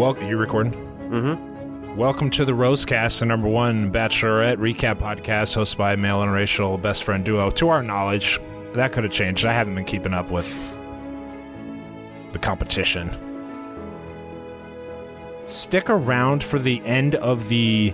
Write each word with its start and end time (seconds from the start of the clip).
Welcome. 0.00 0.28
You 0.28 0.38
recording? 0.38 0.72
Mm-hmm. 1.10 1.94
Welcome 1.94 2.30
to 2.30 2.46
the 2.46 2.52
Rosecast, 2.52 3.18
the 3.18 3.26
number 3.26 3.48
one 3.48 3.92
Bachelorette 3.92 4.56
recap 4.56 4.96
podcast, 4.96 5.54
hosted 5.54 5.76
by 5.76 5.92
a 5.92 5.96
male 5.98 6.26
racial 6.26 6.78
best 6.78 7.04
friend 7.04 7.22
duo. 7.22 7.50
To 7.50 7.68
our 7.68 7.82
knowledge, 7.82 8.40
that 8.72 8.92
could 8.92 9.04
have 9.04 9.12
changed. 9.12 9.44
I 9.44 9.52
haven't 9.52 9.74
been 9.74 9.84
keeping 9.84 10.14
up 10.14 10.30
with 10.30 10.48
the 12.32 12.38
competition. 12.38 13.10
Stick 15.48 15.90
around 15.90 16.42
for 16.42 16.58
the 16.58 16.80
end 16.86 17.16
of 17.16 17.50
the 17.50 17.92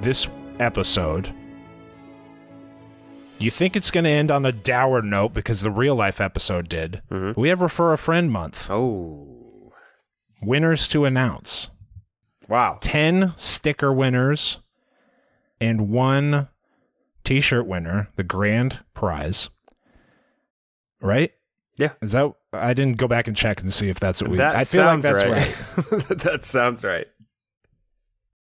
this 0.00 0.28
episode. 0.60 1.34
You 3.40 3.50
think 3.50 3.74
it's 3.74 3.90
going 3.90 4.04
to 4.04 4.10
end 4.10 4.30
on 4.30 4.46
a 4.46 4.52
dour 4.52 5.02
note 5.02 5.34
because 5.34 5.62
the 5.62 5.72
real 5.72 5.96
life 5.96 6.20
episode 6.20 6.68
did. 6.68 7.02
We 7.36 7.48
have 7.48 7.62
refer 7.62 7.92
a 7.92 7.98
friend 7.98 8.30
month. 8.30 8.70
Oh, 8.70 9.33
Winners 10.46 10.88
to 10.88 11.04
announce. 11.04 11.70
wow. 12.48 12.78
10 12.80 13.32
sticker 13.36 13.92
winners 13.92 14.58
and 15.60 15.88
one 15.90 16.48
t 17.24 17.40
shirt 17.40 17.66
winner, 17.66 18.08
the 18.16 18.22
grand 18.24 18.80
prize. 18.94 19.48
Right? 21.00 21.32
Yeah. 21.76 21.90
Is 22.02 22.12
that 22.12 22.32
I 22.52 22.72
didn't 22.74 22.98
go 22.98 23.08
back 23.08 23.26
and 23.28 23.36
check 23.36 23.60
and 23.60 23.72
see 23.72 23.88
if 23.88 23.98
that's 23.98 24.22
what 24.22 24.30
we 24.30 24.36
that 24.38 24.54
I 24.54 24.64
feel 24.64 24.84
like 24.84 25.02
that's 25.02 25.22
right. 25.24 25.92
right. 25.92 26.08
that 26.18 26.44
sounds 26.44 26.84
right. 26.84 27.06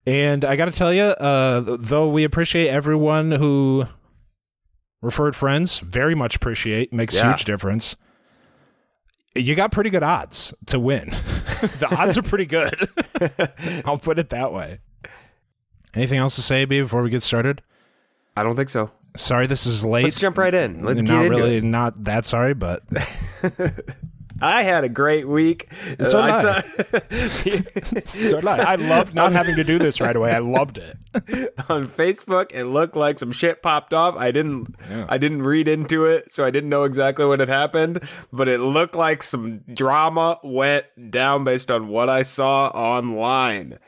And 0.06 0.46
I 0.46 0.56
got 0.56 0.66
to 0.66 0.72
tell 0.72 0.94
you, 0.94 1.04
uh, 1.04 1.62
though 1.80 2.10
we 2.10 2.24
appreciate 2.24 2.70
everyone 2.70 3.32
who 3.32 3.86
referred 5.02 5.36
friends, 5.36 5.80
very 5.80 6.16
much 6.16 6.36
appreciate, 6.38 6.94
makes 6.94 7.16
Yeah. 7.16 7.30
huge 7.34 7.44
difference. 7.46 7.96
You 9.36 9.54
got 9.56 9.72
pretty 9.72 9.90
good 9.90 10.04
odds 10.04 10.54
to 10.68 10.80
win. 10.80 11.14
the 11.80 11.88
odds 11.96 12.18
are 12.18 12.22
pretty 12.22 12.46
good. 12.46 12.90
I'll 13.86 13.98
put 13.98 14.20
it 14.20 14.30
that 14.30 14.52
way. 14.54 14.80
Anything 15.94 16.20
else 16.20 16.36
to 16.36 16.42
say, 16.42 16.66
B, 16.66 16.82
before 16.82 17.02
we 17.02 17.10
get 17.10 17.24
started? 17.24 17.62
I 18.36 18.44
don't 18.44 18.56
think 18.56 18.70
so. 18.70 18.92
Sorry, 19.16 19.48
this 19.48 19.66
is 19.66 19.84
late. 19.84 20.04
Let's 20.04 20.20
jump 20.20 20.38
right 20.38 20.54
in. 20.54 20.84
Let's 20.84 21.02
not 21.02 21.10
get 21.10 21.26
into 21.26 21.38
really 21.38 21.58
it. 21.58 21.64
not 21.64 22.04
that 22.04 22.26
sorry, 22.26 22.54
but 22.54 22.84
I 24.42 24.64
had 24.64 24.84
a 24.84 24.90
great 24.90 25.28
week. 25.28 25.68
So 26.04 26.22
did 26.22 26.46
I. 26.46 26.64
I 26.64 28.00
so 28.02 28.40
not, 28.40 28.60
I 28.60 28.76
loved 28.76 29.14
not 29.16 29.34
having 29.34 29.56
to 29.56 29.64
do 29.64 29.80
this 29.80 30.00
right 30.00 30.16
away. 30.16 30.32
I 30.32 30.40
loved 30.40 30.78
it. 30.78 30.96
on 31.70 31.88
Facebook, 31.88 32.52
it 32.54 32.66
looked 32.66 32.96
like 32.96 33.20
some 33.20 33.32
shit 33.32 33.62
popped 33.62 33.94
off. 33.94 34.16
I 34.16 34.32
didn't, 34.32 34.76
Yeah. 34.90 35.06
I 35.10 35.18
didn't 35.18 35.42
read 35.42 35.68
into 35.68 36.06
it, 36.06 36.32
so 36.32 36.46
I 36.46 36.52
didn't 36.52 36.70
know 36.70 36.84
exactly 36.84 37.26
what 37.26 37.40
had 37.40 37.50
happened. 37.50 38.08
But 38.32 38.48
it 38.48 38.60
looked 38.60 38.96
like 38.96 39.24
some 39.24 39.60
drama 39.74 40.40
went 40.44 40.86
down 41.12 41.44
based 41.44 41.72
on 41.72 41.88
what 41.88 42.10
I 42.10 42.22
saw 42.24 42.68
online. 42.68 43.80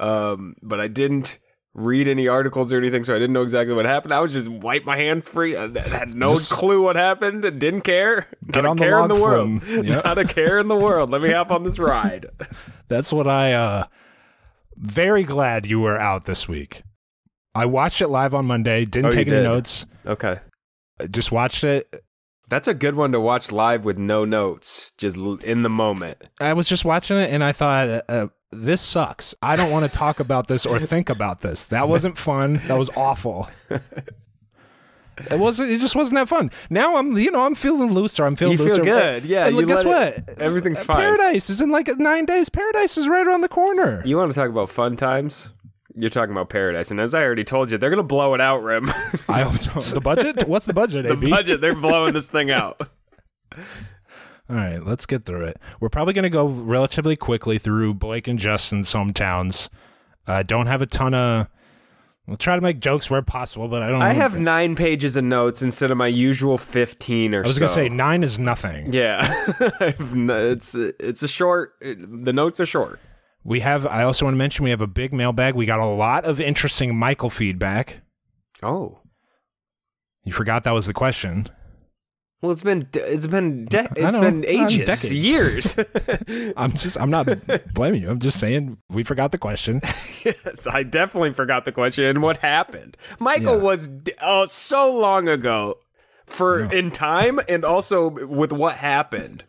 Um, 0.00 0.56
but 0.62 0.80
I 0.80 0.88
didn't 0.88 1.38
read 1.74 2.06
any 2.06 2.28
articles 2.28 2.70
or 2.72 2.76
anything, 2.76 3.02
so 3.04 3.14
I 3.14 3.18
didn't 3.18 3.32
know 3.32 3.42
exactly 3.42 3.74
what 3.74 3.86
happened. 3.86 4.12
I 4.12 4.20
was 4.20 4.32
just 4.32 4.48
wipe 4.48 4.84
my 4.84 4.96
hands 4.96 5.26
free. 5.26 5.56
I 5.56 5.68
had 5.88 6.14
no 6.14 6.34
clue 6.36 6.82
what 6.82 6.96
happened. 6.96 7.42
Didn't 7.42 7.80
care. 7.82 8.26
Get 8.52 8.62
Not 8.62 8.64
a 8.64 8.70
on 8.70 8.76
the 8.76 8.82
care 8.84 9.00
in 9.00 9.08
the 9.08 9.14
world. 9.14 9.62
Yep. 9.66 10.04
Not 10.04 10.18
a 10.18 10.24
care 10.24 10.58
in 10.58 10.68
the 10.68 10.76
world. 10.76 11.10
Let 11.10 11.22
me 11.22 11.30
hop 11.32 11.50
on 11.50 11.62
this 11.64 11.78
ride. 11.78 12.26
That's 12.88 13.12
what 13.12 13.26
I 13.26 13.52
uh 13.54 13.84
very 14.76 15.22
glad 15.22 15.66
you 15.66 15.80
were 15.80 15.98
out 15.98 16.24
this 16.24 16.48
week. 16.48 16.82
I 17.54 17.66
watched 17.66 18.00
it 18.00 18.08
live 18.08 18.32
on 18.34 18.46
Monday, 18.46 18.84
didn't 18.84 19.06
Oh, 19.06 19.10
take 19.12 19.26
any 19.28 19.36
did? 19.36 19.42
notes. 19.44 19.86
Okay. 20.06 20.38
Just 21.10 21.30
watched 21.32 21.64
it. 21.64 22.02
That's 22.48 22.68
a 22.68 22.74
good 22.74 22.94
one 22.96 23.12
to 23.12 23.20
watch 23.20 23.50
live 23.52 23.84
with 23.84 23.98
no 23.98 24.24
notes, 24.24 24.92
just 24.98 25.16
in 25.16 25.62
the 25.62 25.70
moment. 25.70 26.18
I 26.40 26.52
was 26.52 26.68
just 26.68 26.84
watching 26.84 27.16
it 27.16 27.30
and 27.32 27.42
I 27.42 27.52
thought 27.52 27.88
uh, 27.88 28.02
uh, 28.08 28.26
this 28.50 28.80
sucks. 28.82 29.34
I 29.42 29.56
don't 29.56 29.70
want 29.70 29.90
to 29.90 29.96
talk 29.96 30.20
about 30.20 30.48
this 30.48 30.66
or 30.66 30.78
think 30.78 31.08
about 31.08 31.40
this. 31.40 31.64
That 31.66 31.88
wasn't 31.88 32.18
fun. 32.18 32.60
That 32.66 32.78
was 32.78 32.90
awful. 32.96 33.48
It 35.30 35.38
wasn't. 35.38 35.70
It 35.70 35.80
just 35.80 35.94
wasn't 35.94 36.14
that 36.16 36.28
fun. 36.28 36.50
Now 36.70 36.96
I'm, 36.96 37.16
you 37.18 37.30
know, 37.30 37.42
I'm 37.44 37.54
feeling 37.54 37.92
looser. 37.92 38.24
I'm 38.24 38.34
feeling 38.36 38.52
You 38.52 38.64
feel 38.64 38.76
looser. 38.78 38.82
good. 38.82 39.24
Yeah, 39.24 39.46
And 39.46 39.56
you 39.56 39.66
guess 39.66 39.84
let 39.84 40.18
it- 40.18 40.26
what? 40.28 40.38
everything's 40.40 40.80
Uh, 40.80 40.84
fine. 40.84 40.96
Paradise 40.98 41.50
is 41.50 41.60
in 41.60 41.70
like 41.70 41.88
nine 41.98 42.24
days. 42.24 42.48
Paradise 42.48 42.96
is 42.96 43.06
right 43.08 43.26
around 43.26 43.42
the 43.42 43.48
corner. 43.48 44.02
You 44.06 44.16
want 44.16 44.32
to 44.32 44.38
talk 44.38 44.48
about 44.48 44.70
fun 44.70 44.96
times? 44.96 45.50
You're 45.94 46.08
talking 46.08 46.32
about 46.32 46.48
Paradise, 46.48 46.90
and 46.90 46.98
as 46.98 47.12
I 47.12 47.22
already 47.22 47.44
told 47.44 47.70
you, 47.70 47.76
they're 47.76 47.90
gonna 47.90 48.02
blow 48.02 48.32
it 48.32 48.40
out, 48.40 48.62
Rim. 48.62 48.88
I 49.28 49.42
hope 49.42 49.58
so. 49.58 49.80
The 49.82 50.00
budget? 50.00 50.48
What's 50.48 50.64
the 50.64 50.72
budget? 50.72 51.02
the 51.06 51.12
AB? 51.12 51.28
budget, 51.28 51.60
they're 51.60 51.74
blowing 51.74 52.14
this 52.14 52.24
thing 52.26 52.50
out. 52.50 52.80
All 53.54 54.56
right, 54.56 54.84
let's 54.84 55.06
get 55.06 55.24
through 55.24 55.44
it. 55.44 55.58
We're 55.80 55.88
probably 55.88 56.14
going 56.14 56.22
to 56.24 56.30
go 56.30 56.46
relatively 56.46 57.16
quickly 57.16 57.58
through 57.58 57.94
Blake 57.94 58.28
and 58.28 58.38
Justin's 58.38 58.92
hometowns. 58.92 59.68
Uh, 60.26 60.42
don't 60.42 60.66
have 60.66 60.82
a 60.82 60.86
ton 60.86 61.14
of. 61.14 61.48
We'll 62.26 62.36
try 62.36 62.54
to 62.54 62.62
make 62.62 62.78
jokes 62.78 63.10
where 63.10 63.20
possible, 63.20 63.66
but 63.66 63.82
I 63.82 63.90
don't. 63.90 64.00
I 64.00 64.12
have 64.12 64.38
nine 64.38 64.76
pages 64.76 65.16
of 65.16 65.24
notes 65.24 65.60
instead 65.60 65.90
of 65.90 65.96
my 65.96 66.06
usual 66.06 66.56
fifteen 66.56 67.34
or 67.34 67.42
so. 67.42 67.46
I 67.46 67.48
was 67.48 67.56
so. 67.56 67.60
going 67.60 67.68
to 67.68 67.74
say 67.74 67.88
nine 67.88 68.22
is 68.22 68.38
nothing. 68.38 68.92
yeah, 68.92 69.26
it's 69.80 70.74
it's 70.76 71.22
a 71.22 71.28
short. 71.28 71.74
The 71.80 72.32
notes 72.32 72.60
are 72.60 72.66
short. 72.66 73.00
We 73.42 73.58
have. 73.60 73.86
I 73.86 74.04
also 74.04 74.24
want 74.24 74.34
to 74.34 74.38
mention 74.38 74.62
we 74.62 74.70
have 74.70 74.80
a 74.80 74.86
big 74.86 75.12
mailbag. 75.12 75.56
We 75.56 75.66
got 75.66 75.80
a 75.80 75.84
lot 75.86 76.24
of 76.24 76.40
interesting 76.40 76.96
Michael 76.96 77.28
feedback. 77.30 78.02
Oh, 78.62 79.00
You 80.22 80.32
forgot 80.32 80.62
that 80.62 80.70
was 80.70 80.86
the 80.86 80.94
question. 80.94 81.48
Well, 82.42 82.50
it's 82.52 82.62
been 82.62 82.88
it's 82.92 83.26
been 83.28 83.64
de- 83.66 83.88
it's 83.96 84.16
been 84.16 84.44
Uh, 84.44 84.48
ages, 84.48 84.86
decades. 84.86 85.12
years. 85.12 85.76
I'm 86.56 86.72
just. 86.72 87.00
I'm 87.00 87.10
not 87.10 87.26
blaming 87.72 88.02
you. 88.02 88.10
I'm 88.10 88.18
just 88.18 88.38
saying 88.40 88.78
we 88.90 89.04
forgot 89.04 89.30
the 89.32 89.38
question. 89.38 89.80
yes, 90.24 90.66
I 90.66 90.82
definitely 90.82 91.32
forgot 91.32 91.64
the 91.64 91.72
question 91.72 92.04
and 92.04 92.20
what 92.20 92.38
happened. 92.38 92.96
Michael 93.20 93.56
Yeah. 93.56 93.62
was 93.62 93.90
uh, 94.20 94.46
so 94.48 94.92
long 94.92 95.28
ago 95.28 95.78
for 96.26 96.64
in 96.64 96.90
time 96.90 97.40
and 97.48 97.64
also 97.64 98.08
with 98.10 98.52
what 98.52 98.76
happened. 98.76 99.44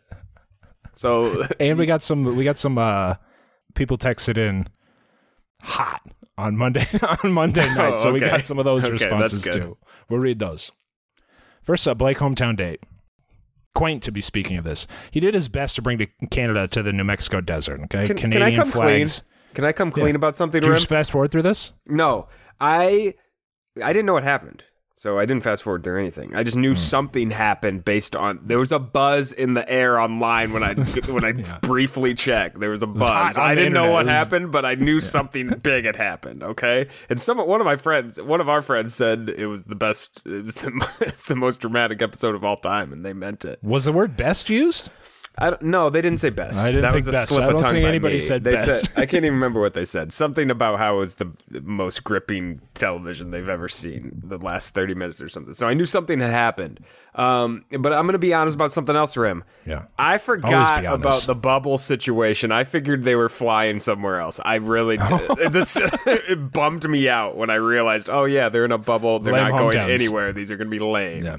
So 0.94 1.42
and 1.58 1.76
we 1.78 1.86
got 1.86 2.02
some. 2.02 2.36
We 2.36 2.44
got 2.44 2.58
some 2.58 2.78
uh, 2.78 3.14
people 3.74 3.98
texted 3.98 4.38
in 4.38 4.68
hot 5.62 6.00
on 6.38 6.56
Monday 6.56 6.86
on 7.22 7.32
Monday 7.32 7.66
night. 7.74 7.98
so 7.98 8.12
we 8.12 8.20
got 8.20 8.44
some 8.46 8.58
of 8.60 8.64
those 8.64 8.84
Okay, 8.84 8.92
responses 8.92 9.42
too. 9.42 9.76
We'll 10.08 10.20
read 10.20 10.38
those. 10.38 10.70
First 11.64 11.88
up, 11.88 11.98
Blake 11.98 12.18
hometown 12.18 12.56
date. 12.56 12.80
Quaint 13.74 14.02
to 14.04 14.12
be 14.12 14.20
speaking 14.20 14.56
of 14.56 14.64
this. 14.64 14.86
He 15.10 15.18
did 15.18 15.34
his 15.34 15.48
best 15.48 15.74
to 15.76 15.82
bring 15.82 15.98
to 15.98 16.06
Canada 16.30 16.68
to 16.68 16.82
the 16.82 16.92
New 16.92 17.02
Mexico 17.04 17.40
desert. 17.40 17.80
Okay, 17.84 18.06
can, 18.06 18.16
can 18.16 18.30
Canadian 18.30 18.60
I 18.60 18.62
come 18.62 18.70
flags. 18.70 19.20
clean? 19.20 19.30
Can 19.54 19.64
I 19.64 19.72
come 19.72 19.90
clean 19.90 20.08
Yeah. 20.08 20.14
about 20.14 20.36
something, 20.36 20.60
Did 20.60 20.68
you 20.68 20.74
just 20.74 20.86
fast 20.86 21.10
forward 21.10 21.30
through 21.32 21.42
this? 21.42 21.72
No, 21.86 22.28
I 22.60 23.14
I 23.82 23.92
didn't 23.92 24.06
know 24.06 24.12
what 24.14 24.22
happened. 24.24 24.62
So 24.96 25.18
I 25.18 25.26
didn't 25.26 25.42
fast 25.42 25.64
forward 25.64 25.82
through 25.82 25.98
anything. 25.98 26.36
I 26.36 26.44
just 26.44 26.56
knew 26.56 26.70
hmm. 26.70 26.76
something 26.76 27.30
happened 27.32 27.84
based 27.84 28.14
on 28.14 28.38
there 28.44 28.58
was 28.58 28.70
a 28.70 28.78
buzz 28.78 29.32
in 29.32 29.54
the 29.54 29.68
air 29.68 29.98
online 29.98 30.52
when 30.52 30.62
I 30.62 30.74
when 31.10 31.24
I 31.24 31.32
briefly 31.60 32.14
checked. 32.14 32.60
There 32.60 32.70
was 32.70 32.82
a 32.82 32.86
buzz. 32.86 33.36
on 33.36 33.44
I 33.44 33.54
didn't 33.54 33.72
know 33.72 33.90
what 33.90 34.04
was- 34.04 34.12
happened, 34.12 34.52
but 34.52 34.64
I 34.64 34.74
knew 34.74 35.00
something 35.00 35.48
big 35.62 35.84
had 35.84 35.96
happened. 35.96 36.42
Okay, 36.42 36.88
and 37.08 37.20
some 37.20 37.38
one 37.38 37.60
of 37.60 37.64
my 37.64 37.76
friends, 37.76 38.22
one 38.22 38.40
of 38.40 38.48
our 38.48 38.62
friends, 38.62 38.94
said 38.94 39.28
it 39.36 39.46
was 39.46 39.64
the 39.64 39.74
best. 39.74 40.22
It 40.24 40.44
was 40.44 40.54
the, 40.54 40.88
it's 41.00 41.24
the 41.24 41.36
most 41.36 41.60
dramatic 41.60 42.00
episode 42.00 42.36
of 42.36 42.44
all 42.44 42.56
time, 42.56 42.92
and 42.92 43.04
they 43.04 43.12
meant 43.12 43.44
it. 43.44 43.58
Was 43.62 43.86
the 43.86 43.92
word 43.92 44.16
best 44.16 44.48
used? 44.48 44.90
I 45.36 45.50
don't, 45.50 45.62
no, 45.62 45.90
they 45.90 46.00
didn't 46.00 46.20
say 46.20 46.30
best. 46.30 46.58
I 46.58 46.66
didn't 46.66 46.82
that 46.82 46.92
think 46.92 47.06
was 47.06 47.08
a 47.08 47.12
best. 47.12 47.28
slip 47.30 47.42
I 47.42 47.46
don't 47.50 47.60
tongue 47.60 47.72
think 47.72 47.84
anybody 47.86 48.16
me. 48.16 48.20
said 48.20 48.44
they 48.44 48.52
best. 48.52 48.86
Said, 48.86 48.92
I 48.96 49.04
can't 49.06 49.24
even 49.24 49.34
remember 49.34 49.60
what 49.60 49.74
they 49.74 49.84
said. 49.84 50.12
Something 50.12 50.48
about 50.48 50.78
how 50.78 50.96
it 50.96 50.98
was 51.00 51.14
the 51.16 51.32
most 51.62 52.04
gripping 52.04 52.60
television 52.74 53.32
they've 53.32 53.48
ever 53.48 53.68
seen. 53.68 54.22
The 54.24 54.38
last 54.38 54.74
thirty 54.74 54.94
minutes 54.94 55.20
or 55.20 55.28
something. 55.28 55.52
So 55.52 55.66
I 55.66 55.74
knew 55.74 55.86
something 55.86 56.20
had 56.20 56.30
happened. 56.30 56.84
Um, 57.16 57.64
but 57.70 57.92
I'm 57.92 58.06
going 58.06 58.12
to 58.14 58.18
be 58.18 58.32
honest 58.34 58.54
about 58.54 58.70
something 58.72 58.94
else, 58.94 59.16
Rim. 59.16 59.42
Yeah. 59.66 59.84
I 59.98 60.18
forgot 60.18 60.84
about 60.84 61.22
the 61.22 61.34
bubble 61.34 61.78
situation. 61.78 62.52
I 62.52 62.62
figured 62.64 63.02
they 63.02 63.16
were 63.16 63.28
flying 63.28 63.80
somewhere 63.80 64.20
else. 64.20 64.40
I 64.44 64.56
really 64.56 64.98
this 65.50 65.76
it 66.06 66.52
bummed 66.52 66.88
me 66.88 67.08
out 67.08 67.36
when 67.36 67.50
I 67.50 67.56
realized, 67.56 68.08
oh 68.08 68.24
yeah, 68.24 68.48
they're 68.48 68.64
in 68.64 68.72
a 68.72 68.78
bubble. 68.78 69.18
They're 69.18 69.32
Lame 69.32 69.50
not 69.50 69.58
going 69.58 69.76
hometowns. 69.76 69.90
anywhere. 69.90 70.32
These 70.32 70.50
are 70.52 70.56
going 70.56 70.68
to 70.68 70.76
be 70.78 70.78
lame. 70.78 71.24
Yeah. 71.24 71.36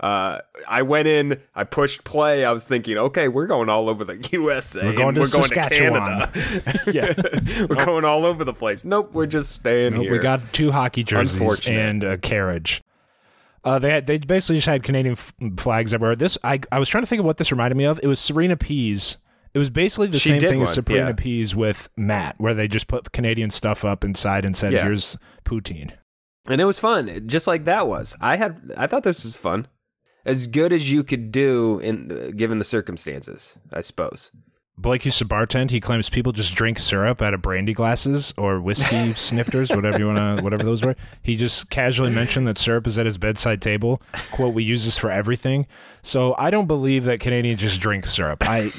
Uh, 0.00 0.38
I 0.68 0.82
went 0.82 1.08
in, 1.08 1.40
I 1.56 1.64
pushed 1.64 2.04
play. 2.04 2.44
I 2.44 2.52
was 2.52 2.64
thinking, 2.64 2.96
okay, 2.98 3.26
we're 3.26 3.46
going 3.48 3.68
all 3.68 3.88
over 3.88 4.04
the 4.04 4.16
USA. 4.32 4.84
We're 4.86 4.92
going 4.96 5.14
to 5.16 5.20
we're 5.22 5.26
going 5.28 5.44
Saskatchewan. 5.44 6.02
to 6.02 6.26
Canada. 6.32 6.80
yeah, 6.92 7.66
we're 7.68 7.84
going 7.84 8.04
all 8.04 8.24
over 8.24 8.44
the 8.44 8.52
place. 8.54 8.84
Nope, 8.84 9.12
we're 9.12 9.26
just 9.26 9.50
staying 9.52 9.94
Nope, 9.94 10.02
here. 10.04 10.12
we 10.12 10.18
got 10.20 10.52
two 10.52 10.70
hockey 10.70 11.02
jerseys 11.02 11.66
and 11.66 12.04
a 12.04 12.16
carriage. 12.16 12.82
Uh, 13.64 13.78
they 13.80 13.90
had, 13.90 14.06
they 14.06 14.18
basically 14.18 14.54
just 14.56 14.68
had 14.68 14.84
Canadian 14.84 15.14
f- 15.14 15.34
flags 15.58 15.92
everywhere. 15.92 16.14
This 16.14 16.38
I 16.44 16.60
I 16.70 16.78
was 16.78 16.88
trying 16.88 17.02
to 17.02 17.08
think 17.08 17.18
of 17.20 17.26
what 17.26 17.38
this 17.38 17.50
reminded 17.50 17.76
me 17.76 17.84
of. 17.84 17.98
It 18.02 18.06
was 18.06 18.20
Serena 18.20 18.56
Pease. 18.56 19.18
It 19.52 19.58
was 19.58 19.68
basically 19.68 20.06
the 20.06 20.18
She 20.20 20.28
same 20.28 20.40
thing 20.40 20.62
as 20.62 20.74
Serena 20.74 21.06
yeah. 21.08 21.12
Pease 21.12 21.56
with 21.56 21.88
Matt, 21.96 22.36
where 22.38 22.54
they 22.54 22.68
just 22.68 22.86
put 22.86 23.10
Canadian 23.12 23.50
stuff 23.50 23.84
up 23.84 24.04
inside 24.04 24.44
and 24.44 24.56
said, 24.56 24.72
Yeah. 24.72 24.84
"Here's 24.84 25.18
poutine." 25.44 25.90
and 26.48 26.60
it 26.60 26.64
was 26.64 26.78
fun, 26.78 27.26
just 27.26 27.46
like 27.48 27.64
that 27.64 27.88
was. 27.88 28.16
I 28.22 28.36
had, 28.36 28.72
I 28.76 28.86
thought 28.86 29.02
this 29.02 29.24
was 29.24 29.34
fun, 29.34 29.66
as 30.28 30.46
good 30.46 30.72
as 30.72 30.90
you 30.92 31.02
could 31.02 31.32
do 31.32 31.80
in 31.80 32.12
uh, 32.12 32.30
given 32.36 32.58
the 32.58 32.64
circumstances, 32.64 33.56
I 33.72 33.80
suppose. 33.80 34.30
Blake 34.80 35.04
used 35.04 35.18
to 35.18 35.24
bartend. 35.24 35.72
He 35.72 35.80
claims 35.80 36.08
people 36.08 36.30
just 36.30 36.54
drink 36.54 36.78
syrup 36.78 37.20
out 37.20 37.34
of 37.34 37.42
brandy 37.42 37.72
glasses 37.72 38.32
or 38.38 38.60
whiskey 38.60 39.12
snifters, 39.14 39.70
whatever 39.70 39.98
you 39.98 40.06
want 40.06 40.38
to, 40.38 40.44
whatever 40.44 40.62
those 40.62 40.84
were. 40.84 40.94
He 41.20 41.34
just 41.34 41.68
casually 41.68 42.10
mentioned 42.12 42.46
that 42.46 42.58
syrup 42.58 42.86
is 42.86 42.96
at 42.96 43.04
his 43.04 43.18
bedside 43.18 43.60
table. 43.60 44.00
"Quote: 44.30 44.54
We 44.54 44.62
use 44.62 44.84
this 44.84 44.96
for 44.96 45.10
everything." 45.10 45.66
So 46.02 46.36
I 46.38 46.50
don't 46.50 46.66
believe 46.68 47.06
that 47.06 47.18
Canadians 47.18 47.60
just 47.60 47.80
drink 47.80 48.06
syrup. 48.06 48.38
I, 48.48 48.70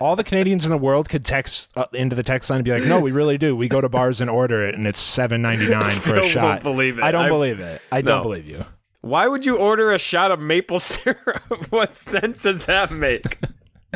all 0.00 0.14
the 0.14 0.22
Canadians 0.22 0.64
in 0.64 0.70
the 0.70 0.78
world 0.78 1.08
could 1.08 1.24
text 1.24 1.72
uh, 1.74 1.86
into 1.92 2.14
the 2.14 2.22
text 2.22 2.48
line 2.48 2.58
and 2.58 2.64
be 2.64 2.70
like, 2.70 2.84
"No, 2.84 3.00
we 3.00 3.10
really 3.10 3.36
do. 3.36 3.56
We 3.56 3.66
go 3.68 3.80
to 3.80 3.88
bars 3.88 4.20
and 4.20 4.30
order 4.30 4.62
it, 4.62 4.76
and 4.76 4.86
it's 4.86 5.00
seven 5.00 5.42
ninety 5.42 5.68
nine 5.68 5.82
for 6.06 6.14
a 6.18 6.22
shot." 6.22 6.62
believe 6.62 6.98
it. 6.98 7.02
I 7.02 7.10
don't 7.10 7.24
I- 7.24 7.28
believe 7.30 7.58
it. 7.58 7.82
I 7.90 8.00
don't 8.00 8.18
No. 8.18 8.22
believe 8.22 8.46
you. 8.46 8.64
Why 9.06 9.28
would 9.28 9.46
you 9.46 9.56
order 9.56 9.92
a 9.92 9.98
shot 9.98 10.30
of 10.30 10.40
maple 10.40 10.80
syrup? 10.92 11.42
what 11.70 11.94
sense 11.96 12.42
does 12.42 12.66
that 12.66 12.90
make? 12.90 13.38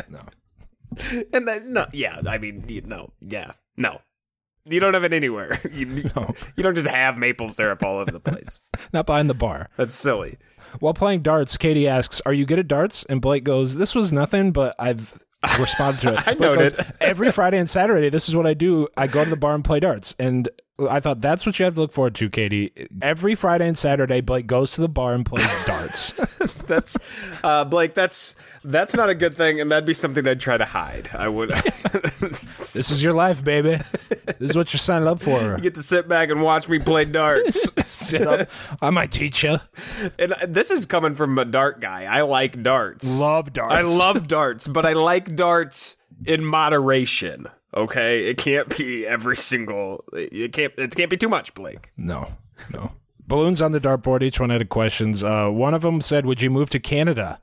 No. 0.09 0.19
And 1.33 1.47
then 1.47 1.71
no, 1.73 1.85
yeah, 1.93 2.19
I 2.27 2.37
mean, 2.37 2.65
you, 2.67 2.81
no, 2.81 3.13
yeah, 3.21 3.53
no. 3.77 4.01
You 4.65 4.79
don't 4.81 4.93
have 4.93 5.05
it 5.05 5.13
anywhere. 5.13 5.59
You, 5.73 5.85
No. 6.15 6.35
you 6.55 6.63
don't 6.63 6.75
just 6.75 6.87
have 6.89 7.17
maple 7.17 7.49
syrup 7.49 7.81
all 7.81 7.97
over 7.97 8.11
the 8.11 8.19
place. 8.19 8.59
Not 8.93 9.05
behind 9.05 9.29
the 9.29 9.33
bar. 9.33 9.69
That's 9.77 9.93
silly. 9.93 10.37
While 10.79 10.93
playing 10.93 11.21
darts, 11.21 11.55
Katie 11.57 11.87
asks, 11.87 12.21
"Are 12.25 12.33
you 12.33 12.45
good 12.45 12.59
at 12.59 12.67
darts?" 12.67 13.05
And 13.05 13.21
Blake 13.21 13.43
goes, 13.45 13.75
"This 13.75 13.95
was 13.95 14.11
nothing, 14.11 14.51
but 14.51 14.75
I've 14.79 15.17
responded 15.59 16.01
to 16.01 16.13
it." 16.13 16.19
I 16.27 16.33
Blake 16.35 16.39
noted. 16.39 16.77
goes, 16.77 16.85
Every 16.99 17.31
Friday 17.31 17.57
and 17.57 17.69
Saturday, 17.69 18.09
this 18.09 18.27
is 18.29 18.35
what 18.35 18.45
I 18.45 18.53
do. 18.53 18.87
I 18.97 19.07
go 19.07 19.23
to 19.23 19.29
the 19.29 19.35
bar 19.37 19.55
and 19.55 19.63
play 19.65 19.79
darts, 19.79 20.13
and 20.19 20.47
I 20.89 20.99
thought 20.99 21.21
that's 21.21 21.45
what 21.45 21.57
you 21.59 21.65
have 21.65 21.75
to 21.75 21.81
look 21.81 21.91
forward 21.91 22.15
to, 22.15 22.29
Katie. 22.29 22.71
Every 23.01 23.35
Friday 23.35 23.67
and 23.67 23.77
Saturday, 23.77 24.21
Blake 24.21 24.47
goes 24.47 24.71
to 24.71 24.81
the 24.81 24.89
bar 24.89 25.13
and 25.13 25.25
plays 25.25 25.65
darts. 25.65 26.11
That's 26.67 26.97
uh, 27.43 27.65
Blake. 27.65 27.95
That's 27.95 28.35
that's 28.63 28.95
not 28.95 29.09
a 29.09 29.15
good 29.15 29.35
thing, 29.35 29.59
and 29.59 29.69
that'd 29.71 29.85
be 29.85 29.93
something 29.93 30.25
I'd 30.25 30.39
try 30.39 30.55
to 30.55 30.63
hide. 30.63 31.09
I 31.13 31.27
would. 31.27 31.49
this 32.19 32.75
is 32.91 33.03
your 33.03 33.11
life, 33.11 33.43
baby. 33.43 33.77
This 34.39 34.51
is 34.51 34.55
what 34.55 34.71
you're 34.71 34.77
signing 34.79 35.07
up 35.07 35.21
for. 35.21 35.55
you 35.57 35.57
get 35.57 35.75
to 35.75 35.83
sit 35.83 36.07
back 36.07 36.29
and 36.29 36.41
watch 36.41 36.69
me 36.69 36.79
play 36.79 37.03
darts. 37.03 37.69
Sit 37.85 38.25
up. 38.25 38.47
I 38.81 38.89
might 38.89 39.11
teach 39.11 39.43
you. 39.43 39.59
and 40.17 40.33
this 40.47 40.71
is 40.71 40.85
coming 40.85 41.13
from 41.13 41.37
a 41.37 41.43
dart 41.45 41.81
guy. 41.81 42.03
I 42.05 42.21
like 42.21 42.63
darts. 42.63 43.19
Love 43.19 43.51
darts. 43.51 43.73
I 43.73 43.81
love 43.81 44.27
darts, 44.27 44.67
but 44.67 44.85
I 44.85 44.93
like 44.93 45.35
darts 45.35 45.97
in 46.25 46.45
moderation. 46.45 47.47
Okay, 47.75 48.25
it 48.27 48.37
can't 48.37 48.75
be 48.77 49.07
every 49.07 49.37
single. 49.37 50.03
It 50.13 50.51
can't. 50.51 50.73
It 50.77 50.95
can't 50.95 51.09
be 51.09 51.17
too 51.17 51.29
much, 51.29 51.53
Blake. 51.53 51.91
No, 51.95 52.27
no. 52.73 52.93
Balloons 53.25 53.61
on 53.61 53.71
the 53.71 53.79
dartboard. 53.79 54.23
Each 54.23 54.39
one 54.39 54.49
had 54.49 54.67
questions. 54.67 55.23
Uh, 55.23 55.49
one 55.49 55.73
of 55.73 55.81
them 55.81 56.01
said, 56.01 56.25
"Would 56.25 56.41
you 56.41 56.49
move 56.49 56.69
to 56.71 56.79
Canada?" 56.79 57.39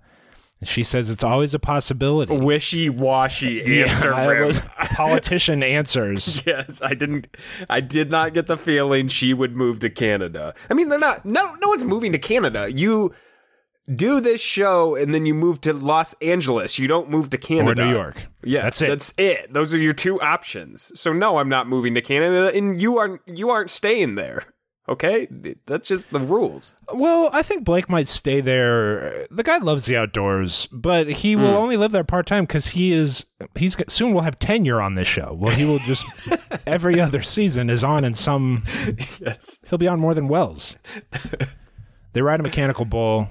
She 0.64 0.82
says 0.82 1.08
it's 1.08 1.22
always 1.22 1.54
a 1.54 1.58
possibility. 1.60 2.36
Wishy 2.36 2.90
washy 2.90 3.80
answer. 3.82 4.10
Yeah, 4.10 4.44
was 4.44 4.60
politician 4.94 5.62
answers. 5.62 6.42
Yes, 6.46 6.82
I 6.82 6.94
didn't. 6.94 7.28
I 7.70 7.80
did 7.80 8.10
not 8.10 8.34
get 8.34 8.48
the 8.48 8.56
feeling 8.56 9.08
she 9.08 9.32
would 9.32 9.54
move 9.54 9.78
to 9.80 9.90
Canada. 9.90 10.54
I 10.68 10.74
mean, 10.74 10.88
they're 10.88 10.98
not. 10.98 11.24
No, 11.24 11.54
no 11.54 11.68
one's 11.68 11.84
moving 11.84 12.10
to 12.12 12.18
Canada. 12.18 12.70
You 12.72 13.14
do 13.94 14.20
this 14.20 14.40
show 14.40 14.94
and 14.94 15.14
then 15.14 15.24
you 15.26 15.34
move 15.34 15.60
to 15.62 15.72
Los 15.72 16.14
Angeles. 16.22 16.78
You 16.78 16.88
don't 16.88 17.08
move 17.10 17.30
to 17.30 17.38
Canada 17.38 17.82
or 17.82 17.84
New 17.86 17.92
York. 17.92 18.26
Yeah, 18.42 18.62
That's 18.62 18.82
it. 18.82 18.88
That's 18.88 19.14
it. 19.18 19.52
Those 19.52 19.72
are 19.74 19.78
your 19.78 19.92
two 19.92 20.20
options. 20.20 20.92
So 20.98 21.12
no, 21.12 21.38
I'm 21.38 21.48
not 21.48 21.68
moving 21.68 21.94
to 21.94 22.00
Canada, 22.02 22.56
and 22.56 22.80
you 22.80 22.98
aren't. 22.98 23.20
You 23.26 23.50
aren't 23.50 23.70
staying 23.70 24.14
there. 24.16 24.44
Okay, 24.88 25.28
that's 25.66 25.86
just 25.86 26.10
the 26.12 26.18
rules. 26.18 26.72
Well, 26.90 27.28
I 27.34 27.42
think 27.42 27.62
Blake 27.62 27.90
might 27.90 28.08
stay 28.08 28.40
there. 28.40 29.26
The 29.30 29.42
guy 29.42 29.58
loves 29.58 29.84
the 29.84 29.98
outdoors, 29.98 30.66
but 30.72 31.08
he 31.08 31.36
will 31.36 31.50
Hmm. 31.50 31.56
only 31.58 31.76
live 31.76 31.92
there 31.92 32.04
part 32.04 32.24
time 32.26 32.44
because 32.44 32.68
he 32.68 32.92
is. 32.92 33.26
He's 33.54 33.76
soon 33.92 34.14
will 34.14 34.22
have 34.22 34.38
tenure 34.38 34.80
on 34.80 34.94
this 34.94 35.06
show. 35.06 35.36
Well, 35.38 35.54
he 35.54 35.66
will 35.66 35.78
just 35.80 36.06
every 36.66 36.98
other 37.00 37.20
season 37.20 37.68
is 37.68 37.84
on 37.84 38.02
in 38.02 38.14
some. 38.14 38.64
Yes. 39.20 39.58
He'll 39.68 39.78
be 39.78 39.88
on 39.88 40.00
more 40.00 40.14
than 40.14 40.26
Wells. 40.26 40.76
they 42.14 42.22
ride 42.22 42.40
a 42.40 42.42
mechanical 42.42 42.86
bull. 42.86 43.28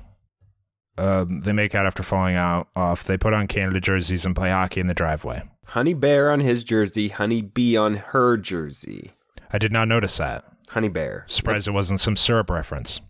Um, 0.97 1.41
they 1.41 1.53
make 1.53 1.75
out 1.75 1.85
after 1.85 2.03
falling 2.03 2.35
out 2.35 2.67
off. 2.75 3.03
They 3.03 3.17
put 3.17 3.33
on 3.33 3.47
Canada 3.47 3.79
jerseys 3.79 4.25
and 4.25 4.35
play 4.35 4.49
hockey 4.49 4.79
in 4.79 4.87
the 4.87 4.93
driveway. 4.93 5.43
Honey 5.67 5.93
Bear 5.93 6.31
on 6.31 6.39
his 6.39 6.63
jersey, 6.63 7.09
Honey 7.09 7.41
Bee 7.41 7.75
on 7.77 7.95
her 7.95 8.37
jersey. 8.37 9.11
I 9.51 9.57
did 9.57 9.71
not 9.71 9.87
notice 9.87 10.17
that. 10.17 10.45
Honey 10.69 10.89
Bear. 10.89 11.25
Surprised 11.27 11.67
it 11.67 11.71
wasn't 11.71 11.99
some 11.99 12.15
syrup 12.15 12.49
reference. 12.49 13.01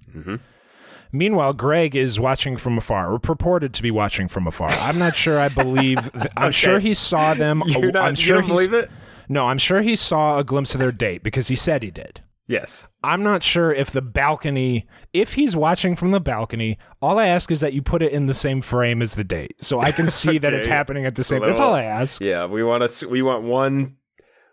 Meanwhile, 1.11 1.53
Greg 1.53 1.95
is 1.95 2.19
watching 2.19 2.57
from 2.57 2.77
afar, 2.77 3.11
or 3.13 3.19
purported 3.19 3.73
to 3.75 3.81
be 3.81 3.91
watching 3.91 4.27
from 4.27 4.45
afar. 4.45 4.69
I'm 4.69 4.99
not 4.99 5.15
sure. 5.15 5.39
I 5.39 5.47
believe. 5.49 6.11
Th- 6.11 6.25
I'm 6.35 6.51
sure 6.63 6.79
he 6.79 6.93
saw 6.93 7.33
them. 7.33 7.63
You're 7.65 7.91
not. 7.91 8.03
I'm 8.03 8.15
sure 8.15 8.37
you 8.37 8.41
don't 8.41 8.49
believe 8.49 8.73
it? 8.73 8.89
No, 9.29 9.45
I'm 9.45 9.57
sure 9.57 9.81
he 9.81 9.95
saw 9.95 10.37
a 10.39 10.43
glimpse 10.43 10.73
of 10.73 10.79
their 10.79 10.91
date 10.91 11.23
because 11.23 11.47
he 11.47 11.55
said 11.55 11.83
he 11.83 11.91
did. 11.91 12.21
Yes. 12.47 12.87
I'm 13.03 13.23
not 13.23 13.43
sure 13.43 13.73
if 13.73 13.91
the 13.91 14.01
balcony, 14.01 14.87
if 15.13 15.33
he's 15.33 15.55
watching 15.55 15.95
from 15.97 16.11
the 16.11 16.21
balcony, 16.21 16.77
all 17.01 17.19
I 17.19 17.27
ask 17.27 17.51
is 17.51 17.59
that 17.59 17.73
you 17.73 17.81
put 17.81 18.01
it 18.01 18.11
in 18.13 18.25
the 18.27 18.33
same 18.33 18.61
frame 18.61 19.01
as 19.01 19.15
the 19.15 19.23
date, 19.25 19.55
so 19.61 19.79
I 19.81 19.91
can 19.91 20.07
see 20.09 20.37
that 20.37 20.53
it's 20.53 20.67
happening 20.67 21.05
at 21.05 21.15
the 21.15 21.23
same. 21.23 21.39
little- 21.41 21.53
That's 21.53 21.59
all 21.61 21.73
I 21.73 21.83
ask. 21.83 22.21
Yeah, 22.21 22.45
we 22.45 22.63
want 22.63 22.89
to. 22.89 23.07
We 23.09 23.21
want 23.21 23.43
one, 23.43 23.97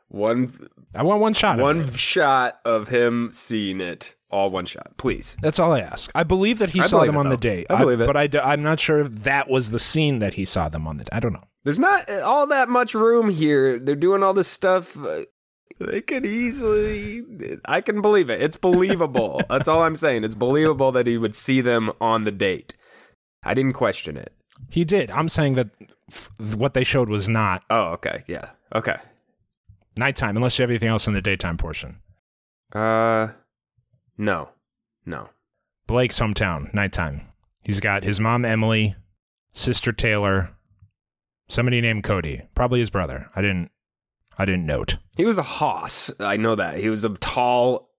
one, 0.09 0.69
I 0.95 1.03
want 1.03 1.21
one 1.21 1.35
shot. 1.35 1.57
Of 1.59 1.63
one 1.63 1.81
it. 1.83 1.95
shot 1.95 2.59
of 2.65 2.89
him 2.89 3.31
seeing 3.33 3.81
it. 3.81 4.17
All 4.31 4.51
one 4.51 4.67
shot, 4.67 4.97
please. 4.97 5.37
That's 5.43 5.61
all 5.61 5.73
I 5.73 5.79
ask. 5.81 6.11
I 6.13 6.25
believe 6.25 6.59
that 6.59 6.71
he 6.71 6.81
I 6.81 6.87
saw 6.87 7.05
them 7.05 7.17
on 7.17 7.29
the 7.29 7.37
date. 7.37 7.67
I 7.71 7.79
believe 7.79 8.01
it. 8.01 8.07
but 8.13 8.17
I, 8.17 8.29
I'm 8.53 8.65
not 8.65 8.81
sure 8.81 8.99
if 8.99 9.23
that 9.23 9.49
was 9.49 9.71
the 9.71 9.79
scene 9.79 10.19
that 10.19 10.35
he 10.35 10.45
saw 10.45 10.69
them 10.69 10.89
on 10.89 10.97
the. 10.97 11.07
I 11.15 11.21
don't 11.21 11.33
know. 11.33 11.45
There's 11.63 11.79
not 11.79 12.11
all 12.11 12.49
that 12.49 12.69
much 12.69 12.95
room 12.95 13.31
here. 13.31 13.79
They're 13.79 13.95
doing 13.95 14.25
all 14.25 14.35
this 14.35 14.49
stuff. 14.49 14.97
Uh, 14.99 15.23
They 15.81 16.01
could 16.03 16.25
easily. 16.25 17.59
I 17.65 17.81
can 17.81 18.01
believe 18.01 18.31
it. 18.31 18.41
It's 18.41 18.57
believable. 18.57 19.43
That's 19.49 19.67
all 19.69 19.83
I'm 19.83 19.97
saying. 19.97 20.25
It's 20.25 20.35
believable 20.37 20.93
that 20.93 21.07
he 21.07 21.19
would 21.19 21.35
see 21.37 21.61
them 21.61 21.91
on 22.01 22.25
the 22.25 22.31
date. 22.31 22.75
I 23.43 23.55
didn't 23.55 23.73
question 23.75 24.17
it. 24.17 24.33
He 24.71 24.85
did. 24.85 25.11
I'm 25.11 25.29
saying 25.29 25.55
that 25.55 25.71
f- 26.11 26.31
what 26.55 26.75
they 26.75 26.85
showed 26.85 27.09
was 27.09 27.29
not 27.29 27.65
Oh, 27.71 27.89
okay. 27.95 28.23
Yeah. 28.27 28.51
Okay. 28.75 28.97
nighttime, 29.97 30.37
unless 30.37 30.59
you 30.59 30.63
have 30.63 30.71
anything 30.71 30.89
else 30.89 31.07
in 31.07 31.13
the 31.15 31.21
daytime 31.21 31.57
portion. 31.57 31.99
Uh, 32.73 33.29
no, 34.19 34.51
no. 35.05 35.29
Blake's 35.87 36.19
hometown, 36.19 36.73
nighttime. 36.75 37.23
He's 37.63 37.81
got 37.81 38.05
his 38.05 38.19
mom, 38.21 38.45
Emily, 38.45 38.97
sister 39.53 39.93
Taylor, 39.93 40.51
somebody 41.49 41.81
named 41.81 42.05
Cody, 42.05 42.43
probably 42.55 42.81
his 42.81 42.91
brother. 42.91 43.29
I 43.37 43.43
didn't, 43.43 43.71
I 44.39 44.45
didn't 44.45 44.67
note. 44.67 44.97
He 45.17 45.25
was 45.25 45.39
a 45.39 45.43
hoss. 45.43 46.11
I 46.21 46.37
know 46.37 46.55
that. 46.55 46.79
He 46.79 46.89
was 46.89 47.05
a 47.05 47.11
tall 47.11 47.91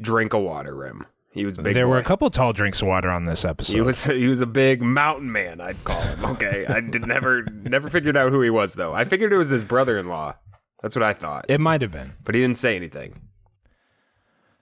drink 0.00 0.32
of 0.34 0.42
water 0.42 0.74
rim. 0.74 1.06
He 1.30 1.44
was 1.44 1.58
a 1.58 1.62
big. 1.62 1.74
there 1.74 1.86
were 1.86 1.98
a 1.98 2.02
boy. 2.02 2.06
couple 2.08 2.30
tall 2.30 2.52
drinks 2.54 2.80
of 2.80 2.88
water 2.88 3.10
on 3.10 3.24
this 3.24 3.44
episode. 3.44 3.74
He 3.74 3.80
was 3.82 4.04
he 4.06 4.26
was 4.26 4.40
a 4.40 4.46
big 4.46 4.80
mountain 4.82 5.30
man. 5.30 5.60
I'd 5.60 5.82
call 5.84 6.00
him. 6.00 6.24
Okay, 6.24 6.64
I 6.66 6.80
did 6.80 7.06
never 7.06 7.42
never 7.52 7.88
figured 7.90 8.16
out 8.16 8.30
who 8.32 8.40
he 8.40 8.50
was 8.50 8.74
though. 8.74 8.94
I 8.94 9.04
figured 9.04 9.32
it 9.32 9.36
was 9.36 9.50
his 9.50 9.62
brother-in-law. 9.64 10.34
That's 10.82 10.96
what 10.96 11.02
I 11.02 11.12
thought. 11.12 11.46
it 11.48 11.60
might 11.60 11.82
have 11.82 11.90
been. 11.92 12.12
but 12.24 12.34
he 12.34 12.40
didn't 12.40 12.58
say 12.58 12.76
anything. 12.76 13.20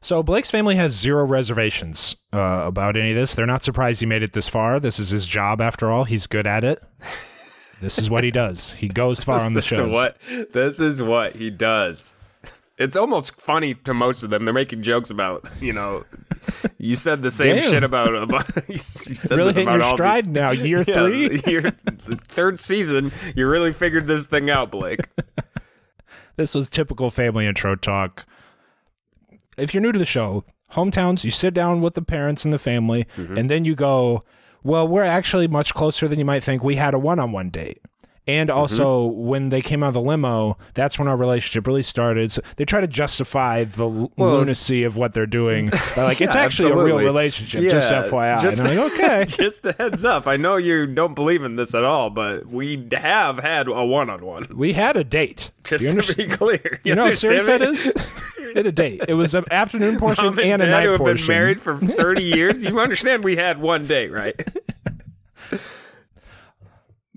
So 0.00 0.22
Blake's 0.22 0.50
family 0.50 0.76
has 0.76 0.92
zero 0.92 1.24
reservations 1.24 2.16
uh, 2.32 2.64
about 2.66 2.94
any 2.96 3.10
of 3.10 3.16
this. 3.16 3.34
They're 3.34 3.46
not 3.46 3.64
surprised 3.64 4.00
he 4.00 4.06
made 4.06 4.22
it 4.22 4.32
this 4.34 4.48
far. 4.48 4.78
This 4.78 4.98
is 4.98 5.08
his 5.10 5.24
job 5.24 5.60
after 5.62 5.90
all. 5.90 6.04
He's 6.04 6.26
good 6.26 6.46
at 6.46 6.62
it. 6.62 6.82
this 7.80 7.98
is 7.98 8.08
what 8.10 8.24
he 8.24 8.30
does. 8.30 8.72
He 8.74 8.88
goes 8.88 9.22
far 9.24 9.40
on 9.40 9.54
the 9.54 9.60
is 9.60 9.70
what 9.90 10.16
this 10.52 10.80
is 10.80 11.00
what 11.02 11.36
he 11.36 11.50
does. 11.50 12.14
It's 12.76 12.96
almost 12.96 13.40
funny 13.40 13.74
to 13.74 13.94
most 13.94 14.22
of 14.24 14.30
them. 14.30 14.44
They're 14.44 14.52
making 14.52 14.82
jokes 14.82 15.08
about, 15.08 15.48
you 15.60 15.72
know, 15.72 16.04
you 16.76 16.96
said 16.96 17.22
the 17.22 17.30
same 17.30 17.56
Damn. 17.56 17.70
shit 17.70 17.84
about 17.84 18.14
about 18.16 18.48
you 18.68 18.78
said 18.78 19.36
Really 19.36 19.52
this 19.52 19.62
about 19.62 19.74
your 19.74 19.82
all 19.84 19.96
stride 19.96 20.24
these, 20.24 20.32
now, 20.32 20.50
year 20.50 20.82
Yeah, 20.88 20.94
three. 20.94 21.40
year, 21.46 21.60
the 21.62 22.16
third 22.26 22.58
season. 22.58 23.12
You 23.36 23.46
really 23.48 23.72
figured 23.72 24.06
this 24.08 24.26
thing 24.26 24.50
out, 24.50 24.70
Blake. 24.70 25.00
This 26.36 26.52
was 26.52 26.68
typical 26.68 27.12
family 27.12 27.46
intro 27.46 27.76
talk. 27.76 28.26
If 29.56 29.72
you're 29.72 29.80
new 29.80 29.92
to 29.92 29.98
the 30.00 30.04
show, 30.04 30.44
hometowns, 30.72 31.22
you 31.22 31.30
sit 31.30 31.54
down 31.54 31.80
with 31.80 31.94
the 31.94 32.02
parents 32.02 32.44
and 32.44 32.52
the 32.52 32.58
family, 32.58 33.06
Mm-hmm. 33.16 33.36
and 33.38 33.48
then 33.48 33.64
you 33.64 33.76
go, 33.76 34.24
Well, 34.64 34.88
we're 34.88 35.02
actually 35.02 35.46
much 35.46 35.74
closer 35.74 36.08
than 36.08 36.18
you 36.18 36.24
might 36.24 36.42
think. 36.42 36.64
We 36.64 36.76
had 36.76 36.94
a 36.94 36.98
one 36.98 37.18
on 37.18 37.32
one 37.32 37.50
date. 37.50 37.82
And 38.26 38.48
Mm-hmm. 38.48 38.58
also, 38.58 39.04
when 39.04 39.50
they 39.50 39.60
came 39.60 39.82
out 39.82 39.88
of 39.88 39.94
the 39.94 40.00
limo, 40.00 40.56
that's 40.72 40.98
when 40.98 41.08
our 41.08 41.16
relationship 41.16 41.66
really 41.66 41.82
started. 41.82 42.32
So 42.32 42.40
they 42.56 42.64
try 42.64 42.80
to 42.80 42.86
justify 42.86 43.64
the 43.64 43.86
l 43.88 44.12
lunacy 44.16 44.82
of 44.84 44.96
what 44.96 45.12
they're 45.12 45.26
doing. 45.26 45.70
By 45.94 46.04
like, 46.04 46.20
it's 46.22 46.34
Yeah, 46.34 46.40
actually 46.42 46.70
a 46.70 46.74
real 46.74 46.82
absolutely. 46.84 47.04
relationship, 47.04 47.62
just 47.62 47.92
FYI. 47.92 48.40
just- 48.40 48.60
and 48.60 48.68
I'm 48.68 48.76
like, 48.78 48.92
okay. 48.98 49.24
Just 49.26 49.66
a 49.66 49.72
heads 49.72 50.04
up. 50.06 50.26
I 50.26 50.36
know 50.38 50.56
you 50.56 50.86
don't 50.86 51.14
believe 51.14 51.42
in 51.44 51.56
this 51.56 51.74
at 51.74 51.84
all, 51.84 52.08
but 52.08 52.46
we 52.46 52.86
have 52.92 53.38
had 53.40 53.68
a 53.68 53.84
one-on-one. 53.84 54.48
we 54.56 54.72
had 54.72 54.96
a 54.96 55.04
date. 55.04 55.50
Just 55.64 55.90
to 55.90 56.14
be 56.16 56.26
clear, 56.26 56.80
You 56.84 56.94
know 56.94 57.04
how 57.04 57.10
serious 57.12 57.46
that 57.46 57.62
is? 57.62 57.86
A 58.56 58.70
date. 58.70 59.00
It 59.08 59.14
was 59.14 59.34
an 59.34 59.44
afternoon 59.50 59.98
portion 59.98 60.26
Mom 60.26 60.38
and, 60.38 60.52
and, 60.52 60.62
a 60.62 60.70
night 60.70 60.84
who 60.84 60.90
have 60.90 60.98
portion. 60.98 61.26
been 61.26 61.34
married 61.36 61.60
for 61.60 61.76
30 61.76 62.22
years. 62.22 62.62
You 62.62 62.78
understand 62.78 63.24
we 63.24 63.36
had 63.36 63.60
one 63.60 63.86
date, 63.86 64.12
right? 64.12 64.34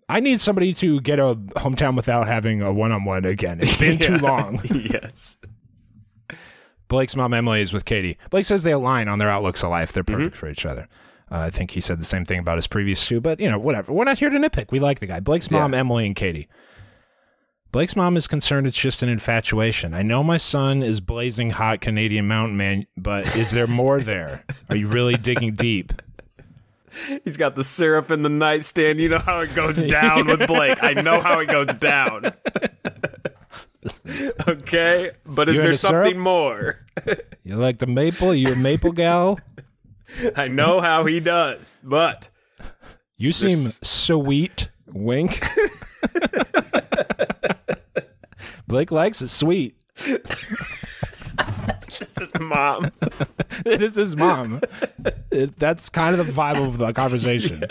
I 0.09 0.19
need 0.21 0.39
somebody 0.39 0.73
to 0.75 1.01
get 1.01 1.19
a 1.19 1.35
hometown 1.57 1.95
without 1.95 2.27
having 2.27 2.61
a 2.61 2.71
one 2.71 2.91
on 2.91 3.03
one 3.03 3.25
again. 3.25 3.59
It's 3.61 3.75
been 3.77 3.97
too 3.99 4.17
long. 4.19 4.61
yes. 4.73 5.37
Blake's 6.87 7.15
mom 7.15 7.33
Emily 7.33 7.61
is 7.61 7.73
with 7.73 7.83
Katie. 7.83 8.17
Blake 8.29 8.45
says 8.45 8.63
they 8.63 8.71
align 8.71 9.09
on 9.09 9.19
their 9.19 9.29
outlooks 9.29 9.63
of 9.63 9.69
life. 9.69 9.91
They're 9.91 10.03
Mm-hmm. 10.03 10.17
perfect 10.17 10.37
for 10.37 10.49
each 10.49 10.65
other. 10.65 10.87
Uh, 11.29 11.39
I 11.39 11.49
think 11.49 11.71
he 11.71 11.81
said 11.81 11.99
the 11.99 12.05
same 12.05 12.23
thing 12.23 12.39
about 12.39 12.57
his 12.57 12.67
previous 12.67 13.05
two, 13.05 13.19
but 13.19 13.41
you 13.41 13.49
know, 13.51 13.59
whatever. 13.59 13.91
We're 13.91 14.05
not 14.05 14.19
here 14.19 14.29
to 14.29 14.37
nitpick. 14.37 14.71
We 14.71 14.79
like 14.79 14.99
the 14.99 15.07
guy. 15.07 15.19
Blake's 15.19 15.51
mom, 15.51 15.73
Yeah. 15.73 15.79
Emily, 15.79 16.05
and 16.07 16.15
Katie. 16.15 16.47
Blake's 17.73 17.97
mom 17.97 18.15
is 18.15 18.27
concerned 18.27 18.65
it's 18.65 18.77
just 18.79 19.03
an 19.03 19.09
infatuation. 19.09 19.93
I 19.93 20.01
know 20.03 20.23
my 20.23 20.37
son 20.37 20.81
is 20.81 21.01
blazing 21.01 21.49
hot 21.49 21.81
Canadian 21.81 22.25
mountain 22.25 22.55
man, 22.55 22.87
but 22.95 23.35
is 23.35 23.51
there 23.51 23.67
more 23.67 23.99
there? 23.99 24.45
Are 24.69 24.77
you 24.77 24.87
really 24.87 25.17
digging 25.17 25.53
deep? 25.53 25.91
He's 27.23 27.37
got 27.37 27.55
the 27.55 27.63
syrup 27.63 28.09
in 28.11 28.21
the 28.23 28.29
nightstand. 28.29 28.99
You 28.99 29.09
know 29.09 29.19
how 29.19 29.39
it 29.41 29.53
goes 29.55 29.81
down 29.89 30.27
with 30.27 30.45
Blake. 30.47 30.81
I 30.83 30.93
know 30.93 31.19
how 31.21 31.39
it 31.39 31.47
goes 31.47 31.73
down. 31.75 32.31
okay, 34.47 35.11
but 35.25 35.49
is 35.49 35.55
You 35.55 35.61
there 35.61 35.69
into 35.71 35.77
syrup? 35.77 36.03
something 36.03 36.19
more? 36.19 36.85
You 37.43 37.55
like 37.55 37.77
the 37.79 37.87
maple? 37.87 38.33
You 38.35 38.53
a 38.53 38.55
maple 38.55 38.91
gal? 38.91 39.39
I 40.35 40.47
know 40.47 40.79
how 40.81 41.05
he 41.05 41.19
does, 41.19 41.77
but 41.83 42.29
You 43.17 43.31
seem 43.31 43.57
There's- 43.59 43.79
sweet. 43.83 44.69
Wink. 44.93 45.41
Blake 48.67 48.91
likes 48.91 49.21
it 49.21 49.27
sweet. 49.29 49.75
Mom. 52.39 52.91
It 53.65 53.81
is 53.81 53.95
his 53.95 54.15
mom. 54.15 54.61
It, 55.31 55.57
that's 55.57 55.89
kind 55.89 56.19
of 56.19 56.27
the 56.27 56.31
vibe 56.31 56.63
of 56.65 56.77
the 56.77 56.93
conversation. 56.93 57.63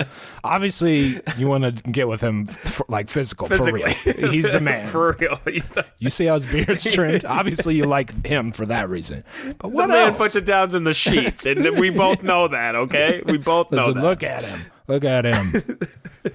Obviously, 0.42 1.20
you 1.38 1.46
want 1.46 1.64
to 1.64 1.90
get 1.90 2.08
with 2.08 2.20
him 2.20 2.46
for, 2.46 2.84
like 2.88 3.08
physical, 3.08 3.46
Physically. 3.46 3.82
for 3.94 4.12
real. 4.12 4.32
He's 4.32 4.50
the 4.50 4.60
man. 4.60 4.86
For 4.88 5.12
real. 5.20 5.38
The, 5.44 5.86
you 5.98 6.10
see 6.10 6.26
how 6.26 6.34
his 6.34 6.44
beard's 6.44 6.82
trimmed? 6.92 7.24
Obviously, 7.24 7.76
you 7.76 7.84
like 7.84 8.26
him 8.26 8.50
for 8.52 8.66
that 8.66 8.88
reason. 8.88 9.22
But 9.58 9.70
what 9.70 9.86
the 9.86 9.92
man 9.92 10.08
else? 10.08 10.18
puts 10.18 10.36
it 10.36 10.44
down 10.44 10.74
in 10.74 10.84
the 10.84 10.94
sheets, 10.94 11.46
and 11.46 11.78
we 11.78 11.90
both 11.90 12.22
know 12.22 12.48
that. 12.48 12.74
Okay, 12.74 13.22
we 13.24 13.38
both 13.38 13.70
know 13.70 13.86
Listen, 13.86 13.94
that. 13.94 14.02
look 14.02 14.22
at 14.24 14.44
him. 14.44 14.60
Look 14.88 15.04
at 15.04 15.24
him. 15.24 15.78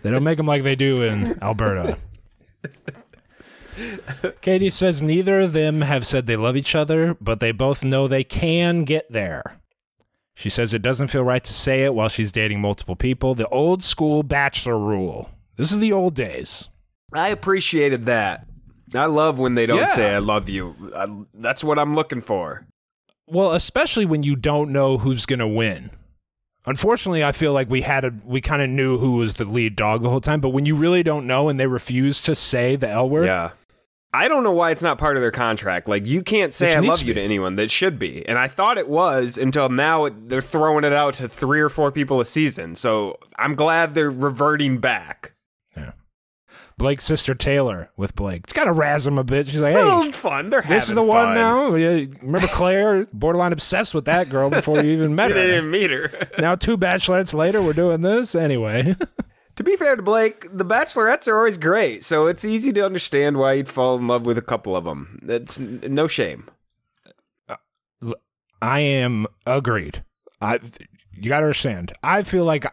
they 0.01 0.11
don't 0.11 0.23
make 0.23 0.39
him 0.39 0.45
like 0.47 0.63
they 0.63 0.75
do 0.75 1.01
in 1.01 1.41
Alberta. 1.43 1.97
Katie 4.41 4.69
says 4.69 5.01
neither 5.01 5.41
of 5.41 5.53
them 5.53 5.81
have 5.81 6.05
said 6.05 6.25
they 6.27 6.35
love 6.35 6.57
each 6.57 6.75
other, 6.75 7.15
but 7.21 7.39
they 7.39 7.51
both 7.51 7.83
know 7.83 8.07
they 8.07 8.23
can 8.23 8.83
get 8.83 9.11
there. 9.11 9.59
She 10.35 10.49
says 10.49 10.73
it 10.73 10.81
doesn't 10.81 11.09
feel 11.09 11.23
right 11.23 11.43
to 11.43 11.53
say 11.53 11.83
it 11.83 11.93
while 11.93 12.09
she's 12.09 12.31
dating 12.31 12.61
multiple 12.61 12.95
people. 12.95 13.35
The 13.35 13.47
old 13.49 13.83
school 13.83 14.23
bachelor 14.23 14.79
rule. 14.79 15.29
This 15.57 15.71
is 15.71 15.79
the 15.79 15.91
old 15.91 16.15
days. 16.15 16.69
I 17.13 17.27
appreciated 17.29 18.05
that. 18.05 18.47
I 18.95 19.05
love 19.05 19.37
when 19.39 19.55
they 19.55 19.65
don't 19.65 19.77
Yeah. 19.77 19.85
say 19.85 20.13
"I 20.15 20.17
love 20.17 20.49
you." 20.49 20.75
I, 20.95 21.07
that's 21.33 21.63
what 21.63 21.77
I'm 21.79 21.95
looking 21.95 22.21
for. 22.21 22.65
Well, 23.27 23.51
especially 23.51 24.05
when 24.05 24.23
you 24.23 24.35
don't 24.35 24.71
know 24.71 24.97
who's 24.97 25.25
going 25.25 25.39
to 25.39 25.47
win. 25.47 25.91
Unfortunately, 26.65 27.23
I 27.23 27.31
feel 27.31 27.53
like 27.53 27.69
we 27.69 27.81
had 27.81 28.03
a 28.05 28.13
we 28.25 28.41
kind 28.41 28.61
of 28.61 28.69
knew 28.69 28.97
who 28.97 29.13
was 29.13 29.35
the 29.35 29.45
lead 29.45 29.75
dog 29.75 30.01
the 30.03 30.09
whole 30.09 30.21
time, 30.21 30.41
but 30.41 30.49
when 30.49 30.65
you 30.65 30.75
really 30.75 31.03
don't 31.03 31.25
know 31.25 31.49
and 31.49 31.59
they 31.59 31.67
refuse 31.67 32.21
to 32.23 32.35
say 32.35 32.75
the 32.75 32.89
L 32.89 33.09
word, 33.09 33.25
Yeah. 33.25 33.51
I 34.13 34.27
don't 34.27 34.43
know 34.43 34.51
why 34.51 34.71
it's 34.71 34.81
not 34.81 34.97
part 34.97 35.15
of 35.15 35.21
their 35.21 35.31
contract. 35.31 35.87
Like 35.87 36.05
you 36.05 36.21
can't 36.21 36.53
say 36.53 36.67
Which 36.67 36.75
I 36.75 36.79
love 36.81 37.01
you 37.03 37.13
to 37.13 37.21
anyone. 37.21 37.55
That 37.55 37.71
should 37.71 37.97
be. 37.97 38.27
And 38.27 38.37
I 38.37 38.47
thought 38.49 38.77
it 38.77 38.89
was 38.89 39.37
until 39.37 39.69
now 39.69 40.05
it, 40.05 40.27
they're 40.29 40.41
throwing 40.41 40.83
it 40.83 40.91
out 40.91 41.13
to 41.15 41.29
3 41.29 41.61
or 41.61 41.69
4 41.69 41.91
people 41.93 42.19
a 42.19 42.25
season. 42.25 42.75
So 42.75 43.17
I'm 43.37 43.55
glad 43.55 43.95
they're 43.95 44.11
reverting 44.11 44.79
back. 44.79 45.33
Yeah. 45.77 45.91
Blake's 46.77 47.05
sister 47.05 47.33
Taylor 47.33 47.89
with 47.95 48.13
Blake. 48.15 48.47
Got 48.53 48.65
to 48.65 48.73
razz 48.73 49.07
him 49.07 49.17
a 49.17 49.23
bit. 49.23 49.47
She's 49.47 49.61
like, 49.61 49.75
hey, 49.75 50.11
fun. 50.11 50.49
They're 50.49 50.61
this 50.61 50.89
is 50.89 50.95
the 50.95 51.03
one 51.03 51.33
now. 51.33 51.69
Remember 51.69 52.47
Clare? 52.47 53.05
Borderline 53.13 53.53
obsessed 53.53 53.93
with 53.93 54.05
that 54.05 54.29
girl 54.29 54.49
before 54.49 54.83
you 54.83 54.91
even 54.91 55.15
met 55.15 55.29
You 55.29 55.35
didn't 55.35 55.49
her. 55.51 55.57
even 55.57 55.71
meet 55.71 55.89
her. 55.91 56.11
Now, 56.37 56.55
two 56.55 56.77
bachelorettes 56.77 57.33
later, 57.33 57.61
we're 57.61 57.71
doing 57.71 58.01
this 58.01 58.35
anyway. 58.35 58.93
to 59.55 59.63
be 59.63 59.75
fair 59.75 59.95
to 59.95 60.01
Blake, 60.01 60.47
the 60.51 60.65
bachelorettes 60.65 61.27
are 61.27 61.37
always 61.37 61.57
great. 61.57 62.03
So 62.03 62.27
it's 62.27 62.45
easy 62.45 62.71
to 62.73 62.85
understand 62.85 63.37
why 63.37 63.53
you'd 63.53 63.67
fall 63.69 63.97
in 63.97 64.07
love 64.07 64.25
with 64.25 64.37
a 64.37 64.41
couple 64.41 64.75
of 64.75 64.83
them. 64.85 65.19
That's 65.21 65.59
n- 65.59 65.81
no 65.89 66.07
shame. 66.07 66.49
Uh, 67.49 67.55
I 68.61 68.79
am 68.79 69.27
agreed. 69.45 70.03
I. 70.39 70.59
You 71.13 71.29
gotta 71.29 71.45
understand. 71.45 71.91
I 72.01 72.23
feel 72.23 72.45
like 72.45 72.65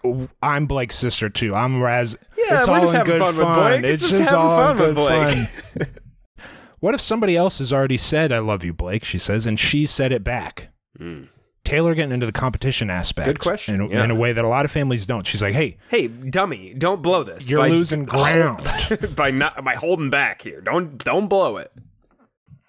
I'm 0.43 0.67
Blake's 0.67 0.97
sister 0.97 1.29
too. 1.29 1.55
I'm 1.55 1.83
Raz. 1.83 2.17
Yeah, 2.37 2.61
it's 2.61 2.69
we're 2.69 2.75
all 2.75 2.81
just 2.81 2.95
in 2.95 2.99
having 2.99 3.13
good 3.15 3.21
fun 3.21 3.37
with 3.37 3.47
Blake. 3.57 3.85
It's, 3.85 4.03
It's 4.05 4.11
just 4.11 4.19
just, 4.23 4.31
having 4.31 4.47
all 4.47 4.67
fun 4.69 4.77
good 4.77 4.89
with 4.89 4.97
Blake. 4.97 5.49
fun. 5.49 5.95
what 6.81 6.95
if 6.95 7.01
somebody 7.01 7.37
else 7.37 7.59
has 7.59 7.73
already 7.73 7.99
said 7.99 8.33
"I 8.33 8.39
love 8.39 8.65
you, 8.65 8.73
Blake"? 8.73 9.05
She 9.05 9.19
says, 9.19 9.45
and 9.45 9.59
she 9.59 9.85
said 9.85 10.13
it 10.13 10.25
back. 10.25 10.71
Hmm. 10.97 11.25
Taylor 11.69 11.95
getting 11.95 12.13
into 12.13 12.27
the 12.27 12.33
competition 12.33 12.89
aspect. 12.91 13.27
Good 13.27 13.41
question, 13.41 13.81
In, 13.81 13.91
yeah. 13.91 14.05
in 14.05 14.11
a 14.11 14.15
way 14.15 14.33
that 14.33 14.45
a 14.45 14.49
lot 14.49 14.65
of 14.65 14.71
families 14.71 15.05
don't. 15.07 15.27
She's 15.27 15.43
like, 15.43 15.55
"Hey, 15.55 15.77
Hey, 15.89 16.09
dummy, 16.09 16.73
don't 16.75 17.03
blow 17.03 17.23
this. 17.25 17.51
you're 17.51 17.61
by- 17.61 17.69
losing 17.69 18.05
ground." 18.07 18.67
by 19.15 19.31
not 19.31 19.63
by 19.65 19.75
holding 19.75 20.09
back 20.11 20.43
here. 20.43 20.61
Don't 20.61 20.97
don't 21.05 21.29
blow 21.29 21.57
it. 21.59 21.71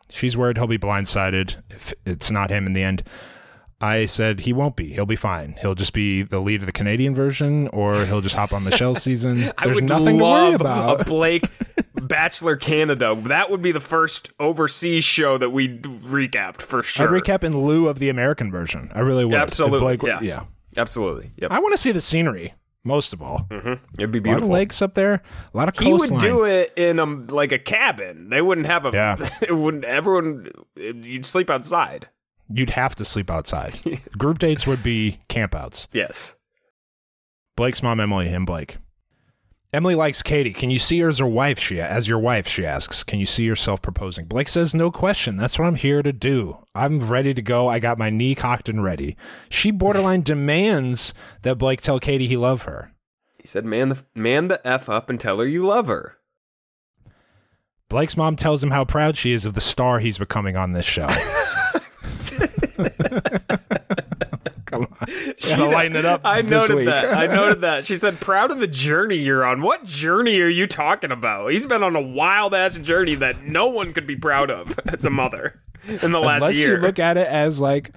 She's 0.09 0.35
worried 0.35 0.57
he'll 0.57 0.67
be 0.67 0.77
blindsided 0.79 1.57
if 1.69 1.93
it's 2.05 2.29
not 2.31 2.49
him 2.49 2.65
in 2.65 2.73
the 2.73 2.83
end. 2.83 3.03
I 3.81 4.05
said 4.05 4.41
he 4.41 4.51
won't 4.51 4.75
be. 4.75 4.91
He'll 4.93 5.05
be 5.05 5.15
fine. 5.15 5.55
He'll 5.61 5.75
just 5.75 5.93
be 5.93 6.21
the 6.21 6.39
lead 6.41 6.61
of 6.61 6.65
the 6.65 6.71
Canadian 6.73 7.15
version, 7.15 7.69
or 7.69 8.05
he'll 8.05 8.19
just 8.21 8.35
hop 8.35 8.51
on 8.51 8.65
the 8.65 8.75
Shell 8.75 8.95
season. 8.95 9.37
There's 9.39 9.53
I 9.57 9.67
would 9.67 9.87
nothing 9.87 10.17
to 10.17 10.23
worry 10.23 10.53
about. 10.53 11.01
a 11.01 11.03
Blake 11.05 11.45
Bachelor 11.95 12.57
Canada. 12.57 13.15
That 13.15 13.49
would 13.49 13.61
be 13.61 13.71
the 13.71 13.79
first 13.79 14.31
overseas 14.39 15.05
show 15.05 15.37
that 15.37 15.51
we 15.51 15.79
recapped 15.79 16.61
for 16.61 16.83
sure. 16.83 17.15
I'd 17.15 17.23
recap 17.23 17.43
in 17.43 17.53
lieu 17.57 17.87
of 17.87 17.99
the 17.99 18.09
American 18.09 18.51
version. 18.51 18.91
I 18.93 18.99
really 18.99 19.23
would. 19.23 19.33
Absolutely, 19.33 19.95
Blake- 19.97 20.09
yeah. 20.09 20.19
yeah. 20.21 20.43
Absolutely. 20.77 21.31
Yep. 21.37 21.51
I 21.51 21.59
want 21.59 21.73
to 21.73 21.77
see 21.77 21.91
the 21.91 22.01
scenery 22.01 22.53
most 22.83 23.13
of 23.13 23.21
all. 23.21 23.47
Mm-hmm. 23.49 23.73
It'd 23.97 24.11
be 24.11 24.19
beautiful. 24.19 24.31
A 24.31 24.33
lot 24.33 24.43
of 24.43 24.49
lakes 24.49 24.81
up 24.81 24.93
there. 24.93 25.21
A 25.53 25.57
lot 25.57 25.67
of 25.69 25.77
He 25.77 25.91
would 25.91 26.19
do 26.19 26.43
it 26.43 26.73
in 26.75 26.99
a 26.99 27.05
like 27.05 27.51
a 27.51 27.59
cabin. 27.59 28.29
They 28.29 28.41
wouldn't 28.41 28.67
have 28.67 28.85
a. 28.85 28.91
Yeah. 28.91 29.17
it 29.41 29.53
wouldn't. 29.53 29.85
Everyone. 29.85 30.51
You'd 30.75 31.25
sleep 31.25 31.49
outside. 31.49 32.09
You'd 32.51 32.71
have 32.71 32.95
to 32.95 33.05
sleep 33.05 33.29
outside. 33.29 33.79
Group 34.17 34.39
dates 34.39 34.65
would 34.65 34.81
be 34.81 35.19
campouts. 35.29 35.87
Yes. 35.91 36.35
Blake's 37.55 37.83
mom, 37.83 37.99
Emily, 37.99 38.29
and 38.29 38.45
Blake. 38.45 38.77
Emily 39.71 39.93
likes 39.93 40.23
Katie. 40.23 40.53
Can 40.53 40.71
you 40.71 40.79
see 40.79 40.99
her 40.99 41.09
as 41.09 41.19
her 41.19 41.27
wife? 41.27 41.59
She 41.59 41.79
as 41.79 42.07
your 42.07 42.17
wife. 42.17 42.47
She 42.47 42.65
asks. 42.65 43.03
Can 43.03 43.19
you 43.19 43.27
see 43.27 43.43
yourself 43.43 43.83
proposing? 43.83 44.25
Blake 44.25 44.47
says, 44.47 44.73
"No 44.73 44.89
question. 44.89 45.37
That's 45.37 45.59
what 45.59 45.67
I'm 45.67 45.75
here 45.75 46.01
to 46.01 46.11
do. 46.11 46.57
I'm 46.73 46.99
ready 47.01 47.35
to 47.35 47.41
go. 47.41 47.67
I 47.67 47.77
got 47.77 47.99
my 47.99 48.09
knee 48.09 48.33
cocked 48.33 48.67
and 48.67 48.83
ready." 48.83 49.15
She 49.47 49.69
borderline 49.69 50.21
demands 50.23 51.13
that 51.43 51.59
Blake 51.59 51.81
tell 51.81 51.99
Katie 51.99 52.25
he 52.25 52.35
love 52.35 52.63
her. 52.63 52.93
He 53.39 53.47
said, 53.47 53.63
"Man 53.63 53.89
the 53.89 54.03
man 54.15 54.47
the 54.47 54.65
f 54.67 54.89
up 54.89 55.07
and 55.07 55.19
tell 55.19 55.37
her 55.37 55.45
you 55.45 55.67
love 55.67 55.87
her." 55.87 56.17
Blake's 57.89 58.17
mom 58.17 58.35
tells 58.35 58.63
him 58.63 58.71
how 58.71 58.85
proud 58.85 59.17
she 59.17 59.33
is 59.33 59.45
of 59.45 59.53
the 59.53 59.61
star 59.61 59.99
he's 59.99 60.17
becoming 60.17 60.55
on 60.55 60.73
this 60.73 60.85
show. 60.85 61.09
Come 64.65 64.83
on. 64.83 65.07
She 65.37 65.55
Gotta 65.55 65.65
lighten 65.65 65.97
it 65.97 66.05
up. 66.05 66.21
I 66.23 66.41
noted 66.41 66.77
week. 66.77 66.85
that. 66.85 67.17
I 67.17 67.25
noted 67.25 67.61
that. 67.61 67.85
She 67.85 67.95
said, 67.95 68.19
"Proud 68.19 68.51
of 68.51 68.59
the 68.59 68.67
journey 68.67 69.17
you're 69.17 69.43
on." 69.43 69.61
What 69.61 69.85
journey 69.85 70.39
are 70.41 70.47
you 70.47 70.67
talking 70.67 71.11
about? 71.11 71.51
He's 71.51 71.65
been 71.65 71.81
on 71.81 71.95
a 71.95 72.01
wild 72.01 72.53
ass 72.53 72.77
journey 72.77 73.15
that 73.15 73.43
no 73.43 73.67
one 73.67 73.93
could 73.93 74.05
be 74.05 74.15
proud 74.15 74.51
of 74.51 74.79
as 74.85 75.05
a 75.05 75.09
mother 75.09 75.61
in 75.87 76.11
the 76.11 76.19
last 76.19 76.43
Unless 76.43 76.59
year. 76.59 76.75
you 76.75 76.81
look 76.81 76.99
at 76.99 77.17
it 77.17 77.27
as 77.27 77.59
like, 77.59 77.91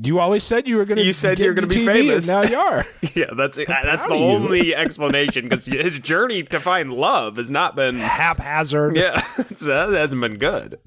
you 0.00 0.20
always 0.20 0.44
said 0.44 0.68
you 0.68 0.76
were 0.76 0.84
going 0.84 0.98
to. 0.98 1.04
You 1.04 1.12
said 1.12 1.38
you 1.38 1.48
were 1.48 1.54
gonna 1.54 1.66
be 1.66 1.84
famous. 1.84 2.26
Now 2.26 2.42
you 2.42 2.56
are. 2.56 2.84
yeah, 3.14 3.30
that's 3.36 3.58
that's 3.66 4.06
the 4.06 4.14
only 4.14 4.74
explanation 4.74 5.44
because 5.44 5.66
his 5.66 5.98
journey 5.98 6.42
to 6.44 6.60
find 6.60 6.92
love 6.92 7.36
has 7.36 7.50
not 7.50 7.76
been. 7.76 7.98
Haphazard. 7.98 8.96
Yeah, 8.96 9.20
that 9.36 9.90
hasn't 9.92 10.20
been 10.20 10.38
good. 10.38 10.78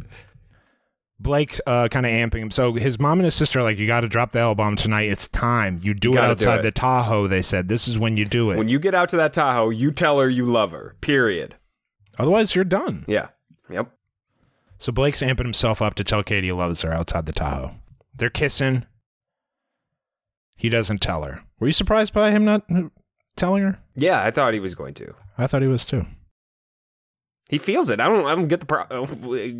Blake 1.19 1.59
uh, 1.65 1.87
kind 1.87 2.05
of 2.05 2.11
amping 2.11 2.39
him. 2.41 2.51
So 2.51 2.73
his 2.73 2.99
mom 2.99 3.19
and 3.19 3.25
his 3.25 3.35
sister 3.35 3.59
are 3.59 3.63
like, 3.63 3.77
you 3.77 3.87
got 3.87 4.01
to 4.01 4.07
drop 4.07 4.33
the 4.33 4.39
L 4.39 4.53
bomb 4.55 4.75
tonight. 4.75 5.09
It's 5.09 5.27
time. 5.27 5.79
You 5.81 5.93
do 5.93 6.11
it 6.11 6.15
gotta 6.15 6.27
do 6.27 6.31
outside 6.31 6.59
it. 6.59 6.63
the 6.63 6.71
Tahoe. 6.71 7.27
They 7.27 7.41
said 7.41 7.69
this 7.69 7.87
is 7.87 7.97
when 7.97 8.17
you 8.17 8.25
do 8.25 8.51
it. 8.51 8.57
When 8.57 8.67
you 8.67 8.79
get 8.79 8.93
out 8.93 9.09
to 9.09 9.17
that 9.17 9.33
Tahoe, 9.33 9.69
you 9.69 9.91
tell 9.91 10.19
her 10.19 10.29
you 10.29 10.45
love 10.45 10.71
her. 10.71 10.95
Period. 11.01 11.55
Otherwise, 12.19 12.55
you're 12.55 12.65
done. 12.65 13.05
Yeah. 13.07 13.29
Yep. 13.69 13.91
So 14.77 14.91
Blake's 14.91 15.21
amping 15.21 15.39
himself 15.45 15.81
up 15.81 15.95
to 15.95 16.03
tell 16.03 16.21
Katie 16.21 16.47
he 16.47 16.53
loves 16.53 16.81
her 16.81 16.91
outside 16.91 17.25
the 17.25 17.33
Tahoe. 17.33 17.71
They're 18.13 18.29
kissing. 18.29 18.85
He 20.57 20.69
doesn't 20.69 20.99
tell 20.99 21.23
her. 21.23 21.43
Were 21.59 21.67
you 21.67 21.73
surprised 21.73 22.13
by 22.13 22.31
him 22.31 22.45
not 22.45 22.63
telling 23.35 23.63
her? 23.63 23.79
Yeah, 23.95 24.23
I 24.23 24.31
thought 24.31 24.53
he 24.53 24.59
was 24.59 24.75
going 24.75 24.93
to. 24.95 25.13
I 25.37 25.47
thought 25.47 25.61
he 25.61 25.67
was 25.67 25.85
too. 25.85 26.05
He 27.49 27.57
feels 27.57 27.89
it. 27.89 27.99
I 27.99 28.07
don't. 28.07 28.25
I 28.25 28.35
don't 28.35 28.47
get 28.47 28.59
the 28.59 28.65
pro- 28.65 28.83
uh, 28.83 29.05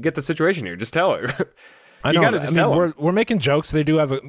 get 0.01 0.15
the 0.15 0.21
situation 0.21 0.65
here. 0.65 0.75
Just 0.75 0.93
tell 0.93 1.15
her. 1.15 1.27
I 2.03 2.11
know. 2.11 2.21
gotta 2.21 2.39
just 2.39 2.57
I 2.57 2.67
mean, 2.67 2.75
we're 2.75 2.93
we're 2.97 3.11
making 3.11 3.39
jokes. 3.39 3.71
They 3.71 3.83
do 3.83 3.97
have 3.97 4.11
a 4.11 4.19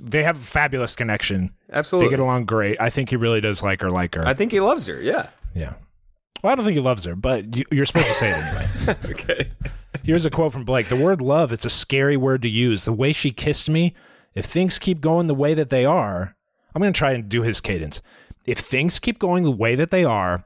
they 0.00 0.22
have 0.22 0.36
a 0.36 0.44
fabulous 0.44 0.94
connection. 0.96 1.54
Absolutely. 1.72 2.08
They 2.08 2.16
get 2.16 2.20
along 2.20 2.46
great. 2.46 2.80
I 2.80 2.90
think 2.90 3.10
he 3.10 3.16
really 3.16 3.40
does 3.40 3.62
like 3.62 3.80
her. 3.80 3.90
Like 3.90 4.14
her. 4.14 4.26
I 4.26 4.34
think 4.34 4.52
he 4.52 4.60
loves 4.60 4.86
her. 4.86 5.00
Yeah. 5.00 5.28
yeah. 5.54 5.74
Well, 6.42 6.52
I 6.52 6.56
don't 6.56 6.64
think 6.64 6.76
he 6.76 6.82
loves 6.82 7.04
her, 7.04 7.16
but 7.16 7.56
you, 7.56 7.64
you're 7.70 7.86
supposed 7.86 8.06
to 8.06 8.14
say 8.14 8.30
it 8.30 8.36
anyway. 8.36 8.96
Okay. 9.10 9.50
Here's 10.04 10.24
a 10.26 10.30
quote 10.30 10.52
from 10.52 10.64
Blake. 10.64 10.88
The 10.88 10.96
word 10.96 11.20
love, 11.20 11.50
it's 11.50 11.64
a 11.64 11.70
scary 11.70 12.16
word 12.16 12.42
to 12.42 12.48
use. 12.48 12.84
The 12.84 12.92
way 12.92 13.12
she 13.12 13.30
kissed 13.30 13.68
me, 13.68 13.94
if 14.34 14.44
things 14.44 14.78
keep 14.78 15.00
going 15.00 15.26
the 15.26 15.34
way 15.34 15.54
that 15.54 15.70
they 15.70 15.84
are, 15.84 16.36
I'm 16.74 16.82
going 16.82 16.92
to 16.92 16.98
try 16.98 17.12
and 17.12 17.28
do 17.28 17.42
his 17.42 17.60
cadence. 17.60 18.02
If 18.44 18.58
things 18.58 18.98
keep 18.98 19.18
going 19.18 19.42
the 19.42 19.50
way 19.50 19.74
that 19.74 19.90
they 19.90 20.04
are, 20.04 20.44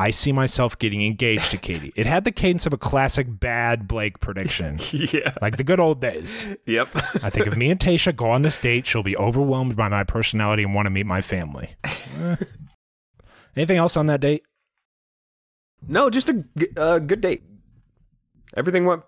I 0.00 0.08
see 0.08 0.32
myself 0.32 0.78
getting 0.78 1.02
engaged 1.02 1.50
to 1.50 1.58
Katie. 1.58 1.92
It 1.94 2.06
had 2.06 2.24
the 2.24 2.32
cadence 2.32 2.64
of 2.64 2.72
a 2.72 2.78
classic 2.78 3.26
bad 3.28 3.86
Blake 3.86 4.18
prediction, 4.18 4.78
yeah. 4.92 5.34
like 5.42 5.58
the 5.58 5.62
good 5.62 5.78
old 5.78 6.00
days. 6.00 6.46
Yep. 6.64 6.88
I 7.22 7.28
think 7.28 7.46
if 7.46 7.54
me 7.54 7.70
and 7.70 7.78
Tayshia 7.78 8.16
go 8.16 8.30
on 8.30 8.40
this 8.40 8.56
date, 8.56 8.86
she'll 8.86 9.02
be 9.02 9.14
overwhelmed 9.18 9.76
by 9.76 9.88
my 9.88 10.04
personality 10.04 10.62
and 10.62 10.74
want 10.74 10.86
to 10.86 10.90
meet 10.90 11.04
my 11.04 11.20
family. 11.20 11.74
Eh. 11.84 12.36
Anything 13.56 13.76
else 13.76 13.94
on 13.98 14.06
that 14.06 14.20
date? 14.22 14.42
no, 15.86 16.08
just 16.08 16.30
a 16.30 16.44
uh, 16.78 16.98
good 16.98 17.20
date. 17.20 17.42
Everything 18.56 18.86
went 18.86 19.02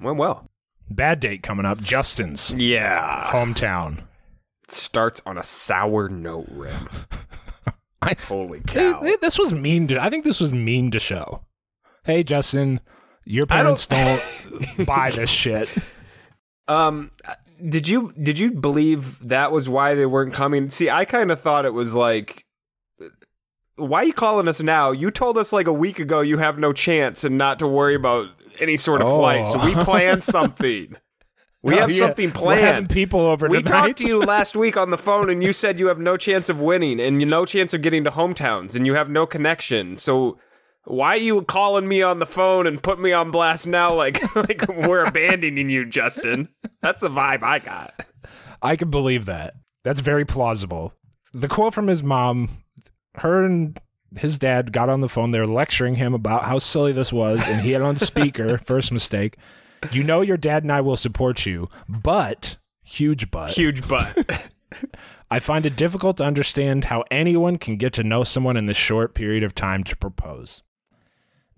went 0.00 0.16
well. 0.18 0.50
Bad 0.90 1.20
date 1.20 1.44
coming 1.44 1.64
up. 1.64 1.80
Justin's 1.80 2.52
Yeah. 2.52 3.30
hometown. 3.30 3.98
It 4.64 4.72
starts 4.72 5.22
on 5.24 5.38
a 5.38 5.44
sour 5.44 6.08
note, 6.08 6.48
Rim. 6.50 6.88
I- 8.02 8.16
Holy 8.28 8.60
cow. 8.66 9.00
they- 9.00 9.16
this 9.16 9.38
was 9.38 9.52
mean 9.52 9.88
to. 9.88 10.02
I 10.02 10.10
think 10.10 10.24
this 10.24 10.40
was 10.40 10.52
mean 10.52 10.90
to 10.90 10.98
show. 10.98 11.42
Hey, 12.04 12.22
Justin, 12.24 12.80
your 13.24 13.46
parents 13.46 13.86
don't, 13.86 14.22
buy 14.86 15.10
this 15.10 15.30
shit. 15.30 15.68
Um, 16.68 17.10
did 17.68 17.86
you 17.86 18.12
did 18.20 18.38
you 18.38 18.50
believe 18.52 19.20
that 19.28 19.52
was 19.52 19.68
why 19.68 19.94
they 19.94 20.06
weren't 20.06 20.32
coming? 20.32 20.68
See, 20.70 20.90
I 20.90 21.04
kind 21.04 21.30
of 21.30 21.40
thought 21.40 21.64
it 21.64 21.72
was 21.74 21.94
like, 21.94 22.44
why 23.76 24.00
are 24.00 24.04
you 24.04 24.12
calling 24.12 24.48
us 24.48 24.60
now? 24.60 24.90
You 24.90 25.10
told 25.10 25.38
us 25.38 25.52
like 25.52 25.66
a 25.66 25.72
week 25.72 25.98
ago 25.98 26.20
you 26.20 26.38
have 26.38 26.58
no 26.58 26.72
chance 26.72 27.24
and 27.24 27.38
not 27.38 27.58
to 27.60 27.66
worry 27.68 27.94
about 27.94 28.28
any 28.60 28.76
sort 28.76 29.00
of 29.00 29.06
Oh. 29.08 29.18
flight. 29.18 29.46
So 29.46 29.64
we 29.64 29.74
planned 29.84 30.24
something. 30.24 30.96
We 31.62 31.74
Oh, 31.74 31.80
have 31.80 31.92
yeah. 31.92 31.98
something 32.06 32.32
We're 32.40 32.54
having 32.56 32.68
planned. 32.86 32.90
people 32.90 33.20
over 33.20 33.46
we 33.48 33.58
tonight. 33.62 33.86
talked 33.86 33.98
to 33.98 34.06
you 34.06 34.18
last 34.20 34.56
week 34.56 34.76
on 34.76 34.90
the 34.90 34.98
phone, 34.98 35.30
and 35.30 35.42
you 35.42 35.52
said 35.52 35.78
you 35.78 35.86
have 35.86 35.98
no 35.98 36.16
chance 36.16 36.48
of 36.48 36.60
winning 36.60 36.98
and 37.00 37.20
you 37.20 37.26
no 37.26 37.44
chance 37.46 37.72
of 37.72 37.82
getting 37.82 38.02
to 38.04 38.10
hometowns, 38.10 38.74
and 38.74 38.86
you 38.86 38.94
have 38.94 39.08
no 39.10 39.26
connection. 39.26 39.96
So. 39.96 40.38
Why 40.84 41.10
are 41.10 41.16
you 41.18 41.42
calling 41.42 41.86
me 41.86 42.02
on 42.02 42.18
the 42.18 42.26
phone 42.26 42.66
and 42.66 42.82
put 42.82 43.00
me 43.00 43.12
on 43.12 43.30
blast 43.30 43.68
now 43.68 43.94
like 43.94 44.20
like 44.34 44.66
we're 44.66 45.04
abandoning 45.04 45.68
you, 45.70 45.86
Justin? 45.86 46.48
That's 46.80 47.00
the 47.02 47.08
vibe 47.08 47.44
I 47.44 47.60
got. 47.60 48.04
I 48.60 48.74
can 48.74 48.90
believe 48.90 49.24
that. 49.26 49.54
That's 49.84 50.00
very 50.00 50.24
plausible. 50.24 50.92
The 51.32 51.46
quote 51.46 51.72
from 51.72 51.86
his 51.86 52.02
mom, 52.02 52.64
her 53.18 53.44
and 53.44 53.78
his 54.18 54.40
dad 54.40 54.72
got 54.72 54.88
on 54.88 55.02
the 55.02 55.08
phone. 55.08 55.30
They 55.30 55.38
were 55.38 55.46
lecturing 55.46 55.94
him 55.94 56.14
about 56.14 56.46
how 56.46 56.58
silly 56.58 56.90
this 56.90 57.12
was, 57.12 57.46
and 57.48 57.60
he 57.64 57.70
had 57.70 57.82
on 57.82 57.94
speaker. 57.98 58.58
first 58.58 58.90
mistake. 58.90 59.36
You 59.90 60.04
know 60.04 60.20
your 60.20 60.36
dad 60.36 60.62
and 60.62 60.72
I 60.72 60.80
will 60.80 60.96
support 60.96 61.44
you, 61.46 61.68
but 61.88 62.56
huge 62.84 63.30
but. 63.30 63.50
Huge 63.50 63.86
butt. 63.88 64.48
I 65.30 65.40
find 65.40 65.64
it 65.64 65.76
difficult 65.76 66.18
to 66.18 66.24
understand 66.24 66.86
how 66.86 67.04
anyone 67.10 67.58
can 67.58 67.76
get 67.76 67.92
to 67.94 68.04
know 68.04 68.24
someone 68.24 68.56
in 68.56 68.66
this 68.66 68.76
short 68.76 69.14
period 69.14 69.42
of 69.42 69.54
time 69.54 69.82
to 69.84 69.96
propose. 69.96 70.62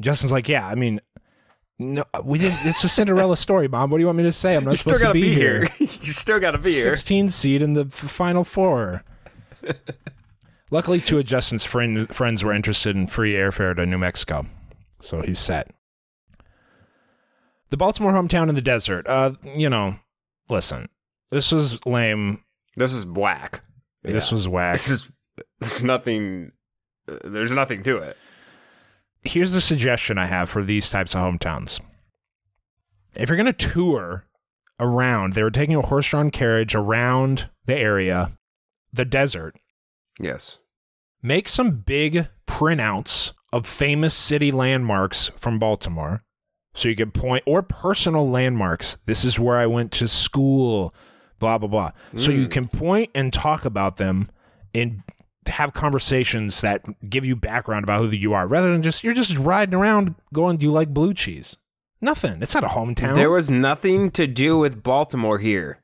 Justin's 0.01 0.33
like, 0.33 0.49
yeah, 0.49 0.67
I 0.67 0.75
mean, 0.75 1.01
no, 1.79 2.05
we 2.23 2.39
didn't. 2.39 2.59
It's 2.65 2.85
a 2.85 2.89
Cinderella 2.89 3.37
story, 3.37 3.67
mom. 3.67 3.91
What 3.91 3.99
do 3.99 4.03
you 4.03 4.07
want 4.07 4.19
me 4.19 4.25
to 4.25 4.33
say? 4.33 4.55
I'm 4.55 4.65
not 4.65 4.73
you 4.73 4.77
still 4.77 4.95
supposed 4.95 5.03
gotta 5.03 5.15
be, 5.15 5.23
be 5.23 5.35
here. 5.35 5.69
you 5.79 5.87
still 5.89 6.39
gotta 6.39 6.59
be 6.59 6.73
here. 6.73 6.83
16 6.83 7.31
seed 7.31 7.63
in 7.63 7.75
the 7.75 7.87
final 7.87 8.45
four. 8.45 9.03
Luckily, 10.71 11.01
two 11.01 11.19
of 11.19 11.25
Justin's 11.25 11.65
friend, 11.65 12.09
friends 12.15 12.45
were 12.45 12.53
interested 12.53 12.95
in 12.97 13.07
free 13.07 13.33
airfare 13.33 13.75
to 13.77 13.87
New 13.87 13.99
Mexico, 13.99 14.47
so 15.01 15.21
he's 15.21 15.39
set. 15.39 15.71
The 17.69 17.77
Baltimore 17.77 18.13
hometown 18.13 18.49
in 18.49 18.55
the 18.55 18.61
desert. 18.63 19.07
Uh, 19.09 19.33
you 19.43 19.69
know, 19.71 19.97
listen, 20.49 20.89
this 21.31 21.51
was 21.51 21.85
lame. 21.87 22.43
This 22.77 22.93
is 22.93 23.07
whack. 23.07 23.63
This 24.03 24.31
Yeah. 24.31 24.35
was 24.35 24.49
whack. 24.49 24.75
This 24.75 24.91
is. 24.91 25.11
This 25.61 25.83
nothing. 25.83 26.53
uh, 27.09 27.19
There's 27.25 27.53
nothing 27.53 27.83
to 27.85 27.97
it. 27.99 28.17
here's 29.25 29.55
a 29.55 29.61
suggestion 29.61 30.19
I 30.19 30.27
have 30.27 30.51
for 30.51 30.63
these 30.63 30.91
types 30.91 31.15
of 31.15 31.21
hometowns. 31.23 31.81
If 33.15 33.29
you're 33.29 33.37
going 33.39 33.53
to 33.53 33.53
tour 33.69 34.27
around, 34.79 35.33
they 35.33 35.43
were 35.43 35.51
taking 35.51 35.77
a 35.77 35.81
horse 35.81 36.09
drawn 36.11 36.31
carriage 36.31 36.75
around 36.75 37.49
the 37.65 37.75
area, 37.77 38.33
the 38.93 39.05
desert, 39.07 39.57
Yes. 40.21 40.59
make 41.23 41.49
some 41.49 41.79
big 41.81 42.29
printouts 42.47 43.33
of 43.53 43.67
famous 43.67 44.15
city 44.15 44.53
landmarks 44.53 45.31
from 45.37 45.59
Baltimore. 45.59 46.23
So 46.75 46.89
you 46.89 46.97
could 46.97 47.15
point, 47.15 47.45
or 47.47 47.63
personal 47.63 48.29
landmarks. 48.29 48.99
This 49.07 49.25
is 49.25 49.39
where 49.39 49.57
I 49.57 49.67
went 49.67 49.93
to 49.93 50.09
school, 50.09 50.93
blah, 51.39 51.59
blah, 51.59 51.69
blah. 51.69 51.91
So 52.17 52.33
you 52.33 52.49
mm. 52.49 52.51
can 52.51 52.67
point 52.69 53.11
and 53.15 53.33
talk 53.33 53.65
about 53.65 53.97
them 53.97 54.29
and 54.75 55.03
have 55.47 55.73
conversations 55.73 56.61
that 56.63 56.85
give 57.09 57.25
you 57.25 57.37
background 57.37 57.85
about 57.85 58.03
who 58.03 58.09
you 58.09 58.33
are 58.33 58.47
rather 58.47 58.73
than 58.73 58.83
just, 58.83 59.05
you're 59.05 59.15
just 59.15 59.39
riding 59.39 59.75
around 59.75 60.17
going, 60.33 60.57
Do 60.57 60.67
you 60.67 60.73
like 60.73 60.89
blue 60.89 61.15
cheese? 61.15 61.57
Nothing. 62.01 62.43
It's 62.43 62.55
not 62.55 62.65
a 62.65 62.69
hometown. 62.69 63.15
There 63.15 63.31
was 63.31 63.51
nothing 63.51 64.11
to 64.11 64.27
do 64.27 64.59
with 64.59 64.83
Baltimore 64.83 65.39
here. 65.39 65.81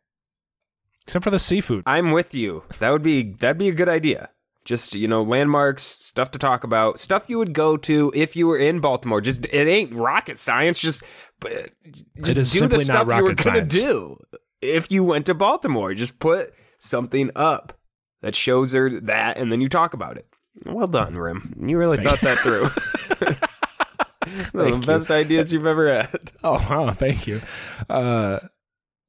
except 1.03 1.25
for 1.25 1.31
the 1.31 1.39
seafood. 1.39 1.83
I'm 1.87 2.11
with 2.11 2.35
you. 2.35 2.65
That 2.79 2.91
would 2.91 3.03
be 3.03 3.23
that'd 3.23 3.59
be 3.59 3.69
a 3.69 3.75
good 3.75 3.89
idea. 3.89 4.31
Just 4.65 4.95
you 4.95 5.09
know, 5.09 5.23
landmarks, 5.23 5.83
stuff 5.83 6.31
to 6.33 6.39
talk 6.39 6.65
about, 6.65 6.99
stuff 6.99 7.25
you 7.29 7.39
would 7.39 7.53
go 7.55 7.77
to 7.79 8.13
if 8.15 8.37
you 8.37 8.47
were 8.47 8.59
in 8.59 8.81
Baltimore. 8.81 9.21
Just 9.21 9.47
it 9.47 9.67
ain't 9.67 9.95
rocket 9.95 10.39
science. 10.39 10.79
Just, 10.79 11.03
but 11.41 11.71
just 11.91 12.37
It 12.37 12.37
is 12.37 12.53
do 12.53 12.59
simply 12.59 12.85
the 12.85 12.93
not 12.93 13.07
stuff 13.07 13.19
you 13.19 13.23
were 13.23 13.31
rocket 13.31 13.45
gonna 13.45 13.65
do 13.65 14.19
if 14.61 14.91
you 14.91 15.03
went 15.03 15.27
to 15.27 15.35
Baltimore. 15.35 15.95
Just 15.95 16.19
put 16.19 16.53
something 16.79 17.31
up 17.35 17.79
that 18.21 18.35
shows 18.35 18.73
her 18.73 18.91
that, 19.01 19.39
and 19.39 19.51
then 19.51 19.61
you 19.61 19.69
talk 19.69 19.95
about 19.95 20.19
it. 20.19 20.27
Well 20.67 20.87
done, 20.87 21.17
Rim. 21.17 21.63
You 21.67 21.79
really 21.79 21.97
thought 21.97 22.21
that 22.21 22.39
through. 22.39 22.71
The 24.53 24.83
best 24.87 25.11
ideas 25.11 25.53
you've 25.53 25.67
ever 25.67 25.93
had. 25.93 26.33
Oh, 26.45 26.65
wow, 26.69 26.91
thank 26.91 27.27
you. 27.27 27.41
Uh, 27.89 28.39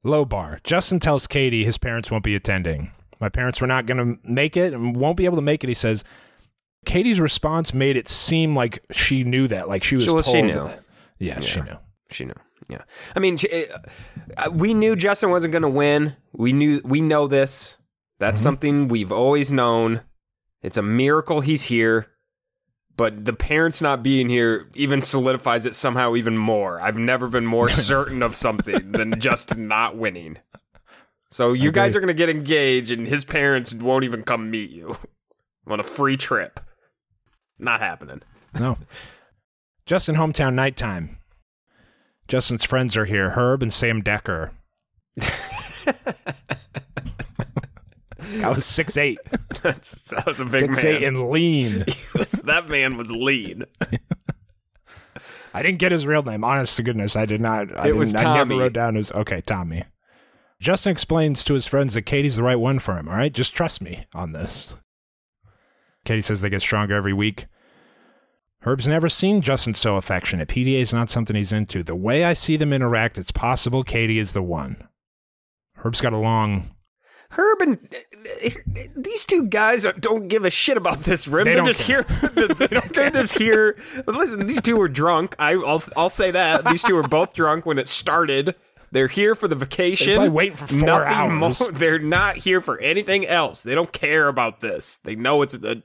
low 0.02 0.24
bar. 0.24 0.60
Justin 0.64 1.00
tells 1.00 1.26
Katie 1.26 1.64
his 1.64 1.78
parents 1.78 2.10
won't 2.10 2.24
be 2.24 2.34
attending. 2.34 2.92
My 3.22 3.28
parents 3.28 3.60
were 3.60 3.68
not 3.68 3.86
going 3.86 3.98
to 3.98 4.28
make 4.28 4.56
it 4.56 4.74
and 4.74 4.96
won't 4.96 5.16
be 5.16 5.26
able 5.26 5.36
to 5.36 5.42
make 5.42 5.62
it. 5.62 5.68
He 5.68 5.74
says, 5.74 6.02
Katie's 6.84 7.20
response 7.20 7.72
made 7.72 7.96
it 7.96 8.08
seem 8.08 8.56
like 8.56 8.82
she 8.90 9.22
knew 9.22 9.46
that, 9.46 9.68
like 9.68 9.84
she 9.84 9.94
was 9.94 10.06
Well, 10.06 10.24
told. 10.24 10.34
she 10.36 10.42
knew. 10.42 10.54
that. 10.66 10.82
Yeah, 11.20 11.38
she 11.38 11.60
knew. 11.60 11.76
She 12.10 12.24
knew. 12.24 12.34
Yeah. 12.68 12.82
I 13.14 13.20
mean, 13.20 13.36
she, 13.36 13.66
uh, 14.36 14.50
we 14.50 14.74
knew 14.74 14.96
Justin 14.96 15.30
wasn't 15.30 15.52
going 15.52 15.62
to 15.62 15.68
win. 15.68 16.16
We 16.32 16.52
knew 16.52 16.80
we 16.84 17.00
know 17.00 17.28
this. 17.28 17.76
That's 18.18 18.40
something 18.40 18.88
we've 18.88 19.12
always 19.12 19.52
known. 19.52 20.00
It's 20.60 20.76
a 20.76 20.82
miracle 20.82 21.42
he's 21.42 21.62
here. 21.64 22.08
But 22.96 23.24
the 23.24 23.32
parents 23.32 23.80
not 23.80 24.02
being 24.02 24.28
here 24.28 24.68
even 24.74 25.00
solidifies 25.00 25.64
it 25.64 25.76
somehow 25.76 26.16
even 26.16 26.36
more. 26.36 26.80
I've 26.80 26.98
never 26.98 27.28
been 27.28 27.46
more 27.46 27.68
certain 27.70 28.20
of 28.20 28.34
something 28.34 28.90
than 28.90 29.20
Justin 29.20 29.68
not 29.68 29.96
winning. 29.96 30.38
So 31.32 31.54
you 31.54 31.72
guys 31.72 31.96
are 31.96 32.00
going 32.00 32.08
to 32.08 32.14
get 32.14 32.28
engaged 32.28 32.90
and 32.90 33.08
his 33.08 33.24
parents 33.24 33.72
won't 33.72 34.04
even 34.04 34.22
come 34.22 34.50
meet 34.50 34.68
you 34.70 34.98
on 35.66 35.80
a 35.80 35.82
free 35.82 36.18
trip. 36.18 36.60
Not 37.58 37.80
happening. 37.80 38.20
No. 38.54 38.76
Justin 39.86 40.16
hometown 40.16 40.52
nighttime. 40.52 41.16
Justin's 42.28 42.64
friends 42.64 42.98
are 42.98 43.06
here. 43.06 43.30
Herb 43.30 43.62
and 43.62 43.72
Sam 43.72 44.02
Decker. 44.02 44.52
I 48.40 48.48
was 48.50 48.64
six 48.66 48.96
eight, 48.96 49.18
That's, 49.62 50.04
that 50.10 50.26
was 50.26 50.38
a 50.40 50.44
big 50.44 50.60
six 50.74 50.84
man. 50.84 50.86
eight 50.94 51.02
and 51.02 51.30
lean. 51.30 51.84
Was- 52.14 52.32
that 52.44 52.68
man 52.68 52.96
was 52.96 53.10
lean. 53.10 53.64
I 55.54 55.62
didn't 55.62 55.78
get 55.78 55.92
his 55.92 56.06
real 56.06 56.22
name. 56.22 56.44
Honest 56.44 56.76
to 56.76 56.82
goodness, 56.82 57.16
I 57.16 57.26
did 57.26 57.40
not. 57.40 57.76
I 57.76 57.88
It 57.88 57.96
was 57.96 58.12
didn't- 58.12 58.26
I 58.26 58.34
never 58.36 58.56
wrote 58.56 58.72
down 58.74 58.94
his. 58.94 59.10
Okay, 59.12 59.40
Tommy. 59.40 59.84
Justin 60.62 60.92
explains 60.92 61.42
to 61.42 61.54
his 61.54 61.66
friends 61.66 61.94
that 61.94 62.02
Katie's 62.02 62.36
the 62.36 62.42
right 62.44 62.58
one 62.58 62.78
for 62.78 62.96
him. 62.96 63.08
All 63.08 63.16
right, 63.16 63.32
just 63.32 63.52
trust 63.52 63.82
me 63.82 64.06
on 64.14 64.30
this. 64.30 64.72
Katie 66.04 66.22
says 66.22 66.40
they 66.40 66.50
get 66.50 66.62
stronger 66.62 66.94
every 66.94 67.12
week. 67.12 67.46
Herb's 68.60 68.86
never 68.86 69.08
seen 69.08 69.42
Justin 69.42 69.74
so 69.74 69.96
affectionate. 69.96 70.48
PDA 70.48 70.80
is 70.80 70.92
not 70.94 71.10
something 71.10 71.34
he's 71.34 71.52
into. 71.52 71.82
The 71.82 71.96
way 71.96 72.22
I 72.22 72.32
see 72.32 72.56
them 72.56 72.72
interact, 72.72 73.18
it's 73.18 73.32
possible 73.32 73.82
Katie 73.82 74.20
is 74.20 74.34
the 74.34 74.42
one. 74.42 74.86
Herb's 75.78 76.00
got 76.00 76.12
a 76.12 76.16
long. 76.16 76.70
Herb 77.30 77.60
and 77.60 77.78
these 78.94 79.26
two 79.26 79.48
guys 79.48 79.84
are- 79.84 79.94
don't 79.94 80.28
give 80.28 80.44
a 80.44 80.50
shit 80.50 80.76
about 80.76 81.00
this 81.00 81.26
rim. 81.26 81.44
They 81.44 81.54
They're 81.54 81.64
don't 81.64 81.66
just 81.66 81.82
care. 81.82 82.04
here. 82.04 82.46
They're 82.92 83.10
just 83.10 83.36
here. 83.36 83.76
Listen, 84.06 84.46
these 84.46 84.62
two 84.62 84.76
were 84.76 84.88
drunk. 84.88 85.34
I, 85.40 85.56
will 85.56 85.82
I'll 85.96 86.08
say 86.08 86.30
that 86.30 86.64
these 86.66 86.84
two 86.84 86.94
were 86.94 87.02
both 87.02 87.34
drunk 87.34 87.66
when 87.66 87.78
it 87.80 87.88
started. 87.88 88.54
They're 88.92 89.08
here 89.08 89.34
for 89.34 89.48
the 89.48 89.56
vacation. 89.56 90.20
They're 90.20 90.30
waiting 90.30 90.56
for 90.56 90.66
four 90.66 90.78
Nothing 90.86 91.08
hours. 91.42 91.60
More. 91.60 91.72
They're 91.72 91.98
not 91.98 92.36
here 92.36 92.60
for 92.60 92.78
anything 92.80 93.26
else. 93.26 93.62
They 93.62 93.74
don't 93.74 93.90
care 93.92 94.28
about 94.28 94.60
this. 94.60 94.98
They 94.98 95.16
know 95.16 95.40
it's 95.42 95.54
a, 95.54 95.82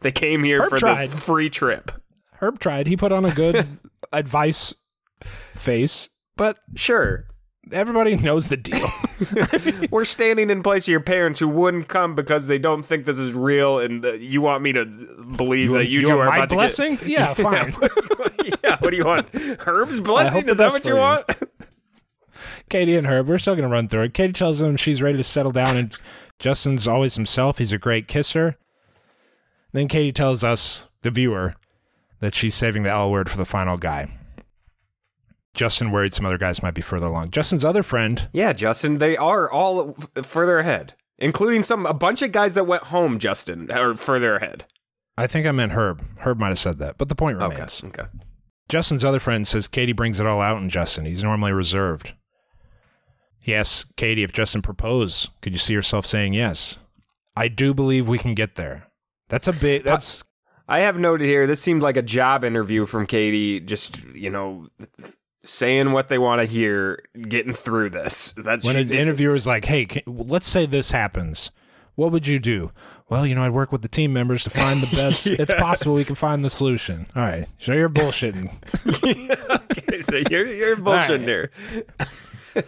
they 0.00 0.12
came 0.12 0.44
here 0.44 0.62
Herb 0.62 0.70
for 0.70 0.78
tried. 0.78 1.10
the 1.10 1.16
free 1.16 1.50
trip. 1.50 1.90
Herb 2.40 2.60
tried. 2.60 2.86
He 2.86 2.96
put 2.96 3.10
on 3.10 3.24
a 3.24 3.32
good 3.34 3.66
advice 4.12 4.72
face, 5.54 6.08
but 6.36 6.58
Sure. 6.76 7.26
everybody 7.72 8.14
knows 8.16 8.48
the 8.48 8.56
deal. 8.56 8.88
We're 9.90 10.04
standing 10.04 10.48
in 10.50 10.62
place 10.62 10.84
of 10.84 10.92
your 10.92 11.00
parents 11.00 11.40
who 11.40 11.48
wouldn't 11.48 11.88
come 11.88 12.14
because 12.14 12.46
they 12.46 12.58
don't 12.58 12.84
think 12.84 13.04
this 13.04 13.18
is 13.18 13.32
real, 13.32 13.78
and 13.80 14.04
uh, 14.04 14.12
you 14.14 14.40
want 14.42 14.62
me 14.62 14.72
to 14.74 14.84
believe 15.36 15.72
that 15.72 15.88
you, 15.88 16.04
two 16.04 16.18
are 16.18 16.26
my 16.26 16.36
about 16.38 16.48
blessing? 16.50 16.98
to 16.98 17.04
get. 17.04 17.18
Yeah, 17.18 17.34
fine. 17.34 17.74
yeah, 18.62 18.76
what 18.78 18.90
do 18.90 18.96
you 18.96 19.04
want? 19.04 19.28
Herb's 19.60 19.98
blessing? 20.00 20.48
Is 20.48 20.58
that 20.58 20.72
what 20.72 20.84
you 20.84 20.94
you. 20.94 21.00
want? 21.00 21.24
Katie 22.70 22.96
and 22.96 23.06
Herb, 23.06 23.28
we're 23.28 23.38
still 23.38 23.54
going 23.54 23.68
to 23.68 23.72
run 23.72 23.88
through 23.88 24.02
it. 24.04 24.14
Katie 24.14 24.32
tells 24.32 24.60
him 24.60 24.76
she's 24.76 25.02
ready 25.02 25.18
to 25.18 25.24
settle 25.24 25.52
down, 25.52 25.76
and 25.76 25.96
Justin's 26.38 26.88
always 26.88 27.14
himself. 27.14 27.58
He's 27.58 27.72
a 27.72 27.78
great 27.78 28.08
kisser. 28.08 28.56
Then 29.72 29.88
Katie 29.88 30.12
tells 30.12 30.42
us, 30.42 30.88
the 31.02 31.10
viewer, 31.10 31.54
that 32.20 32.34
she's 32.34 32.54
saving 32.54 32.82
the 32.84 32.90
L 32.90 33.10
word 33.10 33.28
for 33.30 33.36
the 33.36 33.44
final 33.44 33.76
guy. 33.76 34.08
Justin 35.52 35.90
worried 35.92 36.14
some 36.14 36.26
other 36.26 36.38
guys 36.38 36.62
might 36.62 36.74
be 36.74 36.80
further 36.80 37.06
along. 37.06 37.30
Justin's 37.30 37.64
other 37.64 37.82
friend, 37.82 38.28
Yeah, 38.32 38.52
Justin, 38.52 38.98
they 38.98 39.16
are 39.16 39.48
all 39.50 39.94
f- 40.16 40.26
further 40.26 40.58
ahead, 40.58 40.94
including 41.18 41.62
some 41.62 41.86
a 41.86 41.94
bunch 41.94 42.22
of 42.22 42.32
guys 42.32 42.54
that 42.56 42.64
went 42.64 42.84
home. 42.84 43.18
Justin 43.20 43.70
are 43.70 43.94
further 43.94 44.36
ahead. 44.36 44.64
I 45.16 45.28
think 45.28 45.46
I 45.46 45.52
meant 45.52 45.72
Herb. 45.72 46.02
Herb 46.18 46.38
might 46.40 46.48
have 46.48 46.58
said 46.58 46.78
that, 46.78 46.98
but 46.98 47.08
the 47.08 47.14
point 47.14 47.38
remains. 47.38 47.84
Okay, 47.84 48.02
okay. 48.02 48.08
Justin's 48.68 49.04
other 49.04 49.20
friend 49.20 49.46
says 49.46 49.68
Katie 49.68 49.92
brings 49.92 50.18
it 50.18 50.26
all 50.26 50.40
out 50.40 50.60
in 50.60 50.68
Justin. 50.68 51.04
He's 51.04 51.22
normally 51.22 51.52
reserved. 51.52 52.14
He 53.44 53.54
asks 53.54 53.84
Katie 53.98 54.22
if 54.22 54.32
Justin 54.32 54.62
proposed. 54.62 55.28
Could 55.42 55.52
you 55.52 55.58
see 55.58 55.74
yourself 55.74 56.06
saying 56.06 56.32
yes? 56.32 56.78
I 57.36 57.48
do 57.48 57.74
believe 57.74 58.08
we 58.08 58.16
can 58.16 58.34
get 58.34 58.54
there. 58.54 58.86
That's 59.28 59.46
a 59.46 59.52
big. 59.52 59.82
That's 59.82 60.24
I 60.66 60.78
have 60.78 60.98
noted 60.98 61.26
here. 61.26 61.46
This 61.46 61.60
seemed 61.60 61.82
like 61.82 61.98
a 61.98 62.02
job 62.02 62.42
interview 62.42 62.86
from 62.86 63.06
Katie. 63.06 63.60
Just 63.60 64.02
you 64.14 64.30
know, 64.30 64.64
saying 65.44 65.92
what 65.92 66.08
they 66.08 66.16
want 66.16 66.40
to 66.40 66.46
hear, 66.46 67.02
getting 67.28 67.52
through 67.52 67.90
this. 67.90 68.32
That's 68.32 68.64
when 68.64 68.76
an 68.76 68.88
did- 68.88 68.96
interviewer's 68.96 69.46
like, 69.46 69.66
"Hey, 69.66 69.84
can, 69.84 70.02
let's 70.06 70.48
say 70.48 70.64
this 70.64 70.92
happens. 70.92 71.50
What 71.96 72.12
would 72.12 72.26
you 72.26 72.38
do?" 72.38 72.72
Well, 73.10 73.26
you 73.26 73.34
know, 73.34 73.42
I'd 73.44 73.50
work 73.50 73.72
with 73.72 73.82
the 73.82 73.88
team 73.88 74.14
members 74.14 74.42
to 74.44 74.48
find 74.50 74.80
the 74.80 74.86
best. 74.96 75.26
It's 75.26 75.52
possible 75.52 75.92
we 75.92 76.06
can 76.06 76.14
find 76.14 76.42
the 76.42 76.48
solution. 76.48 77.08
All 77.14 77.20
right, 77.22 77.44
so 77.58 77.74
you're 77.74 77.90
bullshitting. 77.90 78.50
okay, 79.82 80.00
so 80.00 80.22
you're 80.30 80.46
you're 80.46 80.76
bullshitting 80.78 81.24
here. 81.24 81.50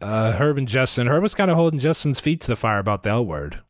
Uh, 0.00 0.32
Herb 0.32 0.58
and 0.58 0.68
Justin. 0.68 1.08
Herb 1.08 1.22
was 1.22 1.34
kind 1.34 1.50
of 1.50 1.56
holding 1.56 1.80
Justin's 1.80 2.20
feet 2.20 2.40
to 2.42 2.46
the 2.48 2.56
fire 2.56 2.78
about 2.78 3.02
the 3.02 3.10
L 3.10 3.24
word. 3.26 3.60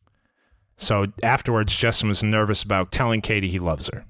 So 0.77 1.07
afterwards, 1.23 1.75
Justin 1.75 2.09
was 2.09 2.23
nervous 2.23 2.63
about 2.63 2.91
telling 2.91 3.21
Katie 3.21 3.49
he 3.49 3.59
loves 3.59 3.89
her. 3.93 4.05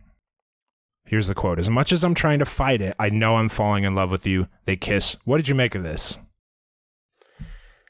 Here's 1.06 1.28
the 1.28 1.34
quote 1.36 1.58
As 1.60 1.70
much 1.70 1.92
as 1.92 2.04
I'm 2.04 2.14
trying 2.14 2.40
to 2.40 2.46
fight 2.46 2.82
it, 2.82 2.96
I 3.00 3.10
know 3.10 3.38
I'm 3.38 3.50
falling 3.50 3.84
in 3.84 3.96
love 3.96 4.12
with 4.12 4.28
you. 4.28 4.48
They 4.66 4.76
kiss. 4.76 5.16
What 5.26 5.38
did 5.38 5.48
you 5.48 5.56
make 5.56 5.74
of 5.76 5.84
this? 5.84 6.20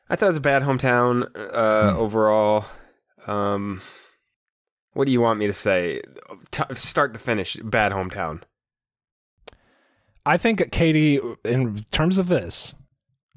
I 0.09 0.15
thought 0.15 0.27
it 0.27 0.29
was 0.29 0.37
a 0.37 0.41
bad 0.41 0.63
hometown 0.63 1.27
uh, 1.35 1.91
Hmm. 1.93 1.99
overall. 1.99 2.65
Um, 3.27 3.81
what 4.93 5.05
do 5.05 5.11
you 5.11 5.21
want 5.21 5.39
me 5.39 5.47
to 5.47 5.53
say? 5.53 6.01
T- 6.51 6.63
start 6.73 7.13
to 7.13 7.19
finish, 7.19 7.57
bad 7.57 7.91
hometown. 7.91 8.41
I 10.25 10.37
think 10.37 10.71
Katie, 10.71 11.19
in 11.43 11.85
terms 11.91 12.17
of 12.17 12.27
this, 12.27 12.75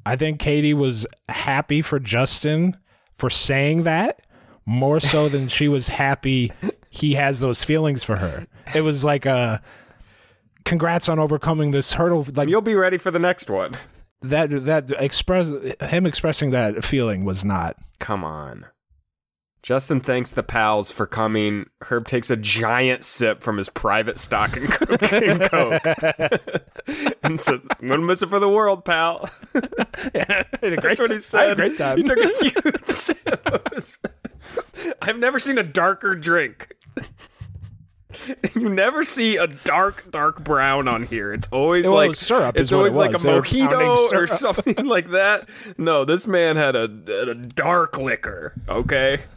I 0.05 0.17
think 0.17 0.41
Katie 0.41 0.75
was 0.75 1.07
happy 1.29 1.83
for 1.83 1.99
Justin 1.99 2.77
for 3.13 3.31
saying 3.31 3.85
that 3.85 4.23
more 4.67 5.01
so 5.01 5.29
than 5.29 5.49
she 5.49 5.69
was 5.69 5.89
happy 5.89 6.53
he 6.91 7.15
has 7.15 7.41
those 7.41 7.65
feelings 7.65 8.03
for 8.03 8.17
her. 8.17 8.47
It 8.75 8.83
was 8.83 9.05
like 9.05 9.27
a 9.27 9.63
congrats 10.65 11.09
on 11.09 11.19
overcoming 11.19 11.71
this 11.71 11.95
hurdle. 11.95 12.27
Like 12.35 12.49
You'll 12.49 12.61
be 12.61 12.75
ready 12.75 12.99
for 12.99 13.11
the 13.11 13.19
next 13.19 13.51
one. 13.51 13.75
that 14.23 14.51
that 14.65 14.91
express 14.99 15.49
him 15.81 16.07
expressing 16.07 16.51
that 16.51 16.85
feeling 16.85 17.25
was 17.25 17.45
not 17.45 17.77
Come 17.99 18.25
on. 18.25 18.67
Justin 19.63 20.01
thanks 20.01 20.33
the 20.33 20.43
pals 20.43 20.91
for 20.91 21.07
coming. 21.07 21.71
Herb 21.83 22.09
takes 22.09 22.31
a 22.31 22.37
giant 22.37 23.05
sip 23.05 23.43
from 23.43 23.59
his 23.59 23.69
private 23.69 24.19
stock 24.19 24.57
and 24.57 24.69
cocaine 24.69 25.39
coke 25.39 25.83
and 27.23 27.41
says, 27.41 27.61
"I'm 27.81 27.87
gonna 27.87 28.03
miss 28.03 28.23
it 28.23 28.29
for 28.29 28.41
the 28.41 28.49
world, 28.49 28.85
pal." 28.85 29.31
yeah, 30.15 30.43
That's 30.61 30.99
what 30.99 31.11
he 31.13 31.19
said. 31.21 31.57
great 31.59 31.79
time. 31.79 31.97
He 31.99 32.03
took 32.03 32.19
a 32.19 32.29
huge 32.39 32.85
sip. 32.87 33.47
of 33.47 33.63
his- 33.73 33.99
I've 35.01 35.19
never 35.19 35.39
seen 35.39 35.59
a 35.59 35.63
darker 35.63 36.17
drink. 36.17 36.75
You 38.55 38.69
never 38.69 39.03
see 39.05 39.37
a 39.37 39.47
dark, 39.47 40.11
dark 40.11 40.45
brown 40.45 40.87
on 40.89 41.05
here. 41.05 41.33
It's 41.33 41.49
always 41.49 41.85
Well, 41.85 41.95
like 41.95 42.15
syrup 42.15 42.57
It's 42.57 42.73
always 42.73 42.95
it 42.95 42.99
like 42.99 43.11
a 43.11 43.13
was. 43.15 43.23
They 43.23 43.33
were 43.33 43.43
pounding 43.43 43.79
mojito 43.89 44.13
or 44.13 44.27
something 44.27 44.85
like 44.87 45.11
that. 45.11 45.49
No, 45.79 46.05
this 46.05 46.27
man 46.27 46.57
had 46.57 46.77
a, 46.77 46.83
had 47.07 47.29
a 47.29 47.35
dark 47.35 47.97
liquor. 47.99 48.55
Okay. 48.69 49.21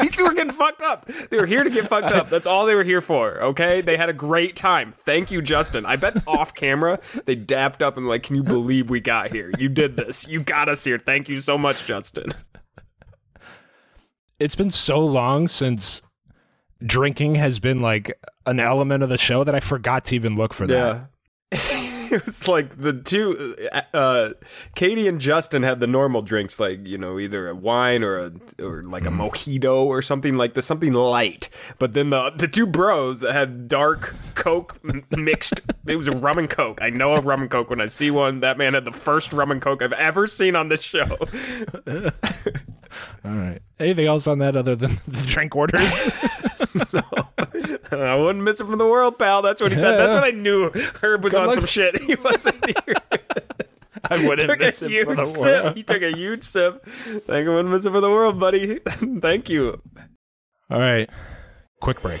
These 0.00 0.16
two 0.16 0.24
were 0.24 0.34
getting 0.34 0.52
fucked 0.52 0.82
up. 0.82 1.06
They 1.06 1.36
were 1.38 1.46
here 1.46 1.62
to 1.64 1.70
get 1.70 1.88
fucked 1.88 2.12
up. 2.12 2.28
That's 2.28 2.46
all 2.46 2.66
they 2.66 2.74
were 2.74 2.82
here 2.84 3.00
for. 3.00 3.40
Okay. 3.40 3.80
They 3.80 3.96
had 3.96 4.08
a 4.08 4.12
great 4.12 4.56
time. 4.56 4.92
Thank 4.98 5.30
you, 5.30 5.40
Justin. 5.42 5.86
I 5.86 5.96
bet 5.96 6.26
off 6.26 6.54
camera 6.54 7.00
they 7.24 7.36
dapped 7.36 7.82
up 7.82 7.96
and 7.96 8.06
like, 8.08 8.22
can 8.24 8.36
you 8.36 8.42
believe 8.42 8.90
we 8.90 9.00
got 9.00 9.32
here? 9.32 9.50
You 9.58 9.68
did 9.68 9.94
this. 9.96 10.26
You 10.28 10.42
got 10.42 10.68
us 10.68 10.84
here. 10.84 10.98
Thank 10.98 11.28
you 11.28 11.38
so 11.38 11.56
much, 11.56 11.84
Justin. 11.86 12.26
it's 14.40 14.56
been 14.56 14.70
so 14.70 14.98
long 15.04 15.46
since 15.48 16.02
drinking 16.84 17.36
has 17.36 17.58
been 17.58 17.78
like 17.78 18.18
an 18.46 18.60
element 18.60 19.02
of 19.02 19.08
the 19.08 19.18
show 19.18 19.44
that 19.44 19.54
I 19.54 19.60
forgot 19.60 20.04
to 20.06 20.14
even 20.14 20.36
look 20.36 20.52
for 20.52 20.66
that. 20.66 21.08
it 22.14 22.24
was 22.24 22.48
like 22.48 22.80
the 22.80 22.92
two 22.92 23.56
uh 23.92 24.30
Katie 24.74 25.06
and 25.08 25.20
Justin 25.20 25.62
had 25.62 25.80
the 25.80 25.86
normal 25.86 26.20
drinks 26.20 26.58
like 26.58 26.86
you 26.86 26.98
know 26.98 27.18
either 27.18 27.48
a 27.48 27.54
wine 27.54 28.02
or 28.02 28.16
a 28.16 28.32
or 28.60 28.82
like 28.82 29.06
a 29.06 29.10
mojito 29.10 29.84
or 29.84 30.02
something 30.02 30.34
like 30.34 30.54
this 30.54 30.66
something 30.66 30.92
light. 30.92 31.48
But 31.78 31.92
then 31.92 32.10
the 32.10 32.30
the 32.30 32.48
two 32.48 32.66
bros 32.66 33.22
had 33.22 33.68
dark 33.68 34.14
coke 34.34 34.80
mixed. 35.16 35.60
It 35.86 35.96
was 35.96 36.08
rum 36.08 36.38
and 36.38 36.48
coke. 36.48 36.80
I 36.80 36.88
know 36.88 37.14
a 37.14 37.20
rum 37.20 37.42
and 37.42 37.50
coke. 37.50 37.68
When 37.68 37.78
I 37.78 37.86
see 37.86 38.10
one 38.10 38.40
that 38.40 38.56
man 38.56 38.72
had 38.72 38.86
the 38.86 38.90
first 38.90 39.34
rum 39.34 39.50
and 39.50 39.60
coke 39.60 39.82
I've 39.82 39.92
ever 39.92 40.26
seen 40.26 40.56
on 40.56 40.68
this 40.68 40.82
show. 40.82 41.18
All 43.22 43.30
right. 43.30 43.60
Anything 43.78 44.06
else 44.06 44.26
on 44.26 44.38
that 44.38 44.56
other 44.56 44.74
than 44.76 44.98
the 45.06 45.26
drink 45.26 45.54
orders? 45.54 46.10
I 47.92 48.14
wouldn't 48.16 48.44
miss 48.44 48.60
it 48.60 48.66
from 48.66 48.78
the 48.78 48.86
world, 48.86 49.18
pal. 49.18 49.42
That's 49.42 49.60
what 49.60 49.72
he 49.72 49.78
said. 49.78 49.96
That's 49.98 50.12
what 50.14 50.24
I 50.24 50.30
knew 50.30 50.70
Herb 51.02 51.22
was 51.24 51.32
Good 51.32 51.40
on 51.40 51.46
luck. 51.48 51.56
some 51.56 51.66
shit. 51.66 52.00
He 52.02 52.14
wasn't 52.16 52.64
here. 52.66 52.94
I 54.10 54.16
wouldn't 54.28 54.40
took 54.40 54.60
a 54.60 54.66
miss 54.66 54.82
it 54.82 54.86
for 54.86 54.90
huge 54.90 55.16
the 55.16 55.24
sip. 55.24 55.64
world. 55.64 55.76
He 55.76 55.82
took 55.82 56.02
a 56.02 56.14
huge 56.14 56.44
sip. 56.44 56.84
Thank 56.84 57.44
you, 57.44 57.50
wouldn't 57.50 57.70
miss 57.70 57.86
it 57.86 57.90
for 57.90 58.00
the 58.00 58.10
world, 58.10 58.38
buddy. 58.38 58.80
Thank 59.20 59.48
you. 59.48 59.80
All 60.70 60.78
right. 60.78 61.08
Quick 61.80 62.02
break. 62.02 62.20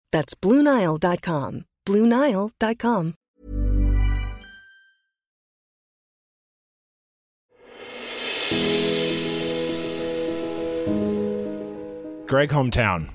That's 0.11 0.33
BlueNile.com. 0.35 1.65
BlueNile.com. 1.85 3.15
Greg 12.27 12.49
hometown. 12.49 13.09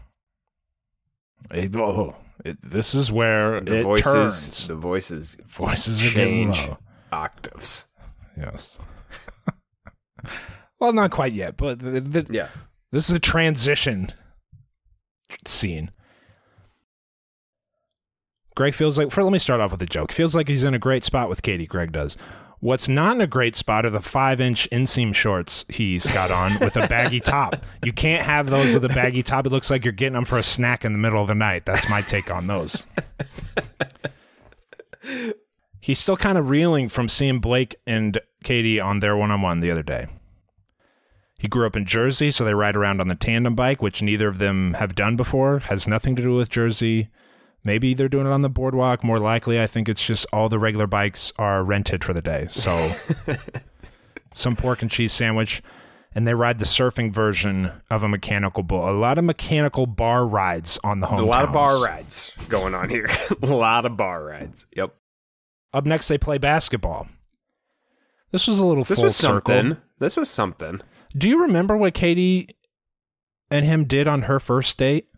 It- 1.51 1.75
oh, 1.75 2.15
it- 2.45 2.59
this 2.63 2.95
is 2.95 3.11
where 3.11 3.61
The 3.63 3.79
it 3.79 3.83
voices, 3.83 4.13
turns. 4.13 4.69
the 4.69 4.75
voices, 4.75 5.37
Voices 5.47 6.07
are 6.11 6.15
getting 6.15 6.53
change 6.53 6.71
octaves. 7.11 7.87
Yes. 8.37 8.79
well, 10.81 10.93
not 10.93 11.11
quite 11.13 11.33
yet, 11.33 11.57
but 11.57 11.79
the, 11.79 12.01
the, 12.01 12.27
Yeah. 12.31 12.49
this 12.93 13.09
is 13.09 13.15
a 13.17 13.21
transition 13.21 14.13
scene. 15.47 15.91
Greg 18.57 18.75
feels 18.75 18.99
like. 18.99 19.13
For 19.13 19.23
let 19.23 19.33
me 19.33 19.39
start 19.39 19.61
off 19.61 19.71
with 19.71 19.83
a 19.83 19.87
joke. 19.87 20.11
Feels 20.11 20.35
like 20.35 20.49
he's 20.49 20.65
in 20.65 20.75
a 20.75 20.79
great 20.81 21.05
spot 21.05 21.29
with 21.29 21.43
Katie. 21.43 21.67
Greg 21.67 21.93
does. 21.93 22.17
What's 22.59 22.89
not 22.89 23.17
in 23.17 23.21
a 23.21 23.27
great 23.27 23.55
spot 23.55 23.85
are 23.85 23.91
the 23.91 24.01
five-inch 24.01 24.69
inseam 24.71 25.15
shorts 25.15 25.67
he's 25.69 26.11
got 26.11 26.31
on 26.31 26.59
with 26.59 26.75
a 26.75 26.89
baggy 26.89 27.21
top. 27.21 27.57
You 27.85 27.93
can't 27.93 28.25
have 28.25 28.49
those 28.49 28.73
with 28.73 28.83
a 28.85 28.89
baggy 28.89 29.23
top. 29.23 29.47
It 29.47 29.51
looks 29.51 29.71
like 29.71 29.85
you're 29.85 29.93
getting 29.93 30.15
them 30.15 30.25
for 30.25 30.39
a 30.39 30.43
snack 30.43 30.83
in 30.83 30.93
the 30.93 30.99
middle 30.99 31.21
of 31.21 31.29
the 31.29 31.35
night. 31.35 31.67
That's 31.67 31.89
my 31.91 32.01
take 32.01 32.31
on 32.31 32.47
those. 32.47 32.85
He's 35.81 35.99
still 35.99 36.17
kind 36.17 36.39
of 36.39 36.49
reeling 36.49 36.89
from 36.89 37.11
seeing 37.11 37.41
Blake 37.41 37.77
and 37.87 38.19
Katie 38.43 38.81
on 38.81 39.01
their 39.01 39.17
one-on-one 39.19 39.61
the 39.61 39.71
other 39.71 39.83
day. 39.83 40.07
He 41.39 41.49
grew 41.49 41.67
up 41.67 41.77
in 41.77 41.85
Jersey, 41.85 42.31
so 42.31 42.43
they 42.43 42.55
ride 42.55 42.75
around 42.75 43.03
on 43.03 43.09
the 43.09 43.15
tandem 43.15 43.55
bike, 43.55 43.83
which 43.83 44.01
neither 44.01 44.29
of 44.29 44.39
them 44.39 44.75
have 44.75 44.95
done 44.95 45.15
before. 45.15 45.59
Has 45.59 45.87
nothing 45.87 46.17
to 46.17 46.23
do 46.23 46.35
with 46.35 46.49
Jersey. 46.49 47.11
Maybe 47.67 47.95
they're 47.95 48.09
doing 48.09 48.27
it 48.29 48.33
on 48.33 48.43
the 48.43 48.49
boardwalk. 48.49 49.03
More 49.03 49.19
likely, 49.19 49.61
I 49.61 49.67
think 49.67 49.89
it's 49.89 50.07
just 50.07 50.25
all 50.33 50.49
the 50.49 50.59
regular 50.61 50.87
bikes 50.87 51.33
are 51.37 51.65
rented 51.65 52.05
for 52.05 52.15
the 52.15 52.23
day. 52.23 52.47
So, 52.49 52.93
some 54.35 54.55
pork 54.55 54.83
and 54.83 54.91
cheese 54.91 55.13
sandwich, 55.13 55.65
and 56.15 56.29
they 56.29 56.35
ride 56.35 56.61
the 56.61 56.65
surfing 56.65 57.13
version 57.13 57.73
of 57.91 58.05
a 58.05 58.09
mechanical 58.09 58.63
bull. 58.63 58.89
A 58.89 58.93
lot 58.93 59.19
of 59.19 59.25
mechanical 59.25 59.87
bar 59.87 60.25
rides 60.25 60.79
on 60.85 61.01
the 61.01 61.09
home. 61.09 61.19
A 61.19 61.25
lot 61.25 61.45
of 61.45 61.53
bar 61.53 61.83
rides 61.83 62.33
going 62.49 62.73
on 62.73 62.89
here. 62.89 63.09
a 63.43 63.47
lot 63.47 63.85
of 63.85 63.97
bar 63.97 64.23
rides. 64.25 64.69
Yep. 64.77 64.95
Up 65.73 65.85
next, 65.87 66.07
they 66.07 66.19
play 66.19 66.39
basketball. 66.39 67.09
This 68.31 68.47
was 68.47 68.61
a 68.61 68.65
little 68.65 68.85
This 68.85 68.97
full 68.97 69.05
was 69.07 69.17
circle. 69.17 69.53
something. 69.53 69.77
This 69.99 70.17
was 70.17 70.31
something. 70.31 70.83
Do 71.19 71.29
you 71.29 71.43
remember 71.43 71.77
what 71.77 71.95
Katie 71.95 72.49
and 73.51 73.67
him 73.67 73.87
did 73.87 74.07
on 74.07 74.23
her 74.23 74.39
first 74.39 74.79
date? 74.79 75.09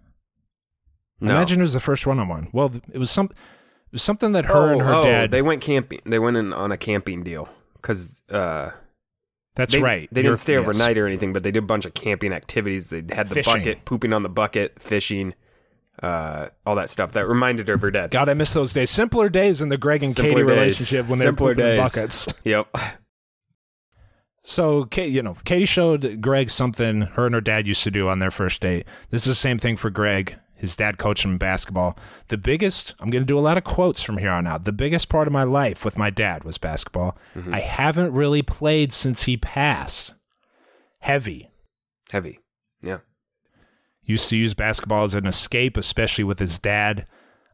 No. 1.21 1.33
Imagine 1.33 1.61
it 1.61 1.63
was 1.63 1.73
the 1.73 1.81
first 1.81 2.07
one-on-one. 2.07 2.49
Well, 2.53 2.73
it 2.93 2.99
was 2.99 3.11
some, 3.11 3.27
it 3.27 3.93
was 3.93 4.03
something 4.03 4.33
that 4.33 4.47
her 4.47 4.55
oh, 4.55 4.73
and 4.73 4.83
her 4.83 4.95
oh, 4.95 5.05
dad. 5.05 5.31
They 5.31 5.43
went 5.43 5.63
camping. 5.63 6.01
They 6.05 6.19
went 6.19 6.37
in 6.37 6.53
on 6.53 6.71
a 6.71 6.77
camping 6.77 7.25
deal 7.25 7.49
because 7.75 8.23
uh, 8.31 8.71
that's 9.55 9.73
they, 9.73 9.83
right. 9.83 10.09
They 10.13 10.21
You're- 10.21 10.31
didn't 10.31 10.41
stay 10.41 10.53
yes. 10.55 10.61
overnight 10.61 10.97
or 10.97 11.07
anything, 11.07 11.33
but 11.33 11.43
they 11.43 11.51
did 11.51 11.65
a 11.65 11.67
bunch 11.67 11.85
of 11.85 11.95
camping 11.95 12.33
activities. 12.33 12.91
They 12.91 13.03
had 13.13 13.29
the 13.29 13.35
Fishing. 13.35 13.55
bucket, 13.55 13.85
pooping 13.85 14.13
on 14.13 14.23
the 14.23 14.29
bucket, 14.29 14.81
fishing, 14.81 15.35
uh, 16.03 16.49
all 16.65 16.77
that 16.77 16.91
stuff 16.91 17.13
that 17.13 17.27
reminded 17.27 17.67
her 17.69 17.75
of 17.75 17.83
her 17.83 17.91
dad. 17.91 18.13
God, 18.13 18.29
I 18.29 18.35
miss 18.35 18.53
those 18.53 18.73
days. 18.73 18.91
Simpler 18.91 19.29
days 19.29 19.61
in 19.61 19.69
the 19.69 19.77
Greg 19.77 20.05
and 20.05 20.15
Simpler 20.15 20.31
Katie 20.31 20.47
days. 20.47 20.57
relationship 20.57 21.09
when 21.09 21.19
Simpler 21.19 21.55
they 21.55 21.63
were 21.63 21.89
pooping 21.89 22.01
buckets. 22.03 22.29
Yep. 22.45 22.77
So, 24.45 24.89
you 24.97 25.23
know, 25.23 25.37
Katie 25.45 25.67
showed 25.67 26.23
Greg 26.23 26.49
something 26.49 27.03
her 27.03 27.27
and 27.27 27.35
her 27.35 27.41
dad 27.41 27.67
used 27.67 27.83
to 27.83 27.91
do 27.91 28.09
on 28.09 28.19
their 28.19 28.31
first 28.31 28.63
date. 28.63 28.87
This 29.11 29.23
is 29.23 29.29
the 29.29 29.35
same 29.35 29.59
thing 29.59 29.77
for 29.77 29.91
Greg. 29.91 30.37
His 30.59 30.75
dad 30.75 30.99
coached 30.99 31.25
him 31.25 31.33
in 31.33 31.39
basketball. 31.39 31.97
The 32.29 32.37
biggest, 32.37 32.95
I'm 32.99 33.11
going 33.11 33.23
to 33.23 33.27
do 33.27 33.39
a 33.39 33.41
lot 33.41 33.57
of 33.57 33.65
quotes 33.65 34.03
from 34.03 34.19
here 34.19 34.31
on 34.31 34.47
out. 34.47 34.65
The 34.65 34.73
biggest 34.73 35.09
part 35.09 35.29
of 35.29 35.33
my 35.33 35.45
life 35.45 35.85
with 35.85 35.97
my 35.97 36.11
dad 36.11 36.43
was 36.43 36.59
basketball. 36.59 37.17
Mm-hmm. 37.37 37.55
I 37.55 37.61
haven't 37.61 38.13
really 38.13 38.43
played 38.43 38.93
since 38.93 39.23
he 39.23 39.37
passed. 39.37 40.15
Heavy. 40.99 41.51
Heavy. 42.11 42.41
Yeah. 42.83 42.99
Used 44.03 44.29
to 44.31 44.37
use 44.37 44.55
basketball 44.55 45.05
as 45.05 45.15
an 45.15 45.27
escape, 45.27 45.77
especially 45.77 46.25
with 46.25 46.41
his 46.41 46.59
dad. 46.59 47.07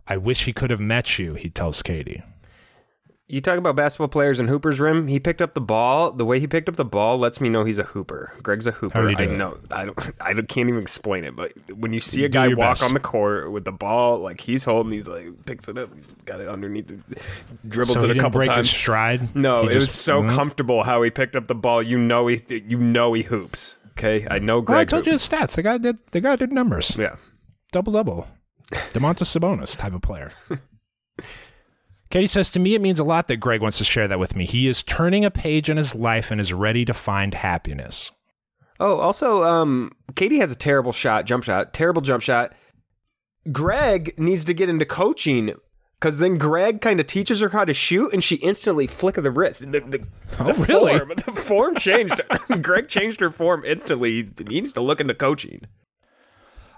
I 0.09 0.17
wish 0.17 0.45
he 0.45 0.55
could 0.55 0.71
have 0.71 0.81
met 0.81 1.19
you, 1.19 1.35
he 1.35 1.51
tells 1.51 1.83
Katie. 1.83 2.23
You 3.27 3.41
talk 3.41 3.57
about 3.57 3.75
basketball 3.75 4.09
players 4.09 4.39
and 4.39 4.51
Hooper's 4.51 4.79
rim. 4.79 5.09
He 5.09 5.19
picked 5.19 5.41
up 5.41 5.55
the 5.55 5.61
ball. 5.63 6.13
The 6.13 6.27
way 6.27 6.41
he 6.41 6.47
picked 6.47 6.69
up 6.69 6.77
the 6.77 6.85
ball 6.85 7.17
lets 7.17 7.41
me 7.41 7.49
know 7.49 7.65
he's 7.65 7.79
a 7.79 7.85
hooper. 7.85 8.35
Greg's 8.43 8.67
a 8.67 8.73
hooper. 8.73 8.99
How 9.01 9.09
did 9.09 9.19
he 9.19 9.25
I 9.25 9.29
it? 9.29 9.39
know. 9.39 9.57
I 9.71 9.87
don't. 9.87 9.99
I 10.21 10.35
don't- 10.35 10.47
can't 10.47 10.69
even 10.69 10.83
explain 10.83 11.25
it. 11.25 11.35
But 11.35 11.53
when 11.75 11.95
you 11.95 12.01
see 12.01 12.25
a 12.27 12.29
Do 12.29 12.35
guy 12.35 12.47
your 12.49 12.59
walk 12.59 12.73
best. 12.73 12.83
on 12.85 12.93
the 12.93 13.01
court 13.01 13.51
with 13.51 13.65
the 13.65 13.73
ball, 13.73 14.19
like 14.19 14.43
he's 14.43 14.65
holding, 14.65 14.93
he's 14.93 15.09
like 15.09 15.47
picks 15.47 15.69
it 15.71 15.79
up, 15.79 15.89
got 16.27 16.41
it 16.41 16.49
underneath, 16.49 16.89
the, 16.89 16.99
dribbles 17.67 17.95
so 17.95 18.01
it 18.01 18.03
he 18.05 18.11
a 18.11 18.15
didn't 18.15 18.23
couple 18.25 18.39
break 18.41 18.51
times. 18.51 18.69
his 18.71 18.77
stride. 18.77 19.35
No, 19.35 19.63
He 19.63 19.71
it 19.73 19.77
was 19.77 19.87
just- 19.87 20.03
so 20.03 20.23
Mhm. 20.23 20.35
comfortable 20.35 20.83
how 20.83 21.03
he 21.03 21.09
picked 21.11 21.35
up 21.35 21.47
the 21.47 21.55
ball. 21.55 21.83
You 21.83 21.97
know 21.97 22.27
he, 22.27 22.43
you 22.51 22.77
know 22.77 23.15
he 23.15 23.23
hoops. 23.23 23.79
Okay, 23.93 24.27
I 24.31 24.39
know 24.39 24.57
Well, 24.57 24.63
Greg. 24.67 24.81
I 24.81 24.85
told 24.85 25.07
you 25.07 25.13
hoops. 25.13 25.27
his 25.29 25.41
stats. 25.41 25.53
The 25.55 25.63
guy 25.63 25.79
did. 25.79 25.97
The 26.11 26.21
guy 26.21 26.37
did 26.37 26.53
numbers. 26.53 26.95
Yeah. 26.99 27.17
double 27.73 27.95
double. 27.95 28.27
Domantas 28.93 29.35
Sabonis 29.35 29.79
type 29.79 29.95
of 29.95 30.03
player. 30.03 30.31
Katie 32.15 32.29
says 32.29 32.49
to 32.51 32.61
me, 32.61 32.77
it 32.77 32.81
means 32.81 33.01
a 33.01 33.05
lot 33.05 33.27
that 33.27 33.39
Greg 33.39 33.61
wants 33.61 33.79
to 33.79 33.85
share 33.85 34.07
that 34.07 34.21
with 34.21 34.37
me. 34.37 34.45
He 34.45 34.69
is 34.69 34.85
turning 34.85 35.25
a 35.25 35.33
page 35.33 35.69
in 35.69 35.77
his 35.77 35.97
life 35.97 36.31
and 36.31 36.41
is 36.41 36.53
ready 36.53 36.85
to 36.85 36.95
find 36.95 37.35
happiness. 37.35 38.13
Oh, 38.79 38.99
also, 38.99 39.43
um, 39.43 39.91
Katie 40.15 40.39
has 40.39 40.53
a 40.53 40.55
terrible 40.55 40.93
shot, 40.93 41.25
jump 41.25 41.43
shot, 41.43 41.75
terrible 41.75 42.03
jump 42.03 42.23
shot. 42.23 42.53
Greg 43.51 44.15
needs 44.17 44.45
to 44.45 44.55
get 44.55 44.69
into 44.69 44.85
coaching 44.85 45.55
because 45.99 46.19
then 46.19 46.39
Greg 46.39 46.81
kind 46.81 47.01
of 47.01 47.09
teaches 47.09 47.41
her 47.41 47.49
how 47.49 47.65
to 47.65 47.75
shoot, 47.75 48.13
and 48.13 48.23
she 48.23 48.37
instantly 48.37 48.87
flick 48.87 49.17
of 49.17 49.25
the 49.25 49.33
wrist. 49.33 49.63
The, 49.73 49.81
the, 49.81 50.09
Oh, 50.39 50.53
the 50.53 50.67
really? 50.73 50.97
Form, 50.97 51.09
the 51.17 51.33
form 51.33 51.75
changed. 51.75 52.21
Greg 52.63 52.87
changed 52.87 53.19
her 53.19 53.31
form 53.31 53.65
instantly. 53.65 54.23
He 54.23 54.45
needs 54.45 54.73
to 54.75 54.81
look 54.81 55.01
into 55.01 55.15
coaching. 55.15 55.63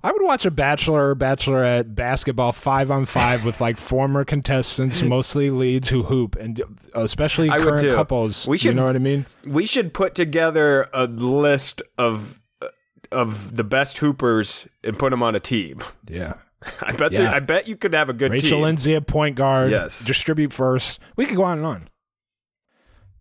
I 0.06 0.12
would 0.12 0.22
watch 0.22 0.46
a 0.46 0.52
bachelor 0.52 1.10
or 1.10 1.16
bachelorette 1.16 1.96
basketball 1.96 2.52
five 2.52 2.92
on 2.92 3.06
five 3.06 3.44
with 3.44 3.60
like 3.60 3.76
former 3.76 4.24
contestants, 4.24 5.02
mostly 5.02 5.50
leads 5.50 5.88
who 5.88 6.04
hoop, 6.04 6.36
and 6.36 6.62
especially 6.94 7.50
I 7.50 7.58
current 7.58 7.92
couples. 7.92 8.46
We 8.46 8.54
you 8.54 8.58
should- 8.58 8.76
know 8.76 8.84
what 8.84 8.94
I 8.94 9.00
mean? 9.00 9.26
We 9.44 9.66
should 9.66 9.92
put 9.92 10.14
together 10.14 10.88
a 10.94 11.06
list 11.08 11.82
of 11.98 12.40
of 13.10 13.56
the 13.56 13.64
best 13.64 13.98
hoopers 13.98 14.68
and 14.84 14.96
put 14.96 15.10
them 15.10 15.24
on 15.24 15.34
a 15.34 15.40
team. 15.40 15.82
Yeah. 16.08 16.34
I 16.82 16.92
bet. 16.92 17.10
Yeah. 17.10 17.32
I 17.32 17.40
bet 17.40 17.66
you 17.66 17.76
could 17.76 17.92
have 17.92 18.08
a 18.08 18.12
good 18.12 18.30
Rachel 18.30 18.50
team. 18.50 18.60
Lindsay 18.62 18.94
at 18.94 19.08
point 19.08 19.34
guard. 19.34 19.72
Yes. 19.72 20.04
Distribute 20.04 20.52
first. 20.52 21.00
We 21.16 21.26
could 21.26 21.36
go 21.36 21.42
on 21.42 21.58
and 21.58 21.66
on. 21.66 21.88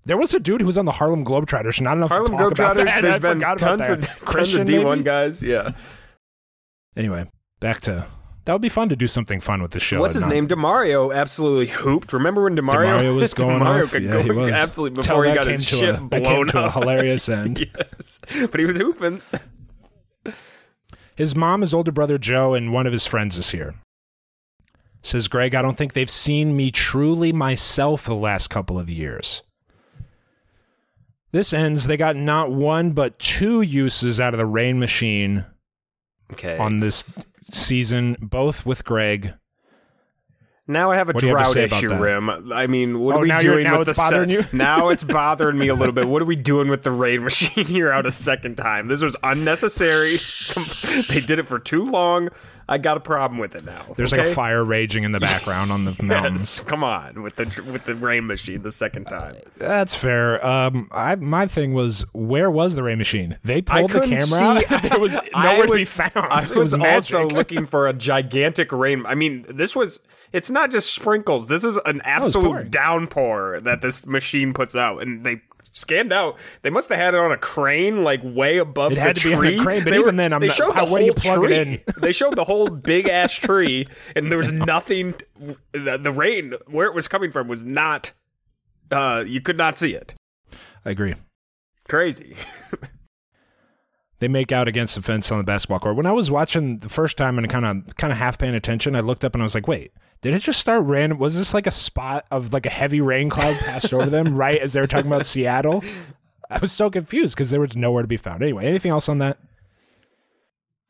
There 0.05 0.17
was 0.17 0.35
a 0.35 0.39
dude 0.39 0.61
who 0.61 0.67
was 0.67 0.77
on 0.77 0.85
the 0.85 0.91
Harlem 0.91 1.25
Globetrotters. 1.25 1.81
Not 1.81 1.97
enough 1.97 2.09
Harlem 2.09 2.31
to 2.33 2.37
talk 2.37 2.51
about 2.51 2.77
Globetrotters. 2.77 2.85
that. 2.85 3.01
There's 3.01 3.15
I 3.15 3.19
been 3.19 3.39
tons 3.57 3.89
of 3.89 4.01
tons 4.31 4.53
of 4.53 4.65
D 4.67 4.77
one 4.77 4.99
maybe? 4.99 5.05
guys. 5.05 5.41
Yeah. 5.41 5.71
Anyway, 6.95 7.29
back 7.59 7.81
to 7.81 8.07
that 8.45 8.53
would 8.53 8.61
be 8.61 8.69
fun 8.69 8.89
to 8.89 8.95
do 8.95 9.07
something 9.07 9.41
fun 9.41 9.61
with 9.61 9.71
the 9.71 9.79
show. 9.79 9.99
What's 9.99 10.13
his 10.13 10.23
not- 10.25 10.33
name? 10.33 10.47
Demario 10.47 11.13
absolutely 11.13 11.67
hooped. 11.67 12.13
Remember 12.13 12.43
when 12.43 12.55
Demario, 12.55 12.99
Demario 13.01 13.15
was 13.15 13.33
going 13.35 13.59
Demario 13.59 13.83
off. 13.85 13.91
could 13.91 14.03
Yeah, 14.03 14.11
go 14.11 14.21
he 14.21 14.31
was. 14.31 14.51
absolutely 14.51 15.01
before 15.01 15.25
he 15.25 15.33
got 15.33 15.47
his 15.47 15.65
shit 15.67 15.95
a, 15.95 16.01
blown 16.01 16.47
to 16.49 16.59
a 16.59 16.61
up. 16.65 16.73
hilarious 16.79 17.27
end. 17.27 17.59
yes, 17.75 18.19
but 18.51 18.59
he 18.59 18.65
was 18.65 18.77
hooping. 18.77 19.19
His 21.15 21.35
mom, 21.35 21.61
his 21.61 21.73
older 21.73 21.91
brother 21.91 22.17
Joe, 22.17 22.53
and 22.53 22.73
one 22.73 22.85
of 22.85 22.93
his 22.93 23.05
friends 23.05 23.37
is 23.37 23.51
here. 23.51 23.75
Says 25.01 25.27
Greg, 25.27 25.55
I 25.55 25.61
don't 25.61 25.77
think 25.77 25.93
they've 25.93 26.09
seen 26.09 26.55
me 26.57 26.71
truly 26.71 27.31
myself 27.31 28.05
the 28.05 28.15
last 28.15 28.49
couple 28.49 28.77
of 28.79 28.89
years. 28.89 29.41
This 31.31 31.53
ends. 31.53 31.87
They 31.87 31.97
got 31.97 32.15
not 32.15 32.51
one 32.51 32.91
but 32.91 33.17
two 33.19 33.61
uses 33.61 34.19
out 34.19 34.33
of 34.33 34.37
the 34.39 34.45
rain 34.45 34.79
machine 34.79 35.45
Okay. 36.33 36.57
on 36.57 36.79
this 36.79 37.03
season, 37.51 38.17
both 38.21 38.65
with 38.65 38.83
Greg. 38.83 39.33
Now 40.67 40.91
I 40.91 40.95
have 40.95 41.09
a 41.09 41.13
What 41.13 41.21
you 41.23 41.35
have 41.35 41.51
drought 41.53 41.57
issue. 41.57 41.93
Rim. 41.93 42.51
I 42.51 42.67
mean, 42.67 42.99
what 42.99 43.15
Oh, 43.15 43.19
are 43.19 43.21
we 43.21 43.37
doing 43.39 43.63
now 43.65 43.79
with 43.79 43.89
it's 43.89 43.97
the 43.97 44.03
se- 44.03 44.11
bothering 44.11 44.29
you? 44.29 44.43
now 44.53 44.89
it's 44.89 45.03
bothering 45.03 45.57
me 45.57 45.67
a 45.67 45.75
little 45.75 45.93
bit. 45.93 46.07
What 46.07 46.21
are 46.21 46.25
we 46.25 46.35
doing 46.35 46.67
with 46.69 46.83
the 46.83 46.91
rain 46.91 47.23
machine 47.23 47.65
here 47.65 47.91
out 47.91 48.05
a 48.05 48.11
second 48.11 48.55
time? 48.55 48.87
This 48.87 49.01
was 49.01 49.15
unnecessary. 49.23 50.15
they 51.09 51.21
did 51.21 51.39
it 51.39 51.43
for 51.47 51.59
too 51.59 51.83
long. 51.83 52.29
I 52.67 52.79
got 52.79 52.97
a 52.97 52.99
problem 52.99 53.37
with 53.39 53.55
it 53.55 53.63
now. 53.63 53.93
There's 53.95 54.11
like 54.11 54.21
a 54.21 54.33
fire 54.33 54.65
raging 54.65 55.03
in 55.03 55.11
the 55.11 55.19
background 55.19 55.71
on 55.71 55.85
the 55.85 55.95
mountains. 56.01 56.57
Yes, 56.57 56.61
come 56.61 56.83
on 56.83 57.21
with 57.21 57.35
the 57.35 57.43
with 57.71 57.83
the 57.83 57.93
rain 57.93 58.25
machine 58.25 58.63
the 58.63 58.71
second 58.71 59.05
time. 59.05 59.35
That's 59.57 59.93
fair. 59.93 60.43
Um, 60.43 60.89
I 60.91 61.13
my 61.13 61.45
thing 61.45 61.75
was, 61.75 62.05
where 62.13 62.49
was 62.49 62.73
the 62.73 62.81
rain 62.81 62.97
machine? 62.97 63.37
They 63.43 63.61
pulled 63.61 63.91
the 63.91 63.99
camera 63.99 64.25
see. 64.25 64.43
out. 64.43 64.81
there 64.81 64.99
was 64.99 65.13
nowhere 65.35 65.67
to 65.67 65.73
be 65.73 65.85
found. 65.85 66.11
I 66.15 66.39
was, 66.55 66.71
was 66.71 66.73
also 66.73 67.29
looking 67.29 67.67
for 67.67 67.87
a 67.87 67.93
gigantic 67.93 68.71
rain. 68.71 69.05
I 69.05 69.13
mean, 69.13 69.45
this 69.47 69.75
was. 69.75 69.99
It's 70.31 70.49
not 70.49 70.71
just 70.71 70.93
sprinkles. 70.93 71.47
This 71.47 71.63
is 71.63 71.77
an 71.85 72.01
absolute 72.03 72.69
downpour 72.71 73.59
that 73.61 73.81
this 73.81 74.05
machine 74.05 74.53
puts 74.53 74.75
out, 74.75 75.01
and 75.01 75.23
they 75.25 75.41
scanned 75.71 76.11
out. 76.13 76.37
They 76.61 76.69
must 76.69 76.89
have 76.89 76.97
had 76.97 77.13
it 77.13 77.19
on 77.19 77.31
a 77.31 77.37
crane, 77.37 78.03
like 78.03 78.21
way 78.23 78.57
above 78.57 78.91
It 78.91 78.95
the 78.95 79.01
had 79.01 79.15
to 79.17 79.29
be 79.29 79.33
on 79.35 79.45
a 79.47 79.63
crane, 79.63 79.83
but 79.83 79.91
They 79.91 79.99
even 79.99 80.15
then, 80.15 80.33
I'm 80.33 80.41
they 80.41 80.47
not- 80.47 80.55
showed 80.55 80.73
how- 80.75 80.85
the 80.85 80.91
you 81.03 81.11
whole 81.11 81.13
plug 81.13 81.43
it 81.43 81.47
tree. 81.47 81.57
in? 81.57 81.81
They 82.01 82.11
showed 82.11 82.35
the 82.35 82.43
whole 82.43 82.69
big 82.69 83.07
ass 83.07 83.33
tree, 83.33 83.87
and 84.15 84.31
there 84.31 84.37
was 84.37 84.51
nothing. 84.73 85.15
The, 85.71 85.97
the 85.97 86.11
rain, 86.11 86.53
where 86.67 86.87
it 86.87 86.93
was 86.93 87.07
coming 87.07 87.31
from, 87.31 87.47
was 87.47 87.63
not. 87.63 88.11
Uh, 88.91 89.23
you 89.25 89.41
could 89.41 89.57
not 89.57 89.77
see 89.77 89.93
it. 89.95 90.13
I 90.85 90.91
agree. 90.91 91.15
Crazy. 91.87 92.35
They 94.19 94.27
make 94.29 94.51
out 94.51 94.67
against 94.67 94.95
the 94.95 95.01
fence 95.01 95.31
on 95.31 95.37
the 95.37 95.43
basketball 95.43 95.79
court. 95.79 95.97
When 95.97 96.05
I 96.05 96.11
was 96.13 96.31
watching 96.31 96.79
the 96.79 96.89
first 96.89 97.17
time 97.17 97.37
and 97.37 97.49
kind 97.49 97.65
of 97.65 97.95
kind 97.97 98.13
of 98.13 98.17
half 98.17 98.37
paying 98.37 98.55
attention, 98.55 98.95
I 98.95 99.01
looked 99.01 99.25
up 99.25 99.33
and 99.33 99.41
I 99.41 99.45
was 99.45 99.53
like, 99.55 99.67
"Wait, 99.67 99.91
did 100.21 100.33
it 100.33 100.39
just 100.39 100.59
start 100.59 100.83
random? 100.85 101.17
Was 101.17 101.37
this 101.37 101.53
like 101.53 101.67
a 101.67 101.71
spot 101.71 102.25
of 102.31 102.53
like 102.53 102.65
a 102.65 102.69
heavy 102.69 103.01
rain 103.01 103.29
cloud 103.29 103.57
passed 103.57 103.93
over 103.93 104.05
them 104.09 104.35
right 104.37 104.61
as 104.61 104.73
they 104.73 104.79
were 104.81 104.87
talking 104.87 105.11
about 105.11 105.25
Seattle?" 105.25 105.83
I 106.49 106.59
was 106.59 106.71
so 106.71 106.89
confused 106.91 107.35
because 107.35 107.49
there 107.49 107.59
was 107.59 107.75
nowhere 107.75 108.03
to 108.03 108.07
be 108.07 108.17
found. 108.17 108.41
Anyway, 108.43 108.65
anything 108.65 108.91
else 108.91 109.09
on 109.09 109.17
that? 109.17 109.37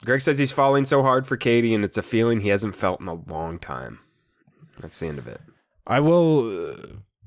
Greg 0.04 0.22
says 0.22 0.38
he's 0.38 0.52
falling 0.52 0.86
so 0.86 1.02
hard 1.02 1.26
for 1.26 1.38
Katie, 1.38 1.74
and 1.74 1.84
it's 1.84 1.98
a 1.98 2.04
feeling 2.04 2.42
he 2.42 2.50
hasn't 2.50 2.76
felt 2.76 3.00
in 3.02 3.08
a 3.08 3.14
long 3.14 3.58
time. 3.58 4.00
That's 4.80 5.00
the 5.00 5.08
end 5.08 5.18
of 5.18 5.28
it. 5.28 5.40
I 5.88 6.00
will 6.02 6.68
uh, 6.70 6.76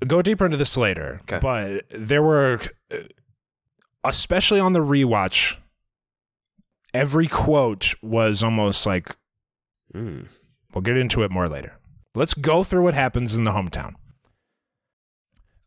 go 0.06 0.20
deeper 0.22 0.44
into 0.44 0.58
this 0.58 0.76
later, 0.76 1.20
Okay. 1.22 1.38
but 1.40 1.84
there 1.90 2.22
were, 2.22 2.60
uh, 2.92 2.98
especially 4.04 4.60
on 4.60 4.74
the 4.74 4.80
rewatch, 4.80 5.56
every 6.98 7.28
quote 7.28 7.94
was 8.02 8.42
almost 8.42 8.84
like, 8.86 9.16
Mm. 9.94 10.26
we'll 10.74 10.82
get 10.82 10.96
into 10.98 11.22
it 11.22 11.30
more 11.30 11.48
later. 11.48 11.78
Let's 12.14 12.34
go 12.34 12.64
through 12.64 12.82
what 12.82 12.94
happens 12.94 13.34
in 13.34 13.44
the 13.44 13.52
hometown. 13.52 13.94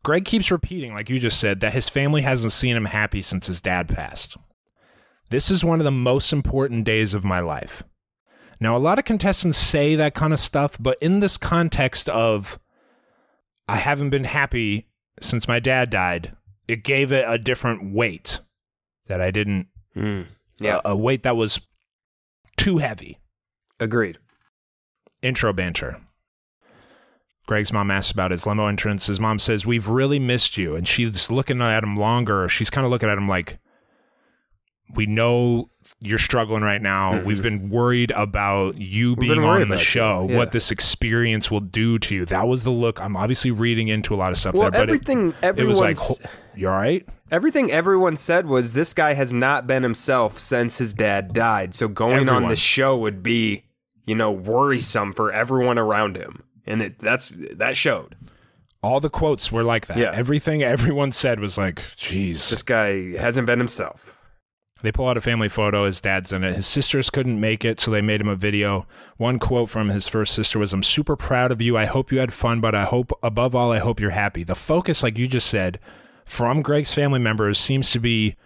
Greg 0.04 0.24
keeps 0.24 0.50
repeating, 0.50 0.92
like 0.92 1.08
you 1.08 1.18
just 1.18 1.38
said, 1.40 1.60
that 1.60 1.72
his 1.72 1.88
family 1.88 2.22
hasn't 2.22 2.52
seen 2.52 2.76
him 2.76 2.86
happy 2.86 3.22
since 3.22 3.46
his 3.46 3.60
dad 3.60 3.88
passed. 3.88 4.36
This 5.30 5.50
is 5.50 5.64
one 5.64 5.80
of 5.80 5.84
the 5.84 5.90
most 5.90 6.32
important 6.32 6.84
days 6.84 7.14
of 7.14 7.24
my 7.24 7.40
life. 7.40 7.82
Now, 8.60 8.76
a 8.76 8.78
lot 8.78 8.98
of 8.98 9.04
contestants 9.04 9.58
say 9.58 9.94
that 9.96 10.14
kind 10.14 10.32
of 10.32 10.40
stuff, 10.40 10.76
but 10.78 10.98
in 11.00 11.20
this 11.20 11.36
context 11.36 12.08
of 12.08 12.58
I 13.68 13.76
haven't 13.76 14.10
been 14.10 14.24
happy 14.24 14.88
since 15.20 15.48
my 15.48 15.58
dad 15.60 15.90
died, 15.90 16.36
it 16.68 16.84
gave 16.84 17.10
it 17.12 17.24
a 17.26 17.38
different 17.38 17.92
weight 17.94 18.40
that 19.06 19.20
I 19.20 19.30
didn't, 19.30 19.68
Mm. 19.96 20.26
Yeah, 20.64 20.80
a, 20.84 20.90
a 20.92 20.96
weight 20.96 21.22
that 21.22 21.36
was 21.36 21.66
too 22.56 22.78
heavy. 22.78 23.18
agreed. 23.80 24.18
Intro 25.22 25.52
banter. 25.52 26.00
Greg's 27.46 27.72
mom 27.72 27.90
asks 27.90 28.10
about 28.12 28.30
his 28.30 28.46
limo 28.46 28.66
entrance. 28.66 29.06
His 29.06 29.20
mom 29.20 29.38
says, 29.38 29.66
We've 29.66 29.88
really 29.88 30.18
missed 30.18 30.56
you. 30.56 30.74
And 30.76 30.86
she's 30.86 31.30
looking 31.30 31.60
at 31.60 31.82
him 31.82 31.96
longer. 31.96 32.48
She's 32.48 32.70
kind 32.70 32.84
of 32.84 32.90
looking 32.90 33.08
at 33.08 33.18
him 33.18 33.28
like, 33.28 33.58
We 34.94 35.06
know 35.06 35.70
you're 36.00 36.18
struggling 36.18 36.62
right 36.62 36.82
now. 36.82 37.14
Mm-hmm. 37.14 37.26
We've 37.26 37.42
been 37.42 37.70
worried 37.70 38.10
about 38.10 38.76
you 38.78 39.10
We've 39.14 39.30
being 39.30 39.42
on 39.44 39.68
the 39.68 39.78
show, 39.78 40.26
Yeah. 40.28 40.36
what 40.36 40.52
this 40.52 40.70
experience 40.70 41.50
will 41.50 41.60
do 41.60 41.98
to 42.00 42.14
you. 42.14 42.24
That 42.26 42.46
was 42.46 42.62
the 42.64 42.70
look. 42.70 43.00
I'm 43.00 43.16
obviously 43.16 43.50
reading 43.50 43.88
into 43.88 44.14
a 44.14 44.16
lot 44.16 44.32
of 44.32 44.38
stuff 44.38 44.54
Well, 44.54 44.70
there, 44.70 44.80
but 44.80 44.88
everything 44.90 45.34
it, 45.42 45.58
it 45.58 45.64
was 45.64 45.80
like, 45.80 45.96
everyone's- 45.96 46.22
"Ho- 46.22 46.30
You 46.54 46.68
all 46.68 46.74
right? 46.76 47.08
Everything 47.30 47.70
everyone 47.72 48.18
said 48.18 48.46
was 48.46 48.74
this 48.74 48.92
guy 48.92 49.14
has 49.14 49.32
not 49.32 49.66
been 49.66 49.82
himself 49.82 50.38
since 50.38 50.76
his 50.76 50.92
dad 50.92 51.32
died. 51.32 51.74
So 51.74 51.88
going 51.88 52.28
on 52.28 52.48
the 52.48 52.56
show 52.56 52.94
would 52.98 53.22
be, 53.22 53.64
you 54.06 54.14
know, 54.14 54.30
worrisome 54.30 55.12
for 55.14 55.32
everyone 55.32 55.78
around 55.78 56.16
him, 56.16 56.42
and 56.66 56.82
it 56.82 56.98
that's 56.98 57.30
that 57.54 57.76
showed. 57.78 58.14
All 58.82 59.00
the 59.00 59.08
quotes 59.08 59.50
were 59.50 59.62
like 59.62 59.86
that. 59.86 59.96
Yeah. 59.96 60.10
Everything 60.12 60.62
everyone 60.62 61.12
said 61.12 61.40
was 61.40 61.56
like, 61.56 61.76
Jeez. 61.96 62.50
This 62.50 62.62
guy 62.62 63.16
hasn't 63.16 63.46
been 63.46 63.58
himself. 63.60 64.18
They 64.82 64.92
pull 64.92 65.08
out 65.08 65.16
a 65.16 65.20
family 65.20 65.48
photo. 65.48 65.84
His 65.86 66.00
dad's 66.00 66.32
in 66.32 66.44
it. 66.44 66.54
His 66.56 66.66
sisters 66.66 67.08
couldn't 67.10 67.40
make 67.40 67.64
it, 67.64 67.80
so 67.80 67.90
they 67.90 68.02
made 68.02 68.20
him 68.20 68.28
a 68.28 68.36
video. 68.36 68.86
One 69.16 69.38
quote 69.38 69.68
from 69.70 69.88
his 69.88 70.06
first 70.08 70.34
sister 70.34 70.58
was, 70.58 70.72
I'm 70.72 70.82
super 70.82 71.16
proud 71.16 71.52
of 71.52 71.62
you. 71.62 71.76
I 71.76 71.84
hope 71.86 72.10
you 72.12 72.18
had 72.18 72.32
fun, 72.32 72.60
but 72.60 72.74
I 72.74 72.84
hope, 72.84 73.12
above 73.22 73.54
all, 73.54 73.72
I 73.72 73.78
hope 73.78 74.00
you're 74.00 74.10
happy. 74.10 74.42
The 74.44 74.54
focus, 74.54 75.02
like 75.02 75.16
you 75.18 75.28
just 75.28 75.46
said, 75.46 75.78
from 76.24 76.62
Greg's 76.62 76.92
family 76.94 77.18
members 77.20 77.58
seems 77.58 77.90
to 77.92 77.98
be 77.98 78.36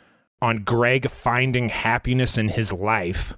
on 0.43 0.65
Greg 0.65 1.09
finding 1.11 1.71
happiness 1.71 2.37
in 2.37 2.49
his 2.51 2.73
life 2.73 3.35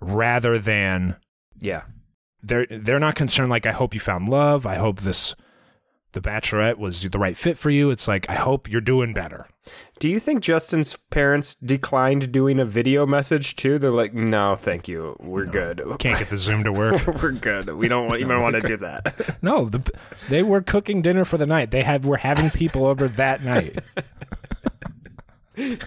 rather 0.00 0.58
than 0.58 1.16
Yeah. 1.58 1.82
they're 2.42 2.66
they're 2.70 2.98
not 3.00 3.16
concerned 3.16 3.50
like 3.50 3.66
I 3.66 3.72
hope 3.72 3.92
you 3.94 4.00
found 4.00 4.28
love. 4.28 4.64
I 4.64 4.76
hope 4.76 5.00
this 5.00 5.34
the 6.12 6.20
bachelorette 6.20 6.78
was 6.78 7.02
the 7.02 7.18
right 7.18 7.36
fit 7.36 7.58
for 7.58 7.68
you. 7.70 7.90
It's 7.90 8.08
like 8.08 8.28
I 8.30 8.34
hope 8.34 8.68
you're 8.70 8.80
doing 8.80 9.12
better. 9.12 9.46
Do 9.98 10.08
you 10.08 10.18
think 10.18 10.40
Justin's 10.42 10.96
parents 11.10 11.54
declined 11.54 12.32
doing 12.32 12.58
a 12.58 12.64
video 12.64 13.04
message 13.04 13.54
too? 13.56 13.78
They're 13.78 13.90
like, 13.90 14.14
no, 14.14 14.56
thank 14.56 14.88
you, 14.88 15.14
we're 15.20 15.44
good. 15.44 15.82
Can't 15.98 16.18
get 16.18 16.30
the 16.30 16.38
Zoom 16.38 16.64
to 16.64 16.72
work. 16.72 17.06
we're 17.22 17.32
good. 17.32 17.68
We 17.74 17.86
don't 17.88 18.08
want- 18.08 18.20
even 18.20 18.40
want 18.40 18.54
to 18.56 18.62
do 18.62 18.76
that. 18.78 19.36
No, 19.42 19.66
the, 19.66 19.82
they 20.28 20.42
were 20.42 20.60
cooking 20.62 21.02
dinner 21.02 21.24
for 21.24 21.36
the 21.38 21.46
night. 21.46 21.70
They 21.70 21.82
had 21.82 22.04
were 22.04 22.16
having 22.18 22.50
people 22.50 22.86
over 22.86 23.08
that 23.08 23.42
night. 23.42 23.78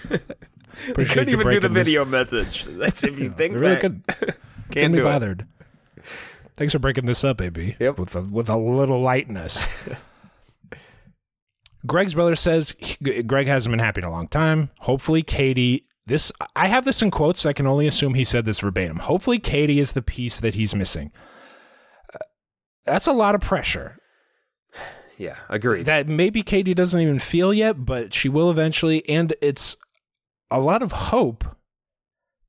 We 0.88 0.92
Appreciate 0.92 1.14
couldn't 1.28 1.30
even 1.30 1.30
do 1.30 1.38
the 1.38 1.44
breaking 1.70 1.74
this- 1.74 1.88
video 1.88 2.04
message. 2.06 2.64
That's 2.66 3.04
if 3.04 3.18
you 3.20 3.30
think 3.32 3.54
They 3.54 3.60
really 3.60 3.74
back. 3.76 3.82
could. 3.82 4.36
Can't 4.72 4.92
be 4.92 4.98
do 5.00 5.04
it. 5.06 5.10
bothered. 5.10 5.48
Thanks 6.56 6.74
for 6.74 6.80
breaking 6.80 7.06
this 7.06 7.24
up, 7.24 7.40
AB. 7.42 7.76
Yep. 7.80 8.00
With 8.00 8.16
a 8.16 8.22
with 8.22 8.50
a 8.50 8.58
little 8.58 9.00
lightness. 9.00 9.68
Greg's 11.86 12.14
brother 12.14 12.36
says 12.36 12.76
he- 12.80 13.24
Greg 13.24 13.48
hasn't 13.48 13.72
been 13.72 13.80
happy 13.80 14.02
in 14.02 14.06
a 14.08 14.12
long 14.12 14.28
time. 14.28 14.70
Hopefully, 14.80 15.22
Katie. 15.24 15.84
This 16.06 16.32
I 16.56 16.68
have 16.68 16.84
this 16.86 17.02
in 17.02 17.12
quotes. 17.12 17.46
I 17.46 17.54
can 17.54 17.66
only 17.66 17.88
assume 17.88 18.14
he 18.14 18.24
said 18.26 18.44
this 18.46 18.60
verbatim. 18.60 18.98
Hopefully, 18.98 19.40
Katie 19.40 19.80
is 19.80 19.94
the 19.94 20.02
piece 20.02 20.40
that 20.40 20.56
he's 20.56 20.76
missing. 20.76 21.12
Uh, 22.14 22.18
That's 22.86 23.08
a 23.08 23.14
lot 23.14 23.36
of 23.36 23.42
pressure 23.42 23.98
Yeah, 25.18 25.38
agreed. 25.48 25.86
that 25.86 26.08
maybe 26.10 26.44
Katie 26.44 26.74
doesn't 26.74 27.00
even 27.00 27.20
feel 27.20 27.54
yet, 27.54 27.86
but 27.86 28.14
she 28.14 28.28
will 28.28 28.52
eventually. 28.52 29.08
And 29.08 29.34
it's 29.42 29.78
a 30.52 30.60
lot 30.60 30.84
of 30.84 30.92
hope 30.92 31.46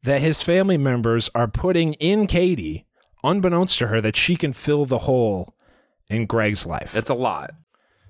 that 0.03 0.21
his 0.21 0.43
family 0.43 0.77
members 0.77 1.31
are 1.35 1.47
putting 1.49 1.95
in 1.95 2.27
Katie, 2.27 2.87
unbeknownst 3.23 3.79
to 3.79 3.87
her, 3.87 4.01
that 4.01 4.17
she 4.17 4.35
can 4.37 4.53
fill 4.53 4.85
the 4.85 4.99
hole 4.99 5.55
in 6.09 6.27
Greg's 6.27 6.67
life. 6.67 6.97
it's 6.97 7.09
a 7.09 7.15
lot. 7.15 7.53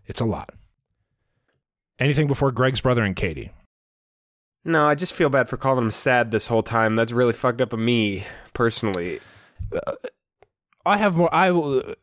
It's 0.07 0.21
a 0.21 0.25
lot. 0.25 0.55
Anything 1.99 2.27
before 2.27 2.51
Greg's 2.51 2.81
brother 2.81 3.03
and 3.05 3.15
Katie? 3.15 3.51
No, 4.65 4.87
I 4.87 4.95
just 4.95 5.13
feel 5.13 5.29
bad 5.29 5.49
for 5.49 5.57
calling 5.57 5.85
him 5.85 5.91
sad 5.91 6.31
this 6.31 6.47
whole 6.47 6.63
time. 6.63 6.95
That's 6.97 7.13
really 7.13 7.33
fucked 7.35 7.61
up 7.61 7.73
of 7.73 7.79
me 7.79 8.25
personally. 8.55 9.21
Uh, 9.75 9.93
I 10.87 10.97
have 10.97 11.17
more. 11.17 11.33
I 11.35 11.51
will. 11.51 11.95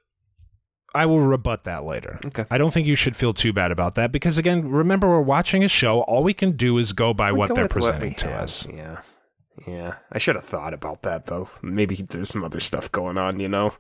I 0.94 1.06
will 1.06 1.22
rebut 1.22 1.64
that 1.64 1.86
later. 1.86 2.20
Okay. 2.26 2.46
I 2.52 2.58
don't 2.58 2.72
think 2.74 2.86
you 2.86 2.96
should 2.96 3.16
feel 3.16 3.34
too 3.34 3.54
bad 3.54 3.72
about 3.72 3.96
that 3.96 4.12
because 4.12 4.38
again, 4.38 4.70
remember 4.70 5.08
we're 5.08 5.22
watching 5.22 5.64
a 5.64 5.70
show. 5.70 6.02
All 6.02 6.22
we 6.24 6.34
can 6.34 6.52
do 6.52 6.78
is 6.78 6.92
go 6.92 7.14
by 7.14 7.32
We 7.32 7.40
what 7.40 7.48
go 7.50 7.56
they're 7.56 7.64
with 7.66 7.76
what 7.76 7.84
presenting 7.84 8.16
to 8.16 8.28
have. 8.28 8.42
us. 8.42 8.68
Yeah. 8.70 9.02
Yeah. 9.66 9.96
I 10.12 10.18
should 10.18 10.36
have 10.36 10.44
thought 10.44 10.74
about 10.74 11.04
that 11.04 11.28
though. 11.28 11.50
Maybe 11.62 11.96
there's 11.96 12.30
some 12.30 12.44
other 12.44 12.60
stuff 12.60 12.92
going 12.92 13.18
on, 13.18 13.40
you 13.40 13.48
know? 13.48 13.74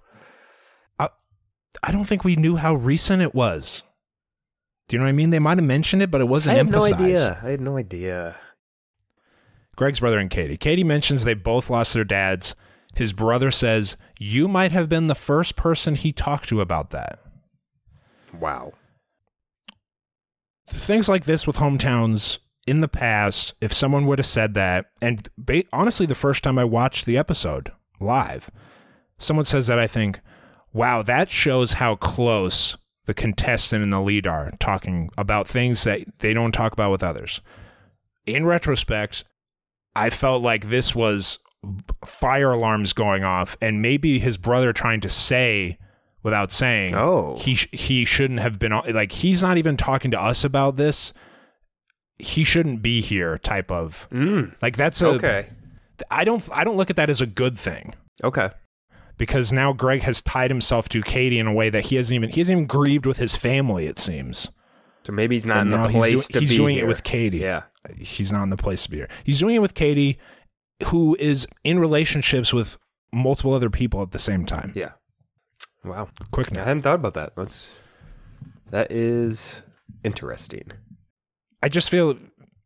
I 0.99 1.09
I 1.83 1.91
don't 1.91 2.05
think 2.05 2.23
we 2.23 2.37
knew 2.37 2.55
how 2.55 2.75
recent 2.75 3.21
it 3.21 3.35
was. 3.35 3.83
Do 4.91 4.95
you 4.95 4.99
know 4.99 5.05
what 5.05 5.09
I 5.11 5.13
mean? 5.13 5.29
They 5.29 5.39
might 5.39 5.57
have 5.57 5.63
mentioned 5.63 6.01
it, 6.01 6.11
but 6.11 6.19
it 6.19 6.27
wasn't 6.27 6.57
emphasized. 6.57 6.95
I 6.95 6.97
had 6.97 7.05
emphasized. 7.05 7.21
no 7.21 7.31
idea. 7.31 7.39
I 7.47 7.51
had 7.51 7.61
no 7.61 7.77
idea. 7.77 8.35
Greg's 9.77 10.01
brother 10.01 10.19
and 10.19 10.29
Katie. 10.29 10.57
Katie 10.57 10.83
mentions 10.83 11.23
they 11.23 11.33
both 11.33 11.69
lost 11.69 11.93
their 11.93 12.03
dads. 12.03 12.57
His 12.95 13.13
brother 13.13 13.51
says, 13.51 13.95
You 14.19 14.49
might 14.49 14.73
have 14.73 14.89
been 14.89 15.07
the 15.07 15.15
first 15.15 15.55
person 15.55 15.95
he 15.95 16.11
talked 16.11 16.49
to 16.49 16.59
about 16.59 16.89
that. 16.89 17.19
Wow. 18.37 18.73
Things 20.67 21.07
like 21.07 21.23
this 21.23 21.47
with 21.47 21.55
hometowns 21.55 22.39
in 22.67 22.81
the 22.81 22.89
past, 22.89 23.53
if 23.61 23.71
someone 23.71 24.05
would 24.07 24.19
have 24.19 24.25
said 24.25 24.55
that, 24.55 24.87
and 25.01 25.29
ba- 25.37 25.63
honestly, 25.71 26.05
the 26.05 26.15
first 26.15 26.43
time 26.43 26.59
I 26.59 26.65
watched 26.65 27.05
the 27.05 27.17
episode 27.17 27.71
live, 28.01 28.51
someone 29.17 29.45
says 29.45 29.67
that, 29.67 29.79
I 29.79 29.87
think, 29.87 30.19
wow, 30.73 31.01
that 31.01 31.29
shows 31.29 31.75
how 31.75 31.95
close 31.95 32.75
the 33.05 33.13
contestant 33.13 33.83
and 33.83 33.91
the 33.91 34.01
lead 34.01 34.27
are 34.27 34.51
talking 34.59 35.09
about 35.17 35.47
things 35.47 35.83
that 35.85 36.01
they 36.19 36.33
don't 36.33 36.51
talk 36.51 36.73
about 36.73 36.91
with 36.91 37.03
others. 37.03 37.41
In 38.25 38.45
retrospect, 38.45 39.23
I 39.95 40.09
felt 40.09 40.41
like 40.41 40.69
this 40.69 40.93
was 40.95 41.39
fire 42.05 42.51
alarms 42.51 42.93
going 42.93 43.23
off, 43.23 43.57
and 43.61 43.81
maybe 43.81 44.19
his 44.19 44.37
brother 44.37 44.71
trying 44.73 45.01
to 45.01 45.09
say 45.09 45.77
without 46.23 46.51
saying, 46.51 46.93
Oh. 46.93 47.35
he 47.39 47.55
sh- 47.55 47.67
he 47.71 48.05
shouldn't 48.05 48.39
have 48.39 48.59
been 48.59 48.71
like 48.71 49.11
he's 49.11 49.41
not 49.41 49.57
even 49.57 49.77
talking 49.77 50.11
to 50.11 50.21
us 50.21 50.43
about 50.43 50.75
this. 50.77 51.13
He 52.19 52.43
shouldn't 52.43 52.83
be 52.83 53.01
here. 53.01 53.37
Type 53.39 53.71
of 53.71 54.07
Mm. 54.11 54.53
like 54.61 54.77
that's 54.77 55.01
a 55.01 55.07
Okay. 55.07 55.49
I 56.11 56.23
don't 56.23 56.47
I 56.53 56.63
don't 56.63 56.77
look 56.77 56.89
at 56.91 56.95
that 56.95 57.09
as 57.09 57.21
a 57.21 57.25
good 57.25 57.57
thing 57.57 57.93
Okay. 58.23 58.49
Because 59.17 59.51
now 59.51 59.73
Greg 59.73 60.01
has 60.03 60.21
tied 60.21 60.51
himself 60.51 60.89
to 60.89 61.01
Katie 61.01 61.39
in 61.39 61.47
a 61.47 61.53
way 61.53 61.69
that 61.69 61.85
he 61.85 61.95
hasn't 61.95 62.15
even 62.15 62.29
he 62.29 62.39
hasn't 62.41 62.55
even 62.55 62.67
grieved 62.67 63.05
with 63.05 63.17
his 63.17 63.35
family. 63.35 63.85
It 63.85 63.99
seems. 63.99 64.49
So 65.03 65.11
maybe 65.13 65.35
he's 65.35 65.45
not 65.45 65.57
And 65.57 65.73
in 65.73 65.79
now 65.79 65.87
the 65.87 65.93
he's 65.93 65.97
place 65.99 66.11
doing- 66.27 66.33
to 66.33 66.39
he's 66.41 66.49
be 66.49 66.57
doing 66.57 66.77
it 66.77 66.87
with 66.87 67.03
Katie. 67.03 67.39
Yeah. 67.39 67.63
He's 67.97 68.31
not 68.31 68.43
in 68.43 68.49
the 68.51 68.57
place 68.57 68.83
to 68.83 68.91
be 68.91 68.97
here. 68.97 69.09
He's 69.23 69.39
doing 69.39 69.55
it 69.55 69.61
with 69.61 69.73
Katie, 69.73 70.19
who 70.85 71.15
is 71.19 71.47
in 71.63 71.79
relationships 71.79 72.53
with 72.53 72.77
multiple 73.11 73.53
other 73.53 73.69
people 73.71 74.01
at 74.03 74.11
the 74.11 74.19
same 74.19 74.45
time. 74.45 74.71
Yeah. 74.75 74.91
Wow. 75.83 76.09
Quick 76.31 76.55
I 76.55 76.63
hadn't 76.63 76.83
thought 76.83 76.95
about 76.95 77.15
that. 77.15 77.35
That's 77.35 77.67
that 78.69 78.91
is 78.91 79.63
interesting. 80.03 80.71
I 81.63 81.69
just 81.69 81.89
feel 81.89 82.17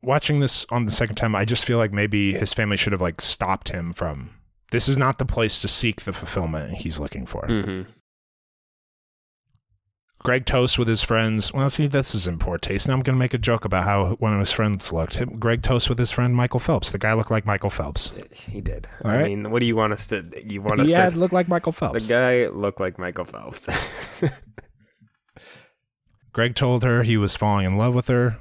watching 0.02 0.40
this 0.42 0.66
on 0.70 0.86
the 0.86 0.92
second 0.92 1.16
time. 1.16 1.36
I 1.36 1.46
just 1.46 1.64
feel 1.66 1.78
like 1.78 1.92
maybe 1.94 2.34
his 2.34 2.52
family 2.54 2.78
should 2.78 2.92
have 2.92 3.02
like 3.02 3.22
stopped 3.22 3.70
him 3.70 3.94
from. 3.94 4.32
This 4.72 4.88
is 4.90 4.98
not 4.98 5.18
the 5.20 5.26
place 5.26 5.62
to 5.62 5.68
seek 5.68 6.02
the 6.02 6.14
fulfillment 6.14 6.78
he's 6.78 7.00
looking 7.00 7.26
for. 7.26 7.44
Mm-hmm. 7.48 7.90
Greg 10.24 10.46
toasts 10.48 10.80
with 10.80 10.88
his 10.88 11.04
friends. 11.04 11.54
Well, 11.54 11.70
see, 11.70 11.86
this 11.86 12.16
is 12.16 12.26
in 12.26 12.40
poor 12.40 12.58
taste. 12.58 12.88
Now 12.88 12.96
I'm 12.96 13.02
going 13.04 13.16
to 13.16 13.20
make 13.20 13.36
a 13.36 13.38
joke 13.38 13.64
about 13.64 13.84
how 13.84 14.16
one 14.16 14.34
of 14.34 14.40
his 14.40 14.52
friends 14.52 14.92
looked. 14.92 15.22
Greg 15.40 15.62
toasts 15.62 15.88
with 15.88 16.00
his 16.00 16.10
friend 16.10 16.36
Michael 16.36 16.60
Phelps. 16.60 16.90
The 16.90 16.98
guy 16.98 17.14
looked 17.14 17.30
like 17.30 17.46
Michael 17.46 17.70
Phelps. 17.70 18.10
He 18.34 18.60
did. 18.60 18.88
All 19.04 19.12
I 19.12 19.18
right. 19.18 19.26
mean, 19.28 19.52
what 19.52 19.60
do 19.60 19.68
you 19.68 19.76
want 19.76 19.94
us 19.94 20.08
to? 20.08 20.26
You 20.52 20.64
want 20.64 20.82
us 20.82 20.90
Yeah, 20.90 21.12
to? 21.12 21.16
looked 21.16 21.34
like 21.34 21.48
Michael 21.48 21.74
Phelps. 21.74 22.08
The 22.08 22.12
guy 22.12 22.48
looked 22.48 22.80
like 22.80 22.98
Michael 22.98 23.26
Phelps. 23.26 23.68
Greg 26.34 26.56
told 26.56 26.84
her 26.84 27.04
he 27.04 27.18
was 27.18 27.36
falling 27.36 27.66
in 27.66 27.78
love 27.78 27.94
with 27.94 28.08
her. 28.08 28.38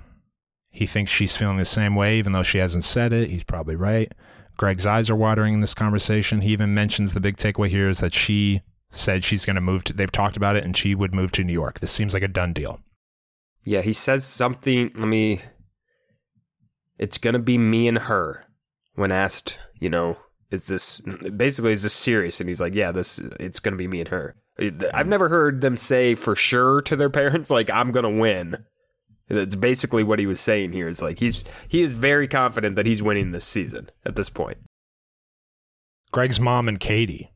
He 0.70 0.87
thinks 0.87 1.12
she's 1.12 1.37
feeling 1.37 1.59
the 1.59 1.64
same 1.66 1.95
way, 1.95 2.18
even 2.18 2.33
though 2.33 2.43
she 2.43 2.59
hasn't 2.59 2.85
said 2.85 3.12
it. 3.12 3.29
He's 3.31 3.45
probably 3.45 3.77
right. 3.77 4.11
Greg's 4.57 4.87
eyes 4.87 5.11
are 5.11 5.17
watering 5.17 5.55
in 5.55 5.61
this 5.61 5.75
conversation. 5.75 6.41
He 6.41 6.51
even 6.51 6.75
mentions 6.75 7.13
the 7.15 7.21
big 7.21 7.37
takeaway 7.37 7.69
here 7.69 7.89
is 7.89 7.99
that 7.99 8.15
she 8.15 8.61
said 8.91 9.25
she's 9.25 9.45
going 9.45 9.57
to 9.57 9.61
move 9.61 9.85
to, 9.85 9.93
they've 9.93 10.11
talked 10.11 10.37
about 10.37 10.57
it, 10.57 10.65
and 10.65 10.77
she 10.77 10.95
would 10.95 11.15
move 11.15 11.33
to 11.33 11.45
New 11.45 11.53
York. 11.53 11.81
This 11.81 11.93
seems 11.93 12.15
like 12.15 12.23
a 12.23 12.29
done 12.29 12.53
deal. 12.53 12.81
yeah, 13.65 13.81
he 13.83 13.93
says 13.93 14.25
something. 14.25 14.93
Let 14.95 15.09
me. 15.09 15.41
It's 16.99 17.19
gonna 17.19 17.41
be 17.41 17.59
me 17.59 17.89
and 17.89 17.99
her. 17.99 18.45
When 18.95 19.11
asked, 19.11 19.59
you 19.81 19.91
know, 19.91 20.19
is 20.53 20.69
this 20.69 21.01
basically 21.01 21.73
is 21.73 21.83
this 21.83 21.93
serious? 21.93 22.39
And 22.41 22.49
he's 22.49 22.61
like, 22.61 22.75
yeah, 22.75 22.93
this 22.93 23.19
it's 23.41 23.59
gonna 23.59 23.77
be 23.77 23.89
me 23.89 24.01
and 24.01 24.09
her. 24.09 24.37
I've 24.59 24.73
mm. 24.73 25.09
never 25.09 25.29
heard 25.29 25.61
them 25.61 25.77
say 25.77 26.15
for 26.15 26.37
sure 26.37 26.81
to 26.83 26.95
their 26.95 27.11
parents 27.11 27.51
like 27.51 27.69
I'm 27.71 27.91
gonna 27.91 28.11
win. 28.11 28.65
That's 29.29 29.55
basically 29.55 30.05
what 30.05 30.18
he 30.18 30.27
was 30.27 30.41
saying 30.41 30.72
here. 30.72 30.89
Is 30.89 31.01
like 31.01 31.18
he's 31.18 31.45
he 31.68 31.83
is 31.83 31.93
very 31.93 32.29
confident 32.29 32.77
that 32.77 32.87
he's 32.87 33.03
winning 33.03 33.31
this 33.31 33.45
season 33.45 33.91
at 34.05 34.16
this 34.16 34.29
point. 34.29 34.59
Greg's 36.12 36.39
mom 36.39 36.68
and 36.68 36.79
Katie. 36.79 37.31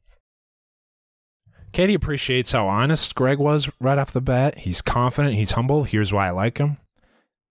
Katie 1.73 1.95
appreciates 1.95 2.53
how 2.53 2.67
honest 2.67 3.15
Greg 3.15 3.39
was 3.39 3.69
right 3.81 3.99
off 3.99 4.13
the 4.13 4.21
bat. 4.21 4.59
He's 4.59 4.81
confident, 4.81 5.35
he's 5.35 5.53
humble. 5.53 5.85
Here's 5.85 6.13
why 6.13 6.29
I 6.29 6.31
like 6.31 6.59
him. 6.59 6.79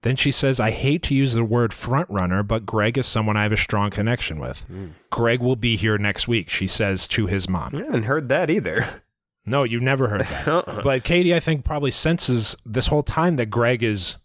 Then 0.04 0.16
she 0.16 0.32
says, 0.32 0.60
I 0.60 0.72
hate 0.72 1.04
to 1.04 1.16
use 1.16 1.34
the 1.34 1.44
word 1.44 1.74
front 1.74 2.10
runner, 2.10 2.44
but 2.44 2.66
Greg 2.66 2.98
is 2.98 3.06
someone 3.08 3.36
I 3.36 3.44
have 3.44 3.52
a 3.52 3.58
strong 3.58 3.90
connection 3.90 4.40
with. 4.40 4.66
Mm. 4.72 4.92
Greg 5.10 5.42
will 5.42 5.56
be 5.56 5.76
here 5.76 5.98
next 5.98 6.28
week, 6.28 6.50
she 6.50 6.68
says 6.68 7.08
to 7.10 7.28
his 7.28 7.50
mom. 7.50 7.76
I 7.76 7.84
haven't 7.84 8.04
heard 8.04 8.30
that 8.30 8.50
either. 8.50 9.02
No, 9.46 9.64
you've 9.64 9.82
never 9.82 10.08
heard 10.08 10.22
that. 10.22 10.48
Uh-uh. 10.48 10.82
but 10.84 11.04
Katie, 11.04 11.34
I 11.34 11.40
think, 11.40 11.66
probably 11.66 11.92
senses 11.92 12.56
this 12.66 12.88
whole 12.88 13.04
time 13.04 13.38
that 13.38 13.48
Greg 13.48 13.82
is 13.84 14.18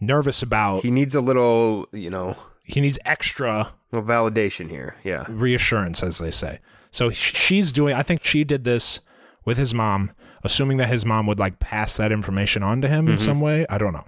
nervous 0.00 0.42
about. 0.42 0.82
He 0.82 0.90
needs 0.90 1.14
a 1.14 1.20
little, 1.20 1.86
you 1.92 2.10
know, 2.10 2.36
he 2.64 2.80
needs 2.80 2.98
extra 3.04 3.72
validation 3.92 4.68
here. 4.70 4.96
Yeah. 5.04 5.24
reassurance, 5.28 6.02
as 6.02 6.18
they 6.18 6.30
say. 6.30 6.60
So 6.90 7.10
she's 7.10 7.72
doing. 7.72 7.94
I 7.94 8.02
think 8.02 8.24
she 8.24 8.44
did 8.44 8.64
this 8.64 9.00
with 9.44 9.56
his 9.56 9.74
mom, 9.74 10.12
assuming 10.42 10.78
that 10.78 10.88
his 10.88 11.04
mom 11.04 11.26
would 11.26 11.38
like 11.38 11.58
pass 11.58 11.96
that 11.96 12.12
information 12.12 12.62
on 12.62 12.80
to 12.80 12.88
him 12.88 13.08
in 13.08 13.14
mm-hmm. 13.14 13.24
some 13.24 13.40
way. 13.40 13.66
I 13.68 13.78
don't 13.78 13.92
know. 13.92 14.06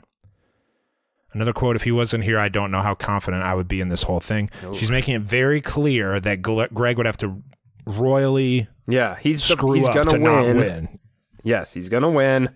Another 1.33 1.53
quote: 1.53 1.77
"If 1.77 1.85
he 1.85 1.93
wasn't 1.93 2.25
here, 2.25 2.39
I 2.39 2.49
don't 2.49 2.71
know 2.71 2.81
how 2.81 2.95
confident 2.95 3.43
I 3.43 3.55
would 3.55 3.69
be 3.69 3.81
in 3.81 3.89
this 3.89 4.05
whole 4.05 4.21
thing." 4.21 4.51
She's 4.75 4.91
making 4.91 5.15
it 5.15 5.23
very 5.23 5.61
clear 5.61 6.19
that 6.21 6.43
Greg 6.43 6.97
would 6.97 7.07
have 7.07 7.19
to 7.19 7.43
royally 7.87 8.69
Yeah, 8.87 9.17
he's 9.17 9.47
the, 9.47 9.57
he's 9.75 9.89
gonna 9.89 10.11
to 10.11 10.19
win. 10.19 10.57
win. 10.57 10.99
Yes, 11.45 11.73
he's 11.73 11.89
gonna 11.89 12.11
win. 12.11 12.51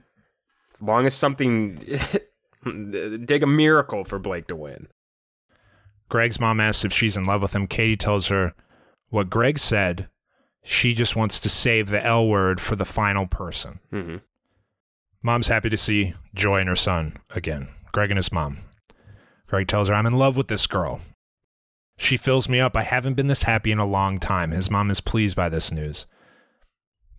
As 0.73 0.83
long 0.83 1.07
as 1.07 1.15
something 1.15 1.79
take 3.27 3.43
a 3.43 3.47
miracle 3.47 4.05
for 4.05 4.19
Blake 4.19 4.47
to 4.49 4.57
win. 4.57 4.89
Greg's 6.09 6.41
mom 6.41 6.61
asks 6.61 6.85
if 6.85 6.93
she's 6.93 7.17
in 7.17 7.25
love 7.25 7.43
with 7.43 7.55
him. 7.55 7.67
Katie 7.67 7.97
tells 7.97 8.29
her 8.29 8.55
what 9.09 9.31
Greg 9.31 9.59
said. 9.59 10.09
She 10.63 10.95
just 10.95 11.17
wants 11.17 11.39
to 11.41 11.49
save 11.49 11.91
the 11.91 12.05
L 12.05 12.27
word 12.27 12.61
for 12.61 12.77
the 12.77 12.85
final 12.85 13.27
person. 13.27 13.81
Mm-hmm. 13.93 14.17
Mom's 15.23 15.49
happy 15.49 15.71
to 15.71 15.77
see 15.77 16.15
Joy 16.35 16.61
and 16.61 16.69
her 16.69 16.77
son 16.77 17.19
again, 17.35 17.69
Greg 17.93 18.11
and 18.11 18.19
his 18.19 18.33
mom. 18.33 18.59
Greg 19.47 19.69
tells 19.69 19.89
her, 19.89 19.95
I'm 19.95 20.07
in 20.07 20.17
love 20.17 20.37
with 20.37 20.49
this 20.49 20.67
girl. 20.67 21.01
She 21.97 22.17
fills 22.17 22.49
me 22.49 22.61
up. 22.61 22.77
I 22.77 22.83
haven't 22.83 23.15
been 23.15 23.29
this 23.29 23.45
happy 23.45 23.71
in 23.71 23.79
a 23.79 23.87
long 23.87 24.19
time. 24.19 24.51
His 24.51 24.71
mom 24.71 24.91
is 24.91 25.01
pleased 25.01 25.37
by 25.37 25.49
this 25.49 25.71
news. 25.71 26.07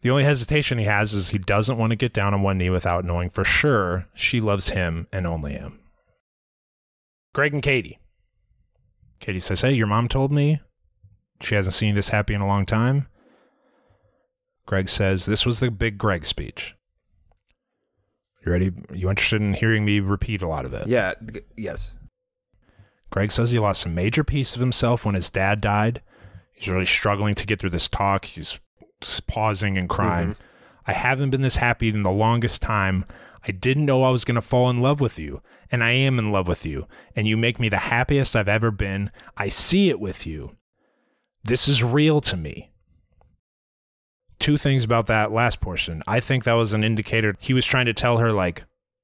The 0.02 0.10
only 0.12 0.24
hesitation 0.24 0.78
he 0.78 0.86
has 0.86 1.14
is 1.14 1.30
he 1.30 1.38
doesn't 1.40 1.78
want 1.78 1.90
to 1.92 1.96
get 1.96 2.14
down 2.14 2.34
on 2.34 2.42
one 2.44 2.58
knee 2.60 2.70
without 2.70 3.06
knowing 3.06 3.30
for 3.30 3.44
sure 3.44 4.08
she 4.14 4.40
loves 4.40 4.70
him 4.70 5.08
and 5.12 5.26
only 5.26 5.54
him. 5.54 5.80
Greg 7.34 7.54
and 7.54 7.64
Katie. 7.64 8.00
Katie 9.20 9.40
says, 9.40 9.62
Hey, 9.62 9.72
your 9.74 9.88
mom 9.88 10.08
told 10.08 10.32
me 10.32 10.62
she 11.42 11.56
hasn't 11.56 11.74
seen 11.74 11.90
you 11.90 11.96
this 11.96 12.10
happy 12.10 12.34
in 12.34 12.42
a 12.42 12.48
long 12.48 12.66
time. 12.66 13.08
Greg 14.68 14.90
says, 14.90 15.26
This 15.26 15.46
was 15.46 15.60
the 15.60 15.72
big 15.72 15.98
Greg 15.98 16.26
speech. 16.26 16.76
You 18.46 18.52
ready? 18.52 18.72
You 18.94 19.10
interested 19.10 19.42
in 19.42 19.54
hearing 19.56 19.86
me 19.86 20.00
repeat 20.00 20.42
a 20.44 20.48
lot 20.48 20.66
of 20.66 20.74
it? 20.74 20.88
Yeah. 20.88 21.14
g- 21.26 21.42
Yes. 21.58 21.92
Greg 23.10 23.32
says 23.32 23.52
he 23.52 23.60
lost 23.60 23.86
a 23.86 23.90
major 23.90 24.24
piece 24.24 24.56
of 24.56 24.60
himself 24.60 25.06
when 25.06 25.16
his 25.16 25.30
dad 25.30 25.62
died. 25.62 26.02
He's 26.54 26.68
really 26.70 26.86
struggling 26.86 27.34
to 27.36 27.46
get 27.46 27.60
through 27.60 27.70
this 27.72 27.88
talk. 27.90 28.26
He's 28.26 28.60
pausing 29.28 29.78
and 29.78 29.90
crying. 29.90 30.32
Mm-hmm. 30.32 30.44
I 30.88 30.94
haven't 30.94 31.32
been 31.32 31.42
this 31.42 31.58
happy 31.58 31.90
in 31.90 32.04
the 32.04 32.12
longest 32.12 32.62
time. 32.62 33.06
I 33.48 33.52
didn't 33.52 33.86
know 33.86 34.04
I 34.04 34.12
was 34.12 34.26
going 34.26 34.36
to 34.36 34.42
fall 34.42 34.70
in 34.70 34.82
love 34.82 35.02
with 35.02 35.20
you, 35.20 35.42
and 35.72 35.84
I 35.84 35.92
am 35.92 36.18
in 36.20 36.32
love 36.32 36.48
with 36.48 36.66
you, 36.66 36.88
and 37.16 37.28
you 37.28 37.38
make 37.38 37.60
me 37.60 37.70
the 37.70 37.78
happiest 37.78 38.36
I've 38.36 38.48
ever 38.48 38.72
been. 38.72 39.12
I 39.38 39.50
see 39.50 39.90
it 39.90 40.00
with 40.00 40.26
you. 40.26 40.56
This 41.44 41.68
is 41.68 41.84
real 41.84 42.22
to 42.22 42.38
me. 42.38 42.72
Two 44.40 44.58
things 44.58 44.84
about 44.84 45.08
that 45.08 45.32
last 45.32 45.62
portion. 45.62 46.04
I 46.08 46.20
think 46.20 46.44
that 46.44 46.54
was 46.54 46.74
an 46.74 46.84
indicator 46.84 47.36
he 47.40 47.54
was 47.54 47.66
trying 47.66 47.86
to 47.86 47.94
tell 47.94 48.18
her, 48.18 48.32
like, 48.32 48.64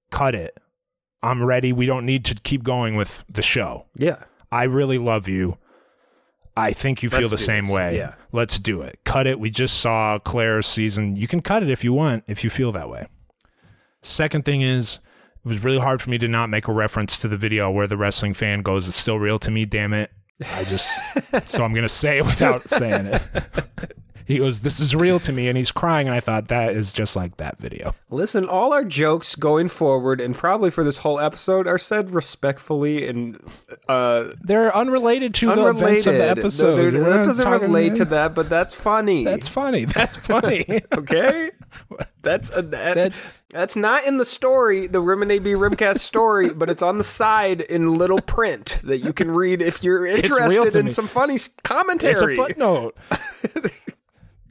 cut 0.10 0.36
it. 0.36 0.58
I'm 1.24 1.44
ready. 1.44 1.72
We 1.72 1.86
don't 1.86 2.06
need 2.06 2.26
to 2.26 2.36
keep 2.36 2.64
going 2.64 2.96
with 2.96 3.24
the 3.30 3.44
show. 3.44 3.86
Yeah. 3.96 4.24
I 4.52 4.64
really 4.64 4.98
love 4.98 5.28
you. 5.28 5.58
I 6.56 6.74
think 6.74 7.02
you 7.02 7.10
feel 7.10 7.22
Let's 7.22 7.32
the 7.32 7.38
same 7.38 7.64
this. 7.66 7.74
way. 7.74 7.98
Yeah. 7.98 8.16
Let's 8.32 8.60
do 8.60 8.82
it. 8.82 9.00
Cut 9.04 9.26
it. 9.28 9.40
We 9.40 9.50
just 9.50 9.80
saw 9.80 10.20
Clare's 10.20 10.68
season. 10.68 11.16
You 11.16 11.28
can 11.28 11.42
cut 11.42 11.64
it 11.64 11.70
if 11.70 11.84
you 11.84 11.94
want, 11.94 12.24
if 12.28 12.44
you 12.44 12.50
feel 12.50 12.72
that 12.74 12.90
way. 12.90 13.08
Second 14.02 14.46
thing 14.46 14.62
is, 14.62 15.00
it 15.44 15.48
was 15.48 15.64
really 15.64 15.80
hard 15.80 16.02
for 16.02 16.10
me 16.10 16.18
to 16.18 16.28
not 16.28 16.50
make 16.50 16.68
a 16.68 16.74
reference 16.74 17.18
to 17.20 17.28
the 17.28 17.38
video 17.38 17.70
where 17.72 17.88
the 17.88 17.98
wrestling 17.98 18.34
fan 18.34 18.62
goes, 18.62 18.88
It's 18.88 18.98
still 18.98 19.18
real 19.20 19.40
to 19.40 19.52
me, 19.52 19.66
damn 19.66 19.94
it. 19.94 20.12
I 20.54 20.64
just, 20.64 20.90
so 21.48 21.64
I'm 21.64 21.74
going 21.74 21.84
to 21.84 21.90
say 21.90 22.18
it 22.18 22.26
without 22.26 22.64
saying 22.64 23.06
it. 23.08 23.22
he 24.32 24.38
goes, 24.40 24.62
This 24.62 24.80
is 24.80 24.96
real 24.96 25.20
to 25.22 25.32
me. 25.32 25.48
And 25.48 25.58
he's 25.58 25.72
crying. 25.72 26.08
And 26.08 26.16
I 26.16 26.20
thought 26.20 26.48
that 26.48 26.74
is 26.74 26.92
just 26.92 27.16
like 27.16 27.38
that 27.38 27.58
video. 27.60 27.94
Listen, 28.10 28.48
all 28.48 28.74
our 28.74 28.84
jokes 28.84 29.36
going 29.36 29.68
forward 29.68 30.20
and 30.22 30.36
probably 30.36 30.70
for 30.70 30.84
this 30.84 30.98
whole 31.00 31.20
episode 31.20 31.68
are 31.68 31.78
said 31.78 32.12
respectfully 32.12 33.08
and 33.08 33.40
uh 33.88 34.30
They're 34.42 34.76
unrelated 34.76 35.34
to 35.36 35.48
the 35.48 35.68
events 35.68 36.06
of 36.08 36.14
the 36.16 36.30
episode. 36.30 36.76
They're- 36.78 36.92
that 36.92 37.26
doesn't 37.26 37.62
relate 37.62 37.96
to 37.96 38.06
that, 38.06 38.34
but 38.36 38.50
that's 38.50 38.74
funny. 38.74 39.24
That's 39.24 39.48
funny. 39.48 39.86
That's 39.86 40.16
funny. 40.16 40.66
okay. 40.94 41.52
That's 42.22 42.56
a, 42.56 42.62
that, 42.62 42.94
Said- 42.94 43.14
that's 43.50 43.76
not 43.76 44.06
in 44.06 44.18
the 44.18 44.26
story, 44.26 44.88
the 44.88 45.02
Rim 45.02 45.22
and 45.24 45.32
AB 45.32 45.52
Rimcast 45.52 46.00
story, 46.00 46.52
but 46.54 46.70
it's 46.70 46.82
on 46.82 46.98
the 46.98 47.04
side 47.04 47.62
in 47.62 47.96
little 47.96 48.22
print 48.22 48.80
that 48.84 49.00
you 49.00 49.12
can 49.12 49.32
read 49.32 49.62
if 49.62 49.84
you're 49.84 50.06
interested 50.06 50.76
in 50.76 50.86
me. 50.86 50.92
some 50.92 51.08
funny 51.08 51.38
commentary. 51.64 52.14
It's 52.14 52.22
a 52.22 52.36
footnote. 52.36 52.96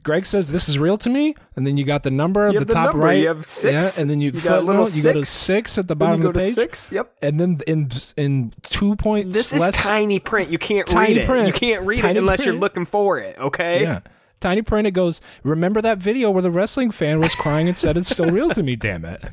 Greg 0.03 0.25
says 0.25 0.51
this 0.51 0.67
is 0.67 0.79
real 0.79 0.97
to 0.97 1.09
me, 1.09 1.35
and 1.55 1.65
then 1.67 1.77
you 1.77 1.83
got 1.83 2.01
the 2.03 2.09
number 2.11 2.47
at 2.47 2.53
the 2.53 2.65
top 2.65 2.93
number. 2.93 3.05
right. 3.05 3.19
You 3.21 3.27
have 3.27 3.45
six. 3.45 3.97
yeah, 3.97 4.01
and 4.01 4.09
then 4.09 4.19
you, 4.19 4.31
You 4.31 4.41
got 4.41 4.59
a 4.59 4.61
little 4.61 4.89
You 4.89 5.03
go 5.03 5.13
to 5.13 5.25
six. 5.25 5.77
at 5.77 5.87
the 5.87 5.95
bottom 5.95 6.25
of 6.25 6.33
the 6.33 6.39
page. 6.39 6.53
six. 6.53 6.91
Yep. 6.91 7.13
And 7.21 7.39
then 7.39 7.61
in 7.67 7.91
in 8.17 8.53
two 8.63 8.95
points. 8.95 9.33
This 9.35 9.53
is 9.53 9.69
tiny 9.73 10.19
print. 10.19 10.49
You 10.49 10.57
can't 10.57 10.87
Tiny 10.87 11.25
read 11.25 11.29
it. 11.43 11.47
You 11.47 11.53
can't 11.53 11.85
read 11.85 11.99
Tiny 12.01 12.15
it 12.15 12.19
unless 12.19 12.45
you're 12.45 12.55
looking 12.55 12.85
for 12.85 13.19
it. 13.19 13.37
Okay. 13.37 13.81
Yeah, 13.83 13.99
tiny 14.39 14.61
print. 14.63 14.87
It 14.87 14.91
goes. 14.91 15.21
Remember 15.43 15.81
that 15.81 15.99
video 15.99 16.31
where 16.31 16.41
the 16.41 16.51
wrestling 16.51 16.89
fan 16.91 17.19
was 17.19 17.35
crying 17.35 17.67
and 17.67 17.77
said 17.77 17.95
it's 17.97 18.09
still 18.09 18.29
real 18.29 18.49
to 18.49 18.63
me. 18.63 18.75
Damn 18.75 19.05
it. 19.05 19.23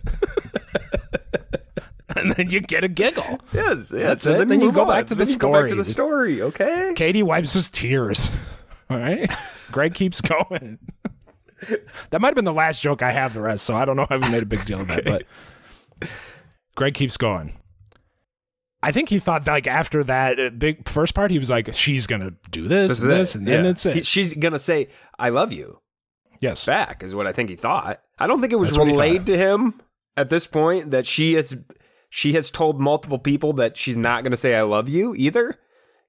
and 2.16 2.32
then 2.32 2.50
you 2.50 2.60
get 2.60 2.84
a 2.84 2.88
giggle. 2.88 3.40
Yes. 3.52 3.92
Yeah. 3.94 4.08
That's 4.08 4.22
so 4.22 4.32
it. 4.34 4.38
Then, 4.38 4.48
Then 4.48 4.60
you 4.60 4.72
go 4.72 4.80
move 4.84 4.88
back 4.94 5.06
to 5.06 5.14
the 5.14 5.24
Then 5.24 5.32
you 5.32 5.38
go 5.38 5.52
back 5.52 5.68
to 5.68 5.74
the 5.74 5.84
story. 5.84 6.42
Okay. 6.42 6.92
Katie 6.96 7.22
wipes 7.22 7.52
his 7.52 7.68
tears. 7.70 8.30
All 8.90 8.98
right. 8.98 9.30
Greg 9.72 9.94
keeps 9.94 10.20
going. 10.20 10.78
that 12.10 12.20
might 12.20 12.28
have 12.28 12.34
been 12.34 12.44
the 12.44 12.52
last 12.52 12.80
joke 12.80 13.02
I 13.02 13.10
have 13.12 13.34
the 13.34 13.40
rest, 13.40 13.64
so 13.64 13.74
I 13.74 13.84
don't 13.84 13.96
know 13.96 14.02
if 14.02 14.10
I 14.10 14.14
haven't 14.14 14.32
made 14.32 14.42
a 14.42 14.46
big 14.46 14.64
deal 14.64 14.80
of 14.80 14.88
that, 14.88 15.04
but 15.04 15.24
Greg 16.76 16.94
keeps 16.94 17.16
going. 17.16 17.54
I 18.82 18.92
think 18.92 19.08
he 19.08 19.18
thought 19.18 19.46
like 19.46 19.66
after 19.66 20.04
that 20.04 20.38
uh, 20.38 20.50
big 20.50 20.88
first 20.88 21.14
part, 21.14 21.32
he 21.32 21.38
was 21.40 21.50
like, 21.50 21.74
she's 21.74 22.06
gonna 22.06 22.34
do 22.50 22.68
this, 22.68 22.90
This 22.90 23.02
and 23.02 23.10
this, 23.10 23.34
it. 23.34 23.38
and 23.38 23.48
then 23.48 23.64
Yeah. 23.64 23.70
it's 23.70 23.84
it. 23.86 23.94
He- 23.96 24.02
she's 24.02 24.34
gonna 24.34 24.60
say, 24.60 24.88
"I 25.18 25.30
love 25.30 25.52
you." 25.52 25.80
yes. 26.40 26.64
back 26.64 27.02
is 27.02 27.12
what 27.16 27.26
I 27.26 27.32
think 27.32 27.50
he 27.50 27.56
thought. 27.56 28.00
I 28.20 28.28
don't 28.28 28.40
think 28.40 28.52
it 28.52 28.56
was 28.60 28.70
That's 28.70 28.86
relayed 28.86 29.26
to 29.26 29.36
him 29.36 29.80
at 30.16 30.30
this 30.30 30.46
point 30.46 30.92
that 30.92 31.04
she 31.06 31.34
has 31.34 31.56
she 32.08 32.34
has 32.34 32.52
told 32.52 32.80
multiple 32.80 33.18
people 33.18 33.52
that 33.54 33.76
she's 33.76 33.98
not 33.98 34.22
going 34.22 34.30
to 34.30 34.36
say 34.36 34.54
I 34.54 34.62
love 34.62 34.88
you 34.88 35.14
either. 35.16 35.56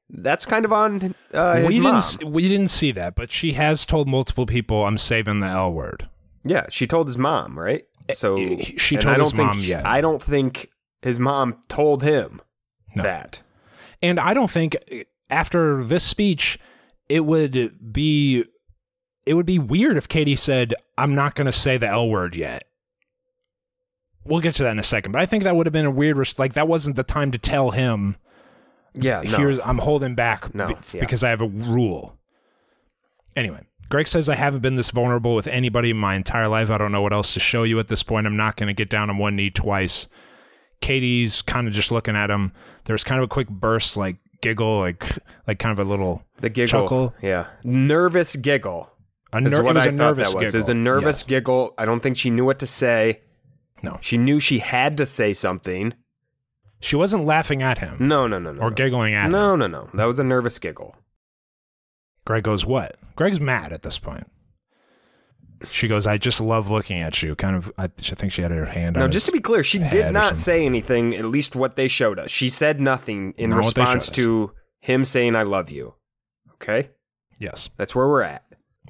That's 0.09 0.45
kind 0.45 0.65
of 0.65 0.73
on 0.73 1.13
uh, 1.33 1.55
his 1.57 1.67
we 1.67 1.73
didn't 1.75 1.83
mom. 1.83 1.95
s- 1.97 2.23
we 2.23 2.47
didn't 2.47 2.69
see 2.69 2.91
that, 2.93 3.15
but 3.15 3.31
she 3.31 3.53
has 3.53 3.85
told 3.85 4.07
multiple 4.07 4.45
people 4.45 4.85
I'm 4.85 4.97
saving 4.97 5.39
the 5.39 5.47
L 5.47 5.71
word. 5.71 6.09
yeah, 6.43 6.65
she 6.69 6.87
told 6.87 7.07
his 7.07 7.17
mom, 7.17 7.57
right? 7.59 7.83
Eh, 8.09 8.13
so 8.15 8.35
eh, 8.37 8.57
she 8.77 8.97
told 8.97 9.13
I 9.13 9.17
don't 9.17 9.25
his 9.25 9.31
think 9.33 9.47
mom, 9.47 9.57
she- 9.61 9.69
yeah. 9.71 9.81
I 9.85 10.01
don't 10.01 10.21
think 10.21 10.71
his 11.03 11.19
mom 11.19 11.57
told 11.67 12.01
him 12.03 12.41
No. 12.95 13.03
that. 13.03 13.41
And 14.01 14.19
I 14.19 14.33
don't 14.33 14.49
think 14.49 14.75
eh, 14.89 15.03
after 15.29 15.83
this 15.83 16.03
speech, 16.03 16.57
it 17.07 17.25
would 17.25 17.93
be 17.93 18.45
it 19.27 19.35
would 19.35 19.45
be 19.45 19.59
weird 19.59 19.95
if 19.95 20.07
Katie 20.07 20.35
said, 20.35 20.73
"I'm 20.97 21.13
not 21.13 21.35
going 21.35 21.45
to 21.45 21.51
say 21.51 21.77
the 21.77 21.87
L 21.87 22.09
word 22.09 22.35
yet." 22.35 22.63
We'll 24.25 24.39
get 24.41 24.55
to 24.55 24.63
that 24.63 24.71
in 24.71 24.79
a 24.79 24.83
second, 24.83 25.11
but 25.11 25.21
I 25.21 25.25
think 25.25 25.43
that 25.43 25.55
would 25.55 25.65
have 25.65 25.73
been 25.73 25.85
a 25.85 25.91
weird. 25.91 26.17
res- 26.17 26.37
Like 26.39 26.53
that 26.53 26.67
wasn't 26.67 26.95
the 26.95 27.03
time 27.03 27.29
to 27.31 27.37
tell 27.37 27.71
him. 27.71 28.15
Yeah, 29.03 29.21
no. 29.21 29.37
Here's 29.37 29.59
I'm 29.61 29.77
holding 29.79 30.15
back 30.15 30.53
No, 30.55 30.67
be- 30.67 30.75
yeah. 30.93 30.99
because 31.01 31.23
I 31.23 31.29
have 31.29 31.41
a 31.41 31.47
rule. 31.47 32.17
Anyway, 33.35 33.61
Greg 33.89 34.07
says 34.07 34.27
I 34.29 34.35
haven't 34.35 34.61
been 34.61 34.75
this 34.75 34.89
vulnerable 34.91 35.35
with 35.35 35.47
anybody 35.47 35.91
in 35.91 35.97
my 35.97 36.15
entire 36.15 36.47
life. 36.47 36.69
I 36.69 36.77
don't 36.77 36.91
know 36.91 37.01
what 37.01 37.13
else 37.13 37.33
to 37.33 37.39
show 37.39 37.63
you 37.63 37.79
at 37.79 37.87
this 37.87 38.03
point. 38.03 38.27
I'm 38.27 38.37
not 38.37 38.55
going 38.57 38.67
to 38.67 38.73
get 38.73 38.89
down 38.89 39.09
on 39.09 39.17
one 39.17 39.35
knee 39.35 39.49
twice. 39.49 40.07
Katie's 40.81 41.41
kind 41.41 41.67
of 41.67 41.73
just 41.73 41.91
looking 41.91 42.15
at 42.15 42.29
him. 42.29 42.51
There's 42.85 43.03
kind 43.03 43.19
of 43.19 43.25
a 43.25 43.27
quick 43.27 43.49
burst, 43.49 43.97
like 43.97 44.17
giggle, 44.41 44.79
like 44.79 45.17
like 45.47 45.59
kind 45.59 45.77
of 45.77 45.85
a 45.85 45.89
little 45.89 46.23
the 46.39 46.49
giggle. 46.49 46.81
chuckle. 46.81 47.13
Yeah, 47.21 47.47
nervous 47.63 48.35
giggle. 48.35 48.89
A 49.33 49.37
Is 49.43 49.51
ner- 49.51 49.63
what 49.63 49.71
it 49.71 49.75
was 49.75 49.85
I 49.85 49.89
a 49.89 49.91
thought 49.91 49.97
nervous 49.97 50.33
that 50.33 50.43
was. 50.43 50.55
It 50.55 50.57
was 50.57 50.69
a 50.69 50.73
nervous 50.73 51.23
giggle. 51.23 51.73
I 51.77 51.85
don't 51.85 51.99
think 52.01 52.17
she 52.17 52.29
knew 52.29 52.45
what 52.45 52.59
to 52.59 52.67
say. 52.67 53.21
No, 53.83 53.97
She 54.01 54.17
knew 54.17 54.39
she 54.41 54.59
had 54.59 54.97
to 54.97 55.05
say 55.05 55.33
something. 55.33 55.93
She 56.79 56.95
wasn't 56.95 57.25
laughing 57.25 57.61
at 57.61 57.79
him 57.79 57.97
No, 57.99 58.27
no, 58.27 58.39
no, 58.39 58.53
no. 58.53 58.61
or 58.61 58.69
no. 58.69 58.75
giggling 58.75 59.13
at 59.13 59.25
him. 59.25 59.31
No, 59.31 59.55
no, 59.55 59.67
no. 59.67 59.89
That 59.93 60.05
was 60.05 60.19
a 60.19 60.23
nervous 60.23 60.59
giggle. 60.59 60.95
Greg 62.25 62.43
goes, 62.43 62.65
"What?" 62.65 62.95
Greg's 63.15 63.39
mad 63.39 63.73
at 63.73 63.83
this 63.83 63.97
point. 63.97 64.29
She 65.69 65.87
goes, 65.87 66.07
"I 66.07 66.17
just 66.17 66.39
love 66.39 66.69
looking 66.69 67.01
at 67.01 67.21
you." 67.21 67.35
Kind 67.35 67.55
of. 67.55 67.71
I, 67.77 67.87
think 67.87 68.31
she 68.31 68.41
had 68.41 68.51
her 68.51 68.65
hand. 68.65 68.95
Now, 68.95 69.03
on 69.03 69.11
just 69.11 69.25
to 69.25 69.31
be 69.31 69.39
clear, 69.41 69.63
she 69.63 69.79
did 69.79 70.13
not 70.13 70.37
say 70.37 70.65
anything, 70.65 71.15
at 71.15 71.25
least 71.25 71.55
what 71.55 71.75
they 71.75 71.87
showed 71.87 72.17
us. 72.19 72.31
She 72.31 72.47
said 72.49 72.79
nothing 72.79 73.33
in 73.37 73.49
Not 73.49 73.57
response 73.57 74.09
to 74.11 74.53
him 74.79 75.03
saying, 75.03 75.35
I 75.35 75.43
love 75.43 75.69
you. 75.69 75.95
Okay? 76.53 76.91
Yes. 77.37 77.69
That's 77.77 77.93
where 77.95 78.07
we're 78.07 78.23
at. 78.23 78.43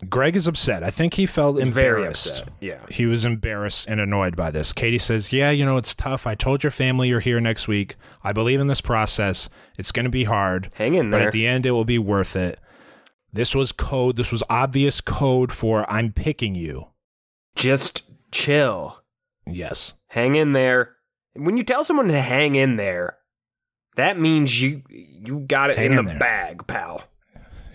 Greg 0.07 0.35
is 0.35 0.47
upset. 0.47 0.83
I 0.83 0.91
think 0.91 1.15
he 1.15 1.25
felt 1.25 1.55
Very 1.57 1.67
embarrassed. 1.67 2.29
upset. 2.41 2.49
Yeah. 2.61 2.79
He 2.89 3.05
was 3.05 3.25
embarrassed 3.25 3.87
and 3.89 3.99
annoyed 3.99 4.35
by 4.35 4.51
this. 4.51 4.71
Katie 4.71 4.97
says, 4.97 5.33
Yeah, 5.33 5.51
you 5.51 5.65
know, 5.65 5.77
it's 5.77 5.93
tough. 5.95 6.25
I 6.27 6.35
told 6.35 6.63
your 6.63 6.71
family 6.71 7.09
you're 7.09 7.19
here 7.19 7.41
next 7.41 7.67
week. 7.67 7.95
I 8.23 8.31
believe 8.31 8.59
in 8.59 8.67
this 8.67 8.81
process. 8.81 9.49
It's 9.77 9.91
going 9.91 10.05
to 10.05 10.09
be 10.09 10.23
hard. 10.25 10.69
Hang 10.75 10.93
in 10.93 11.09
there. 11.09 11.19
But 11.21 11.27
at 11.27 11.33
the 11.33 11.45
end, 11.47 11.65
it 11.65 11.71
will 11.71 11.85
be 11.85 11.97
worth 11.99 12.35
it. 12.35 12.59
This 13.33 13.53
was 13.53 13.71
code. 13.71 14.15
This 14.15 14.31
was 14.31 14.43
obvious 14.49 15.01
code 15.01 15.51
for 15.51 15.89
I'm 15.91 16.11
picking 16.11 16.55
you. 16.55 16.87
Just 17.55 18.03
chill. 18.31 19.01
Yes. 19.45 19.93
Hang 20.07 20.35
in 20.35 20.53
there. 20.53 20.95
When 21.33 21.57
you 21.57 21.63
tell 21.63 21.83
someone 21.83 22.07
to 22.07 22.21
hang 22.21 22.55
in 22.55 22.75
there, 22.77 23.17
that 23.95 24.19
means 24.19 24.61
you 24.61 24.81
you 24.89 25.39
got 25.41 25.69
it 25.69 25.77
in 25.77 25.91
in 25.91 25.97
the 26.05 26.11
there. 26.11 26.19
bag, 26.19 26.65
pal. 26.67 27.03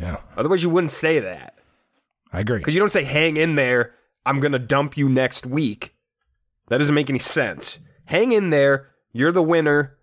Yeah. 0.01 0.19
Otherwise, 0.37 0.63
you 0.63 0.71
wouldn't 0.71 0.91
say 0.91 1.21
that. 1.21 1.54
I 2.35 2.41
agree. 2.41 2.59
Because 2.59 2.75
you 2.75 2.81
don't 2.81 2.91
say, 2.91 3.05
hang 3.05 3.37
in 3.37 3.55
there, 3.55 3.95
I'm 4.27 4.41
going 4.41 4.53
to 4.53 4.59
dump 4.59 4.97
you 4.97 5.09
next 5.09 5.47
week. 5.47 5.95
That 6.69 6.79
doesn't 6.79 6.95
make 6.95 7.09
any 7.09 7.19
sense. 7.19 7.79
Hang 8.07 8.33
in 8.33 8.51
there, 8.51 8.89
you're 9.13 9.33
the 9.33 9.43
winner. 9.43 9.97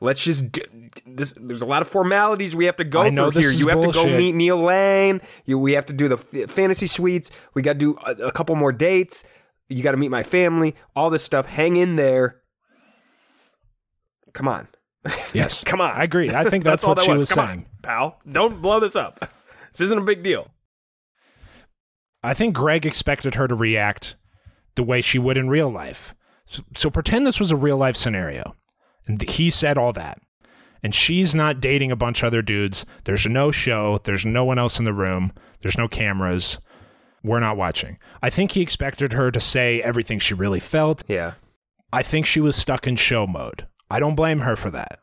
Let's 0.00 0.22
just 0.22 0.52
do 0.52 0.62
this. 1.06 1.34
There's 1.36 1.62
a 1.62 1.66
lot 1.66 1.82
of 1.82 1.88
formalities 1.88 2.54
we 2.54 2.66
have 2.66 2.76
to 2.76 2.84
go 2.84 3.08
through 3.10 3.40
here. 3.40 3.50
You 3.50 3.68
have 3.68 3.80
to 3.80 3.92
go 3.92 4.06
meet 4.06 4.34
Neil 4.34 4.56
Lane. 4.56 5.20
You, 5.44 5.58
we 5.58 5.72
have 5.72 5.86
to 5.86 5.92
do 5.92 6.08
the 6.08 6.16
f- 6.16 6.50
fantasy 6.50 6.86
suites. 6.86 7.30
We 7.54 7.62
got 7.62 7.74
to 7.74 7.78
do 7.78 7.98
a, 8.06 8.12
a 8.26 8.32
couple 8.32 8.54
more 8.54 8.70
dates. 8.72 9.24
You 9.68 9.82
got 9.82 9.92
to 9.92 9.96
meet 9.96 10.10
my 10.10 10.22
family. 10.22 10.76
All 10.94 11.10
this 11.10 11.24
stuff. 11.24 11.46
Hang 11.46 11.76
in 11.76 11.96
there. 11.96 12.40
Come 14.32 14.48
on. 14.48 14.68
Yes. 15.32 15.64
Come 15.64 15.80
on. 15.80 15.96
I 15.96 16.04
agree. 16.04 16.30
I 16.30 16.44
think 16.44 16.64
that's, 16.64 16.84
all 16.84 16.90
what 16.90 16.98
that 16.98 17.04
she 17.04 17.12
was. 17.12 17.22
was 17.22 17.30
saying. 17.30 17.48
on, 17.48 17.66
pal. 17.82 18.20
Don't 18.30 18.60
blow 18.62 18.80
this 18.80 18.96
up. 18.96 19.20
This 19.72 19.80
isn't 19.82 19.98
a 19.98 20.04
big 20.04 20.22
deal. 20.22 20.50
I 22.22 22.34
think 22.34 22.54
Greg 22.54 22.84
expected 22.84 23.36
her 23.36 23.48
to 23.48 23.54
react 23.54 24.16
the 24.74 24.82
way 24.82 25.00
she 25.00 25.18
would 25.18 25.38
in 25.38 25.48
real 25.48 25.70
life. 25.70 26.14
So, 26.46 26.62
so 26.76 26.90
pretend 26.90 27.26
this 27.26 27.40
was 27.40 27.50
a 27.50 27.56
real 27.56 27.76
life 27.76 27.96
scenario. 27.96 28.54
And 29.06 29.20
he 29.20 29.50
said 29.50 29.78
all 29.78 29.92
that. 29.94 30.20
And 30.82 30.94
she's 30.94 31.34
not 31.34 31.60
dating 31.60 31.90
a 31.90 31.96
bunch 31.96 32.22
of 32.22 32.28
other 32.28 32.42
dudes. 32.42 32.86
There's 33.04 33.26
no 33.26 33.50
show. 33.50 33.98
There's 34.04 34.24
no 34.24 34.44
one 34.44 34.58
else 34.58 34.78
in 34.78 34.84
the 34.84 34.92
room. 34.92 35.32
There's 35.60 35.78
no 35.78 35.88
cameras. 35.88 36.58
We're 37.22 37.40
not 37.40 37.56
watching. 37.56 37.98
I 38.22 38.30
think 38.30 38.52
he 38.52 38.62
expected 38.62 39.12
her 39.12 39.30
to 39.30 39.40
say 39.40 39.82
everything 39.82 40.18
she 40.18 40.34
really 40.34 40.60
felt. 40.60 41.02
Yeah. 41.08 41.34
I 41.92 42.02
think 42.02 42.26
she 42.26 42.40
was 42.40 42.54
stuck 42.54 42.86
in 42.86 42.96
show 42.96 43.26
mode. 43.26 43.66
I 43.90 43.98
don't 43.98 44.14
blame 44.14 44.40
her 44.40 44.54
for 44.54 44.70
that. 44.70 45.00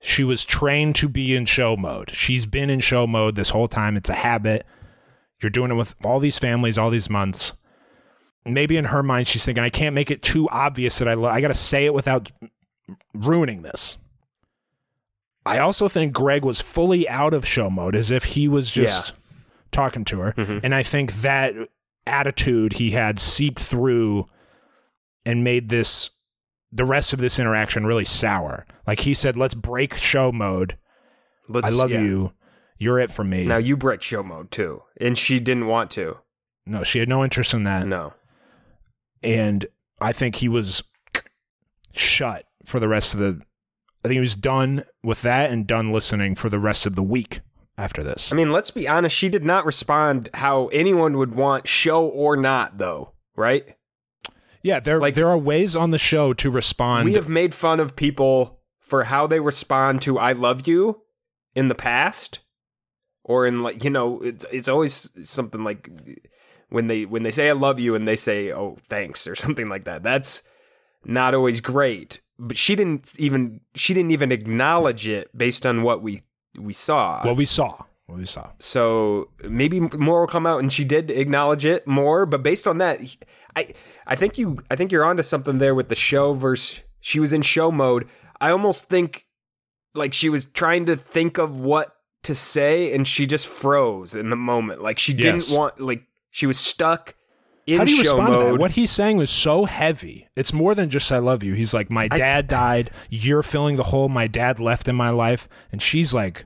She 0.00 0.24
was 0.24 0.44
trained 0.44 0.96
to 0.96 1.08
be 1.08 1.36
in 1.36 1.46
show 1.46 1.76
mode. 1.76 2.10
She's 2.10 2.46
been 2.46 2.70
in 2.70 2.80
show 2.80 3.06
mode 3.06 3.36
this 3.36 3.50
whole 3.50 3.68
time. 3.68 3.96
It's 3.96 4.10
a 4.10 4.14
habit. 4.14 4.66
You're 5.42 5.50
doing 5.50 5.70
it 5.70 5.74
with 5.74 5.94
all 6.04 6.20
these 6.20 6.38
families, 6.38 6.78
all 6.78 6.90
these 6.90 7.10
months. 7.10 7.52
maybe 8.44 8.76
in 8.76 8.86
her 8.86 9.02
mind 9.02 9.26
she's 9.26 9.44
thinking 9.44 9.64
I 9.64 9.70
can't 9.70 9.94
make 9.94 10.10
it 10.10 10.22
too 10.22 10.48
obvious 10.50 10.98
that 10.98 11.08
I 11.08 11.14
love. 11.14 11.34
I 11.34 11.40
got 11.40 11.48
to 11.48 11.54
say 11.54 11.84
it 11.84 11.94
without 11.94 12.30
ruining 13.14 13.62
this. 13.62 13.96
I 15.44 15.58
also 15.58 15.88
think 15.88 16.12
Greg 16.12 16.44
was 16.44 16.60
fully 16.60 17.08
out 17.08 17.32
of 17.32 17.46
show 17.46 17.70
mode, 17.70 17.94
as 17.94 18.10
if 18.10 18.24
he 18.24 18.48
was 18.48 18.70
just 18.70 19.12
talking 19.70 20.04
to 20.06 20.20
her, 20.20 20.32
mm-hmm. 20.32 20.58
and 20.64 20.74
I 20.74 20.82
think 20.82 21.20
that 21.22 21.54
attitude 22.06 22.74
he 22.74 22.92
had 22.92 23.20
seeped 23.20 23.62
through 23.62 24.28
and 25.24 25.44
made 25.44 25.68
this 25.68 26.10
the 26.72 26.84
rest 26.84 27.12
of 27.12 27.20
this 27.20 27.38
interaction 27.38 27.86
really 27.86 28.04
sour. 28.04 28.66
Like 28.86 29.00
he 29.00 29.14
said, 29.14 29.36
"Let's 29.36 29.54
break 29.54 29.94
show 29.94 30.32
mode. 30.32 30.76
Let's, 31.48 31.72
I 31.72 31.76
love 31.76 31.90
yeah. 31.90 32.00
you. 32.00 32.32
You're 32.78 32.98
it 32.98 33.10
for 33.10 33.24
me." 33.24 33.46
Now 33.46 33.56
you 33.58 33.76
break 33.76 34.02
show 34.02 34.22
mode 34.22 34.50
too, 34.50 34.82
and 35.00 35.16
she 35.16 35.40
didn't 35.40 35.66
want 35.66 35.90
to. 35.92 36.18
no, 36.66 36.82
she 36.82 36.98
had 36.98 37.08
no 37.08 37.22
interest 37.24 37.54
in 37.54 37.62
that. 37.64 37.86
No. 37.86 38.12
and 39.22 39.66
I 40.00 40.12
think 40.12 40.36
he 40.36 40.48
was 40.48 40.82
shut 41.92 42.44
for 42.64 42.80
the 42.80 42.88
rest 42.88 43.14
of 43.14 43.20
the. 43.20 43.40
I 44.04 44.08
think 44.08 44.14
he 44.16 44.20
was 44.20 44.34
done 44.34 44.84
with 45.02 45.22
that 45.22 45.50
and 45.50 45.66
done 45.66 45.90
listening 45.90 46.34
for 46.34 46.48
the 46.48 46.58
rest 46.60 46.86
of 46.86 46.94
the 46.94 47.02
week 47.02 47.40
after 47.78 48.02
this. 48.02 48.32
I 48.32 48.36
mean, 48.36 48.52
let's 48.52 48.70
be 48.70 48.86
honest. 48.86 49.16
She 49.16 49.28
did 49.28 49.44
not 49.44 49.64
respond 49.66 50.28
how 50.34 50.66
anyone 50.68 51.16
would 51.18 51.34
want, 51.34 51.66
show 51.66 52.06
or 52.06 52.36
not, 52.36 52.78
though. 52.78 53.12
Right? 53.34 53.76
yeah, 54.62 54.80
there 54.80 54.98
like- 55.00 55.14
there 55.14 55.28
are 55.28 55.38
ways 55.38 55.76
on 55.76 55.90
the 55.92 55.98
show 55.98 56.32
to 56.34 56.50
respond. 56.50 57.04
we 57.04 57.14
have 57.14 57.28
made 57.28 57.54
fun 57.54 57.78
of 57.80 57.94
people 57.96 58.60
for 58.80 59.04
how 59.04 59.26
they 59.26 59.40
respond 59.40 60.00
to 60.02 60.18
"I 60.18 60.32
love 60.32 60.66
you" 60.68 61.02
in 61.54 61.68
the 61.68 61.74
past, 61.74 62.40
or 63.26 63.44
in 63.44 63.62
like 63.62 63.82
you 63.82 63.90
know, 63.90 64.20
it's 64.20 64.46
it's 64.52 64.68
always 64.68 65.10
something 65.28 65.64
like 65.64 65.90
when 66.68 66.86
they 66.86 67.04
when 67.04 67.24
they 67.24 67.32
say 67.32 67.48
"I 67.48 67.52
love 67.52 67.80
you" 67.80 67.94
and 67.96 68.06
they 68.06 68.16
say 68.16 68.52
"Oh, 68.52 68.76
thanks" 68.80 69.26
or 69.26 69.34
something 69.34 69.68
like 69.68 69.84
that. 69.84 70.02
That's 70.02 70.42
not 71.04 71.34
always 71.34 71.60
great. 71.60 72.20
But 72.38 72.56
she 72.56 72.76
didn't 72.76 73.12
even 73.18 73.60
she 73.74 73.94
didn't 73.94 74.12
even 74.12 74.30
acknowledge 74.30 75.08
it 75.08 75.36
based 75.36 75.66
on 75.66 75.82
what 75.82 76.02
we 76.02 76.22
we 76.58 76.72
saw. 76.72 77.24
what 77.24 77.36
we 77.36 77.44
saw. 77.44 77.82
What 78.06 78.18
we 78.18 78.26
saw. 78.26 78.50
So 78.60 79.30
maybe 79.42 79.80
more 79.80 80.20
will 80.20 80.28
come 80.28 80.46
out, 80.46 80.60
and 80.60 80.72
she 80.72 80.84
did 80.84 81.10
acknowledge 81.10 81.64
it 81.64 81.84
more. 81.88 82.26
But 82.26 82.44
based 82.44 82.68
on 82.68 82.78
that, 82.78 83.00
I 83.56 83.68
I 84.06 84.14
think 84.14 84.38
you 84.38 84.58
I 84.70 84.76
think 84.76 84.92
you're 84.92 85.04
onto 85.04 85.24
something 85.24 85.58
there 85.58 85.74
with 85.74 85.88
the 85.88 85.96
show 85.96 86.32
versus 86.32 86.82
she 87.00 87.18
was 87.18 87.32
in 87.32 87.42
show 87.42 87.72
mode. 87.72 88.08
I 88.40 88.50
almost 88.50 88.88
think 88.88 89.26
like 89.94 90.14
she 90.14 90.28
was 90.28 90.44
trying 90.44 90.86
to 90.86 90.94
think 90.94 91.38
of 91.38 91.58
what 91.58 91.95
to 92.26 92.34
say, 92.34 92.92
and 92.94 93.06
she 93.08 93.26
just 93.26 93.48
froze 93.48 94.14
in 94.14 94.30
the 94.30 94.36
moment. 94.36 94.82
Like 94.82 94.98
she 94.98 95.12
Yes. 95.12 95.46
didn't 95.48 95.58
want 95.58 95.80
like 95.80 96.04
she 96.30 96.46
was 96.46 96.58
stuck 96.58 97.14
in 97.66 97.78
How 97.78 97.84
do 97.84 97.92
you 97.96 98.04
show 98.04 98.16
respond 98.18 98.26
to 98.34 98.38
that? 98.44 98.50
mode. 98.52 98.60
What 98.60 98.70
he's 98.72 98.90
saying 98.92 99.16
was 99.16 99.30
so 99.30 99.64
heavy. 99.64 100.28
It's 100.36 100.52
more 100.52 100.74
than 100.74 100.88
just 100.90 101.10
"I 101.10 101.18
love 101.18 101.42
you." 101.42 101.54
He's 101.54 101.74
like, 101.74 101.90
"My 101.90 102.06
dad 102.08 102.46
died. 102.46 102.90
You're 103.10 103.42
filling 103.42 103.76
the 103.76 103.84
hole 103.84 104.08
my 104.08 104.26
dad 104.26 104.60
left 104.60 104.86
in 104.88 104.94
my 104.94 105.10
life," 105.10 105.48
and 105.72 105.82
she's 105.82 106.14
like, 106.14 106.44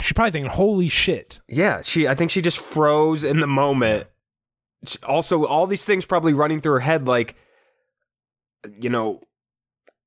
she's 0.00 0.12
probably 0.12 0.32
thinking, 0.32 0.50
"Holy 0.50 0.88
shit!" 0.88 1.40
Yeah, 1.48 1.80
she. 1.82 2.06
I 2.06 2.14
think 2.14 2.30
she 2.30 2.42
just 2.42 2.58
froze 2.60 3.24
in 3.24 3.40
the 3.40 3.46
moment. 3.46 4.08
It's 4.82 4.96
Also, 5.04 5.46
all 5.46 5.66
these 5.66 5.86
things 5.86 6.04
probably 6.04 6.34
running 6.34 6.60
through 6.60 6.72
her 6.74 6.80
head, 6.80 7.06
like, 7.06 7.34
you 8.78 8.90
know, 8.90 9.22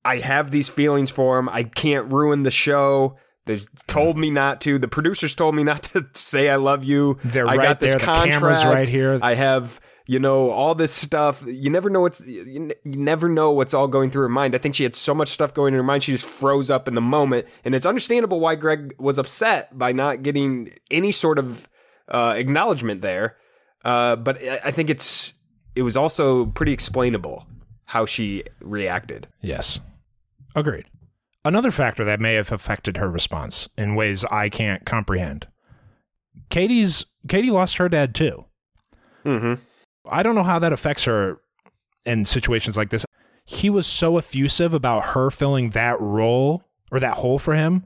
I 0.05 0.17
have 0.19 0.51
these 0.51 0.69
feelings 0.69 1.09
for 1.11 1.39
him. 1.39 1.49
I 1.49 1.63
can't 1.63 2.11
ruin 2.11 2.43
the 2.43 2.51
show. 2.51 3.17
They 3.49 3.57
told 3.87 4.15
me 4.15 4.29
not 4.29 4.61
to. 4.61 4.77
The 4.77 4.87
producers 4.87 5.33
told 5.33 5.55
me 5.55 5.63
not 5.63 5.81
to 5.93 6.05
say 6.13 6.49
I 6.49 6.57
love 6.57 6.83
you. 6.83 7.17
They're 7.23 7.47
I 7.47 7.55
right 7.55 7.63
got 7.63 7.79
this 7.79 7.93
there. 7.93 7.99
The 7.99 8.05
camera's 8.05 8.63
right 8.63 8.87
here. 8.87 9.17
I 9.23 9.33
have, 9.33 9.81
you 10.05 10.19
know, 10.19 10.51
all 10.51 10.75
this 10.75 10.93
stuff. 10.93 11.43
You 11.47 11.71
never 11.71 11.89
know 11.89 12.01
what's. 12.01 12.25
You 12.27 12.59
ne- 12.59 12.75
you 12.83 12.99
never 12.99 13.27
know 13.27 13.51
what's 13.51 13.73
all 13.73 13.87
going 13.87 14.11
through 14.11 14.21
her 14.21 14.29
mind. 14.29 14.53
I 14.53 14.59
think 14.59 14.75
she 14.75 14.83
had 14.83 14.95
so 14.95 15.15
much 15.15 15.29
stuff 15.29 15.51
going 15.51 15.73
in 15.73 15.77
her 15.77 15.83
mind. 15.83 16.03
She 16.03 16.11
just 16.11 16.29
froze 16.29 16.69
up 16.69 16.87
in 16.87 16.93
the 16.93 17.01
moment, 17.01 17.47
and 17.65 17.73
it's 17.73 17.87
understandable 17.87 18.39
why 18.39 18.53
Greg 18.53 18.93
was 18.99 19.17
upset 19.17 19.75
by 19.75 19.93
not 19.93 20.21
getting 20.21 20.71
any 20.91 21.11
sort 21.11 21.39
of 21.39 21.67
uh, 22.07 22.35
acknowledgement 22.37 23.01
there. 23.01 23.37
Uh, 23.83 24.15
but 24.15 24.37
I 24.43 24.59
I 24.65 24.71
think 24.71 24.91
it's 24.91 25.33
it 25.75 25.81
was 25.81 25.97
also 25.97 26.45
pretty 26.45 26.71
explainable 26.71 27.47
how 27.85 28.05
she 28.05 28.43
reacted. 28.61 29.27
Yes. 29.41 29.79
Agreed. 30.55 30.85
Another 31.49 31.71
factor 31.71 32.05
that 32.05 32.19
may 32.19 32.35
have 32.35 32.51
affected 32.51 32.97
her 32.97 33.09
response 33.09 33.67
in 33.75 33.95
ways 33.95 34.23
I 34.25 34.49
can't 34.49 34.85
comprehend. 34.85 35.47
Katie's 36.51 37.05
Katie 37.27 37.49
lost 37.49 37.77
her 37.77 37.89
dad 37.89 38.13
too. 38.13 38.45
Mm-hmm. 39.25 39.55
I 40.07 40.21
don't 40.21 40.35
know 40.35 40.43
how 40.43 40.59
that 40.59 40.73
affects 40.73 41.05
her 41.05 41.41
in 42.05 42.27
situations 42.27 42.77
like 42.77 42.91
this. 42.91 43.03
He 43.45 43.67
was 43.67 43.87
so 43.87 44.19
effusive 44.19 44.75
about 44.75 45.15
her 45.15 45.31
filling 45.31 45.71
that 45.71 45.99
role 45.99 46.65
or 46.91 46.99
that 46.99 47.15
hole 47.15 47.39
for 47.39 47.55
him. 47.55 47.83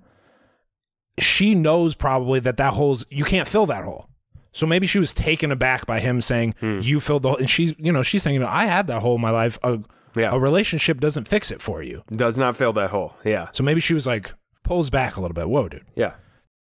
She 1.18 1.56
knows 1.56 1.96
probably 1.96 2.42
that 2.42 2.58
that 2.58 2.74
hole's 2.74 3.06
you 3.10 3.24
can't 3.24 3.48
fill 3.48 3.66
that 3.68 3.86
hole. 3.86 4.10
So 4.52 4.68
maybe 4.68 4.88
she 4.88 5.00
was 5.00 5.14
taken 5.14 5.54
aback 5.54 5.86
by 5.86 6.02
him 6.02 6.20
saying 6.20 6.56
you 6.82 7.00
filled 7.00 7.24
the 7.24 7.30
hole, 7.30 7.38
and 7.38 7.50
she's 7.50 7.74
you 7.78 7.94
know 7.94 8.04
she's 8.04 8.26
thinking 8.26 8.44
I 8.44 8.66
had 8.66 8.88
that 8.88 9.00
hole 9.00 9.16
in 9.16 9.22
my 9.22 9.32
life. 9.32 9.58
A, 9.64 9.80
Yeah. 10.16 10.32
a 10.34 10.40
relationship 10.40 11.00
doesn't 11.00 11.28
fix 11.28 11.52
it 11.52 11.62
for 11.62 11.82
you. 11.82 12.04
Does 12.12 12.38
not 12.38 12.56
fill 12.56 12.74
that 12.74 12.90
hole. 12.92 13.16
Yeah. 13.24 13.50
So 13.54 13.64
maybe 13.64 13.82
she 13.82 13.94
was 13.94 14.06
like 14.08 14.34
pulls 14.64 14.90
back 14.90 15.16
a 15.18 15.22
little 15.22 15.34
bit. 15.36 15.50
Whoa, 15.50 15.68
dude. 15.70 15.86
Yeah. 15.96 16.16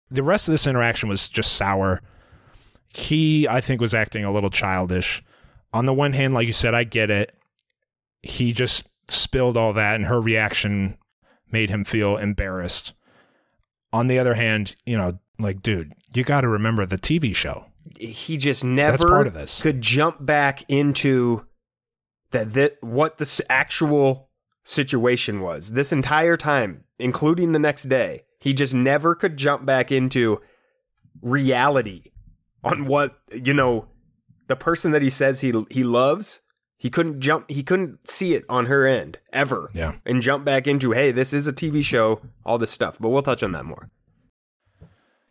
The 0.10 0.24
rest 0.24 0.48
of 0.48 0.54
this 0.54 0.68
interaction 0.68 1.10
was 1.10 1.28
just 1.28 1.54
sour. 1.54 2.02
He, 2.90 3.48
I 3.48 3.60
think, 3.62 3.82
was 3.82 3.94
acting 3.94 4.24
a 4.24 4.32
little 4.32 4.50
childish. 4.50 5.22
On 5.74 5.86
the 5.86 5.94
one 5.94 6.14
hand, 6.14 6.34
like 6.34 6.48
you 6.48 6.54
said, 6.54 6.74
I 6.74 6.84
get 6.86 7.10
it. 7.10 7.36
He 8.24 8.54
just 8.54 8.88
spilled 9.10 9.58
all 9.58 9.74
that, 9.74 9.96
and 9.96 10.06
her 10.06 10.20
reaction 10.22 10.98
made 11.52 11.70
him 11.70 11.84
feel 11.84 12.18
embarrassed. 12.18 12.94
On 13.92 14.08
the 14.08 14.18
other 14.20 14.36
hand, 14.36 14.76
you 14.86 14.98
know, 14.98 15.20
like, 15.40 15.62
dude, 15.62 15.94
you 16.14 16.24
got 16.24 16.42
to 16.42 16.48
remember 16.48 16.86
the 16.86 16.98
TV 16.98 17.36
show. 17.36 17.66
he 18.00 18.38
just 18.38 18.64
never 18.64 19.08
part 19.08 19.28
of 19.28 19.34
this. 19.34 19.62
could 19.62 19.82
jump 19.82 20.26
back 20.26 20.64
into 20.70 21.46
that 22.32 22.54
that 22.54 22.78
what 22.82 23.18
the 23.18 23.46
actual 23.50 24.30
situation 24.64 25.40
was 25.42 25.72
this 25.74 25.92
entire 25.94 26.36
time 26.38 26.84
including 27.00 27.52
the 27.54 27.60
next 27.60 27.84
day 27.84 28.24
he 28.40 28.54
just 28.54 28.74
never 28.74 29.16
could 29.16 29.38
jump 29.38 29.66
back 29.66 29.92
into 29.92 30.42
reality 31.22 32.12
on 32.64 32.86
what 32.86 33.18
you 33.32 33.54
know 33.54 33.88
the 34.48 34.56
person 34.56 34.92
that 34.92 35.02
he 35.02 35.10
says 35.10 35.42
he 35.42 35.54
he 35.72 35.84
loves 35.84 36.42
he 36.78 36.90
couldn't 36.90 37.20
jump 37.22 37.50
he 37.50 37.64
couldn't 37.64 38.08
see 38.08 38.34
it 38.36 38.44
on 38.50 38.66
her 38.66 38.86
end 38.86 39.20
ever 39.32 39.72
Yeah. 39.74 39.94
and 40.06 40.22
jump 40.22 40.44
back 40.46 40.68
into 40.68 40.92
hey 40.92 41.12
this 41.12 41.32
is 41.34 41.48
a 41.48 41.54
TV 41.54 41.84
show 41.84 42.22
all 42.46 42.58
this 42.58 42.72
stuff 42.72 42.98
but 43.00 43.10
we'll 43.10 43.24
touch 43.24 43.42
on 43.44 43.54
that 43.54 43.66
more 43.66 43.90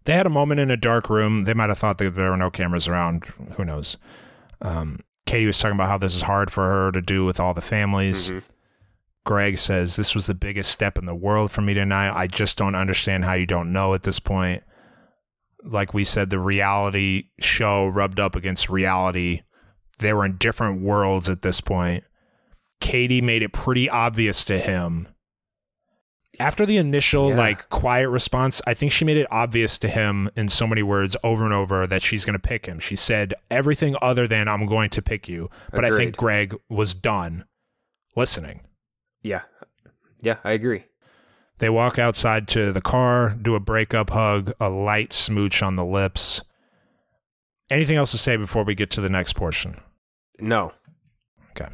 They 0.04 0.12
had 0.14 0.26
a 0.26 0.30
moment 0.30 0.60
in 0.60 0.70
a 0.70 0.76
dark 0.76 1.10
room. 1.10 1.44
They 1.44 1.54
might 1.54 1.68
have 1.68 1.78
thought 1.78 1.98
that 1.98 2.14
there 2.14 2.30
were 2.30 2.36
no 2.36 2.48
cameras 2.50 2.86
around. 2.86 3.24
Who 3.56 3.64
knows? 3.64 3.96
Um, 4.62 5.00
Katie 5.26 5.46
was 5.46 5.58
talking 5.58 5.76
about 5.76 5.88
how 5.88 5.98
this 5.98 6.14
is 6.14 6.22
hard 6.22 6.50
for 6.50 6.68
her 6.68 6.92
to 6.92 7.02
do 7.02 7.24
with 7.24 7.38
all 7.38 7.52
the 7.52 7.60
families. 7.60 8.30
Mm-hmm. 8.30 8.38
Greg 9.24 9.58
says, 9.58 9.96
This 9.96 10.14
was 10.14 10.26
the 10.26 10.34
biggest 10.34 10.70
step 10.70 10.96
in 10.96 11.04
the 11.04 11.14
world 11.14 11.50
for 11.50 11.60
me 11.60 11.74
tonight. 11.74 12.16
I 12.16 12.28
just 12.28 12.56
don't 12.56 12.76
understand 12.76 13.24
how 13.24 13.34
you 13.34 13.44
don't 13.44 13.72
know 13.72 13.92
at 13.92 14.04
this 14.04 14.20
point. 14.20 14.62
Like 15.64 15.92
we 15.92 16.04
said, 16.04 16.30
the 16.30 16.38
reality 16.38 17.30
show 17.40 17.88
rubbed 17.88 18.20
up 18.20 18.36
against 18.36 18.70
reality. 18.70 19.42
They 19.98 20.12
were 20.12 20.24
in 20.24 20.36
different 20.36 20.80
worlds 20.80 21.28
at 21.28 21.42
this 21.42 21.60
point. 21.60 22.04
Katie 22.80 23.20
made 23.20 23.42
it 23.42 23.52
pretty 23.52 23.90
obvious 23.90 24.44
to 24.44 24.58
him. 24.58 25.08
After 26.38 26.66
the 26.66 26.76
initial, 26.76 27.30
Yeah. 27.30 27.36
like, 27.36 27.68
quiet 27.70 28.08
response, 28.08 28.60
I 28.66 28.74
think 28.74 28.92
she 28.92 29.04
made 29.04 29.16
it 29.16 29.26
obvious 29.30 29.78
to 29.78 29.88
him 29.88 30.28
in 30.36 30.48
so 30.48 30.66
many 30.66 30.82
words 30.82 31.16
over 31.24 31.44
and 31.44 31.54
over 31.54 31.86
that 31.86 32.02
she's 32.02 32.24
going 32.24 32.34
to 32.38 32.38
pick 32.48 32.66
him. 32.66 32.78
She 32.78 32.94
said 32.96 33.34
everything 33.50 33.96
other 34.02 34.26
than, 34.26 34.46
I'm 34.48 34.66
going 34.66 34.90
to 34.90 35.02
pick 35.02 35.28
you. 35.28 35.48
But 35.72 35.84
I 35.84 35.90
think 35.96 36.16
Greg 36.16 36.54
was 36.68 36.94
done 36.94 37.44
listening. 38.14 38.60
yeah 39.22 39.42
yeah 40.20 40.36
I 40.44 40.52
agree 40.52 40.84
They 41.58 41.68
walk 41.70 41.98
outside 41.98 42.48
to 42.48 42.70
the 42.72 42.80
car, 42.82 43.30
do 43.30 43.54
a 43.54 43.60
breakup 43.60 44.10
hug, 44.10 44.52
a 44.60 44.68
light 44.70 45.12
smooch 45.12 45.62
on 45.62 45.76
the 45.76 45.84
lips. 45.84 46.42
Anything 47.70 47.96
else 47.96 48.10
to 48.12 48.18
say 48.18 48.36
before 48.36 48.62
we 48.64 48.74
get 48.74 48.90
to 48.92 49.00
the 49.00 49.08
next 49.10 49.32
portion? 49.34 49.80
no 50.38 50.72
Okay. 51.50 51.68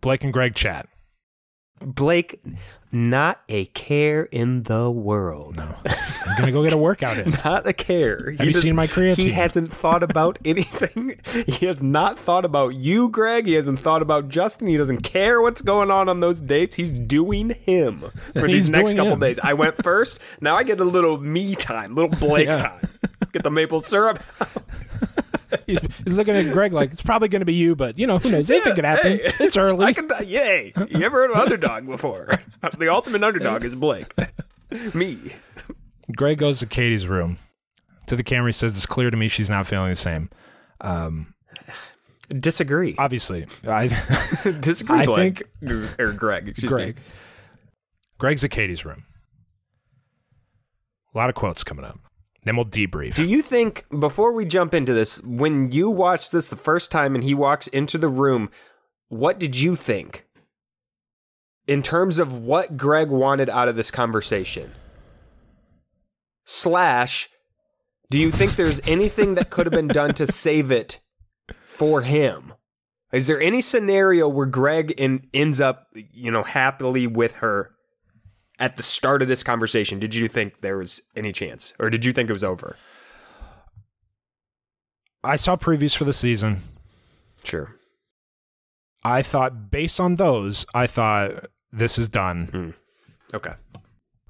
Blake 0.00 0.24
and 0.24 0.32
Greg 0.32 0.54
chat. 0.54 0.88
Blake, 1.80 2.40
not 2.92 3.40
a 3.48 3.64
care 3.66 4.24
in 4.24 4.64
the 4.64 4.90
world. 4.90 5.56
No. 5.56 5.76
I'm 5.86 6.36
going 6.36 6.46
to 6.46 6.52
go 6.52 6.62
get 6.62 6.72
a 6.72 6.76
workout 6.78 7.16
in. 7.18 7.30
Not 7.44 7.66
a 7.66 7.72
care. 7.72 8.32
Have 8.32 8.46
you 8.46 8.52
seen 8.52 8.74
my 8.76 8.86
creatine? 8.86 9.16
He 9.16 9.30
hasn't 9.30 9.72
thought 9.72 10.02
about 10.02 10.38
anything. 10.44 11.18
he 11.46 11.64
has 11.66 11.82
not 11.82 12.18
thought 12.18 12.44
about 12.44 12.74
you, 12.74 13.08
Greg. 13.08 13.46
He 13.46 13.54
hasn't 13.54 13.78
thought 13.78 14.02
about 14.02 14.28
Justin. 14.28 14.66
He 14.68 14.76
doesn't 14.76 15.00
care 15.00 15.40
what's 15.40 15.62
going 15.62 15.90
on 15.90 16.08
on 16.10 16.20
those 16.20 16.40
dates. 16.40 16.76
He's 16.76 16.90
doing 16.90 17.50
him 17.50 18.04
for 18.34 18.46
these 18.46 18.68
next 18.70 18.94
couple 18.94 19.16
days. 19.16 19.38
I 19.38 19.54
went 19.54 19.76
first. 19.82 20.18
Now 20.40 20.56
I 20.56 20.62
get 20.62 20.78
a 20.80 20.84
little 20.84 21.16
me 21.18 21.54
time, 21.54 21.94
little 21.94 22.10
Blake 22.10 22.46
Yeah. 22.48 22.56
time. 22.58 22.88
Get 23.32 23.42
the 23.42 23.50
maple 23.50 23.80
syrup. 23.80 24.22
He's, 25.70 25.94
he's 26.04 26.16
looking 26.16 26.34
at 26.34 26.52
Greg 26.52 26.72
like 26.72 26.92
it's 26.92 27.02
probably 27.02 27.28
going 27.28 27.40
to 27.40 27.46
be 27.46 27.54
you, 27.54 27.74
but 27.76 27.98
you 27.98 28.06
know 28.06 28.18
who 28.18 28.30
knows? 28.30 28.50
Anything 28.50 28.74
could 28.74 28.84
happen. 28.84 29.18
Hey, 29.18 29.32
it's 29.40 29.56
early. 29.56 29.84
I 29.86 29.92
can. 29.92 30.06
die. 30.06 30.20
Yay! 30.20 30.72
You 30.90 31.04
ever 31.04 31.18
heard 31.22 31.30
of 31.30 31.36
underdog 31.36 31.86
before? 31.86 32.28
the 32.78 32.88
ultimate 32.88 33.22
underdog 33.24 33.64
is 33.64 33.74
Blake. 33.74 34.12
Me. 34.94 35.18
Greg 36.16 36.38
goes 36.38 36.58
to 36.60 36.66
Katie's 36.66 37.06
room. 37.06 37.38
To 38.06 38.16
the 38.16 38.22
camera, 38.24 38.48
he 38.48 38.52
says, 38.52 38.76
"It's 38.76 38.86
clear 38.86 39.10
to 39.10 39.16
me 39.16 39.28
she's 39.28 39.50
not 39.50 39.66
feeling 39.66 39.90
the 39.90 39.96
same." 39.96 40.30
Um, 40.80 41.34
Disagree. 42.28 42.94
obviously, 42.98 43.46
I 43.66 43.88
Disagree, 44.60 44.98
I 45.00 45.06
Blake. 45.06 45.42
or 45.98 46.12
Greg. 46.12 46.54
Greg. 46.66 46.96
me. 46.96 47.02
Greg's 48.18 48.44
at 48.44 48.50
Katie's 48.50 48.84
room. 48.84 49.04
A 51.14 51.18
lot 51.18 51.28
of 51.28 51.34
quotes 51.34 51.64
coming 51.64 51.84
up. 51.84 51.98
Then 52.44 52.56
we'll 52.56 52.64
debrief. 52.64 53.14
Do 53.14 53.28
you 53.28 53.42
think 53.42 53.84
before 53.98 54.32
we 54.32 54.44
jump 54.44 54.72
into 54.72 54.94
this, 54.94 55.22
when 55.22 55.72
you 55.72 55.90
watched 55.90 56.32
this 56.32 56.48
the 56.48 56.56
first 56.56 56.90
time 56.90 57.14
and 57.14 57.22
he 57.22 57.34
walks 57.34 57.66
into 57.66 57.98
the 57.98 58.08
room, 58.08 58.50
what 59.08 59.38
did 59.38 59.56
you 59.56 59.74
think? 59.74 60.26
In 61.66 61.82
terms 61.82 62.18
of 62.18 62.38
what 62.38 62.76
Greg 62.76 63.10
wanted 63.10 63.50
out 63.50 63.68
of 63.68 63.76
this 63.76 63.90
conversation? 63.90 64.72
Slash, 66.44 67.28
do 68.08 68.18
you 68.18 68.30
think 68.30 68.56
there's 68.56 68.80
anything 68.86 69.34
that 69.34 69.50
could 69.50 69.66
have 69.66 69.72
been 69.72 69.88
done 69.88 70.14
to 70.14 70.26
save 70.26 70.70
it 70.70 71.00
for 71.64 72.02
him? 72.02 72.54
Is 73.12 73.26
there 73.26 73.40
any 73.40 73.60
scenario 73.60 74.28
where 74.28 74.46
Greg 74.46 74.92
in, 74.92 75.26
ends 75.34 75.60
up, 75.60 75.88
you 75.94 76.30
know, 76.30 76.42
happily 76.42 77.06
with 77.06 77.36
her 77.36 77.72
at 78.60 78.76
the 78.76 78.82
start 78.82 79.22
of 79.22 79.28
this 79.28 79.42
conversation? 79.42 79.98
Did 79.98 80.14
you 80.14 80.28
think 80.28 80.60
there 80.60 80.78
was 80.78 81.02
any 81.16 81.32
chance, 81.32 81.74
or 81.80 81.90
did 81.90 82.04
you 82.04 82.12
think 82.12 82.30
it 82.30 82.34
was 82.34 82.44
over? 82.44 82.76
I 85.24 85.36
saw 85.36 85.56
previews 85.56 85.96
for 85.96 86.04
the 86.04 86.12
season. 86.12 86.62
Sure. 87.42 87.74
I 89.02 89.22
thought, 89.22 89.70
based 89.70 89.98
on 89.98 90.16
those, 90.16 90.66
I 90.74 90.86
thought 90.86 91.46
this 91.72 91.98
is 91.98 92.08
done. 92.08 92.46
Hmm. 92.46 93.36
Okay. 93.36 93.54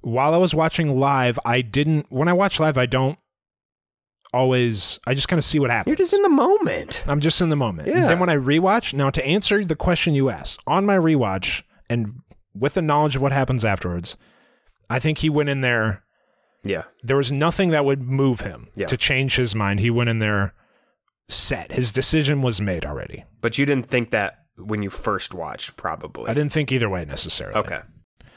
While 0.01 0.33
I 0.33 0.39
was 0.39 0.55
watching 0.55 0.99
live, 0.99 1.39
I 1.45 1.61
didn't. 1.61 2.07
When 2.11 2.29
I 2.29 2.33
watch 2.33 2.61
live, 2.61 2.79
I 2.79 2.87
don't 2.87 3.19
always. 4.33 4.99
I 5.07 5.15
just 5.15 5.29
kind 5.29 5.39
of 5.39 5.45
see 5.45 5.59
what 5.59 5.71
happens. 5.71 5.91
You're 5.91 5.97
just 6.05 6.13
in 6.13 6.23
the 6.23 6.29
moment. 6.29 7.05
I'm 7.07 7.21
just 7.21 7.41
in 7.41 7.49
the 7.49 7.57
moment. 7.57 7.89
Yeah. 7.89 8.07
Then 8.07 8.21
when 8.21 8.31
I 8.31 8.37
rewatch, 8.37 8.95
now 8.95 9.11
to 9.11 9.25
answer 9.27 9.65
the 9.65 9.77
question 9.77 10.15
you 10.15 10.31
asked, 10.31 10.61
on 10.67 10.87
my 10.87 10.97
rewatch 10.97 11.63
and 11.89 12.21
with 12.55 12.75
the 12.75 12.83
knowledge 12.83 13.17
of 13.17 13.23
what 13.23 13.33
happens 13.33 13.65
afterwards, 13.65 14.17
I 14.89 14.99
think 14.99 15.19
he 15.19 15.31
went 15.31 15.49
in 15.49 15.61
there. 15.61 16.03
Yeah. 16.65 16.85
There 17.03 17.17
was 17.17 17.33
nothing 17.33 17.71
that 17.71 17.85
would 17.85 18.03
move 18.03 18.41
him 18.41 18.69
Yeah. 18.75 18.87
to 18.87 18.97
change 18.97 19.37
his 19.37 19.55
mind. 19.55 19.81
He 19.81 19.91
went 19.91 20.11
in 20.11 20.19
there 20.19 20.55
set. 21.29 21.73
His 21.73 21.93
decision 21.93 22.43
was 22.43 22.61
made 22.61 22.85
already. 22.85 23.25
But 23.41 23.57
you 23.59 23.65
didn't 23.65 23.89
think 23.89 24.11
that 24.11 24.39
when 24.57 24.83
you 24.83 24.91
first 24.91 25.33
watched, 25.33 25.77
probably. 25.77 26.29
I 26.29 26.35
didn't 26.35 26.53
think 26.53 26.71
either 26.73 26.89
way 26.91 27.05
necessarily. 27.05 27.57
Okay. 27.57 27.81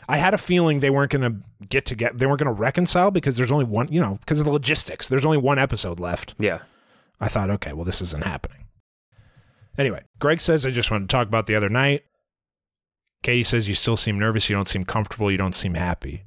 I 0.07 0.17
had 0.17 0.33
a 0.33 0.37
feeling 0.37 0.79
they 0.79 0.89
weren't 0.89 1.11
going 1.11 1.21
to 1.21 1.65
get 1.67 1.85
to 1.87 1.95
get 1.95 2.19
they 2.19 2.25
weren't 2.25 2.39
going 2.39 2.53
to 2.53 2.61
reconcile 2.61 3.09
because 3.09 3.35
there's 3.37 3.51
only 3.51 3.65
one, 3.65 3.87
you 3.91 3.99
know, 4.01 4.17
because 4.19 4.39
of 4.39 4.45
the 4.45 4.51
logistics. 4.51 5.07
There's 5.07 5.25
only 5.25 5.37
one 5.37 5.57
episode 5.57 5.99
left. 5.99 6.35
Yeah. 6.39 6.59
I 7.19 7.29
thought, 7.29 7.49
okay, 7.49 7.73
well, 7.73 7.85
this 7.85 8.01
isn't 8.01 8.23
happening. 8.23 8.67
Anyway, 9.77 10.03
Greg 10.19 10.39
says, 10.39 10.65
I 10.65 10.71
just 10.71 10.91
wanted 10.91 11.09
to 11.09 11.13
talk 11.13 11.27
about 11.27 11.45
the 11.47 11.55
other 11.55 11.69
night. 11.69 12.03
Katie 13.23 13.43
says, 13.43 13.67
you 13.67 13.73
still 13.73 13.97
seem 13.97 14.19
nervous. 14.19 14.49
You 14.49 14.55
don't 14.55 14.67
seem 14.67 14.83
comfortable. 14.85 15.31
You 15.31 15.37
don't 15.37 15.55
seem 15.55 15.73
happy. 15.73 16.23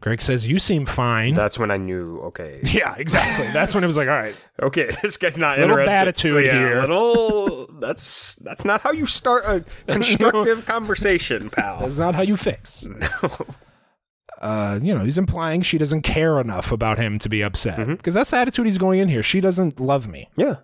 Greg 0.00 0.20
says, 0.20 0.48
you 0.48 0.58
seem 0.58 0.84
fine. 0.84 1.34
That's 1.34 1.60
when 1.60 1.70
I 1.70 1.76
knew, 1.76 2.18
okay. 2.24 2.60
yeah, 2.64 2.94
exactly. 2.98 3.46
That's 3.52 3.72
when 3.72 3.84
it 3.84 3.86
was 3.86 3.96
like, 3.96 4.08
all 4.08 4.18
right, 4.18 4.36
Okay, 4.62 4.88
this 5.00 5.16
guy's 5.16 5.38
not 5.38 5.58
interested. 5.60 5.60
Little 5.60 5.78
interested. 5.78 5.96
attitude 6.34 6.44
yeah, 6.46 6.58
here. 6.58 6.80
Little 6.80 7.66
that's 7.78 8.34
that's 8.42 8.64
not 8.64 8.80
how 8.80 8.90
you 8.90 9.06
start 9.06 9.44
a 9.46 9.64
constructive 9.92 10.66
conversation, 10.66 11.50
pal. 11.50 11.78
that's 11.80 11.98
not 11.98 12.16
how 12.16 12.22
you 12.22 12.36
fix. 12.36 12.84
No. 12.84 13.30
Uh, 14.40 14.80
you 14.82 14.92
know, 14.92 15.04
he's 15.04 15.18
implying 15.18 15.62
she 15.62 15.78
doesn't 15.78 16.02
care 16.02 16.40
enough 16.40 16.72
about 16.72 16.98
him 16.98 17.16
to 17.20 17.28
be 17.28 17.42
upset 17.42 17.78
Mm-hmm. 17.78 17.94
because 17.94 18.12
that's 18.14 18.32
the 18.32 18.38
attitude 18.38 18.66
he's 18.66 18.78
going 18.78 18.98
in 18.98 19.08
here. 19.08 19.22
She 19.22 19.40
doesn't 19.40 19.78
love 19.78 20.08
me, 20.08 20.28
Yeah. 20.36 20.56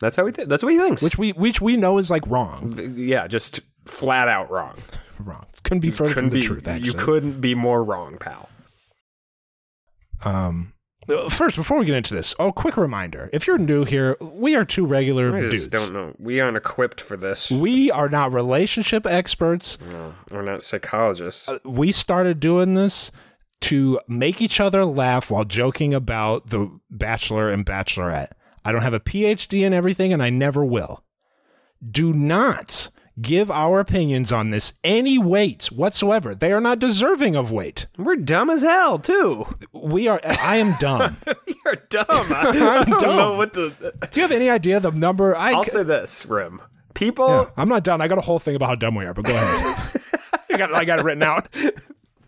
That's 0.00 0.16
how 0.16 0.26
he 0.26 0.32
th- 0.32 0.46
that's 0.48 0.62
what 0.62 0.72
he 0.72 0.78
thinks. 0.78 1.02
which 1.02 1.18
we 1.18 1.30
which 1.32 1.60
we 1.60 1.76
know 1.76 1.98
is 1.98 2.10
like 2.10 2.24
wrong. 2.28 2.74
yeah, 2.96 3.26
just 3.26 3.60
flat 3.86 4.28
out 4.28 4.50
wrong. 4.50 4.76
Wrong. 5.24 5.46
Couldn't 5.62 5.80
be 5.80 5.90
further 5.90 6.10
from 6.10 6.14
Couldn't 6.14 6.30
the 6.30 6.40
be- 6.40 6.46
truth. 6.46 6.68
Actually, 6.68 6.86
You 6.86 6.94
couldn't 6.94 7.40
be 7.40 7.54
more 7.54 7.82
wrong, 7.82 8.18
pal. 8.18 8.48
Um, 10.24 10.72
uh, 11.08 11.28
first, 11.28 11.56
before 11.56 11.78
we 11.78 11.84
get 11.86 11.96
into 11.96 12.14
this, 12.14 12.34
oh, 12.38 12.50
quick 12.50 12.76
reminder: 12.76 13.28
if 13.32 13.46
you're 13.46 13.58
new 13.58 13.84
here, 13.84 14.16
we 14.20 14.56
are 14.56 14.64
two 14.64 14.86
regular 14.86 15.36
I 15.36 15.40
dudes. 15.40 15.68
don't 15.68 15.92
know. 15.92 16.14
We 16.18 16.40
aren't 16.40 16.56
equipped 16.56 17.00
for 17.00 17.16
this. 17.16 17.50
We 17.50 17.90
are 17.90 18.08
not 18.08 18.32
relationship 18.32 19.04
experts. 19.06 19.78
No, 19.90 20.14
we're 20.30 20.42
not 20.42 20.62
psychologists. 20.62 21.48
Uh, 21.48 21.58
We 21.64 21.92
started 21.92 22.40
doing 22.40 22.74
this 22.74 23.10
to 23.62 24.00
make 24.08 24.40
each 24.40 24.60
other 24.60 24.84
laugh 24.84 25.30
while 25.30 25.44
joking 25.44 25.92
about 25.94 26.48
the 26.48 26.70
Bachelor 26.90 27.50
and 27.50 27.64
Bachelorette. 27.66 28.32
I 28.64 28.72
don't 28.72 28.82
have 28.82 28.94
a 28.94 29.00
PhD 29.00 29.62
in 29.64 29.74
everything, 29.74 30.12
and 30.12 30.22
I 30.22 30.30
never 30.30 30.64
will. 30.64 31.04
Do 31.86 32.14
not 32.14 32.88
give 33.20 33.50
our 33.50 33.80
opinions 33.80 34.32
on 34.32 34.50
this 34.50 34.74
any 34.82 35.18
weight 35.18 35.66
whatsoever. 35.66 36.34
They 36.34 36.52
are 36.52 36.60
not 36.60 36.78
deserving 36.78 37.36
of 37.36 37.50
weight. 37.52 37.86
We're 37.96 38.16
dumb 38.16 38.50
as 38.50 38.62
hell 38.62 38.98
too. 38.98 39.46
We 39.72 40.08
are. 40.08 40.20
I 40.24 40.56
am 40.56 40.74
dumb. 40.80 41.16
You're 41.64 41.76
dumb. 41.88 42.04
I, 42.08 42.80
I 42.80 42.84
don't 42.84 43.00
dumb. 43.00 43.16
know 43.16 43.34
what 43.34 43.52
the. 43.52 43.72
Do 44.10 44.20
you 44.20 44.22
have 44.22 44.32
any 44.32 44.50
idea 44.50 44.80
the 44.80 44.90
number? 44.90 45.36
I 45.36 45.52
I'll 45.52 45.64
say 45.64 45.82
this, 45.82 46.26
Rim. 46.26 46.60
People, 46.94 47.26
Yeah, 47.28 47.44
I'm 47.56 47.68
not 47.68 47.82
done. 47.82 48.00
I 48.00 48.06
got 48.06 48.18
a 48.18 48.22
whole 48.22 48.38
thing 48.38 48.54
about 48.54 48.68
how 48.68 48.74
dumb 48.76 48.94
we 48.94 49.04
are, 49.04 49.12
but 49.12 49.24
go 49.24 49.34
ahead. 49.34 50.00
I 50.52 50.56
got, 50.56 50.72
I 50.72 50.84
got 50.84 51.00
it 51.00 51.04
written 51.04 51.24
out. 51.24 51.48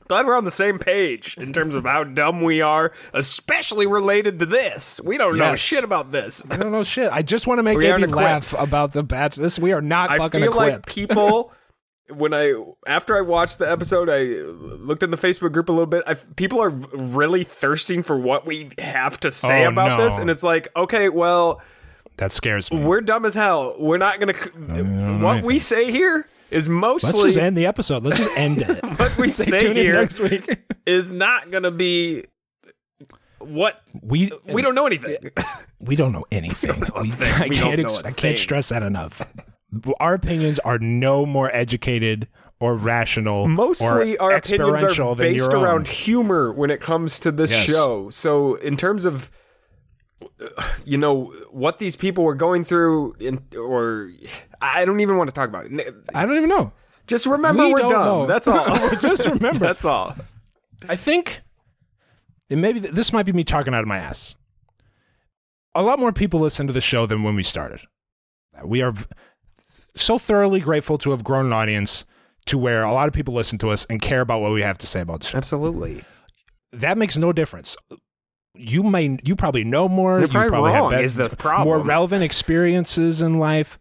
Glad 0.09 0.27
we're 0.27 0.37
on 0.37 0.45
the 0.45 0.51
same 0.51 0.79
page 0.79 1.37
in 1.39 1.53
terms 1.53 1.75
of 1.77 1.85
how 1.85 2.05
dumb 2.05 2.41
we 2.43 2.61
are, 2.61 2.93
especially 3.13 3.87
related 3.87 4.39
to 4.41 4.47
this. 4.47 5.01
We 5.05 5.19
don't 5.19 5.37
know 5.37 5.55
shit 5.57 5.85
about 5.85 6.13
this. 6.13 6.45
I 6.51 6.57
don't 6.57 6.73
know 6.73 6.85
shit. 6.85 7.11
I 7.13 7.23
just 7.23 7.47
want 7.47 7.59
to 7.59 7.63
make 7.63 7.79
Abby 7.83 8.07
laugh 8.07 8.55
about 8.59 8.93
the 8.93 9.03
batch. 9.03 9.37
This 9.37 9.59
we 9.59 9.73
are 9.73 9.83
not 9.83 10.09
fucking. 10.11 10.23
I 10.23 10.25
fucking 10.25 10.41
feel 10.43 10.55
like 10.57 10.87
people. 10.87 11.53
When 12.09 12.33
I 12.33 12.55
after 12.87 13.17
I 13.17 13.21
watched 13.21 13.59
the 13.59 13.69
episode, 13.69 14.09
I 14.09 14.23
looked 14.49 15.03
in 15.03 15.11
the 15.11 15.17
Facebook 15.17 15.51
group 15.51 15.69
a 15.69 15.73
little 15.73 15.87
bit. 15.87 16.05
I, 16.07 16.15
people 16.15 16.63
are 16.63 16.69
really 16.71 17.43
thirsting 17.43 18.05
for 18.05 18.17
what 18.17 18.47
we 18.47 18.71
have 18.79 19.19
to 19.19 19.33
say 19.33 19.67
Oh, 19.67 19.71
about 19.71 19.99
no. 19.99 20.05
this, 20.05 20.17
and 20.17 20.31
it's 20.31 20.45
like, 20.45 20.69
okay, 20.77 21.09
well, 21.09 21.61
that 22.19 22.33
scares 22.33 22.71
me. 22.73 22.79
we're 22.85 23.01
dumb 23.01 23.25
as 23.25 23.35
hell. 23.35 23.75
We're 23.81 23.99
not 23.99 24.21
gonna. 24.21 24.35
What 25.21 25.43
we 25.43 25.59
say 25.59 25.91
here 25.91 26.29
is 26.57 26.69
Let's 26.69 27.13
just 27.13 27.39
end 27.39 27.57
the 27.57 27.67
episode. 27.67 28.05
Let's 28.05 28.19
just 28.19 28.39
end 28.39 28.59
it. 28.59 28.83
what 28.99 29.17
we 29.19 29.29
Say 29.29 29.59
tune 29.59 29.77
here 29.77 29.95
next 29.95 30.19
week. 30.21 30.59
is 30.87 31.11
not 31.13 31.51
gonna 31.51 31.71
be 31.71 32.25
what 33.41 33.81
We 34.03 34.33
we 34.53 34.63
don't 34.63 34.75
know 34.75 34.87
anything. 34.87 35.31
we 35.79 35.97
don't 35.97 36.13
know 36.13 36.25
anything. 36.33 36.83
We, 37.01 37.11
thing. 37.11 37.33
I 37.35 37.49
We 37.49 37.57
don't 37.57 37.65
can't 37.77 37.79
know 37.83 37.95
ex- 37.95 38.03
I 38.05 38.13
can't 38.13 38.39
stress 38.39 38.69
that 38.71 38.83
enough. 38.83 39.33
Our 40.01 40.15
opinions 40.15 40.59
are 40.61 40.79
no 40.79 41.27
more 41.27 41.55
educated 41.55 42.29
or 42.61 42.75
rational. 42.75 43.47
Mostly 43.49 44.17
or 44.17 44.33
our 44.33 44.37
opinions 44.39 44.83
are 44.99 45.15
based 45.17 45.45
your 45.51 45.57
own. 45.59 45.65
around 45.65 45.89
humor 45.89 46.53
when 46.53 46.71
it 46.71 46.81
comes 46.81 47.19
to 47.21 47.31
this 47.31 47.51
Yes. 47.51 47.65
show. 47.67 48.09
So 48.11 48.55
in 48.57 48.77
terms 48.77 49.05
of 49.05 49.31
you 50.85 50.97
know 50.97 51.33
what 51.51 51.79
these 51.79 51.97
people 51.97 52.25
were 52.25 52.35
going 52.35 52.65
through 52.65 53.15
in, 53.21 53.43
or 53.59 54.11
I 54.61 54.85
don't 54.85 55.01
even 55.01 55.17
want 55.17 55.29
to 55.29 55.35
talk 55.35 55.49
about 55.49 55.67
it. 55.67 55.95
I 56.15 56.25
don't 56.27 56.37
even 56.37 56.49
know. 56.49 56.73
Just 57.07 57.27
remember 57.27 57.65
We 57.65 57.73
we're 57.73 57.79
don't 57.81 57.93
dumb. 57.93 58.05
know. 58.05 58.27
That's 58.27 58.49
all. 58.49 58.65
Just 59.01 59.25
remember. 59.27 59.59
That's 59.61 59.85
all. 59.85 60.17
I 60.89 60.97
think, 60.97 61.41
and 62.51 62.61
maybe 62.61 62.81
th- 62.81 62.95
this 62.95 63.13
might 63.13 63.25
be 63.27 63.33
me 63.33 63.45
talking 63.45 63.75
out 63.75 63.83
of 63.83 63.89
my 63.89 63.99
ass. 63.99 64.35
A 65.75 65.83
lot 65.83 65.99
more 65.99 66.13
people 66.13 66.41
listen 66.41 66.67
to 66.67 66.73
the 66.73 66.81
show 66.81 67.07
than 67.07 67.23
when 67.23 67.35
we 67.35 67.43
started. 67.43 67.81
We 68.65 68.83
are 68.83 68.93
v- 68.93 69.05
so 69.95 70.19
thoroughly 70.19 70.61
grateful 70.61 70.99
to 70.99 71.11
have 71.11 71.23
grown 71.23 71.47
an 71.47 71.53
audience 71.53 72.05
to 72.47 72.57
where 72.59 72.83
a 72.83 72.93
lot 72.93 73.09
of 73.09 73.15
people 73.15 73.35
listen 73.35 73.59
to 73.59 73.71
us 73.71 73.85
and 73.91 74.01
care 74.01 74.21
about 74.21 74.41
what 74.41 74.53
we 74.53 74.63
have 74.63 74.79
to 74.79 74.87
say 74.87 75.01
about 75.01 75.21
the 75.21 75.27
show. 75.27 75.39
Absolutely. 75.39 76.05
That 76.73 76.97
makes 76.99 77.17
no 77.17 77.33
difference. 77.33 77.77
You 78.55 78.83
may, 78.83 79.19
you 79.23 79.37
probably 79.37 79.65
know 79.65 79.89
more. 79.89 80.19
You're 80.19 80.29
you 80.29 80.33
probably 80.33 80.73
wrong, 80.73 80.93
have 80.93 81.03
is 81.03 81.15
the 81.17 81.29
problem. 81.29 81.67
more 81.69 81.79
relevant 81.79 82.23
experiences 82.23 83.21
in 83.21 83.39
life. 83.39 83.79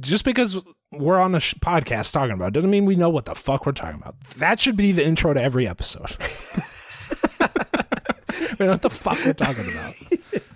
Just 0.00 0.24
because 0.24 0.56
we're 0.92 1.18
on 1.18 1.34
a 1.34 1.40
sh- 1.40 1.54
podcast 1.60 2.12
talking 2.12 2.32
about 2.34 2.48
it 2.48 2.54
doesn't 2.54 2.70
mean 2.70 2.84
we 2.86 2.96
know 2.96 3.10
what 3.10 3.26
the 3.26 3.34
fuck 3.34 3.66
we're 3.66 3.72
talking 3.72 4.00
about. 4.00 4.18
That 4.38 4.58
should 4.60 4.76
be 4.76 4.92
the 4.92 5.04
intro 5.04 5.34
to 5.34 5.42
every 5.42 5.68
episode. 5.68 6.10
we 8.58 8.66
know 8.66 8.72
what 8.72 8.82
the 8.82 8.90
fuck 8.90 9.18
we're 9.24 9.32
talking 9.34 9.64
about. 9.72 9.94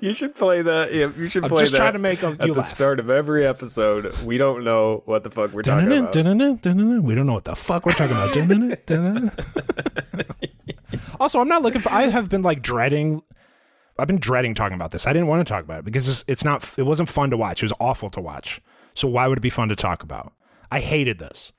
You 0.00 0.12
should 0.14 0.34
play 0.34 0.62
that. 0.62 0.92
Yeah, 0.92 1.12
you 1.16 1.28
should 1.28 1.44
I'm 1.44 1.48
play 1.48 1.60
just 1.62 1.70
that 1.72 1.78
trying 1.78 1.92
to 1.92 2.00
make 2.00 2.24
a- 2.24 2.30
at 2.30 2.38
the 2.38 2.48
laugh. 2.54 2.64
start 2.64 2.98
of 2.98 3.08
every 3.08 3.46
episode. 3.46 4.12
We 4.24 4.36
don't 4.36 4.64
know 4.64 5.04
what 5.06 5.22
the 5.22 5.30
fuck 5.30 5.52
we're 5.52 5.62
talking 5.62 5.86
about. 5.86 6.10
dun-dun-dun, 6.12 6.56
dun-dun-dun. 6.56 7.04
We 7.04 7.14
don't 7.14 7.26
know 7.26 7.34
what 7.34 7.44
the 7.44 7.54
fuck 7.54 7.86
we're 7.86 7.92
talking 7.92 8.16
about. 8.16 9.32
Also, 11.20 11.38
I'm 11.38 11.46
not 11.46 11.62
looking 11.62 11.80
for. 11.82 11.92
I 11.92 12.02
have 12.08 12.28
been 12.28 12.42
like 12.42 12.62
dreading 12.62 13.22
I've 14.00 14.06
been 14.06 14.18
dreading 14.18 14.54
talking 14.54 14.74
about 14.74 14.90
this. 14.90 15.06
I 15.06 15.12
didn't 15.12 15.28
want 15.28 15.46
to 15.46 15.50
talk 15.52 15.64
about 15.64 15.80
it 15.80 15.84
because 15.84 16.08
it's, 16.08 16.24
it's 16.26 16.44
not. 16.44 16.72
It 16.76 16.82
wasn't 16.84 17.08
fun 17.08 17.30
to 17.30 17.36
watch. 17.36 17.62
It 17.62 17.66
was 17.66 17.72
awful 17.80 18.10
to 18.10 18.20
watch. 18.20 18.60
So 18.94 19.06
why 19.08 19.26
would 19.26 19.38
it 19.38 19.42
be 19.42 19.50
fun 19.50 19.68
to 19.68 19.76
talk 19.76 20.02
about? 20.02 20.32
I 20.70 20.80
hated 20.80 21.18
this. 21.18 21.52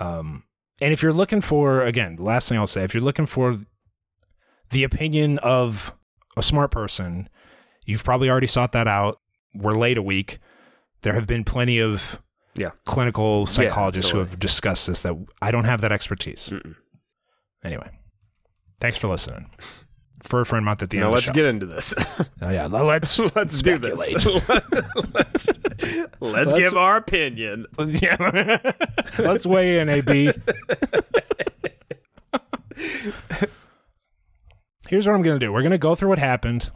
Um, 0.00 0.44
and 0.80 0.92
if 0.92 1.02
you're 1.02 1.12
looking 1.12 1.40
for 1.40 1.82
again, 1.82 2.16
the 2.16 2.22
last 2.24 2.48
thing 2.48 2.58
I'll 2.58 2.66
say, 2.66 2.84
if 2.84 2.94
you're 2.94 3.02
looking 3.02 3.26
for 3.26 3.56
the 4.70 4.84
opinion 4.84 5.38
of 5.38 5.94
a 6.36 6.42
smart 6.42 6.70
person, 6.70 7.28
you've 7.86 8.04
probably 8.04 8.30
already 8.30 8.46
sought 8.46 8.72
that 8.72 8.86
out. 8.86 9.20
We're 9.54 9.72
late 9.76 9.98
a 9.98 10.02
week. 10.02 10.38
There 11.02 11.14
have 11.14 11.26
been 11.26 11.42
plenty 11.44 11.80
of 11.80 12.20
Yeah. 12.54 12.70
clinical 12.84 13.46
psychologists 13.46 14.10
who 14.10 14.18
have 14.18 14.38
discussed 14.38 14.86
this 14.86 15.02
that 15.02 15.14
I 15.40 15.50
don't 15.50 15.64
have 15.64 15.80
that 15.80 15.92
expertise. 15.92 16.52
Anyway, 17.64 17.88
thanks 18.80 18.96
for 18.98 19.08
listening. 19.08 19.50
For 20.28 20.42
a 20.42 20.46
friend 20.46 20.62
month 20.62 20.82
at 20.82 20.90
the 20.90 20.98
Now 20.98 21.04
end. 21.04 21.10
Now 21.10 21.14
let's 21.14 21.26
the 21.28 21.32
get 21.32 21.46
into 21.46 21.64
this. 21.64 21.94
Oh, 22.42 22.50
yeah, 22.50 22.66
let's 22.66 23.18
let's 23.34 23.62
do 23.62 23.78
this. 23.78 23.98
let's 25.14 25.48
let's 26.20 26.52
give 26.52 26.76
our 26.76 26.96
opinion. 26.98 27.64
yeah. 27.78 28.60
let's 29.18 29.46
weigh 29.46 29.80
in, 29.80 29.88
AB. 29.88 30.30
Here's 34.88 35.06
what 35.06 35.14
I'm 35.14 35.22
going 35.22 35.38
to 35.38 35.44
do. 35.44 35.52
We're 35.52 35.62
going 35.62 35.72
to 35.72 35.78
go 35.78 35.94
through 35.94 36.10
what 36.10 36.18
happened, 36.18 36.70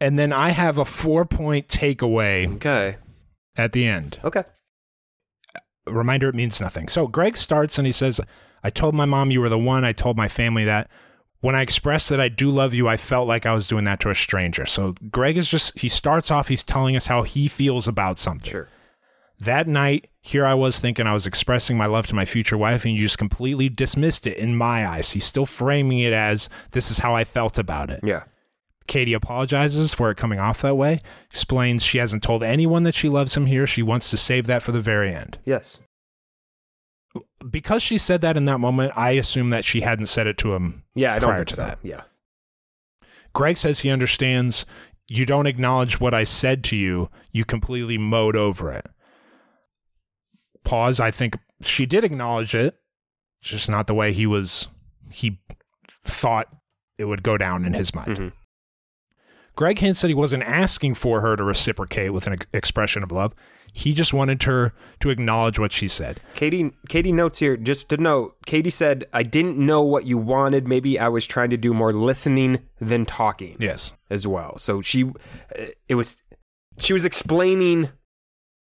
and 0.00 0.18
then 0.18 0.32
I 0.32 0.50
have 0.50 0.78
a 0.78 0.84
four 0.84 1.24
point 1.26 1.68
takeaway 1.68 2.54
Okay. 2.56 2.96
at 3.56 3.72
the 3.72 3.86
end. 3.86 4.18
Okay. 4.24 4.44
A 5.86 5.92
reminder 5.92 6.28
it 6.28 6.34
means 6.34 6.60
nothing. 6.60 6.88
So 6.88 7.06
Greg 7.06 7.36
starts 7.36 7.78
and 7.78 7.86
he 7.86 7.92
says, 7.92 8.20
I 8.64 8.70
told 8.70 8.94
my 8.94 9.04
mom 9.06 9.30
you 9.30 9.40
were 9.40 9.48
the 9.48 9.58
one. 9.58 9.84
I 9.84 9.92
told 9.92 10.16
my 10.16 10.28
family 10.28 10.64
that. 10.64 10.90
When 11.40 11.54
I 11.54 11.62
expressed 11.62 12.08
that 12.08 12.20
I 12.20 12.28
do 12.28 12.50
love 12.50 12.74
you, 12.74 12.88
I 12.88 12.96
felt 12.96 13.28
like 13.28 13.46
I 13.46 13.54
was 13.54 13.68
doing 13.68 13.84
that 13.84 14.00
to 14.00 14.10
a 14.10 14.14
stranger. 14.14 14.66
So 14.66 14.94
Greg 15.10 15.36
is 15.36 15.48
just, 15.48 15.78
he 15.78 15.88
starts 15.88 16.30
off, 16.30 16.48
he's 16.48 16.64
telling 16.64 16.96
us 16.96 17.06
how 17.06 17.22
he 17.22 17.46
feels 17.46 17.86
about 17.86 18.18
something. 18.18 18.50
Sure. 18.50 18.68
That 19.40 19.68
night, 19.68 20.08
here 20.20 20.44
I 20.44 20.54
was 20.54 20.80
thinking 20.80 21.06
I 21.06 21.14
was 21.14 21.26
expressing 21.26 21.76
my 21.76 21.86
love 21.86 22.08
to 22.08 22.14
my 22.14 22.24
future 22.24 22.58
wife, 22.58 22.84
and 22.84 22.94
you 22.94 23.00
just 23.00 23.18
completely 23.18 23.68
dismissed 23.68 24.26
it 24.26 24.36
in 24.36 24.56
my 24.56 24.84
eyes. 24.84 25.12
He's 25.12 25.24
still 25.24 25.46
framing 25.46 26.00
it 26.00 26.12
as 26.12 26.48
this 26.72 26.90
is 26.90 26.98
how 26.98 27.14
I 27.14 27.22
felt 27.22 27.56
about 27.56 27.88
it. 27.88 28.00
Yeah. 28.02 28.24
Katie 28.88 29.12
apologizes 29.12 29.94
for 29.94 30.10
it 30.10 30.16
coming 30.16 30.40
off 30.40 30.62
that 30.62 30.76
way, 30.76 31.00
explains 31.30 31.84
she 31.84 31.98
hasn't 31.98 32.24
told 32.24 32.42
anyone 32.42 32.82
that 32.82 32.96
she 32.96 33.08
loves 33.08 33.36
him 33.36 33.46
here. 33.46 33.66
She 33.66 33.82
wants 33.82 34.10
to 34.10 34.16
save 34.16 34.46
that 34.48 34.62
for 34.62 34.72
the 34.72 34.80
very 34.80 35.14
end. 35.14 35.38
Yes. 35.44 35.78
Because 37.48 37.82
she 37.82 37.96
said 37.96 38.22
that 38.22 38.36
in 38.36 38.46
that 38.46 38.58
moment, 38.58 38.92
I 38.96 39.12
assume 39.12 39.50
that 39.50 39.64
she 39.64 39.82
hadn't 39.82 40.06
said 40.06 40.26
it 40.26 40.38
to 40.38 40.54
him 40.54 40.82
Yeah, 40.98 41.14
I 41.14 41.18
don't 41.18 41.28
prior 41.28 41.38
think 41.38 41.48
to 41.48 41.54
so. 41.54 41.62
that. 41.62 41.78
Yeah. 41.82 42.02
Greg 43.34 43.56
says 43.56 43.80
he 43.80 43.90
understands 43.90 44.66
you 45.06 45.24
don't 45.24 45.46
acknowledge 45.46 46.00
what 46.00 46.12
I 46.14 46.24
said 46.24 46.62
to 46.64 46.76
you, 46.76 47.08
you 47.32 47.44
completely 47.44 47.96
mowed 47.98 48.36
over 48.36 48.70
it. 48.72 48.86
Pause. 50.64 51.00
I 51.00 51.10
think 51.10 51.38
she 51.62 51.86
did 51.86 52.04
acknowledge 52.04 52.54
it, 52.54 52.76
just 53.42 53.70
not 53.70 53.86
the 53.86 53.94
way 53.94 54.12
he 54.12 54.26
was, 54.26 54.68
he 55.10 55.40
thought 56.06 56.48
it 56.98 57.04
would 57.06 57.22
go 57.22 57.38
down 57.38 57.64
in 57.64 57.72
his 57.74 57.94
mind. 57.94 58.16
Mhm. 58.16 58.32
Greg 59.56 59.78
hints 59.78 60.02
that 60.02 60.08
he 60.08 60.14
wasn't 60.14 60.42
asking 60.42 60.94
for 60.94 61.20
her 61.20 61.36
to 61.36 61.42
reciprocate 61.44 62.12
with 62.12 62.26
an 62.26 62.34
ex- 62.34 62.46
expression 62.52 63.02
of 63.02 63.10
love. 63.10 63.34
He 63.78 63.92
just 63.92 64.12
wanted 64.12 64.42
her 64.42 64.72
to 64.98 65.08
acknowledge 65.08 65.56
what 65.56 65.70
she 65.70 65.86
said. 65.86 66.20
Katie 66.34 66.72
Katie 66.88 67.12
notes 67.12 67.38
here 67.38 67.56
just 67.56 67.88
to 67.90 67.96
note, 67.96 68.34
Katie 68.44 68.70
said, 68.70 69.06
I 69.12 69.22
didn't 69.22 69.56
know 69.56 69.82
what 69.82 70.04
you 70.04 70.18
wanted. 70.18 70.66
Maybe 70.66 70.98
I 70.98 71.06
was 71.06 71.28
trying 71.28 71.50
to 71.50 71.56
do 71.56 71.72
more 71.72 71.92
listening 71.92 72.58
than 72.80 73.06
talking. 73.06 73.56
Yes. 73.60 73.92
as 74.10 74.26
well. 74.26 74.58
So 74.58 74.80
she, 74.80 75.12
it 75.86 75.94
was, 75.94 76.16
she 76.78 76.92
was 76.92 77.04
explaining, 77.04 77.90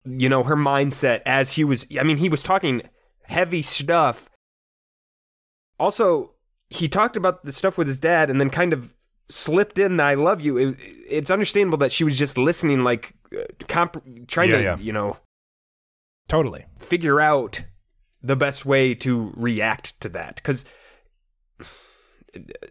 you 0.05 0.29
know, 0.29 0.43
her 0.43 0.57
mindset 0.57 1.23
as 1.25 1.53
he 1.53 1.63
was. 1.63 1.87
I 1.97 2.03
mean, 2.03 2.17
he 2.17 2.29
was 2.29 2.43
talking 2.43 2.83
heavy 3.23 3.63
stuff. 3.63 4.29
Also, 5.79 6.33
he 6.71 6.89
talked 6.89 7.17
about 7.17 7.45
the 7.45 7.53
stuff 7.53 7.79
with 7.79 7.87
his 7.87 7.99
dad, 7.99 8.31
and 8.31 8.41
then 8.41 8.51
kind 8.51 8.73
of 8.73 8.97
slipped 9.29 9.79
in 9.79 9.97
the 9.97 10.03
"I 10.03 10.15
love 10.15 10.41
you." 10.41 10.57
It, 10.57 10.77
it's 11.09 11.31
understandable 11.31 11.79
that 11.79 11.93
she 11.93 12.03
was 12.03 12.19
just 12.19 12.37
listening, 12.37 12.83
like 12.83 13.15
comp- 13.69 14.03
trying 14.29 14.51
Yeah, 14.51 14.57
to, 14.57 14.63
yeah. 14.63 14.77
you 14.79 14.93
know, 14.93 15.17
Totally. 16.29 16.65
figure 16.79 17.21
out 17.21 17.63
the 18.23 18.37
best 18.37 18.65
way 18.65 18.95
to 18.95 19.33
react 19.37 20.01
to 20.01 20.09
that 20.09 20.37
because 20.37 20.65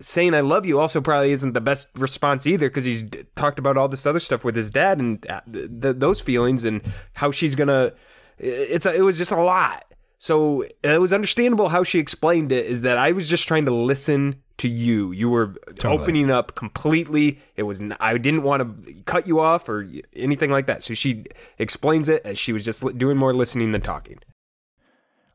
saying 0.01 0.33
i 0.33 0.41
love 0.41 0.65
you 0.65 0.77
also 0.79 0.99
probably 0.99 1.31
isn't 1.31 1.53
the 1.53 1.61
best 1.61 1.87
response 1.95 2.45
either 2.45 2.67
because 2.67 2.83
he's 2.83 3.03
d- 3.03 3.23
talked 3.35 3.57
about 3.59 3.77
all 3.77 3.87
this 3.87 4.05
other 4.05 4.19
stuff 4.19 4.43
with 4.43 4.55
his 4.57 4.69
dad 4.71 4.99
and 4.99 5.25
uh, 5.29 5.39
th- 5.51 5.69
th- 5.81 5.95
those 5.99 6.19
feelings 6.19 6.65
and 6.65 6.81
how 7.13 7.31
she's 7.31 7.55
gonna 7.55 7.93
it's 8.37 8.85
a, 8.85 8.93
it 8.93 9.01
was 9.01 9.17
just 9.17 9.31
a 9.31 9.41
lot 9.41 9.85
so 10.17 10.65
it 10.83 10.99
was 10.99 11.13
understandable 11.13 11.69
how 11.69 11.81
she 11.83 11.97
explained 11.99 12.51
it 12.51 12.65
is 12.65 12.81
that 12.81 12.97
i 12.97 13.13
was 13.13 13.29
just 13.29 13.47
trying 13.47 13.63
to 13.63 13.73
listen 13.73 14.35
to 14.57 14.67
you 14.69 15.11
you 15.11 15.29
were 15.29 15.55
Totally. 15.75 15.97
opening 16.01 16.29
up 16.31 16.53
completely 16.55 17.39
it 17.55 17.63
was 17.63 17.81
I 17.99 18.17
didn't 18.17 18.43
want 18.43 18.85
to 18.85 18.93
cut 19.05 19.27
you 19.27 19.39
off 19.39 19.67
or 19.67 19.87
anything 20.15 20.51
like 20.51 20.67
that 20.67 20.83
so 20.83 20.93
she 20.93 21.25
explains 21.57 22.07
it 22.07 22.21
as 22.23 22.37
she 22.37 22.53
was 22.53 22.63
just 22.63 22.97
doing 22.97 23.17
more 23.17 23.33
listening 23.33 23.71
than 23.71 23.81
talking 23.81 24.19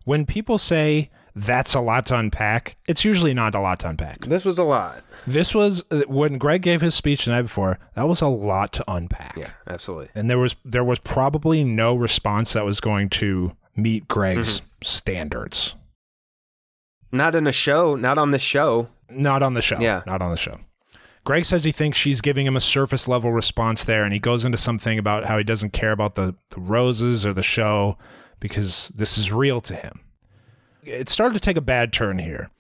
When 0.05 0.25
people 0.25 0.57
say 0.59 1.11
that's 1.35 1.75
a 1.75 1.81
lot 1.81 2.07
to 2.07 2.17
unpack, 2.17 2.77
it's 2.89 3.05
usually 3.05 3.33
not 3.33 3.55
a 3.55 3.61
lot 3.61 3.79
to 3.81 3.89
unpack. 3.91 4.21
This 4.23 4.45
was 4.45 4.59
a 4.59 4.65
lot. 4.65 5.05
This 5.25 5.55
was 5.55 5.85
uh, 5.93 6.03
when 6.09 6.37
Greg 6.39 6.63
gave 6.63 6.81
his 6.81 6.97
speech 6.97 7.27
the 7.27 7.31
night 7.31 7.43
before. 7.43 7.79
That 7.95 8.09
was 8.09 8.21
a 8.21 8.27
lot 8.27 8.73
to 8.73 8.85
unpack. 8.89 9.37
Yeah, 9.37 9.51
absolutely. 9.69 10.09
and 10.17 10.29
there 10.29 10.39
was 10.39 10.57
there 10.65 10.83
was 10.83 10.99
probably 10.99 11.63
no 11.63 11.95
response 11.95 12.55
that 12.55 12.65
was 12.65 12.81
going 12.81 13.09
to 13.11 13.53
meet 13.77 14.09
Greg's 14.09 14.61
Mm-hmm. 14.61 14.67
standards. 14.83 15.75
Not 17.13 17.35
in 17.35 17.47
a 17.47 17.53
show, 17.53 17.95
not 17.95 18.19
on 18.19 18.33
this 18.33 18.43
show. 18.43 18.89
Not 19.11 19.43
on 19.43 19.55
the 19.55 19.63
show. 19.63 19.79
Yeah. 19.81 20.03
not 20.07 20.23
on 20.23 20.31
the 20.31 20.37
show. 20.37 20.59
Greg 21.25 21.45
says 21.45 21.65
he 21.65 21.73
thinks 21.73 21.99
she's 21.99 22.21
giving 22.21 22.47
him 22.47 22.57
a 22.57 22.61
surface 22.61 23.07
level 23.07 23.33
response 23.33 23.85
there, 23.85 24.05
and 24.05 24.15
he 24.15 24.19
goes 24.19 24.45
into 24.45 24.57
something 24.57 24.99
about 24.99 25.27
how 25.27 25.37
he 25.37 25.45
doesn't 25.45 25.75
care 25.75 25.93
about 25.93 26.15
the, 26.15 26.35
the 26.51 26.61
roses 26.61 27.27
or 27.27 27.35
the 27.35 27.43
show 27.43 27.99
because 28.41 28.89
this 28.95 29.19
is 29.19 29.31
real 29.31 29.61
to 29.61 29.75
him. 29.75 30.01
It 30.83 31.09
started 31.09 31.35
to 31.35 31.41
take 31.41 31.57
a 31.59 31.63
bad 31.63 31.93
turn 31.93 32.19
here. 32.19 32.51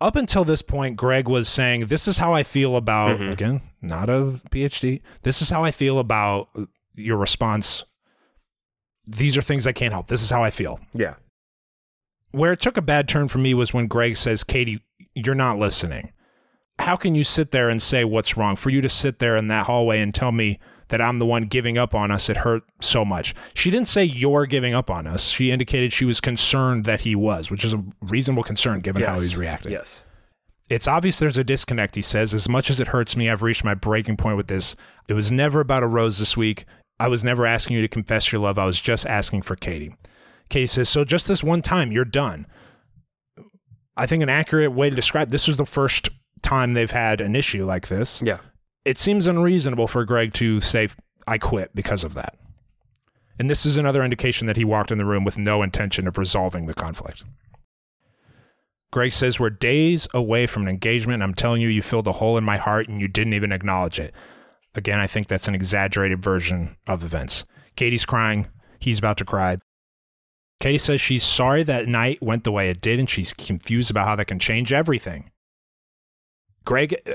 Up 0.00 0.16
until 0.16 0.44
this 0.44 0.60
point, 0.60 0.96
Greg 0.96 1.28
was 1.28 1.48
saying, 1.48 1.86
This 1.86 2.08
is 2.08 2.18
how 2.18 2.32
I 2.32 2.42
feel 2.42 2.76
about, 2.76 3.20
mm-hmm. 3.20 3.30
again, 3.30 3.60
not 3.80 4.10
a 4.10 4.40
PhD, 4.50 5.00
this 5.22 5.40
is 5.40 5.50
how 5.50 5.62
I 5.62 5.70
feel 5.70 5.98
about 5.98 6.48
your 6.96 7.16
response. 7.16 7.84
These 9.06 9.36
are 9.36 9.42
things 9.42 9.66
I 9.66 9.72
can't 9.72 9.92
help. 9.92 10.08
This 10.08 10.22
is 10.22 10.30
how 10.30 10.42
I 10.42 10.50
feel. 10.50 10.80
Yeah. 10.94 11.14
Where 12.34 12.52
it 12.52 12.60
took 12.60 12.76
a 12.76 12.82
bad 12.82 13.06
turn 13.06 13.28
for 13.28 13.38
me 13.38 13.54
was 13.54 13.72
when 13.72 13.86
Greg 13.86 14.16
says, 14.16 14.42
Katie, 14.42 14.82
you're 15.14 15.36
not 15.36 15.56
listening. 15.56 16.10
How 16.80 16.96
can 16.96 17.14
you 17.14 17.22
sit 17.22 17.52
there 17.52 17.68
and 17.68 17.80
say 17.80 18.04
what's 18.04 18.36
wrong? 18.36 18.56
For 18.56 18.70
you 18.70 18.80
to 18.80 18.88
sit 18.88 19.20
there 19.20 19.36
in 19.36 19.46
that 19.48 19.66
hallway 19.66 20.00
and 20.00 20.12
tell 20.12 20.32
me 20.32 20.58
that 20.88 21.00
I'm 21.00 21.20
the 21.20 21.26
one 21.26 21.44
giving 21.44 21.78
up 21.78 21.94
on 21.94 22.10
us, 22.10 22.28
it 22.28 22.38
hurt 22.38 22.64
so 22.80 23.04
much. 23.04 23.36
She 23.54 23.70
didn't 23.70 23.86
say 23.86 24.02
you're 24.02 24.46
giving 24.46 24.74
up 24.74 24.90
on 24.90 25.06
us. 25.06 25.28
She 25.28 25.52
indicated 25.52 25.92
she 25.92 26.04
was 26.04 26.20
concerned 26.20 26.84
that 26.86 27.02
he 27.02 27.14
was, 27.14 27.52
which 27.52 27.64
is 27.64 27.72
a 27.72 27.84
reasonable 28.02 28.42
concern 28.42 28.80
given 28.80 29.02
how 29.02 29.20
he's 29.20 29.36
reacting. 29.36 29.70
Yes. 29.70 30.02
It's 30.68 30.88
obvious 30.88 31.20
there's 31.20 31.38
a 31.38 31.44
disconnect, 31.44 31.94
he 31.94 32.02
says. 32.02 32.34
As 32.34 32.48
much 32.48 32.68
as 32.68 32.80
it 32.80 32.88
hurts 32.88 33.16
me, 33.16 33.30
I've 33.30 33.42
reached 33.44 33.62
my 33.62 33.74
breaking 33.74 34.16
point 34.16 34.36
with 34.36 34.48
this. 34.48 34.74
It 35.06 35.14
was 35.14 35.30
never 35.30 35.60
about 35.60 35.84
a 35.84 35.86
rose 35.86 36.18
this 36.18 36.36
week. 36.36 36.64
I 36.98 37.06
was 37.06 37.22
never 37.22 37.46
asking 37.46 37.76
you 37.76 37.82
to 37.82 37.88
confess 37.88 38.32
your 38.32 38.40
love. 38.40 38.58
I 38.58 38.66
was 38.66 38.80
just 38.80 39.06
asking 39.06 39.42
for 39.42 39.54
Katie. 39.54 39.94
Says, 40.54 40.88
So 40.88 41.04
just 41.04 41.26
this 41.26 41.42
one 41.42 41.62
time, 41.62 41.90
you're 41.90 42.04
done. 42.04 42.46
I 43.96 44.06
think 44.06 44.22
an 44.22 44.28
accurate 44.28 44.72
way 44.72 44.90
to 44.90 44.96
describe 44.96 45.30
this 45.30 45.48
was 45.48 45.56
the 45.56 45.66
first 45.66 46.08
time 46.42 46.74
they've 46.74 46.90
had 46.90 47.20
an 47.20 47.34
issue 47.34 47.64
like 47.64 47.88
this. 47.88 48.22
Yeah. 48.22 48.38
It 48.84 48.98
seems 48.98 49.26
unreasonable 49.26 49.88
for 49.88 50.04
Greg 50.04 50.32
to 50.34 50.60
say, 50.60 50.88
I 51.26 51.38
quit 51.38 51.74
because 51.74 52.04
of 52.04 52.14
that. 52.14 52.36
And 53.38 53.50
this 53.50 53.66
is 53.66 53.76
another 53.76 54.04
indication 54.04 54.46
that 54.46 54.56
he 54.56 54.64
walked 54.64 54.92
in 54.92 54.98
the 54.98 55.04
room 55.04 55.24
with 55.24 55.38
no 55.38 55.62
intention 55.62 56.06
of 56.06 56.18
resolving 56.18 56.66
the 56.66 56.74
conflict. 56.74 57.24
Greg 58.92 59.12
says, 59.12 59.40
We're 59.40 59.50
days 59.50 60.06
away 60.14 60.46
from 60.46 60.62
an 60.62 60.68
engagement. 60.68 61.22
I'm 61.22 61.34
telling 61.34 61.60
you, 61.60 61.68
you 61.68 61.82
filled 61.82 62.06
a 62.06 62.12
hole 62.12 62.38
in 62.38 62.44
my 62.44 62.58
heart 62.58 62.88
and 62.88 63.00
you 63.00 63.08
didn't 63.08 63.32
even 63.32 63.50
acknowledge 63.50 63.98
it. 63.98 64.14
Again, 64.76 65.00
I 65.00 65.06
think 65.08 65.26
that's 65.26 65.48
an 65.48 65.54
exaggerated 65.54 66.22
version 66.22 66.76
of 66.86 67.02
events. 67.02 67.44
Katie's 67.74 68.04
crying. 68.04 68.48
He's 68.78 68.98
about 68.98 69.16
to 69.18 69.24
cry. 69.24 69.56
Katie 70.60 70.78
says 70.78 71.00
she's 71.00 71.22
sorry 71.24 71.62
that 71.64 71.86
night 71.88 72.22
went 72.22 72.44
the 72.44 72.52
way 72.52 72.70
it 72.70 72.80
did 72.80 72.98
and 72.98 73.08
she's 73.10 73.32
confused 73.34 73.90
about 73.90 74.06
how 74.06 74.16
that 74.16 74.26
can 74.26 74.38
change 74.38 74.72
everything. 74.72 75.30
Greg, 76.64 76.94
uh, 77.06 77.14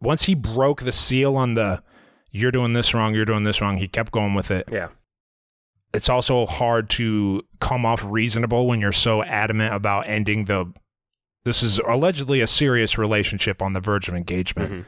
once 0.00 0.24
he 0.24 0.34
broke 0.34 0.82
the 0.82 0.92
seal 0.92 1.36
on 1.36 1.54
the 1.54 1.82
you're 2.30 2.50
doing 2.50 2.72
this 2.72 2.92
wrong, 2.94 3.14
you're 3.14 3.24
doing 3.24 3.44
this 3.44 3.60
wrong, 3.60 3.76
he 3.78 3.88
kept 3.88 4.10
going 4.12 4.34
with 4.34 4.50
it 4.50 4.68
Yeah. 4.70 4.88
it's 5.94 6.08
also 6.08 6.44
hard 6.46 6.88
to 6.90 7.42
come 7.60 7.84
off 7.86 8.02
reasonable 8.04 8.66
when 8.66 8.80
you're 8.80 8.92
so 8.92 9.22
adamant 9.22 9.74
about 9.74 10.06
ending 10.08 10.44
the 10.46 10.72
this 11.44 11.62
is 11.62 11.78
allegedly 11.80 12.40
a 12.40 12.46
serious 12.46 12.96
relationship 12.96 13.60
on 13.62 13.72
the 13.72 13.80
verge 13.80 14.08
of 14.08 14.14
engagement 14.14 14.72
Mhm. 14.72 14.84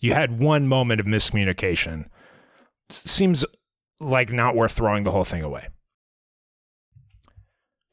You 0.00 0.12
had 0.12 0.38
one 0.38 0.66
moment 0.68 1.00
of 1.00 1.06
miscommunication. 1.06 2.06
Seems 2.90 3.44
like 4.00 4.30
not 4.30 4.54
worth 4.54 4.72
throwing 4.72 5.04
the 5.04 5.12
whole 5.12 5.24
thing 5.24 5.42
away. 5.42 5.68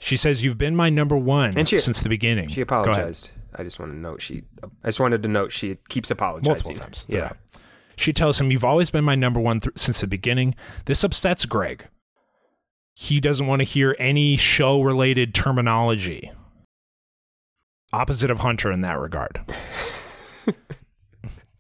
She 0.04 0.18
says, 0.18 0.42
You've 0.44 0.58
been 0.58 0.76
my 0.76 0.90
number 0.90 1.16
one 1.16 1.56
And 1.58 1.70
she- 1.70 1.78
since 1.78 2.02
the 2.02 2.10
beginning. 2.10 2.50
She 2.50 2.62
apologized. 2.62 3.30
I 3.56 3.64
just 3.64 3.80
want 3.80 3.92
to 3.92 3.98
note 3.98 4.22
she. 4.22 4.44
I 4.84 4.88
just 4.88 5.00
wanted 5.00 5.22
to 5.24 5.30
note 5.30 5.52
she 5.52 5.76
keeps 5.90 6.10
apologizing 6.10 6.52
multiple 6.52 6.74
times. 6.76 7.06
Yeah. 7.08 7.20
throughout. 7.30 7.38
She 7.98 8.12
tells 8.14 8.42
him, 8.42 8.50
You've 8.52 8.64
always 8.64 8.90
been 8.90 9.04
my 9.04 9.16
number 9.16 9.40
one 9.40 9.60
th- 9.60 9.78
since 9.78 10.02
the 10.02 10.08
beginning. 10.08 10.56
This 10.86 11.04
upsets 11.04 11.46
Greg. 11.46 11.88
He 12.94 13.20
doesn't 13.20 13.46
want 13.46 13.60
to 13.62 13.64
hear 13.64 13.96
any 14.00 14.38
show 14.38 14.82
related 14.82 15.36
terminology. 15.36 16.32
Opposite 17.94 18.32
of 18.32 18.40
Hunter 18.40 18.72
in 18.72 18.82
that 18.82 19.00
regard. 19.00 19.40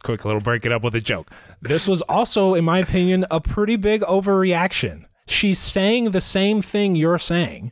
Quick 0.03 0.25
little 0.25 0.41
break 0.41 0.65
it 0.65 0.71
up 0.71 0.81
with 0.81 0.95
a 0.95 1.01
joke. 1.01 1.29
This 1.61 1.87
was 1.87 2.01
also, 2.03 2.55
in 2.55 2.63
my 2.65 2.79
opinion, 2.79 3.25
a 3.29 3.39
pretty 3.39 3.75
big 3.75 4.01
overreaction. 4.01 5.05
She's 5.27 5.59
saying 5.59 6.05
the 6.11 6.21
same 6.21 6.61
thing 6.63 6.95
you're 6.95 7.19
saying, 7.19 7.71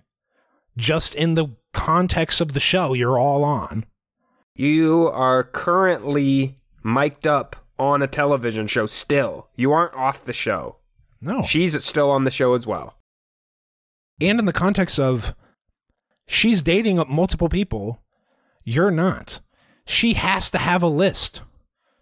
just 0.79 1.13
in 1.15 1.35
the 1.35 1.47
context 1.73 2.41
of 2.41 2.53
the 2.53 2.59
show 2.59 2.93
you're 2.93 3.19
all 3.19 3.43
on. 3.43 3.85
You 4.55 5.07
are 5.07 5.43
currently 5.43 6.57
mic'd 6.83 7.27
up 7.27 7.55
on 7.77 8.01
a 8.01 8.07
television 8.07 8.67
show 8.67 8.85
still. 8.85 9.49
You 9.55 9.71
aren't 9.71 9.93
off 9.93 10.25
the 10.25 10.33
show. 10.33 10.77
No. 11.21 11.43
She's 11.43 11.81
still 11.83 12.09
on 12.11 12.23
the 12.23 12.31
show 12.31 12.53
as 12.53 12.65
well. 12.65 12.95
and 14.21 14.39
in 14.39 14.45
the 14.45 14.53
context 14.53 14.99
of 14.99 15.33
she's 16.27 16.61
dating 16.61 17.01
multiple 17.09 17.49
people, 17.49 18.01
you're 18.65 18.91
not. 18.91 19.39
She 19.85 20.13
has 20.13 20.49
to 20.51 20.57
have 20.57 20.81
a 20.83 20.87
list. 20.87 21.41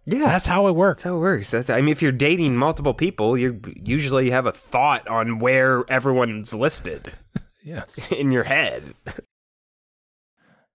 Yeah. 0.05 0.25
That's 0.25 0.45
how 0.47 0.67
it 0.67 0.75
works. 0.75 1.03
That's 1.03 1.09
how 1.11 1.17
it 1.17 1.21
works. 1.21 1.51
That's, 1.51 1.69
I 1.69 1.81
mean, 1.81 1.91
if 1.91 2.01
you're 2.01 2.11
dating 2.11 2.55
multiple 2.57 2.93
people, 2.93 3.37
you 3.37 3.61
usually 3.83 4.29
have 4.29 4.45
a 4.45 4.51
thought 4.51 5.07
on 5.07 5.39
where 5.39 5.83
everyone's 5.89 6.53
listed 6.53 7.13
Yes. 7.67 8.11
in 8.11 8.31
your 8.31 8.43
head. 8.43 8.93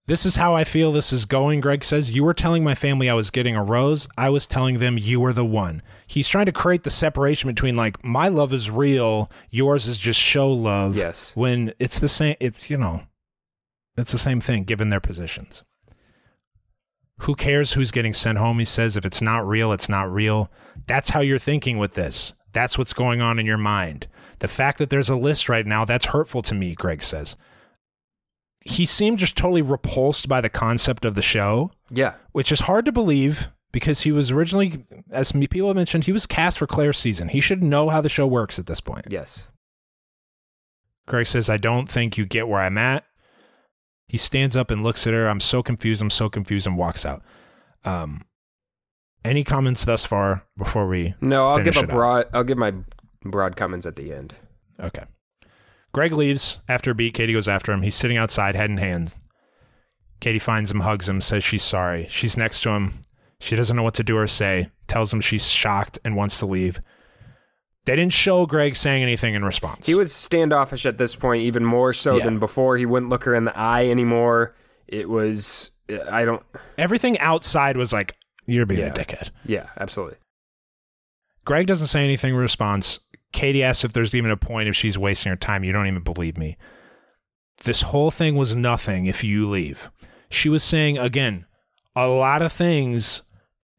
This 0.07 0.27
is 0.27 0.37
how 0.37 0.55
I 0.55 0.65
feel 0.65 0.93
this 0.93 1.13
is 1.13 1.25
going, 1.25 1.61
Greg 1.61 1.85
says. 1.85 2.11
You 2.11 2.25
were 2.25 2.35
telling 2.35 2.63
my 2.63 2.75
family 2.75 3.09
I 3.09 3.15
was 3.15 3.31
getting 3.31 3.57
a 3.57 3.63
rose. 3.63 4.09
I 4.19 4.29
was 4.29 4.47
telling 4.47 4.79
them 4.79 4.99
you 4.99 5.21
were 5.21 5.33
the 5.33 5.45
one. 5.45 5.81
He's 6.07 6.29
trying 6.29 6.47
to 6.47 6.53
create 6.53 6.83
the 6.83 6.91
separation 6.91 7.49
between 7.49 7.77
like 7.77 8.05
my 8.05 8.29
love 8.29 8.53
is 8.53 8.69
real, 8.69 9.31
yours 9.49 9.87
is 9.87 9.99
just 9.99 10.21
show 10.21 10.51
love. 10.51 10.97
Yes. 10.97 11.35
When 11.35 11.73
it's 11.79 11.99
the 11.99 12.09
same 12.09 12.37
it's 12.41 12.69
you 12.69 12.77
know, 12.77 13.05
it's 13.97 14.13
the 14.13 14.19
same 14.19 14.41
thing 14.41 14.65
given 14.65 14.91
their 14.91 15.01
positions. 15.01 15.65
Who 17.21 17.35
cares 17.37 17.75
who's 17.75 17.93
getting 17.93 18.13
sent 18.13 18.39
home? 18.39 18.59
He 18.59 18.65
says 18.65 18.97
if 18.97 19.07
it's 19.07 19.23
not 19.23 19.47
real, 19.47 19.73
it's 19.73 19.89
not 19.89 20.13
real. 20.13 20.51
That's 20.87 21.11
how 21.11 21.21
you're 21.21 21.39
thinking 21.39 21.79
with 21.79 21.95
this. 21.95 22.35
That's 22.53 22.77
what's 22.77 22.93
going 22.93 23.21
on 23.21 23.39
in 23.39 23.47
your 23.47 23.59
mind. 23.59 24.07
The 24.41 24.49
fact 24.49 24.79
that 24.79 24.91
there's 24.91 25.09
a 25.09 25.17
list 25.17 25.49
right 25.49 25.67
now, 25.67 25.85
that's 25.85 26.07
hurtful 26.07 26.43
to 26.43 26.55
me, 26.55 26.75
Greg 26.75 27.03
says. 27.03 27.37
He 28.65 28.87
seemed 28.87 29.19
just 29.19 29.37
totally 29.37 29.63
repulsed 29.63 30.29
by 30.29 30.41
the 30.41 30.49
concept 30.51 31.05
of 31.05 31.15
the 31.15 31.23
show, 31.23 31.73
Yeah. 31.91 32.15
which 32.33 32.53
is 32.53 32.61
hard 32.61 32.85
to 32.85 32.93
believe 32.93 33.49
because 33.73 34.03
he 34.03 34.13
was 34.13 34.31
originally, 34.31 34.85
as 35.11 35.33
people 35.33 35.69
have 35.69 35.77
mentioned, 35.77 36.05
he 36.05 36.13
was 36.13 36.27
cast 36.27 36.59
for 36.59 36.67
Clare's 36.67 36.99
season. 36.99 37.29
He 37.29 37.41
should 37.41 37.63
know 37.63 37.89
how 37.89 38.01
the 38.01 38.09
show 38.09 38.27
works 38.27 38.59
at 38.59 38.67
this 38.67 38.81
point. 38.81 39.07
Yes. 39.09 39.49
Greg 41.07 41.27
says, 41.27 41.49
I 41.49 41.57
don't 41.57 41.89
think 41.89 42.17
you 42.17 42.27
get 42.27 42.47
where 42.49 42.61
I'm 42.61 42.79
at. 42.79 43.05
He 44.07 44.19
stands 44.19 44.55
up 44.57 44.71
and 44.71 44.83
looks 44.83 45.07
at 45.07 45.15
her. 45.15 45.27
I'm 45.27 45.41
so 45.41 45.63
confused. 45.63 46.03
I'm 46.03 46.11
so 46.11 46.29
confused 46.29 46.67
and 46.67 46.77
walks 46.77 47.05
out. 47.07 47.23
Um, 47.85 48.25
any 49.25 49.45
comments 49.45 49.85
thus 49.85 50.05
far 50.05 50.45
before 50.57 50.87
we? 50.87 51.15
No, 51.21 51.49
I'll 51.49 51.63
give 51.63 51.77
a 51.77 51.81
up? 51.81 51.89
broad. 51.89 52.27
I'll 52.33 52.45
give 52.45 52.59
my 52.59 52.73
broad 53.25 53.57
comments 53.57 53.87
at 53.87 53.97
the 53.97 54.13
end. 54.13 54.35
Okay. 54.81 55.05
Greg 55.93 56.13
leaves 56.13 56.61
after 56.69 56.95
beat. 56.95 57.15
Katie 57.15 57.33
goes 57.35 57.49
after 57.49 57.71
him. 57.73 57.83
He's 57.83 57.95
sitting 57.95 58.17
outside, 58.17 58.57
head 58.57 58.71
in 58.71 58.79
hand. 58.79 59.15
Katie 60.21 60.39
finds 60.39 60.71
him, 60.71 60.81
hugs 60.81 61.09
him, 61.09 61.21
says 61.21 61.45
she's 61.45 61.63
sorry. 61.63 62.07
She's 62.11 62.37
next 62.37 62.63
to 62.63 62.71
him. 62.71 62.95
She 63.41 63.57
doesn't 63.57 63.77
know 63.77 63.83
what 63.83 63.95
to 63.95 64.05
do 64.05 64.17
or 64.17 64.27
say. 64.27 64.71
Tells 64.87 65.13
him 65.13 65.21
she's 65.21 65.49
shocked 65.49 65.99
and 66.05 66.17
wants 66.17 66.39
to 66.39 66.47
leave. 66.47 66.81
They 67.85 67.97
didn't 67.97 68.13
show 68.13 68.47
Greg 68.47 68.77
saying 68.77 69.03
anything 69.03 69.35
in 69.35 69.45
response. 69.45 69.87
He 69.87 69.97
was 69.97 70.13
standoffish 70.13 70.87
at 70.87 70.99
this 70.99 71.17
point, 71.17 71.43
even 71.43 71.65
more 71.65 71.93
so 71.93 72.17
Yeah. 72.19 72.25
than 72.25 72.39
before. 72.39 72.77
He 72.77 72.87
wouldn't 72.87 73.11
look 73.11 73.25
her 73.25 73.35
in 73.35 73.45
the 73.45 73.59
eye 73.59 73.89
anymore. 73.89 74.55
It 74.87 75.09
was. 75.09 75.71
I 76.11 76.25
don't. 76.25 76.43
everything 76.79 77.19
outside 77.19 77.77
was 77.77 77.93
like, 77.93 78.15
"You're 78.47 78.67
being 78.67 78.81
Yeah. 78.81 78.87
a 78.89 78.93
dickhead." 78.93 79.31
Yeah, 79.45 79.67
absolutely. 79.79 80.17
Greg 81.45 81.67
doesn't 81.67 81.89
say 81.89 82.05
anything 82.05 82.35
in 82.35 82.41
response. 82.41 83.01
Katie 83.33 83.63
asks 83.65 83.85
if 83.85 83.93
there's 83.93 84.15
even 84.15 84.31
a 84.31 84.37
point 84.37 84.69
if 84.69 84.77
she's 84.77 84.99
wasting 84.99 85.31
her 85.31 85.37
time. 85.37 85.65
You 85.65 85.73
don't 85.73 85.87
even 85.87 86.03
believe 86.03 86.37
me. 86.37 86.57
This 87.65 87.83
whole 87.83 88.11
thing 88.11 88.37
was 88.37 88.55
nothing 88.57 89.07
if 89.07 89.25
you 89.25 89.49
leave. 89.49 89.91
She 90.31 90.49
was 90.49 90.63
saying, 90.63 90.99
again, 90.99 91.47
a 91.97 92.07
lot 92.09 92.43
of 92.43 92.53
things 92.53 93.23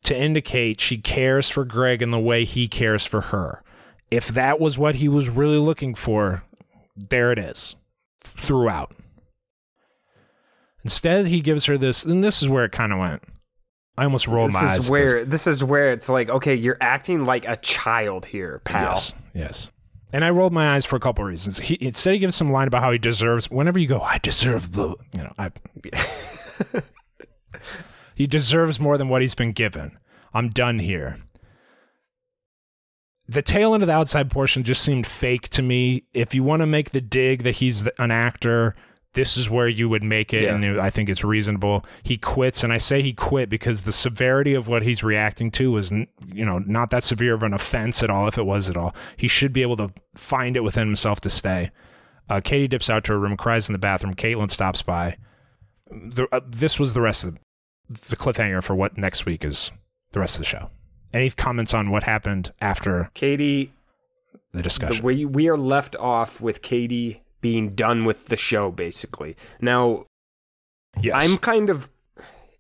to 0.03 0.18
indicate 0.18 0.82
she 0.82 0.97
cares 0.97 1.49
for 1.49 1.64
Greg 1.66 2.01
in 2.01 2.11
the 2.11 2.20
way 2.20 2.43
he 2.43 2.68
cares 2.68 3.05
for 3.05 3.22
her. 3.22 3.64
If 4.11 4.28
that 4.30 4.59
was 4.59 4.78
what 4.78 4.95
he 4.95 5.07
was 5.07 5.30
really 5.30 5.57
looking 5.57 5.95
for, 5.95 6.43
there 6.95 7.32
it 7.32 7.39
is 7.39 7.76
throughout. 8.22 8.93
Instead, 10.84 11.28
he 11.28 11.39
gives 11.41 11.66
her 11.66 11.78
this, 11.78 12.03
and 12.03 12.24
this 12.24 12.41
is 12.41 12.49
where 12.49 12.66
it 12.66 12.72
kind 12.72 12.91
of 12.91 12.99
went. 12.99 13.24
I 13.97 14.05
almost 14.05 14.27
rolled 14.27 14.49
This 14.49 14.61
my 14.61 14.67
eyes. 14.67 14.77
This 14.77 14.85
is 14.85 14.91
where 14.91 15.25
this 15.25 15.47
is 15.47 15.63
where 15.63 15.93
it's 15.93 16.09
like, 16.09 16.29
okay, 16.29 16.55
you're 16.55 16.77
acting 16.81 17.25
like 17.25 17.47
a 17.47 17.57
child 17.57 18.25
here, 18.25 18.61
pal. 18.63 18.91
Yes, 18.91 19.13
yes. 19.33 19.71
And 20.11 20.23
I 20.23 20.29
rolled 20.29 20.53
my 20.53 20.75
eyes 20.75 20.85
for 20.85 20.95
a 20.95 20.99
couple 20.99 21.23
of 21.25 21.29
reasons. 21.29 21.59
He 21.59 21.77
instead 21.79 22.13
he 22.13 22.19
gives 22.19 22.35
some 22.35 22.51
line 22.51 22.67
about 22.67 22.83
how 22.83 22.91
he 22.91 22.97
deserves. 22.97 23.49
Whenever 23.49 23.79
you 23.79 23.87
go, 23.87 23.99
I 24.01 24.17
deserve 24.19 24.73
the, 24.73 24.95
you 25.13 25.23
know, 25.23 25.33
I. 25.37 25.51
he 28.15 28.27
deserves 28.27 28.79
more 28.79 28.97
than 28.97 29.09
what 29.09 29.21
he's 29.21 29.35
been 29.35 29.51
given. 29.51 29.97
I'm 30.33 30.49
done 30.49 30.79
here. 30.79 31.19
The 33.27 33.41
tail 33.41 33.73
end 33.73 33.83
of 33.83 33.87
the 33.87 33.93
outside 33.93 34.29
portion 34.29 34.63
just 34.63 34.83
seemed 34.83 35.07
fake 35.07 35.49
to 35.49 35.61
me. 35.61 36.03
If 36.13 36.35
you 36.35 36.43
want 36.43 36.61
to 36.61 36.67
make 36.67 36.91
the 36.91 37.01
dig 37.01 37.43
that 37.43 37.55
he's 37.55 37.87
an 37.97 38.11
actor, 38.11 38.75
this 39.14 39.38
is 39.38 39.49
where 39.49 39.68
you 39.68 39.88
would 39.89 40.03
make 40.03 40.34
it, 40.34 40.43
Yeah. 40.43 40.55
and 40.55 40.80
I 40.80 40.89
think 40.89 41.09
it's 41.09 41.24
reasonable. 41.24 41.86
He 42.03 42.18
quits, 42.18 42.64
and 42.64 42.74
I 42.74 42.78
say 42.78 43.01
he 43.01 43.14
quit 43.14 43.49
because 43.49 43.84
the 43.84 43.91
severity 43.91 44.53
of 44.53 44.68
what 44.68 44.84
he's 44.84 45.03
reacting 45.03 45.51
to 45.51 45.72
was, 45.72 45.91
you 45.91 46.45
know, 46.45 46.59
not 46.59 46.89
that 46.89 47.03
severe 47.03 47.34
of 47.36 47.43
an 47.43 47.53
offense 47.53 48.01
at 48.01 48.09
all. 48.09 48.28
If 48.28 48.38
it 48.38 48.45
was 48.45 48.70
at 48.70 48.78
all, 48.78 48.95
he 49.16 49.28
should 49.28 49.53
be 49.53 49.61
able 49.61 49.78
to 49.78 49.91
find 50.16 50.57
it 50.57 50.64
within 50.64 50.88
himself 50.88 51.22
to 51.22 51.30
stay. 51.30 51.70
Uh, 52.30 52.41
Katie 52.43 52.68
dips 52.68 52.89
out 52.89 53.03
to 53.05 53.14
her 53.14 53.20
room, 53.20 53.38
cries 53.38 53.68
in 53.70 53.74
the 53.74 53.80
bathroom. 53.80 54.14
Kaitlyn 54.16 54.49
stops 54.49 54.82
by. 54.82 55.18
The, 55.91 56.28
uh, 56.32 56.39
this 56.47 56.80
was 56.80 56.93
the 56.93 57.01
rest 57.01 57.24
of 57.24 57.38
the 57.89 58.16
cliffhanger 58.16 58.64
for 58.64 58.76
what 58.76 58.97
next 58.97 59.26
week 59.26 59.43
is 59.43 59.72
the 60.14 60.20
rest 60.20 60.36
of 60.36 60.39
the 60.39 60.45
show. 60.45 60.70
Any 61.14 61.30
comments 61.30 61.74
on 61.74 61.91
what 61.91 62.03
happened 62.03 62.53
after 62.61 63.11
Katie, 63.14 63.74
the 64.51 64.57
the, 64.57 64.64
discussion? 64.64 65.05
we 65.05 65.26
we 65.26 65.47
are 65.49 65.57
left 65.57 65.95
off 65.97 66.41
with 66.41 66.61
Katie 66.64 67.22
being 67.43 67.75
done 67.75 68.05
with 68.05 68.25
the 68.29 68.35
show, 68.37 68.71
basically. 68.71 69.35
Now, 69.61 70.07
yes, 70.99 71.13
I'm 71.15 71.37
kind 71.37 71.69
of. 71.69 71.91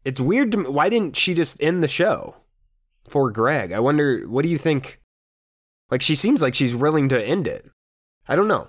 It's 0.05 0.19
weird 0.19 0.51
to 0.51 0.57
me. 0.59 0.69
Why 0.69 0.89
didn't 0.89 1.15
she 1.17 1.33
just 1.33 1.57
end 1.63 1.81
the 1.81 1.87
show 1.87 2.35
for 3.07 3.31
Greg? 3.31 3.71
I 3.71 3.79
wonder. 3.79 4.27
What 4.27 4.43
do 4.43 4.49
you 4.49 4.59
think? 4.59 4.99
Like, 5.89 6.03
she 6.03 6.13
seems 6.13 6.41
like 6.41 6.53
she's 6.53 6.75
willing 6.75 7.09
to 7.09 7.19
end 7.19 7.47
it. 7.47 7.65
I 8.27 8.35
don't 8.35 8.47
know. 8.47 8.67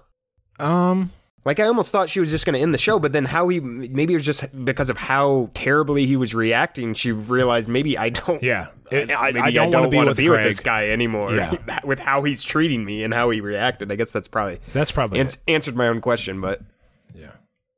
um. 0.59 1.11
Like, 1.45 1.61
I 1.61 1.65
almost 1.67 1.93
thought 1.93 2.09
she 2.09 2.21
was 2.21 2.31
just 2.31 2.47
going 2.47 2.55
to 2.55 2.61
end 2.61 2.73
the 2.73 2.79
show, 2.79 2.99
but 2.99 3.13
then 3.13 3.27
how 3.27 3.49
he. 3.49 3.61
Maybe 3.61 4.15
it 4.15 4.17
was 4.17 4.25
just 4.25 4.65
because 4.65 4.89
of 4.89 4.97
how 4.97 5.51
terribly 5.53 6.07
he 6.07 6.17
was 6.17 6.35
reacting. 6.35 6.95
She 6.95 7.13
realized 7.13 7.69
maybe 7.69 7.99
I 7.99 8.09
don't. 8.09 8.43
Yeah, 8.43 8.69
It- 8.91 9.11
I, 9.11 9.29
I 9.47 9.51
don't 9.51 9.71
want 9.71 9.85
to 9.85 9.91
be 9.91 10.03
with 10.03 10.17
be 10.17 10.31
with 10.31 10.43
this 10.43 10.61
guy 10.61 10.89
anymore. 10.89 11.35
Yeah. 11.35 11.55
with 11.85 11.99
how 11.99 12.23
he's 12.23 12.43
treating 12.43 12.85
me 12.85 13.05
and 13.05 13.13
how 13.13 13.29
he 13.29 13.41
reacted. 13.43 13.93
I 13.93 13.97
guess 13.97 14.11
that's 14.11 14.27
probably 14.29 14.59
That's 14.73 14.91
probably 14.91 15.21
ans- 15.21 15.37
answered 15.47 15.77
my 15.77 15.89
own 15.89 16.01
question, 16.01 16.41
but 16.41 16.63
yeah. 17.15 17.33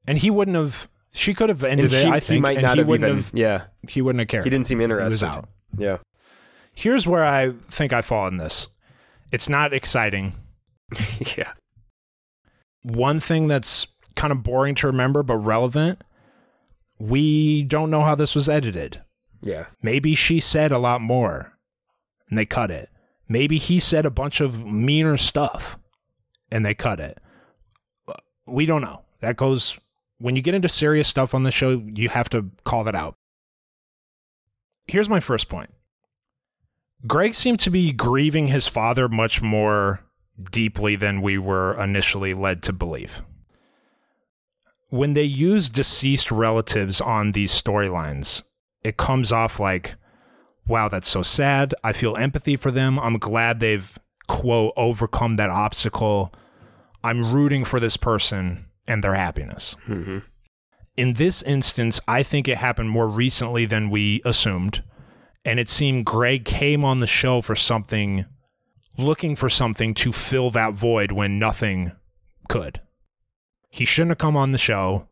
And 0.07 0.19
he 0.19 0.31
wouldn't 0.31 0.57
have. 0.57 0.89
She 1.11 1.35
could 1.35 1.49
have 1.49 1.65
ended 1.65 1.91
she, 1.91 1.97
it. 1.97 2.07
I 2.07 2.15
he 2.17 2.21
think, 2.21 2.43
might 2.43 2.59
and 2.59 2.63
not 2.67 2.75
he 2.75 2.79
have 2.81 2.87
wouldn't 2.89 3.09
even. 3.09 3.17
have. 3.23 3.31
Yeah, 3.35 3.65
He 3.89 4.01
wouldn't 4.03 4.21
have 4.21 4.29
cared. 4.29 4.45
he 4.45 4.51
didn't 4.51 4.67
seem 4.69 4.79
He 4.79 4.87
was 4.87 4.93
interested. 5.23 5.27
out. 5.27 5.49
Yeah, 5.77 5.97
Here's 6.75 7.07
where 7.07 7.25
I 7.25 7.51
think 7.69 7.93
I 7.93 8.03
fall 8.03 8.29
in 8.29 8.37
this. 8.37 8.69
It's 9.33 9.49
not 9.49 9.73
exciting. 9.73 10.35
yeah. 11.37 11.53
One 12.87 13.19
thing 13.19 13.49
that's 13.49 13.89
kind 14.15 14.33
of 14.33 14.43
boring 14.43 14.75
to 14.77 14.87
remember 14.87 15.23
but 15.23 15.37
relevant. 15.37 16.03
We 16.99 17.63
don't 17.63 17.91
know 17.91 18.03
how 18.03 18.15
this 18.15 18.35
was 18.35 18.49
edited. 18.49 19.03
Yeah. 19.43 19.67
Maybe 19.83 20.15
she 20.15 20.41
said 20.41 20.73
a 20.73 20.79
lot 20.79 21.01
more 21.01 21.59
and 22.29 22.39
they 22.39 22.47
cut 22.47 22.71
it. 22.71 22.89
Maybe 23.29 23.59
he 23.59 23.81
said 23.81 24.07
a 24.07 24.11
bunch 24.11 24.41
of 24.41 24.65
meaner 24.65 25.17
stuff 25.17 25.79
and 26.51 26.65
they 26.65 26.75
cut 26.75 27.01
it. 27.01 27.19
We 28.47 28.67
don't 28.67 28.83
know. 28.83 29.03
That 29.21 29.37
goes 29.37 29.79
when 30.19 30.37
you 30.37 30.43
get 30.43 30.55
into 30.55 30.69
serious 30.69 31.09
stuff 31.09 31.35
on 31.35 31.43
the 31.43 31.51
show, 31.51 31.83
you 31.95 32.09
have 32.09 32.29
to 32.31 32.51
call 32.65 32.85
that 32.85 32.95
out. 32.95 33.17
Here's 34.87 35.09
my 35.09 35.21
first 35.21 35.49
point. 35.49 35.71
Greg 37.07 37.35
seemed 37.35 37.61
to 37.61 37.71
be 37.71 37.93
grieving 37.93 38.49
his 38.49 38.67
father 38.67 39.09
much 39.09 39.43
more 39.43 40.06
deeply 40.51 40.97
than 40.97 41.23
we 41.23 41.39
were 41.39 41.81
initially 41.83 42.35
led 42.35 42.63
to 42.65 42.73
believe. 42.73 43.23
When 44.91 45.15
they 45.15 45.25
use 45.25 45.69
deceased 45.69 46.31
relatives 46.31 47.01
on 47.01 47.33
these 47.33 47.51
storylines, 47.51 48.43
it 48.85 48.97
comes 48.97 49.33
off 49.33 49.59
like, 49.59 49.97
wow, 50.69 50.89
that's 50.89 51.09
so 51.09 51.23
sad. 51.23 51.75
I 51.83 51.93
feel 51.93 52.17
empathy 52.17 52.57
for 52.57 52.71
them. 52.71 52.99
I'm 52.99 53.19
glad 53.19 53.61
they've, 53.61 53.99
quote, 54.29 54.73
overcome 54.77 55.37
that 55.37 55.51
obstacle. 55.51 56.33
I'm 57.03 57.33
rooting 57.33 57.65
for 57.65 57.81
this 57.81 57.97
person 57.97 58.67
and 58.87 59.03
their 59.03 59.15
happiness. 59.15 59.75
Mm-hmm. 59.89 60.19
In 60.97 61.13
this 61.15 61.43
instance, 61.43 62.01
I 62.09 62.23
think 62.23 62.49
it 62.49 62.59
happened 62.59 62.91
more 62.91 63.09
recently 63.09 63.67
than 63.67 63.91
we 63.91 64.23
assumed. 64.25 64.83
And 65.45 65.61
it 65.61 65.69
seemed 65.69 66.07
Greg 66.07 66.45
came 66.45 66.85
on 66.85 66.99
the 66.99 67.07
show 67.07 67.41
for 67.41 67.55
something, 67.55 68.25
looking 68.99 69.37
for 69.37 69.49
something 69.49 69.95
to 69.95 70.13
fill 70.13 70.51
that 70.51 70.75
void 70.75 71.13
when 71.13 71.39
nothing 71.39 71.93
could. 72.49 72.81
He 73.71 73.85
shouldn't 73.85 74.13
have 74.13 74.19
come 74.19 74.37
on 74.37 74.53
the 74.53 74.59
show 74.59 75.09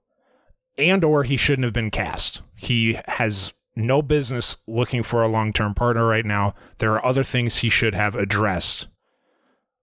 and 0.78 1.04
or 1.04 1.24
he 1.24 1.36
shouldn't 1.36 1.64
have 1.64 1.72
been 1.72 1.90
cast. 1.90 2.42
He 2.56 2.98
has 3.06 3.52
no 3.76 4.02
business 4.02 4.56
looking 4.66 5.02
for 5.02 5.22
a 5.22 5.28
long-term 5.28 5.74
partner 5.74 6.06
right 6.06 6.24
now. 6.24 6.54
There 6.78 6.92
are 6.92 7.04
other 7.04 7.24
things 7.24 7.58
he 7.58 7.68
should 7.68 7.94
have 7.94 8.14
addressed 8.14 8.88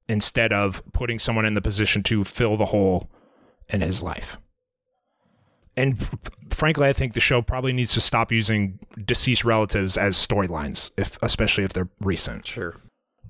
instead 0.07 0.51
of 0.51 0.81
putting 0.93 1.19
someone 1.19 1.45
in 1.45 1.53
the 1.53 1.61
position 1.61 2.03
to 2.03 2.23
fill 2.23 2.57
the 2.57 2.65
hole 2.65 3.09
in 3.69 3.81
his 3.81 4.03
life. 4.03 4.37
And 5.77 5.97
frankly, 6.49 6.87
I 6.87 6.93
think 6.93 7.13
the 7.13 7.21
show 7.21 7.41
probably 7.41 7.71
needs 7.71 7.93
to 7.93 8.01
stop 8.01 8.31
using 8.31 8.79
deceased 9.05 9.45
relatives 9.45 9.97
as 9.97 10.15
storylines, 10.15 10.91
if 10.97 11.17
especially 11.21 11.63
if 11.63 11.71
they're 11.71 11.89
recent. 12.01 12.45
Sure. 12.45 12.75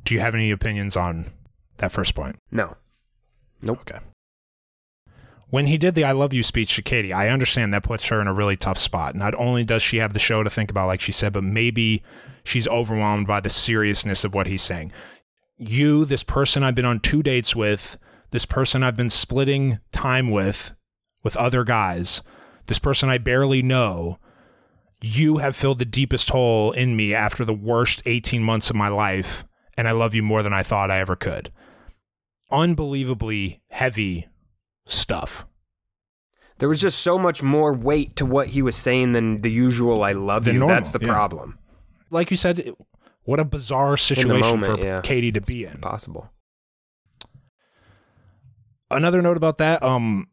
Do 0.04 0.14
you 0.14 0.20
have 0.20 0.36
any 0.36 0.52
opinions 0.52 0.96
on 0.96 1.32
that 1.78 1.92
first 1.92 2.16
point? 2.16 2.38
No. 2.52 2.76
Nope. 3.62 3.80
Okay. 3.82 4.00
When 5.50 5.68
he 5.68 5.78
did 5.78 5.96
the 5.96 6.06
I 6.06 6.14
love 6.14 6.34
you 6.34 6.44
speech 6.44 6.76
to 6.76 6.82
Katie, 6.82 7.12
I 7.12 7.28
understand 7.28 7.74
that 7.74 7.84
puts 7.84 8.08
her 8.08 8.22
in 8.22 8.28
a 8.28 8.34
really 8.34 8.56
tough 8.56 8.78
spot. 8.78 9.16
Not 9.16 9.36
only 9.36 9.66
does 9.66 9.84
she 9.84 9.98
have 9.98 10.14
the 10.14 10.20
show 10.20 10.44
to 10.44 10.50
think 10.50 10.72
about, 10.72 10.88
like 10.88 11.02
she 11.02 11.12
said, 11.12 11.34
but 11.34 11.44
maybe 11.44 12.04
she's 12.44 12.70
overwhelmed 12.70 13.28
by 13.28 13.42
the 13.42 13.50
seriousness 13.50 14.24
of 14.24 14.34
what 14.34 14.48
he's 14.48 14.62
saying. 14.62 14.94
You, 15.58 16.06
this 16.06 16.24
person 16.24 16.64
I've 16.64 16.74
been 16.74 16.86
on 16.86 17.02
two 17.02 17.22
dates 17.22 17.54
with, 17.54 17.98
this 18.32 18.46
person 18.46 18.82
I've 18.82 18.96
been 18.96 19.10
splitting 19.10 19.80
time 19.92 20.32
with, 20.32 20.72
with 21.22 21.36
other 21.36 21.66
guys, 21.66 22.24
this 22.68 22.80
person 22.80 23.10
I 23.10 23.18
barely 23.18 23.62
know, 23.62 24.20
you 25.02 25.38
have 25.38 25.56
filled 25.56 25.80
the 25.80 25.86
deepest 25.86 26.30
hole 26.30 26.72
in 26.72 26.96
me 26.96 27.14
after 27.14 27.44
the 27.44 27.54
worst 27.54 28.02
18 28.06 28.42
months 28.42 28.70
of 28.70 28.76
my 28.78 28.88
life, 28.88 29.44
and 29.78 29.88
I 29.88 29.92
love 29.92 30.14
you 30.14 30.24
more 30.24 30.44
than 30.44 30.54
I 30.54 30.64
thought 30.64 30.92
I 30.92 31.00
ever 31.00 31.16
could. 31.16 31.52
Unbelievably 32.52 33.62
heavy 33.70 34.28
stuff. 34.86 35.46
There 36.58 36.70
was 36.70 36.82
just 36.82 37.00
so 37.00 37.18
much 37.18 37.42
more 37.42 37.74
weight 37.74 38.16
to 38.18 38.26
what 38.26 38.50
he 38.50 38.62
was 38.62 38.76
saying 38.76 39.14
than 39.14 39.42
the 39.42 39.50
usual 39.50 40.04
I 40.04 40.12
love 40.12 40.46
you. 40.46 40.54
normal, 40.54 40.76
That's 40.76 40.92
the 40.92 41.00
yeah. 41.02 41.08
problem. 41.08 41.58
Like 42.12 42.30
you 42.30 42.38
said, 42.38 42.74
what 43.24 43.40
a 43.40 43.46
bizarre 43.46 43.98
situation 43.98 44.60
moment, 44.60 44.80
for 44.80 44.86
yeah. 44.86 45.02
Katie 45.02 45.32
to 45.32 45.42
be 45.42 45.66
in. 45.66 45.80
Possible. 45.80 46.30
Another 48.92 49.22
note 49.22 49.38
about 49.38 49.58
that, 49.58 49.82
um, 49.82 50.28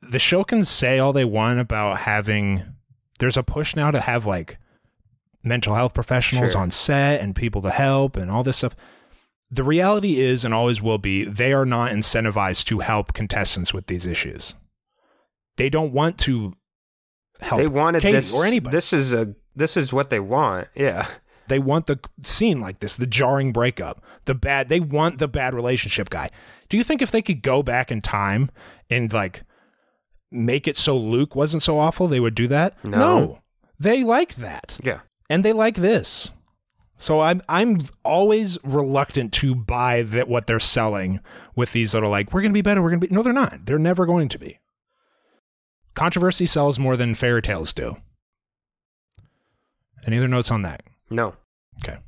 the 0.00 0.18
show 0.18 0.42
can 0.42 0.64
say 0.64 0.98
all 0.98 1.12
they 1.12 1.24
want 1.24 1.60
about 1.60 1.98
having. 1.98 2.62
There's 3.18 3.36
a 3.36 3.42
push 3.42 3.76
now 3.76 3.90
to 3.90 4.00
have 4.00 4.26
like 4.26 4.58
mental 5.42 5.74
health 5.74 5.94
professionals 5.94 6.52
Sure. 6.52 6.60
on 6.60 6.70
set 6.70 7.20
and 7.20 7.34
people 7.36 7.62
to 7.62 7.70
help 7.70 8.16
and 8.16 8.30
all 8.30 8.42
this 8.42 8.58
stuff. 8.58 8.74
The 9.50 9.62
reality 9.62 10.20
is, 10.20 10.44
and 10.44 10.52
always 10.52 10.82
will 10.82 10.98
be, 10.98 11.24
they 11.24 11.52
are 11.54 11.64
not 11.64 11.90
incentivized 11.90 12.64
to 12.66 12.80
help 12.80 13.12
contestants 13.14 13.72
with 13.72 13.86
these 13.86 14.04
issues. 14.04 14.54
They 15.56 15.70
don't 15.70 15.92
want 15.92 16.18
to 16.20 16.52
help. 17.40 17.60
They 17.60 17.66
wanted 17.66 18.02
Katie 18.02 18.12
this 18.16 18.34
or 18.34 18.44
anybody. 18.44 18.74
This 18.76 18.92
is 18.92 19.12
a 19.12 19.34
this 19.56 19.76
is 19.76 19.92
what 19.92 20.10
they 20.10 20.20
want. 20.20 20.68
Yeah. 20.74 21.06
They 21.48 21.58
want 21.58 21.86
the 21.86 21.98
scene 22.22 22.60
like 22.60 22.80
this, 22.80 22.96
the 22.98 23.06
jarring 23.06 23.52
breakup, 23.52 24.04
the 24.26 24.34
bad. 24.34 24.68
They 24.68 24.80
want 24.80 25.18
the 25.18 25.26
bad 25.28 25.54
relationship 25.54 26.10
guy. 26.10 26.28
Do 26.68 26.76
you 26.76 26.84
think 26.84 27.00
if 27.00 27.10
they 27.10 27.22
could 27.22 27.40
go 27.42 27.62
back 27.62 27.90
in 27.90 28.02
time 28.02 28.50
and 28.90 29.10
like 29.12 29.44
make 30.30 30.68
it 30.68 30.76
so 30.76 30.96
Luke 30.98 31.34
wasn't 31.34 31.62
so 31.62 31.78
awful, 31.78 32.06
they 32.06 32.20
would 32.20 32.34
do 32.34 32.46
that? 32.48 32.76
No. 32.84 33.38
they 33.80 34.04
liked 34.04 34.36
that, 34.36 34.76
Yeah. 34.82 35.00
And 35.28 35.44
they 35.44 35.52
like 35.52 35.76
this. 35.76 36.32
So 36.96 37.20
I'm 37.20 37.42
I'm 37.48 37.82
always 38.04 38.58
reluctant 38.64 39.32
to 39.34 39.54
buy 39.54 40.02
that 40.02 40.28
what 40.28 40.46
they're 40.46 40.58
selling 40.58 41.20
with 41.54 41.72
these 41.72 41.94
little 41.94 42.10
like 42.10 42.32
we're 42.32 42.42
gonna 42.42 42.52
be 42.54 42.62
better, 42.62 42.82
we're 42.82 42.90
gonna 42.90 43.06
be 43.06 43.08
no, 43.08 43.22
they're 43.22 43.32
not. 43.32 43.66
They're 43.66 43.78
never 43.78 44.04
going 44.04 44.28
to 44.30 44.38
be. 44.38 44.58
Controversy 45.94 46.46
sells 46.46 46.78
more 46.78 46.96
than 46.96 47.14
fairy 47.14 47.42
tales 47.42 47.72
do. 47.72 47.96
Any 50.06 50.18
other 50.18 50.28
notes 50.28 50.50
on 50.50 50.62
that? 50.62 50.82
No. 51.10 51.34
Okay. 51.82 51.98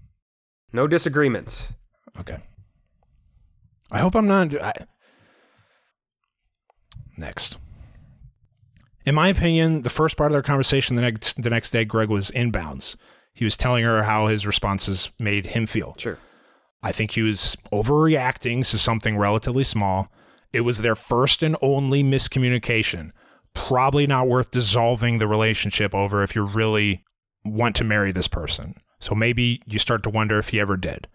No 0.73 0.87
disagreements. 0.87 1.69
Okay. 2.19 2.39
I 3.91 3.99
hope 3.99 4.15
I'm 4.15 4.27
not. 4.27 4.55
I, 4.61 4.73
next. 7.17 7.59
In 9.05 9.15
my 9.15 9.29
opinion, 9.29 9.83
the 9.83 9.91
first 9.91 10.17
part 10.17 10.31
of 10.31 10.33
their 10.33 10.43
conversation 10.43 10.97
the 10.97 11.03
next 11.03 11.43
the 11.43 11.51
next 11.51 11.71
day, 11.71 11.85
Greg 11.85 12.09
was 12.09 12.31
inbounds. 12.31 12.97
He 13.33 13.45
was 13.45 13.57
telling 13.57 13.85
her 13.85 14.03
how 14.03 14.27
his 14.27 14.47
responses 14.47 15.11
made 15.19 15.49
him 15.49 15.67
feel. 15.67 15.95
Sure. 15.99 16.19
I 16.83 16.93
think 16.93 17.13
he 17.13 17.23
was 17.23 17.57
overreacting 17.73 18.69
to 18.71 18.79
something 18.79 19.17
relatively 19.17 19.65
small. 19.65 20.11
It 20.53 20.63
was 20.63 20.79
their 20.79 20.97
first 20.97 21.43
and 21.43 21.57
only 21.63 22.03
miscommunication. 22.03 23.13
Probably 23.55 24.07
not 24.07 24.29
worth 24.29 24.51
dissolving 24.51 25.19
the 25.19 25.29
relationship 25.29 25.95
over 25.95 26.23
if 26.23 26.35
you 26.35 26.43
really 26.43 27.05
want 27.45 27.77
to 27.77 27.85
marry 27.85 28.13
this 28.13 28.29
person. 28.29 28.77
So 29.01 29.15
maybe 29.15 29.63
you 29.67 29.79
start 29.79 30.03
to 30.05 30.11
wonder 30.11 30.39
if 30.39 30.49
he 30.49 30.61
ever 30.61 30.77
did. 30.77 31.09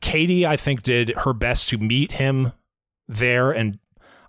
Katie, 0.00 0.46
I 0.46 0.56
think, 0.56 0.82
did 0.82 1.10
her 1.18 1.32
best 1.32 1.68
to 1.68 1.78
meet 1.78 2.12
him 2.12 2.52
there, 3.06 3.50
and 3.50 3.78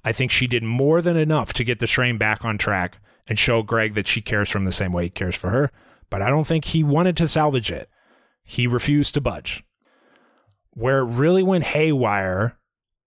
I 0.03 0.11
think 0.11 0.31
she 0.31 0.47
did 0.47 0.63
more 0.63 1.01
than 1.01 1.15
enough 1.15 1.53
to 1.53 1.63
get 1.63 1.79
the 1.79 1.87
train 1.87 2.17
back 2.17 2.43
on 2.43 2.57
track 2.57 2.97
and 3.27 3.39
show 3.39 3.61
Greg 3.61 3.93
that 3.93 4.07
she 4.07 4.21
cares 4.21 4.49
from 4.49 4.65
the 4.65 4.71
same 4.71 4.91
way 4.91 5.05
he 5.05 5.09
cares 5.09 5.35
for 5.35 5.51
her. 5.51 5.71
But 6.11 6.21
I 6.21 6.29
don't 6.29 6.45
think 6.45 6.65
he 6.65 6.83
wanted 6.83 7.17
to 7.17 7.27
salvage 7.27 7.71
it. 7.71 7.89
He 8.43 8.67
refused 8.67 9.15
to 9.15 9.21
budge. 9.21 9.63
Where 10.73 10.99
it 10.99 11.05
really 11.05 11.41
went 11.41 11.63
haywire, 11.63 12.57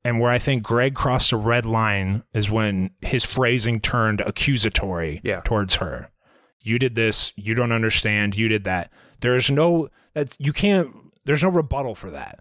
and 0.05 0.19
where 0.19 0.31
I 0.31 0.39
think 0.41 0.65
Greg 0.65 0.95
crossed 0.95 1.31
a 1.31 1.37
red 1.37 1.65
line, 1.65 2.25
is 2.35 2.51
when 2.51 2.91
his 3.03 3.25
phrasing 3.25 3.79
turned 3.81 4.21
accusatory 4.23 5.21
Yeah. 5.23 5.43
towards 5.45 5.77
her. 5.77 6.11
You 6.61 6.79
did 6.79 6.95
this. 6.97 7.33
You 7.37 7.55
don't 7.55 7.73
understand. 7.73 8.37
You 8.37 8.49
did 8.49 8.65
that. 8.65 8.91
There's 9.21 9.51
no 9.51 9.89
that 10.15 10.35
you 10.39 10.53
can't. 10.53 10.91
There's 11.27 11.43
no 11.43 11.49
rebuttal 11.51 11.95
for 11.95 12.11
that. 12.11 12.41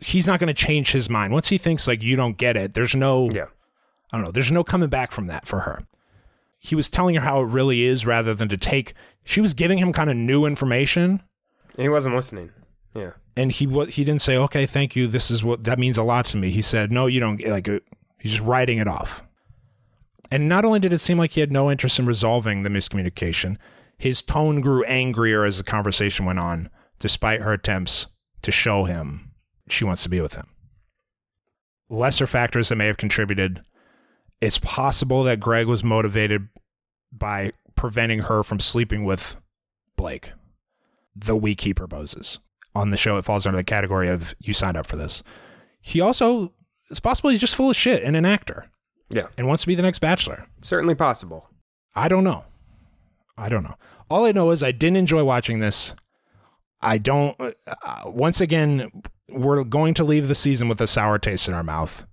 He's 0.00 0.26
not 0.26 0.38
going 0.40 0.48
to 0.48 0.54
change 0.54 0.92
his 0.92 1.08
mind 1.10 1.32
once 1.32 1.48
he 1.48 1.58
thinks 1.58 1.86
like 1.88 2.02
you 2.02 2.14
don't 2.16 2.36
get 2.36 2.56
it. 2.56 2.74
There's 2.74 2.94
no. 2.94 3.30
Yeah. 3.30 3.46
I 4.12 4.16
don't 4.16 4.24
know. 4.24 4.30
There's 4.32 4.50
no 4.52 4.64
coming 4.64 4.88
back 4.88 5.12
from 5.12 5.26
that 5.28 5.46
for 5.46 5.60
her. 5.60 5.82
He 6.58 6.74
was 6.74 6.88
telling 6.90 7.14
her 7.14 7.20
how 7.20 7.40
it 7.42 7.46
really 7.46 7.82
is 7.82 8.04
rather 8.04 8.34
than 8.34 8.48
to 8.48 8.56
take. 8.56 8.94
She 9.24 9.40
was 9.40 9.54
giving 9.54 9.78
him 9.78 9.92
kind 9.92 10.10
of 10.10 10.16
new 10.16 10.44
information, 10.44 11.22
And 11.74 11.82
he 11.82 11.88
wasn't 11.88 12.14
listening. 12.16 12.50
Yeah. 12.94 13.12
and 13.36 13.52
he 13.52 13.66
wa- 13.66 13.84
he 13.84 14.02
didn't 14.04 14.22
say, 14.22 14.36
"Okay, 14.36 14.66
thank 14.66 14.96
you. 14.96 15.06
This 15.06 15.30
is 15.30 15.44
what 15.44 15.64
that 15.64 15.78
means 15.78 15.96
a 15.98 16.02
lot 16.02 16.24
to 16.26 16.36
me." 16.36 16.50
He 16.50 16.62
said, 16.62 16.90
"No, 16.90 17.06
you 17.06 17.20
don't." 17.20 17.40
Like 17.46 17.68
he's 18.18 18.32
just 18.32 18.42
writing 18.44 18.78
it 18.78 18.88
off. 18.88 19.22
And 20.30 20.48
not 20.48 20.64
only 20.64 20.80
did 20.80 20.92
it 20.92 21.00
seem 21.00 21.16
like 21.18 21.32
he 21.32 21.40
had 21.40 21.52
no 21.52 21.70
interest 21.70 21.98
in 21.98 22.06
resolving 22.06 22.62
the 22.62 22.68
miscommunication, 22.70 23.56
his 23.96 24.20
tone 24.22 24.60
grew 24.60 24.82
angrier 24.84 25.44
as 25.44 25.58
the 25.58 25.64
conversation 25.64 26.26
went 26.26 26.38
on, 26.38 26.68
despite 26.98 27.40
her 27.40 27.52
attempts 27.52 28.08
to 28.42 28.50
show 28.50 28.84
him 28.84 29.30
she 29.68 29.84
wants 29.84 30.02
to 30.02 30.08
be 30.08 30.20
with 30.20 30.34
him. 30.34 30.46
Lesser 31.88 32.26
factors 32.26 32.68
that 32.68 32.76
may 32.76 32.86
have 32.86 32.96
contributed. 32.96 33.62
It's 34.40 34.58
possible 34.58 35.24
that 35.24 35.40
Greg 35.40 35.66
was 35.66 35.82
motivated 35.82 36.48
by 37.12 37.52
preventing 37.74 38.20
her 38.20 38.42
from 38.42 38.60
sleeping 38.60 39.04
with 39.04 39.36
Blake 39.96 40.32
the 41.16 41.34
week 41.36 41.62
he 41.62 41.74
proposes. 41.74 42.38
On 42.76 42.90
the 42.90 42.96
show, 42.96 43.18
it 43.18 43.24
falls 43.24 43.44
under 43.46 43.56
the 43.56 43.64
category 43.64 44.08
of 44.08 44.34
you 44.38 44.54
signed 44.54 44.76
up 44.76 44.86
for 44.86 44.94
this. 44.96 45.22
He 45.80 46.00
also, 46.00 46.52
it's 46.90 47.00
possible 47.00 47.30
he's 47.30 47.40
just 47.40 47.56
full 47.56 47.70
of 47.70 47.76
shit 47.76 48.04
and 48.04 48.14
an 48.14 48.24
actor 48.24 48.66
Yeah. 49.10 49.26
and 49.36 49.48
wants 49.48 49.62
to 49.62 49.66
be 49.66 49.74
the 49.74 49.82
next 49.82 49.98
bachelor. 49.98 50.46
Certainly 50.62 50.94
possible. 50.94 51.48
I 51.96 52.06
don't 52.06 52.22
know. 52.22 52.44
I 53.36 53.48
don't 53.48 53.64
know. 53.64 53.74
All 54.08 54.24
I 54.26 54.32
know 54.32 54.50
is 54.52 54.62
I 54.62 54.70
didn't 54.70 54.96
enjoy 54.98 55.24
watching 55.24 55.58
this. 55.58 55.94
I 56.80 56.98
don't. 56.98 57.36
Uh, 57.40 57.54
once 58.06 58.40
again, 58.40 58.90
we're 59.28 59.64
going 59.64 59.94
to 59.94 60.04
leave 60.04 60.28
the 60.28 60.34
season 60.36 60.68
with 60.68 60.80
a 60.80 60.86
sour 60.86 61.18
taste 61.18 61.48
in 61.48 61.54
our 61.54 61.64
mouth. 61.64 62.06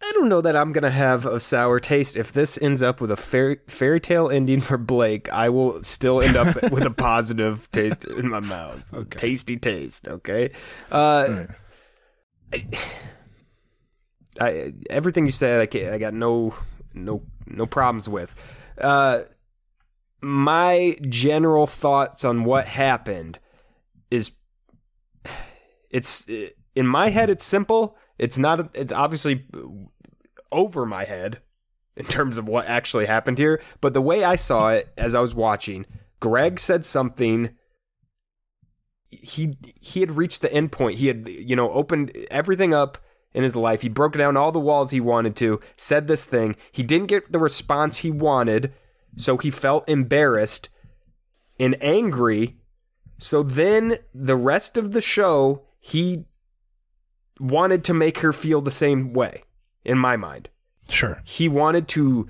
I 0.00 0.12
don't 0.14 0.28
know 0.28 0.40
that 0.40 0.56
I'm 0.56 0.72
gonna 0.72 0.90
have 0.90 1.26
a 1.26 1.40
sour 1.40 1.80
taste. 1.80 2.16
If 2.16 2.32
this 2.32 2.56
ends 2.60 2.82
up 2.82 3.00
with 3.00 3.10
a 3.10 3.16
fairy 3.16 3.58
fairy 3.66 4.00
tale 4.00 4.28
ending 4.30 4.60
for 4.60 4.78
Blake, 4.78 5.28
I 5.32 5.48
will 5.48 5.82
still 5.82 6.20
end 6.22 6.36
up 6.36 6.54
with 6.70 6.84
a 6.84 6.90
positive 6.90 7.70
taste 7.72 8.04
in 8.04 8.28
my 8.28 8.40
mouth. 8.40 8.92
Okay. 8.94 9.18
Tasty 9.18 9.56
taste. 9.56 10.06
Okay. 10.06 10.50
Uh, 10.90 11.46
I, 14.40 14.72
everything 14.88 15.26
you 15.26 15.32
said, 15.32 15.60
I, 15.60 15.66
ca- 15.66 15.90
I 15.90 15.98
got 15.98 16.14
no 16.14 16.54
no 16.94 17.22
no 17.46 17.66
problems 17.66 18.08
with. 18.08 18.34
Uh, 18.80 19.22
my 20.20 20.96
general 21.08 21.66
thoughts 21.66 22.24
on 22.24 22.44
what 22.44 22.66
happened 22.66 23.38
is 24.10 24.32
it's 25.90 26.28
in 26.74 26.86
my 26.86 27.10
head 27.10 27.30
it's 27.30 27.44
simple 27.44 27.96
it's 28.18 28.38
not 28.38 28.70
it's 28.74 28.92
obviously 28.92 29.46
over 30.52 30.84
my 30.84 31.04
head 31.04 31.40
in 31.96 32.06
terms 32.06 32.38
of 32.38 32.48
what 32.48 32.66
actually 32.66 33.06
happened 33.06 33.38
here 33.38 33.60
but 33.80 33.94
the 33.94 34.02
way 34.02 34.24
i 34.24 34.36
saw 34.36 34.70
it 34.70 34.92
as 34.96 35.14
i 35.14 35.20
was 35.20 35.34
watching 35.34 35.84
greg 36.20 36.58
said 36.58 36.84
something 36.84 37.50
he 39.10 39.56
he 39.80 40.00
had 40.00 40.16
reached 40.16 40.40
the 40.40 40.52
end 40.52 40.72
point. 40.72 40.98
He 40.98 41.08
had 41.08 41.28
you 41.28 41.56
know 41.56 41.70
opened 41.70 42.12
everything 42.30 42.74
up 42.74 42.98
in 43.32 43.42
his 43.42 43.56
life. 43.56 43.82
He 43.82 43.88
broke 43.88 44.16
down 44.16 44.36
all 44.36 44.52
the 44.52 44.60
walls 44.60 44.90
he 44.90 45.00
wanted 45.00 45.36
to 45.36 45.60
said 45.76 46.06
this 46.06 46.26
thing. 46.26 46.56
He 46.72 46.82
didn't 46.82 47.08
get 47.08 47.32
the 47.32 47.38
response 47.38 47.98
he 47.98 48.10
wanted 48.10 48.72
so 49.16 49.36
he 49.36 49.50
felt 49.50 49.88
embarrassed 49.88 50.68
and 51.58 51.76
angry. 51.82 52.56
So 53.18 53.42
then 53.42 53.98
the 54.14 54.36
rest 54.36 54.76
of 54.76 54.92
the 54.92 55.00
show, 55.00 55.64
he 55.80 56.26
wanted 57.40 57.84
to 57.84 57.94
make 57.94 58.18
her 58.18 58.32
feel 58.32 58.60
the 58.60 58.70
same 58.70 59.12
way, 59.12 59.42
in 59.84 59.98
my 59.98 60.16
mind. 60.16 60.48
Sure. 60.88 61.20
He 61.24 61.48
wanted 61.48 61.88
to 61.88 62.28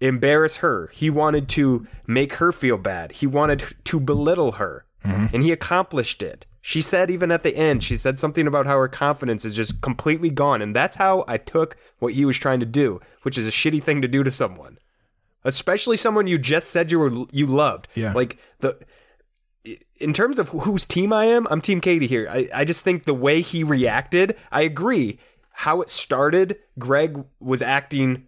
embarrass 0.00 0.58
her. 0.58 0.88
He 0.92 1.10
wanted 1.10 1.48
to 1.50 1.86
make 2.06 2.34
her 2.34 2.52
feel 2.52 2.78
bad. 2.78 3.12
He 3.12 3.26
wanted 3.26 3.62
to 3.84 4.00
belittle 4.00 4.52
her. 4.52 4.84
Mm-hmm. 5.04 5.34
And 5.34 5.42
he 5.42 5.52
accomplished 5.52 6.22
it. 6.22 6.46
She 6.62 6.82
said, 6.82 7.10
even 7.10 7.30
at 7.30 7.42
the 7.42 7.56
end, 7.56 7.82
she 7.82 7.96
said 7.96 8.18
something 8.18 8.46
about 8.46 8.66
how 8.66 8.78
her 8.78 8.88
confidence 8.88 9.46
is 9.46 9.54
just 9.54 9.80
completely 9.80 10.28
gone. 10.28 10.60
And 10.60 10.76
that's 10.76 10.96
how 10.96 11.24
I 11.26 11.38
took 11.38 11.76
what 12.00 12.12
he 12.12 12.26
was 12.26 12.38
trying 12.38 12.60
to 12.60 12.66
do, 12.66 13.00
which 13.22 13.38
is 13.38 13.48
a 13.48 13.50
shitty 13.50 13.82
thing 13.82 14.02
to 14.02 14.08
do 14.08 14.22
to 14.22 14.30
someone. 14.30 14.78
Especially 15.42 15.96
someone 15.96 16.26
you 16.26 16.36
just 16.36 16.70
said 16.70 16.90
you 16.90 16.98
were 16.98 17.24
you 17.32 17.46
loved. 17.46 17.88
Yeah. 17.94 18.12
Like 18.12 18.36
the 18.58 18.78
in 19.98 20.12
terms 20.12 20.38
of 20.38 20.50
whose 20.50 20.86
team 20.86 21.12
I 21.12 21.26
am, 21.26 21.46
I'm 21.50 21.60
Team 21.60 21.80
Katie 21.80 22.06
here. 22.06 22.26
I, 22.30 22.48
I 22.54 22.64
just 22.64 22.84
think 22.84 23.04
the 23.04 23.14
way 23.14 23.42
he 23.42 23.62
reacted, 23.62 24.36
I 24.50 24.62
agree. 24.62 25.18
How 25.52 25.82
it 25.82 25.90
started, 25.90 26.58
Greg 26.78 27.24
was 27.38 27.60
acting 27.60 28.26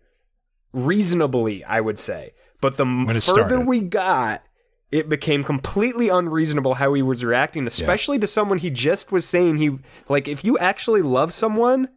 reasonably, 0.72 1.64
I 1.64 1.80
would 1.80 1.98
say. 1.98 2.34
But 2.60 2.76
the 2.76 2.84
further 3.06 3.20
started. 3.20 3.66
we 3.66 3.80
got, 3.80 4.42
it 4.90 5.08
became 5.08 5.42
completely 5.42 6.08
unreasonable 6.10 6.74
how 6.74 6.92
he 6.94 7.02
was 7.02 7.24
reacting, 7.24 7.66
especially 7.66 8.18
to 8.18 8.26
someone 8.26 8.58
he 8.58 8.70
just 8.70 9.10
was 9.10 9.26
saying 9.26 9.56
he 9.56 9.78
like 10.08 10.28
if 10.28 10.44
you 10.44 10.58
actually 10.58 11.02
love 11.02 11.32
someone 11.32 11.88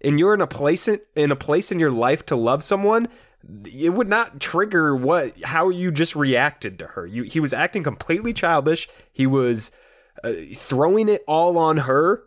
and 0.00 0.18
you're 0.18 0.32
in 0.32 0.40
a 0.40 0.46
place 0.46 0.86
in, 0.86 1.00
in 1.16 1.32
a 1.32 1.36
place 1.36 1.72
in 1.72 1.80
your 1.80 1.90
life 1.90 2.24
to 2.26 2.36
love 2.36 2.62
someone, 2.62 3.08
it 3.64 3.90
would 3.90 4.08
not 4.08 4.40
trigger 4.40 4.94
what 4.96 5.40
how 5.44 5.68
you 5.68 5.90
just 5.90 6.16
reacted 6.16 6.78
to 6.80 6.86
her. 6.88 7.06
You, 7.06 7.22
he 7.24 7.40
was 7.40 7.52
acting 7.52 7.82
completely 7.82 8.32
childish. 8.32 8.88
He 9.12 9.26
was 9.26 9.70
uh, 10.24 10.32
throwing 10.54 11.08
it 11.08 11.22
all 11.28 11.58
on 11.58 11.78
her, 11.78 12.24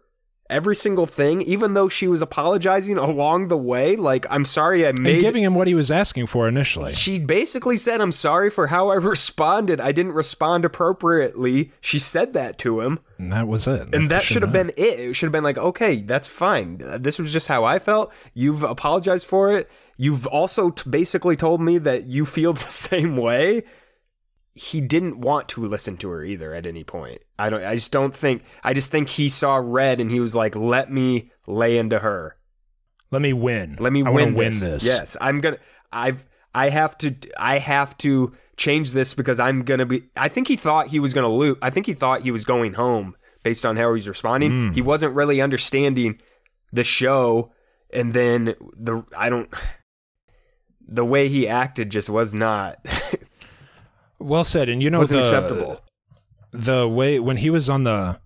every 0.50 0.76
single 0.76 1.06
thing, 1.06 1.42
even 1.42 1.74
though 1.74 1.90
she 1.90 2.08
was 2.08 2.22
apologizing 2.22 2.98
along 3.10 3.48
the 3.50 3.58
way. 3.58 3.96
Like, 3.96 4.26
I'm 4.30 4.46
sorry, 4.46 4.86
I 4.86 4.90
And 4.90 5.04
giving 5.06 5.44
him 5.44 5.56
what 5.56 5.68
he 5.68 5.76
was 5.76 5.92
asking 5.92 6.28
for 6.28 6.48
initially. 6.48 6.92
she 6.94 7.20
basically 7.20 7.78
said, 7.78 8.00
"I'm 8.00 8.12
sorry 8.12 8.50
for 8.50 8.68
how 8.68 8.90
I 8.90 8.96
responded. 9.16 9.82
I 9.82 9.92
didn't 9.92 10.14
respond 10.14 10.64
appropriately." 10.66 11.72
She 11.82 12.00
said 12.00 12.34
that 12.34 12.58
to 12.60 12.82
him. 12.82 13.00
And 13.18 13.34
that 13.34 13.48
was 13.48 13.68
it. 13.68 13.94
And 13.94 14.10
that 14.10 14.24
should 14.24 14.42
have 14.44 14.54
been 14.54 14.70
it. 14.78 15.00
It 15.00 15.14
should 15.16 15.26
have 15.26 15.34
been 15.34 15.44
like, 15.44 15.58
okay, 15.58 15.98
that's 15.98 16.28
fine. 16.28 16.78
This 17.02 17.20
was 17.20 17.34
just 17.34 17.50
how 17.50 17.66
I 17.66 17.78
felt. 17.78 18.14
You've 18.34 18.64
apologized 18.64 19.26
for 19.26 19.52
it. 19.52 19.70
You've 20.02 20.26
also 20.28 20.70
t- 20.70 20.90
basically 20.90 21.36
told 21.36 21.60
me 21.60 21.78
that 21.78 22.06
you 22.06 22.26
feel 22.26 22.54
the 22.54 22.60
same 22.62 23.18
way. 23.18 23.64
He 24.54 24.80
didn't 24.80 25.20
want 25.20 25.50
to 25.50 25.66
listen 25.66 25.98
to 25.98 26.10
her 26.10 26.24
either 26.24 26.54
at 26.54 26.66
any 26.66 26.86
point. 26.86 27.20
I 27.38 27.50
don't. 27.50 27.64
I 27.64 27.76
just 27.76 27.92
don't 27.92 28.16
think. 28.16 28.44
I 28.64 28.74
just 28.74 28.92
think 28.92 29.10
he 29.10 29.28
saw 29.28 29.58
red 29.58 30.00
and 30.00 30.10
he 30.10 30.22
was 30.22 30.34
like, 30.36 30.56
"Let 30.56 30.90
me 30.90 31.32
lay 31.48 31.78
into 31.78 32.00
her. 32.00 32.38
Let 33.12 33.22
me 33.22 33.34
win. 33.34 33.76
Let 33.78 33.92
me 33.92 34.04
I 34.06 34.10
win, 34.10 34.36
this. 34.36 34.62
win 34.62 34.72
this. 34.72 34.86
Yes, 34.86 35.18
I'm 35.20 35.40
gonna. 35.40 35.58
I've. 35.92 36.26
I 36.56 36.70
have 36.70 36.98
to. 37.00 37.14
I 37.38 37.58
have 37.58 37.98
to 38.00 38.34
change 38.56 38.92
this 38.92 39.14
because 39.14 39.40
I'm 39.40 39.64
gonna 39.64 39.86
be. 39.86 40.04
I 40.16 40.30
think 40.30 40.48
he 40.48 40.56
thought 40.56 40.88
he 40.88 41.00
was 41.00 41.14
gonna 41.14 41.30
lose. 41.30 41.58
I 41.62 41.70
think 41.72 41.86
he 41.88 41.94
thought 41.94 42.22
he 42.22 42.32
was 42.32 42.46
going 42.46 42.74
home 42.74 43.16
based 43.44 43.66
on 43.66 43.76
how 43.76 43.94
he's 43.94 44.08
responding. 44.08 44.52
Mm. 44.52 44.76
He 44.76 44.82
wasn't 44.82 45.14
really 45.14 45.42
understanding 45.42 46.22
the 46.72 46.86
show, 46.86 47.52
and 47.92 48.14
then 48.14 48.56
the. 48.78 49.04
I 49.18 49.30
don't. 49.30 49.50
The 50.92 51.06
way 51.06 51.30
he 51.30 51.48
acted 51.48 51.90
just 51.92 52.10
was 52.10 52.34
not 52.34 52.84
Well 54.20 54.44
said. 54.44 54.68
And 54.70 54.82
you 54.84 54.90
know 54.90 55.00
wasn't 55.00 55.24
the, 55.24 55.30
acceptable. 55.30 55.80
the 56.52 56.88
way 56.88 57.20
when 57.20 57.38
he 57.38 57.50
was 57.50 57.70
on 57.70 57.84
the 57.84 58.20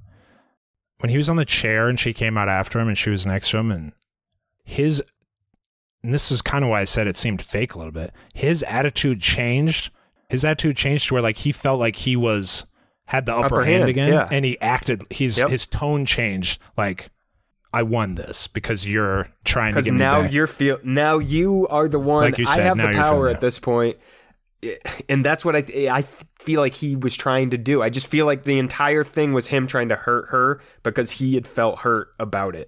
when 1.00 1.10
he 1.10 1.18
was 1.18 1.30
on 1.30 1.36
the 1.36 1.46
chair 1.46 1.90
and 1.90 2.00
she 2.00 2.14
came 2.14 2.38
out 2.38 2.48
after 2.50 2.80
him 2.80 2.88
and 2.88 2.98
she 2.98 3.10
was 3.10 3.26
next 3.26 3.50
to 3.52 3.58
him 3.58 3.72
and 3.72 3.92
his 4.64 5.04
and 6.04 6.14
this 6.14 6.32
is 6.32 6.42
kind 6.42 6.64
of 6.64 6.70
why 6.70 6.82
I 6.82 6.86
said 6.86 7.08
it 7.08 7.18
seemed 7.18 7.42
fake 7.42 7.76
a 7.76 7.78
little 7.78 7.94
bit. 7.94 8.12
His 8.34 8.64
attitude 8.64 9.22
changed. 9.22 9.92
His 10.30 10.44
attitude 10.44 10.76
changed 10.78 11.08
to 11.10 11.14
where 11.14 11.22
like 11.24 11.38
he 11.38 11.52
felt 11.52 11.80
like 11.80 11.98
he 11.98 12.16
was 12.16 12.66
had 13.06 13.26
the 13.26 13.36
upper, 13.36 13.46
Upper 13.46 13.64
hand, 13.66 13.80
hand, 13.80 13.90
again 13.90 14.14
yeah. 14.14 14.28
and 14.32 14.46
he 14.46 14.60
acted 14.62 15.04
his 15.12 15.38
Yep. 15.38 15.50
his 15.50 15.66
tone 15.66 16.06
changed 16.06 16.60
like 16.78 17.10
I 17.74 17.82
won 17.82 18.16
this 18.16 18.48
because 18.48 18.88
you're 18.88 19.30
trying 19.44 19.74
to 19.74 19.82
get 19.82 19.94
now 19.94 20.22
back. 20.22 20.32
you're 20.32 20.48
feel 20.48 20.80
now 20.84 21.18
you 21.18 21.68
are 21.70 21.90
the 21.90 22.00
one. 22.00 22.24
Like 22.24 22.38
you 22.38 22.46
I 22.48 22.60
have 22.60 22.78
the 22.78 22.92
power 22.94 23.28
at 23.28 23.42
this 23.42 23.58
point. 23.58 23.98
And 25.10 25.26
that's 25.26 25.44
what 25.44 25.56
I 25.56 25.90
I 25.90 26.04
feel 26.40 26.62
like 26.62 26.76
he 26.76 26.96
was 26.96 27.16
trying 27.16 27.50
to 27.50 27.58
do. 27.58 27.82
I 27.82 27.90
just 27.90 28.08
feel 28.08 28.28
like 28.28 28.44
the 28.44 28.60
entire 28.60 29.04
thing 29.04 29.34
was 29.34 29.48
him 29.48 29.66
trying 29.66 29.90
to 29.90 29.96
hurt 29.96 30.30
her 30.30 30.62
because 30.84 31.12
he 31.12 31.34
had 31.34 31.48
felt 31.48 31.80
hurt 31.80 32.10
about 32.20 32.56
it. 32.56 32.68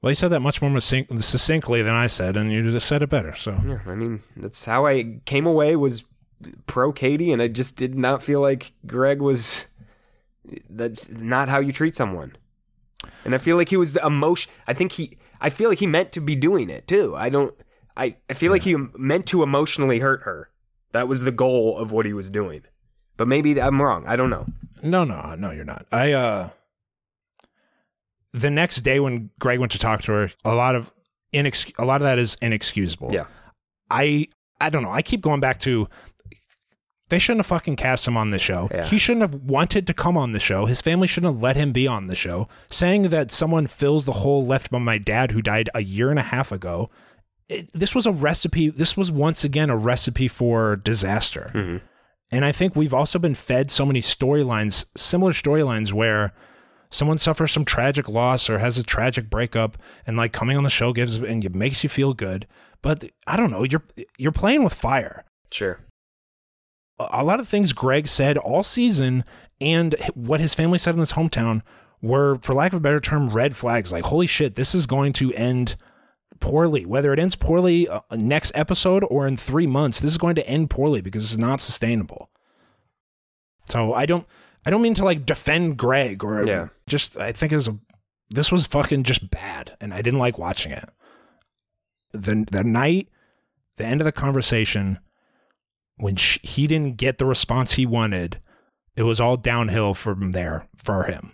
Well, 0.00 0.08
he 0.08 0.14
said 0.14 0.28
that 0.28 0.40
much 0.40 0.62
more 0.62 0.80
succinctly 0.80 1.82
than 1.82 1.94
I 1.94 2.06
said, 2.06 2.38
and 2.38 2.50
you 2.50 2.70
just 2.70 2.86
said 2.86 3.02
it 3.02 3.10
better. 3.10 3.34
So. 3.34 3.60
Yeah 3.66 3.80
I 3.84 3.96
mean 3.96 4.22
that's 4.36 4.64
how 4.64 4.86
I 4.86 5.20
came 5.24 5.44
away 5.44 5.74
was 5.74 6.04
pro 6.66 6.92
Katie 6.92 7.32
and 7.32 7.42
I 7.42 7.48
just 7.48 7.76
did 7.76 7.96
not 7.96 8.22
feel 8.22 8.40
like 8.40 8.72
Greg 8.86 9.20
was 9.20 9.66
that's 10.70 11.10
not 11.10 11.48
how 11.48 11.58
you 11.58 11.72
treat 11.72 11.96
someone 11.96 12.36
and 13.24 13.34
I 13.34 13.38
feel 13.38 13.56
like 13.56 13.68
he 13.68 13.76
was 13.76 13.92
the 13.92 14.04
emotion 14.04 14.50
I 14.66 14.74
think 14.74 14.92
he 14.92 15.18
I 15.40 15.50
feel 15.50 15.68
like 15.68 15.78
he 15.78 15.86
meant 15.86 16.12
to 16.12 16.20
be 16.20 16.34
doing 16.36 16.70
it 16.70 16.86
too 16.86 17.14
I 17.16 17.28
don't 17.30 17.54
I, 17.96 18.16
I 18.28 18.34
feel 18.34 18.52
like 18.52 18.62
he 18.62 18.76
meant 18.96 19.26
to 19.26 19.42
emotionally 19.42 19.98
hurt 19.98 20.22
her 20.22 20.50
that 20.92 21.08
was 21.08 21.22
the 21.22 21.32
goal 21.32 21.76
of 21.78 21.92
what 21.92 22.06
he 22.06 22.12
was 22.12 22.30
doing 22.30 22.62
but 23.16 23.28
maybe 23.28 23.60
I'm 23.60 23.80
wrong 23.82 24.04
I 24.06 24.16
don't 24.16 24.30
know 24.30 24.46
No, 24.82 25.04
no, 25.04 25.34
no, 25.36 25.50
you're 25.50 25.64
not. 25.64 25.86
I 25.92 26.12
uh 26.12 26.50
the 28.32 28.50
next 28.50 28.82
day 28.82 29.00
when 29.00 29.30
Greg 29.40 29.58
went 29.58 29.72
to 29.72 29.78
talk 29.78 30.02
to 30.02 30.12
her, 30.12 30.30
a 30.44 30.54
lot 30.54 30.74
of 30.76 30.92
inex- 31.32 31.72
a 31.78 31.84
lot 31.84 32.00
of 32.00 32.04
that 32.04 32.18
is 32.18 32.36
inexcusable. 32.40 33.10
Yeah. 33.12 33.24
I 33.90 34.28
I 34.60 34.70
don't 34.70 34.82
know. 34.82 34.92
I 34.92 35.02
keep 35.02 35.20
going 35.20 35.40
back 35.40 35.58
to 35.60 35.88
they 37.10 37.18
shouldn't 37.18 37.40
have 37.40 37.46
fucking 37.46 37.76
cast 37.76 38.08
him 38.08 38.16
on 38.16 38.30
the 38.30 38.38
show. 38.38 38.68
Yeah. 38.70 38.84
He 38.84 38.96
shouldn't 38.96 39.22
have 39.22 39.34
wanted 39.34 39.86
to 39.86 39.94
come 39.94 40.16
on 40.16 40.32
the 40.32 40.40
show. 40.40 40.66
His 40.66 40.80
family 40.80 41.06
shouldn't 41.06 41.34
have 41.34 41.42
let 41.42 41.56
him 41.56 41.72
be 41.72 41.86
on 41.86 42.06
the 42.06 42.14
show. 42.14 42.48
Saying 42.68 43.04
that 43.10 43.30
someone 43.30 43.66
fills 43.66 44.06
the 44.06 44.12
hole 44.12 44.46
left 44.46 44.70
by 44.70 44.78
my 44.78 44.96
dad 44.96 45.32
who 45.32 45.42
died 45.42 45.68
a 45.74 45.82
year 45.82 46.10
and 46.10 46.18
a 46.18 46.22
half 46.22 46.50
ago. 46.52 46.88
It, 47.48 47.70
this 47.72 47.94
was 47.94 48.06
a 48.06 48.12
recipe. 48.12 48.70
This 48.70 48.96
was 48.96 49.12
once 49.12 49.44
again 49.44 49.70
a 49.70 49.76
recipe 49.76 50.28
for 50.28 50.76
disaster. 50.76 51.50
Mm-hmm. 51.52 51.84
And 52.32 52.44
I 52.44 52.52
think 52.52 52.76
we've 52.76 52.94
also 52.94 53.18
been 53.18 53.34
fed 53.34 53.72
so 53.72 53.84
many 53.84 54.00
storylines, 54.00 54.84
similar 54.96 55.32
storylines 55.32 55.92
where 55.92 56.32
someone 56.90 57.18
suffers 57.18 57.50
some 57.50 57.64
tragic 57.64 58.08
loss 58.08 58.48
or 58.48 58.58
has 58.58 58.78
a 58.78 58.84
tragic 58.84 59.28
breakup 59.28 59.76
and 60.06 60.16
like 60.16 60.32
coming 60.32 60.56
on 60.56 60.62
the 60.62 60.70
show 60.70 60.92
gives 60.92 61.16
and 61.16 61.44
it 61.44 61.54
makes 61.56 61.82
you 61.82 61.88
feel 61.88 62.14
good. 62.14 62.46
But 62.82 63.10
I 63.26 63.36
don't 63.36 63.50
know, 63.50 63.64
you're 63.64 63.82
you're 64.16 64.32
playing 64.32 64.62
with 64.62 64.74
fire. 64.74 65.24
sure 65.50 65.80
A 67.12 67.24
lot 67.24 67.40
of 67.40 67.48
things 67.48 67.72
Greg 67.72 68.06
said 68.08 68.36
all 68.36 68.62
season 68.62 69.24
and 69.60 69.94
what 70.14 70.40
his 70.40 70.54
family 70.54 70.78
said 70.78 70.94
in 70.94 71.00
his 71.00 71.12
hometown 71.12 71.62
were, 72.02 72.38
for 72.42 72.54
lack 72.54 72.72
of 72.72 72.78
a 72.78 72.80
better 72.80 73.00
term, 73.00 73.28
red 73.30 73.56
flags. 73.56 73.92
Like, 73.92 74.04
holy 74.04 74.26
shit, 74.26 74.54
this 74.56 74.74
is 74.74 74.86
going 74.86 75.12
to 75.14 75.32
end 75.34 75.76
poorly. 76.40 76.84
Whether 76.86 77.12
it 77.12 77.18
ends 77.18 77.36
poorly 77.36 77.88
uh, 77.88 78.00
next 78.12 78.52
episode 78.54 79.04
or 79.10 79.26
in 79.26 79.36
three 79.36 79.66
months, 79.66 80.00
this 80.00 80.12
is 80.12 80.18
going 80.18 80.34
to 80.36 80.48
end 80.48 80.70
poorly 80.70 81.00
because 81.00 81.24
it's 81.24 81.36
not 81.40 81.60
sustainable. 81.60 82.30
So 83.66 83.92
I 83.94 84.06
don't, 84.06 84.26
I 84.66 84.70
don't 84.70 84.82
mean 84.82 84.94
to 84.94 85.04
like 85.04 85.24
defend 85.26 85.76
Greg 85.76 86.24
or 86.24 86.44
Yeah. 86.46 86.68
just. 86.86 87.16
I 87.16 87.32
think 87.32 87.52
it 87.52 87.56
was 87.56 87.68
a, 87.68 87.78
this 88.30 88.50
was 88.52 88.66
fucking 88.66 89.04
just 89.04 89.30
bad, 89.30 89.76
and 89.80 89.92
I 89.94 90.02
didn't 90.02 90.18
like 90.20 90.38
watching 90.38 90.72
it. 90.72 90.88
the 92.12 92.46
the 92.50 92.64
night, 92.64 93.08
the 93.76 93.84
end 93.84 94.00
of 94.00 94.04
the 94.04 94.12
conversation, 94.12 94.98
when 96.00 96.16
sh 96.16 96.38
he 96.42 96.66
didn't 96.66 96.96
get 96.96 97.18
the 97.18 97.24
response 97.26 97.72
he 97.72 97.86
wanted, 97.86 98.40
it 98.96 99.02
was 99.02 99.20
all 99.20 99.36
downhill 99.36 99.94
from 99.94 100.32
there 100.32 100.66
for 100.76 101.04
him 101.04 101.32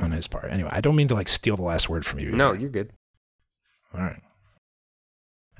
on 0.00 0.12
his 0.12 0.26
part. 0.26 0.50
Anyway, 0.50 0.70
I 0.72 0.80
don't 0.80 0.96
mean 0.96 1.08
to 1.08 1.14
like 1.14 1.28
steal 1.28 1.56
the 1.56 1.62
last 1.62 1.88
word 1.88 2.04
from 2.04 2.18
you. 2.20 2.32
No, 2.32 2.52
you're 2.52 2.70
good. 2.70 2.92
all 3.94 4.00
right. 4.00 4.20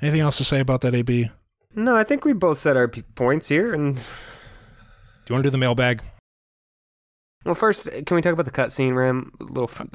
Anything 0.03 0.21
else 0.21 0.37
to 0.39 0.45
say 0.45 0.61
about 0.61 0.81
that, 0.83 0.95
AB? 0.95 1.31
No, 1.75 1.97
I 1.97 2.05
think 2.05 2.25
we 2.25 2.33
both 2.33 2.59
said 2.59 2.77
our 2.77 2.89
p- 2.89 3.03
points 3.15 3.49
here. 3.49 3.73
And 3.73 3.97
do 3.97 4.03
you 5.29 5.35
want 5.35 5.45
to 5.45 5.47
do 5.49 5.51
the 5.51 5.59
mailbag? 5.59 6.03
well, 7.45 7.55
first, 7.55 7.91
can 7.91 8.15
we 8.15 8.23
talk 8.23 8.33
about 8.33 8.47
the 8.47 8.51
cutscene, 8.51 8.95
Ram? 8.95 9.31
A 9.41 9.45
little 9.45 9.71
f- 9.71 9.87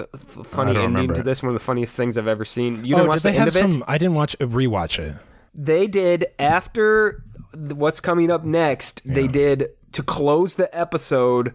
funny 0.47 0.71
ending 0.71 0.85
remember 0.85 1.15
to 1.15 1.23
this. 1.23 1.41
One 1.41 1.49
of 1.49 1.53
the 1.55 1.63
funniest 1.63 1.95
things 1.95 2.17
I've 2.17 2.27
ever 2.27 2.45
seen. 2.45 2.85
You 2.85 2.95
oh, 2.95 2.99
didn't 2.99 3.09
watch 3.09 3.17
did 3.17 3.23
they 3.23 3.31
the 3.31 3.39
end 3.39 3.53
have 3.53 3.63
of 3.63 3.69
it? 3.69 3.73
some? 3.73 3.83
I 3.87 3.97
didn't 3.97 4.15
watch 4.15 4.35
uh, 4.39 4.45
rewatch 4.45 4.99
it. 4.99 5.15
They 5.53 5.87
did 5.87 6.27
after 6.37 7.23
what's 7.55 7.99
coming 7.99 8.31
up 8.31 8.43
next. 8.43 9.01
They 9.05 9.27
did 9.27 9.69
to 9.91 10.03
close 10.03 10.55
the 10.55 10.75
episode 10.77 11.53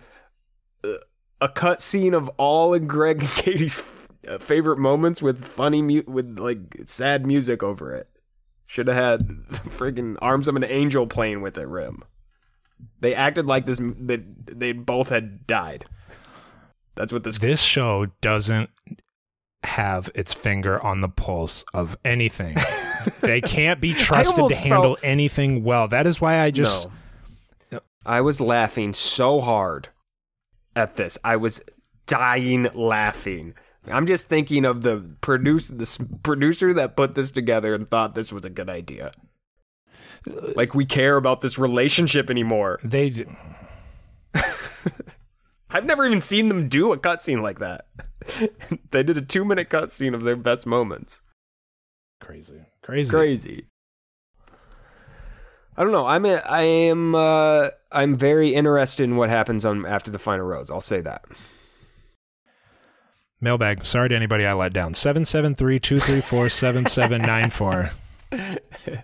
uh, 0.83 0.95
a 1.41 1.49
cut 1.49 1.81
scene 1.81 2.15
of 2.15 2.29
all 2.37 2.75
in 2.75 2.87
Greg 2.87 3.21
and 3.21 3.31
Katie's 3.37 3.83
uh, 4.29 4.39
favorite 4.39 4.79
moments 4.79 5.23
with 5.23 5.45
funny 5.45 5.83
mu- 5.83 6.03
with 6.07 6.39
like 6.39 6.59
sad 6.87 7.27
music 7.27 7.63
over 7.63 7.95
it. 7.95 8.09
Should 8.67 8.89
have 8.89 8.97
had 8.97 9.29
friggin' 9.69 10.17
arms 10.23 10.49
of 10.49 10.57
an 10.57 10.65
angel 10.65 11.07
playing 11.07 11.43
with 11.43 11.59
it. 11.59 11.69
Rim. 11.69 12.03
They 13.01 13.15
acted 13.15 13.47
like 13.47 13.67
this 13.67 13.79
that 13.79 14.59
they 14.59 14.73
both 14.73 15.09
had 15.09 15.47
died. 15.47 15.85
That's 16.95 17.13
what 17.13 17.25
this. 17.25 17.39
This 17.39 17.61
show 17.61 18.07
doesn't 18.21 18.71
have 19.65 20.11
its 20.15 20.33
finger 20.33 20.83
on 20.83 21.01
the 21.01 21.09
pulse 21.09 21.65
of 21.75 21.97
anything. 22.05 22.57
they 23.21 23.41
can't 23.41 23.81
be 23.81 23.93
trusted 23.95 24.49
to 24.49 24.55
handle 24.55 24.83
felt- 24.83 25.01
anything 25.03 25.65
well. 25.65 25.89
That 25.89 26.07
is 26.07 26.21
why 26.21 26.41
I 26.41 26.51
just 26.51 26.89
No. 27.73 27.81
I 28.07 28.21
was 28.21 28.41
laughing 28.41 28.93
so 28.93 29.41
hard 29.41 29.89
at 30.77 30.97
this. 30.97 31.19
I 31.25 31.37
was 31.37 31.63
dying 32.07 32.69
laughing. 32.75 33.55
I'm 33.91 34.07
just 34.07 34.29
thinking 34.29 34.65
of 34.65 34.83
the 34.83 35.05
this 35.73 35.99
producer 36.23 36.73
that 36.75 36.97
put 36.97 37.15
this 37.15 37.31
together 37.31 37.75
and 37.75 37.89
thought 37.89 38.15
this 38.15 38.33
was 38.33 38.45
a 38.45 38.51
good 38.51 38.71
idea. 38.71 39.13
Like 40.27 40.75
we 40.75 40.87
care 40.87 41.17
about 41.17 41.41
this 41.41 41.59
relationship 41.59 42.31
anymore. 42.31 42.79
they 42.83 43.27
I've 45.71 45.85
never 45.85 46.07
even 46.07 46.21
seen 46.21 46.49
them 46.49 46.69
do 46.69 46.93
a 46.93 46.99
cutscene 46.99 47.43
like 47.43 47.59
that. 47.59 47.87
they 48.91 49.03
did 49.03 49.17
a 49.17 49.23
two 49.23 49.45
minute 49.45 49.69
cutscene 49.69 50.15
of 50.15 50.23
their 50.23 50.37
best 50.37 50.67
moments. 50.67 51.23
crazy. 52.21 52.61
Crazy. 52.83 53.11
crazy. 53.11 53.67
I 55.77 55.83
don't 55.83 55.93
know. 55.93 56.07
I'm 56.07 56.25
a, 56.25 56.37
I 56.37 56.63
am 56.63 57.15
uh, 57.15 57.69
I'm 57.91 58.17
very 58.17 58.55
interested 58.55 59.05
in 59.05 59.17
what 59.17 59.31
happens 59.31 59.65
on 59.65 59.87
after 59.87 60.11
the 60.11 60.19
final 60.19 60.47
rose. 60.47 60.71
I'll 60.71 60.81
say 60.81 61.01
that. 61.01 61.25
Mailbag. 63.41 63.85
Sorry 63.85 64.09
to 64.09 64.15
anybody 64.15 64.47
I 64.47 64.55
let 64.55 64.73
down. 64.73 64.95
773-234-7794. 64.95 67.91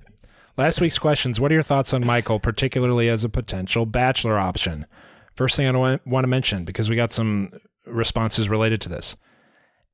Last 0.56 0.80
week's 0.80 0.98
questions. 0.98 1.38
What 1.38 1.51
are 1.51 1.55
your 1.55 1.62
thoughts 1.62 1.92
on 1.92 2.06
Michael, 2.06 2.40
particularly 2.40 3.09
as 3.09 3.24
a 3.24 3.28
potential 3.28 3.84
bachelor 3.84 4.38
option? 4.38 4.86
First 5.34 5.56
thing 5.56 5.66
I 5.66 5.98
want 6.05 6.24
to 6.24 6.28
mention, 6.28 6.64
because 6.64 6.88
we 6.88 6.97
got 6.97 7.12
some 7.12 7.51
responses 7.86 8.48
related 8.48 8.81
to 8.82 8.89
this. 8.89 9.16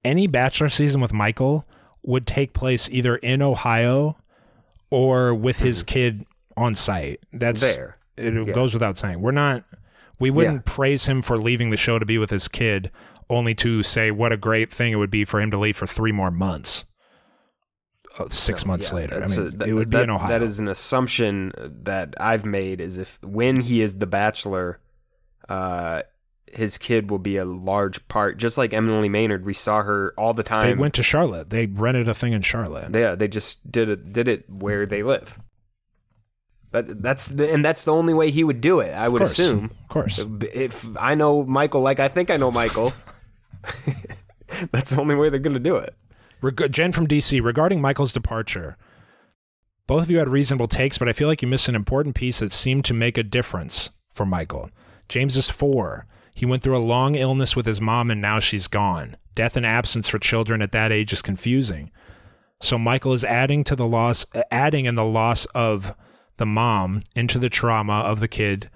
Any 0.04 0.26
bachelor 0.26 0.68
season 0.68 1.00
with 1.00 1.12
Michael 1.12 1.64
would 2.02 2.26
take 2.26 2.52
place 2.54 2.88
either 2.90 3.16
in 3.16 3.42
Ohio 3.42 4.16
or 4.90 5.34
with 5.34 5.58
his 5.58 5.82
kid 5.82 6.24
on 6.56 6.74
site. 6.74 7.20
That's 7.32 7.60
There. 7.60 7.98
It 8.16 8.32
Yeah. 8.46 8.54
goes 8.54 8.72
without 8.72 8.96
saying. 8.98 9.20
We're 9.20 9.32
not. 9.32 9.64
We 10.18 10.30
wouldn't 10.30 10.64
praise 10.64 11.06
him 11.06 11.20
for 11.20 11.36
leaving 11.36 11.70
the 11.70 11.76
show 11.76 11.98
to 11.98 12.06
be 12.06 12.16
with 12.16 12.30
his 12.30 12.48
kid, 12.48 12.90
only 13.28 13.54
to 13.56 13.82
say 13.82 14.10
what 14.10 14.32
a 14.32 14.36
great 14.38 14.72
thing 14.72 14.92
it 14.92 14.96
would 14.96 15.10
be 15.10 15.24
for 15.26 15.40
him 15.40 15.50
to 15.50 15.58
leave 15.58 15.76
for 15.76 15.86
three 15.86 16.12
more 16.12 16.30
months. 16.30 16.84
Uh, 18.18 18.26
six 18.30 18.64
months 18.64 18.90
Yeah, 18.90 18.96
later, 18.96 19.22
I 19.22 19.26
mean, 19.26 19.38
a- 19.38 19.50
that- 19.50 19.68
it 19.68 19.74
would 19.74 19.90
be 19.90 19.96
that- 19.98 20.04
in 20.04 20.10
Ohio. 20.10 20.28
That 20.30 20.42
is 20.42 20.58
an 20.58 20.68
assumption 20.68 21.52
that 21.58 22.14
I've 22.18 22.46
made. 22.46 22.80
Is 22.80 22.96
if 22.96 23.18
when 23.22 23.60
he 23.60 23.82
is 23.82 23.98
the 23.98 24.06
bachelor, 24.06 24.80
uh, 25.50 26.00
his 26.52 26.78
kid 26.78 27.10
will 27.10 27.18
be 27.18 27.36
a 27.36 27.44
large 27.44 28.06
part. 28.08 28.38
Just 28.38 28.56
like 28.56 28.72
Emily 28.72 29.08
Maynard, 29.08 29.44
we 29.44 29.52
saw 29.52 29.82
her 29.82 30.14
all 30.16 30.32
the 30.34 30.42
time. 30.42 30.64
they 30.66 30.74
went 30.74 30.94
to 30.94 31.02
Charlotte. 31.02 31.50
They 31.50 31.66
rented 31.66 32.08
a 32.08 32.14
thing 32.14 32.32
in 32.32 32.42
Charlotte. 32.42 32.94
Yeah, 32.94 33.14
they 33.14 33.28
just 33.28 33.70
did 33.70 33.88
it. 33.88 34.12
Did 34.12 34.28
it 34.28 34.48
where 34.48 34.86
they 34.86 35.02
live. 35.02 35.38
But 36.70 37.02
that's 37.02 37.28
the, 37.28 37.50
and 37.52 37.64
that's 37.64 37.84
the 37.84 37.92
only 37.92 38.12
way 38.12 38.30
he 38.30 38.44
would 38.44 38.60
do 38.60 38.80
it. 38.80 38.92
I 38.92 39.08
would 39.08 39.20
course. 39.20 39.38
assume. 39.38 39.70
Of 39.84 39.88
course. 39.88 40.24
If 40.52 40.86
I 40.98 41.14
know 41.14 41.44
Michael, 41.44 41.80
like 41.80 42.00
I 42.00 42.08
think 42.08 42.30
I 42.30 42.36
know 42.36 42.50
Michael, 42.50 42.92
that's 44.72 44.90
the 44.90 45.00
only 45.00 45.14
way 45.14 45.28
they're 45.28 45.38
going 45.40 45.54
to 45.54 45.60
do 45.60 45.76
it. 45.76 45.94
Reg- 46.42 46.70
Jen 46.72 46.92
from 46.92 47.06
DC, 47.06 47.42
regarding 47.42 47.80
Michael's 47.80 48.12
departure, 48.12 48.76
both 49.86 50.02
of 50.02 50.10
you 50.10 50.18
had 50.18 50.28
reasonable 50.28 50.68
takes, 50.68 50.98
but 50.98 51.08
I 51.08 51.12
feel 51.12 51.28
like 51.28 51.40
you 51.42 51.48
missed 51.48 51.68
an 51.68 51.74
important 51.74 52.14
piece 52.14 52.40
that 52.40 52.52
seemed 52.52 52.84
to 52.86 52.94
make 52.94 53.16
a 53.16 53.22
difference 53.22 53.90
for 54.10 54.26
Michael. 54.26 54.70
James 55.08 55.36
is 55.36 55.48
four. 55.48 56.06
He 56.36 56.44
went 56.44 56.62
through 56.62 56.76
a 56.76 56.78
long 56.78 57.14
illness 57.14 57.56
with 57.56 57.64
his 57.64 57.80
mom, 57.80 58.10
and 58.10 58.20
now 58.20 58.40
she's 58.40 58.68
gone. 58.68 59.16
Death 59.34 59.56
and 59.56 59.64
absence 59.64 60.06
for 60.06 60.18
children 60.18 60.60
at 60.60 60.70
that 60.72 60.92
age 60.92 61.14
is 61.14 61.22
confusing. 61.22 61.90
So 62.60 62.78
Michael 62.78 63.14
is 63.14 63.24
adding 63.24 63.64
to 63.64 63.74
the 63.74 63.86
loss, 63.86 64.26
adding 64.50 64.84
in 64.84 64.96
the 64.96 65.04
loss 65.04 65.46
of 65.46 65.94
the 66.36 66.44
mom 66.44 67.04
into 67.14 67.38
the 67.38 67.48
trauma 67.48 68.00
of 68.00 68.20
the 68.20 68.28
kid, 68.28 68.68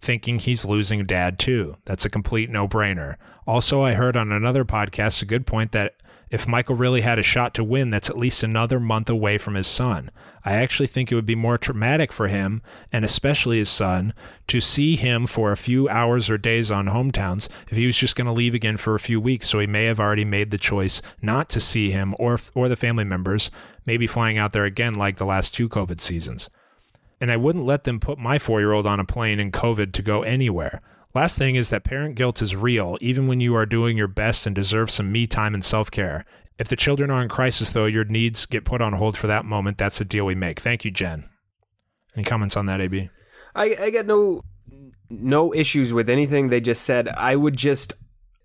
thinking 0.00 0.40
he's 0.40 0.64
losing 0.64 1.06
dad 1.06 1.38
too. 1.38 1.76
That's 1.84 2.04
a 2.04 2.10
complete 2.10 2.50
no-brainer. 2.50 3.14
Also, 3.46 3.80
I 3.80 3.94
heard 3.94 4.16
on 4.16 4.32
another 4.32 4.64
podcast 4.64 5.22
a 5.22 5.26
good 5.26 5.46
point 5.46 5.70
that 5.70 5.94
if 6.34 6.48
Michael 6.48 6.74
really 6.74 7.02
had 7.02 7.16
a 7.16 7.22
shot 7.22 7.54
to 7.54 7.62
win, 7.62 7.90
that's 7.90 8.10
at 8.10 8.18
least 8.18 8.42
another 8.42 8.80
month 8.80 9.08
away 9.08 9.38
from 9.38 9.54
his 9.54 9.68
son. 9.68 10.10
I 10.44 10.54
actually 10.54 10.88
think 10.88 11.12
it 11.12 11.14
would 11.14 11.24
be 11.24 11.36
more 11.36 11.56
traumatic 11.56 12.12
for 12.12 12.26
him, 12.26 12.60
and 12.90 13.04
especially 13.04 13.58
his 13.58 13.68
son, 13.68 14.12
to 14.48 14.60
see 14.60 14.96
him 14.96 15.28
for 15.28 15.52
a 15.52 15.56
few 15.56 15.88
hours 15.88 16.28
or 16.28 16.36
days 16.36 16.72
on 16.72 16.86
hometowns 16.86 17.48
if 17.70 17.76
he 17.76 17.86
was 17.86 17.96
just 17.96 18.16
going 18.16 18.26
to 18.26 18.32
leave 18.32 18.52
again 18.52 18.76
for 18.76 18.96
a 18.96 19.00
few 19.00 19.20
weeks. 19.20 19.48
So 19.48 19.60
he 19.60 19.68
may 19.68 19.84
have 19.84 20.00
already 20.00 20.24
made 20.24 20.50
the 20.50 20.58
choice 20.58 21.00
not 21.22 21.48
to 21.50 21.60
see 21.60 21.92
him 21.92 22.16
or 22.18 22.40
or 22.52 22.68
the 22.68 22.74
family 22.74 23.04
members, 23.04 23.52
maybe 23.86 24.08
flying 24.08 24.36
out 24.36 24.52
there 24.52 24.64
again 24.64 24.94
like 24.94 25.18
the 25.18 25.24
last 25.24 25.54
two 25.54 25.68
COVID 25.68 26.00
seasons. 26.00 26.50
And 27.20 27.30
I 27.30 27.36
wouldn't 27.36 27.64
let 27.64 27.84
them 27.84 28.00
put 28.00 28.18
my 28.18 28.40
four 28.40 28.58
year 28.58 28.72
old 28.72 28.88
on 28.88 28.98
a 28.98 29.04
plane 29.04 29.38
in 29.38 29.52
COVID 29.52 29.92
to 29.92 30.02
go 30.02 30.24
anywhere. 30.24 30.82
Last 31.14 31.38
thing 31.38 31.54
is 31.54 31.70
that 31.70 31.84
parent 31.84 32.16
guilt 32.16 32.42
is 32.42 32.56
real, 32.56 32.98
even 33.00 33.28
when 33.28 33.38
you 33.38 33.54
are 33.54 33.66
doing 33.66 33.96
your 33.96 34.08
best 34.08 34.46
and 34.46 34.54
deserve 34.54 34.90
some 34.90 35.12
me 35.12 35.26
time 35.26 35.54
and 35.54 35.64
self 35.64 35.90
care. 35.90 36.24
If 36.58 36.68
the 36.68 36.76
children 36.76 37.10
are 37.10 37.22
in 37.22 37.28
crisis, 37.28 37.70
though, 37.70 37.86
your 37.86 38.04
needs 38.04 38.46
get 38.46 38.64
put 38.64 38.80
on 38.80 38.94
hold 38.94 39.16
for 39.16 39.26
that 39.28 39.44
moment. 39.44 39.78
That's 39.78 39.98
the 39.98 40.04
deal 40.04 40.26
we 40.26 40.34
make. 40.34 40.60
Thank 40.60 40.84
you, 40.84 40.90
Jen. 40.90 41.28
Any 42.16 42.24
comments 42.24 42.56
on 42.56 42.66
that, 42.66 42.80
AB? 42.80 43.10
I 43.54 43.76
I 43.80 43.90
got 43.90 44.06
no 44.06 44.42
no 45.08 45.54
issues 45.54 45.92
with 45.92 46.10
anything 46.10 46.48
they 46.48 46.60
just 46.60 46.82
said. 46.82 47.08
I 47.08 47.36
would 47.36 47.56
just 47.56 47.92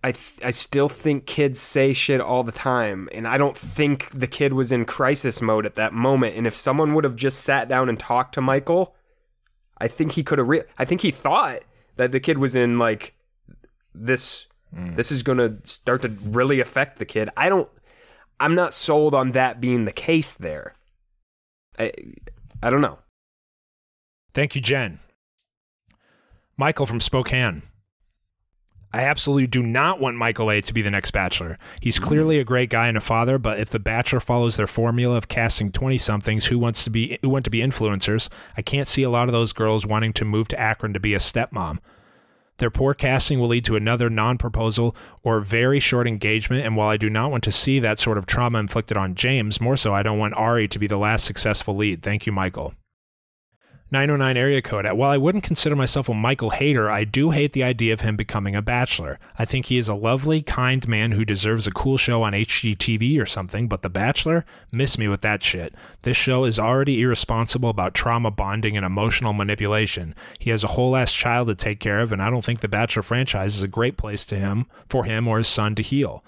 I 0.04 0.12
th- 0.12 0.40
I 0.44 0.52
still 0.52 0.90
think 0.90 1.26
kids 1.26 1.60
say 1.60 1.94
shit 1.94 2.22
all 2.22 2.44
the 2.44 2.52
time, 2.52 3.10
and 3.12 3.28
I 3.28 3.38
don't 3.38 3.58
think 3.58 4.10
the 4.12 4.28
kid 4.28 4.54
was 4.54 4.72
in 4.72 4.86
crisis 4.86 5.42
mode 5.42 5.66
at 5.66 5.76
that 5.76 5.94
moment. 5.94 6.36
And 6.36 6.48
if 6.48 6.56
someone 6.56 6.94
would 6.94 7.04
have 7.04 7.16
just 7.16 7.42
sat 7.42 7.68
down 7.68 7.90
and 7.90 8.00
talked 8.00 8.34
to 8.36 8.42
Michael, 8.42 8.96
I 9.78 9.88
think 9.88 10.14
he 10.14 10.24
could 10.24 10.38
have. 10.38 10.48
Re- 10.48 10.64
I 10.78 10.86
think 10.86 11.02
he 11.02 11.12
thought 11.12 11.60
that 12.00 12.14
the 12.14 12.20
kid 12.22 12.38
was 12.38 12.56
in 12.56 12.80
like 12.80 13.14
this. 13.94 14.48
Mm. 14.74 14.96
This 14.96 15.12
is 15.12 15.22
going 15.22 15.38
to 15.38 15.58
start 15.66 16.02
to 16.04 16.08
really 16.08 16.62
affect 16.62 16.98
the 16.98 17.06
kid. 17.06 17.30
I 17.36 17.50
don't. 17.50 17.70
I'm 18.40 18.56
not 18.56 18.74
sold 18.74 19.14
on 19.14 19.32
that 19.32 19.60
being 19.60 19.84
the 19.84 19.92
case 19.92 20.34
there. 20.34 20.76
I 21.78 21.92
I 22.64 22.70
don't 22.70 22.82
know. 22.82 23.00
Thank 24.34 24.56
you, 24.56 24.62
Jen. 24.62 25.00
Michael 26.56 26.86
from 26.86 27.02
Spokane. 27.02 27.64
I 28.92 29.02
absolutely 29.02 29.48
do 29.48 29.62
not 29.62 30.00
want 30.00 30.18
Michael 30.18 30.50
A 30.50 30.62
to 30.62 30.74
be 30.74 30.82
the 30.82 30.90
next 30.90 31.12
Bachelor. 31.12 31.60
He's 31.80 32.00
mm. 32.00 32.04
clearly 32.04 32.40
a 32.40 32.44
great 32.44 32.70
guy 32.70 32.88
and 32.88 32.98
a 32.98 33.02
father, 33.02 33.38
but 33.38 33.60
if 33.60 33.70
the 33.70 33.80
Bachelor 33.80 34.20
follows 34.20 34.58
their 34.58 34.68
formula 34.68 35.16
of 35.16 35.28
casting 35.28 35.72
twenty 35.72 35.98
somethings 35.98 36.48
who 36.48 36.58
wants 36.58 36.84
to 36.86 36.90
be 36.90 37.20
who 37.22 37.30
want 37.30 37.46
to 37.46 37.52
be 37.52 37.60
influencers, 37.60 38.30
I 38.58 38.64
can't 38.64 38.88
see 38.88 39.04
a 39.04 39.10
lot 39.10 39.30
of 39.30 39.34
those 39.34 39.54
girls 39.54 39.86
wanting 39.86 40.14
to 40.14 40.26
move 40.26 40.48
to 40.48 40.60
Akron 40.60 40.94
to 40.94 41.00
be 41.00 41.14
a 41.14 41.20
stepmom. 41.20 41.78
Their 42.58 42.70
poor 42.72 42.94
casting 42.94 43.40
will 43.40 43.48
lead 43.48 43.64
to 43.66 43.78
another 43.78 44.10
non-proposal 44.10 44.94
or 45.24 45.40
very 45.40 45.80
short 45.80 46.08
engagement, 46.08 46.66
and 46.66 46.76
while 46.76 46.90
I 46.90 46.98
do 46.98 47.10
not 47.10 47.32
want 47.32 47.44
to 47.46 47.54
see 47.54 47.80
that 47.80 48.00
sort 48.00 48.18
of 48.18 48.26
trauma 48.26 48.60
inflicted 48.60 48.98
on 48.98 49.16
James, 49.16 49.62
more 49.62 49.78
so 49.78 49.94
I 49.94 50.04
don't 50.04 50.20
want 50.20 50.34
Arie 50.38 50.68
to 50.68 50.80
be 50.80 50.88
the 50.88 50.98
last 50.98 51.24
successful 51.24 51.76
lead. 51.76 52.02
Thank 52.02 52.26
you, 52.26 52.34
Michael. 52.34 52.74
909 53.92 54.38
area 54.38 54.62
code. 54.62 54.86
While 54.86 55.10
I 55.10 55.18
wouldn't 55.18 55.44
consider 55.44 55.76
myself 55.76 56.08
a 56.10 56.14
Michael 56.14 56.52
hater, 56.52 56.92
I 56.92 57.06
do 57.06 57.32
hate 57.32 57.54
the 57.54 57.64
idea 57.64 57.92
of 57.92 58.02
him 58.02 58.16
becoming 58.16 58.56
a 58.56 58.62
bachelor. 58.62 59.20
I 59.40 59.46
think 59.46 59.66
he 59.66 59.80
is 59.80 59.88
a 59.88 59.96
lovely, 59.96 60.44
kind 60.44 60.88
man 60.88 61.14
who 61.14 61.26
deserves 61.26 61.66
a 61.66 61.72
cool 61.72 61.98
show 61.98 62.22
on 62.22 62.34
HGTV 62.34 63.20
or 63.20 63.26
something, 63.26 63.68
but 63.68 63.82
The 63.82 63.90
Bachelor? 63.90 64.46
Miss 64.72 65.00
me 65.00 65.08
with 65.08 65.22
that 65.22 65.42
shit. 65.42 65.74
This 66.04 66.16
show 66.16 66.46
is 66.46 66.60
already 66.60 67.02
irresponsible 67.02 67.70
about 67.70 67.96
trauma 67.96 68.30
bonding 68.30 68.78
and 68.78 68.86
emotional 68.86 69.34
manipulation. 69.34 70.14
He 70.38 70.52
has 70.52 70.64
a 70.64 70.68
whole 70.68 70.96
ass 70.96 71.12
child 71.12 71.48
to 71.48 71.56
take 71.56 71.80
care 71.80 72.02
of, 72.02 72.12
and 72.12 72.22
I 72.22 72.30
don't 72.30 72.46
think 72.46 72.60
The 72.60 72.68
Bachelor 72.68 73.02
franchise 73.02 73.56
is 73.56 73.64
a 73.64 73.68
great 73.68 73.98
place 73.98 74.24
to 74.26 74.36
him 74.36 74.68
for 74.88 75.06
him 75.06 75.28
or 75.28 75.40
his 75.40 75.48
son 75.48 75.74
to 75.74 75.82
heal. 75.82 76.24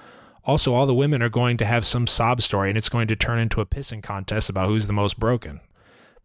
Also, 0.46 0.74
all 0.74 0.88
the 0.88 0.96
women 0.96 1.22
are 1.22 1.30
going 1.30 1.58
to 1.58 1.66
have 1.66 1.86
some 1.86 2.08
sob 2.08 2.42
story, 2.42 2.70
and 2.70 2.78
it's 2.78 2.90
going 2.90 3.08
to 3.08 3.16
turn 3.16 3.38
into 3.38 3.62
a 3.62 3.68
pissing 3.68 4.02
contest 4.02 4.50
about 4.50 4.68
who's 4.68 4.88
the 4.88 4.94
most 4.94 5.20
broken. 5.20 5.60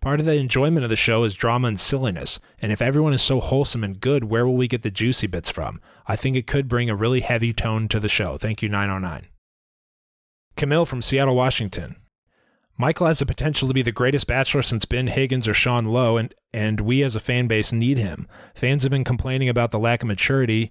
Part 0.06 0.20
of 0.20 0.26
the 0.26 0.38
enjoyment 0.38 0.84
of 0.84 0.88
the 0.88 0.94
show 0.94 1.24
is 1.24 1.34
drama 1.34 1.66
and 1.66 1.80
silliness, 1.80 2.38
and 2.62 2.70
if 2.70 2.80
everyone 2.80 3.12
is 3.12 3.22
so 3.22 3.40
wholesome 3.40 3.82
and 3.82 3.98
good, 3.98 4.22
where 4.22 4.46
will 4.46 4.54
we 4.54 4.68
get 4.68 4.82
the 4.82 4.90
juicy 4.92 5.26
bits 5.26 5.50
from? 5.50 5.80
I 6.06 6.14
think 6.14 6.36
it 6.36 6.46
could 6.46 6.68
bring 6.68 6.88
a 6.88 6.94
really 6.94 7.22
heavy 7.22 7.52
tone 7.52 7.88
to 7.88 7.98
the 7.98 8.08
show. 8.08 8.38
Thank 8.38 8.62
you, 8.62 8.68
909. 8.68 9.26
Camille 10.56 10.86
from 10.86 11.02
Seattle, 11.02 11.34
Washington. 11.34 11.96
Michael 12.78 13.08
has 13.08 13.18
the 13.18 13.26
potential 13.26 13.66
to 13.66 13.74
be 13.74 13.82
the 13.82 13.90
greatest 13.90 14.28
bachelor 14.28 14.62
since 14.62 14.84
Ben 14.84 15.08
Higgins 15.08 15.48
or 15.48 15.54
Sean 15.54 15.86
Lowe, 15.86 16.18
and, 16.18 16.32
and 16.52 16.82
we 16.82 17.02
as 17.02 17.16
a 17.16 17.18
fan 17.18 17.48
base 17.48 17.72
need 17.72 17.98
him. 17.98 18.28
Fans 18.54 18.84
have 18.84 18.92
been 18.92 19.02
complaining 19.02 19.48
about 19.48 19.72
the 19.72 19.80
lack 19.80 20.04
of 20.04 20.06
maturity 20.06 20.70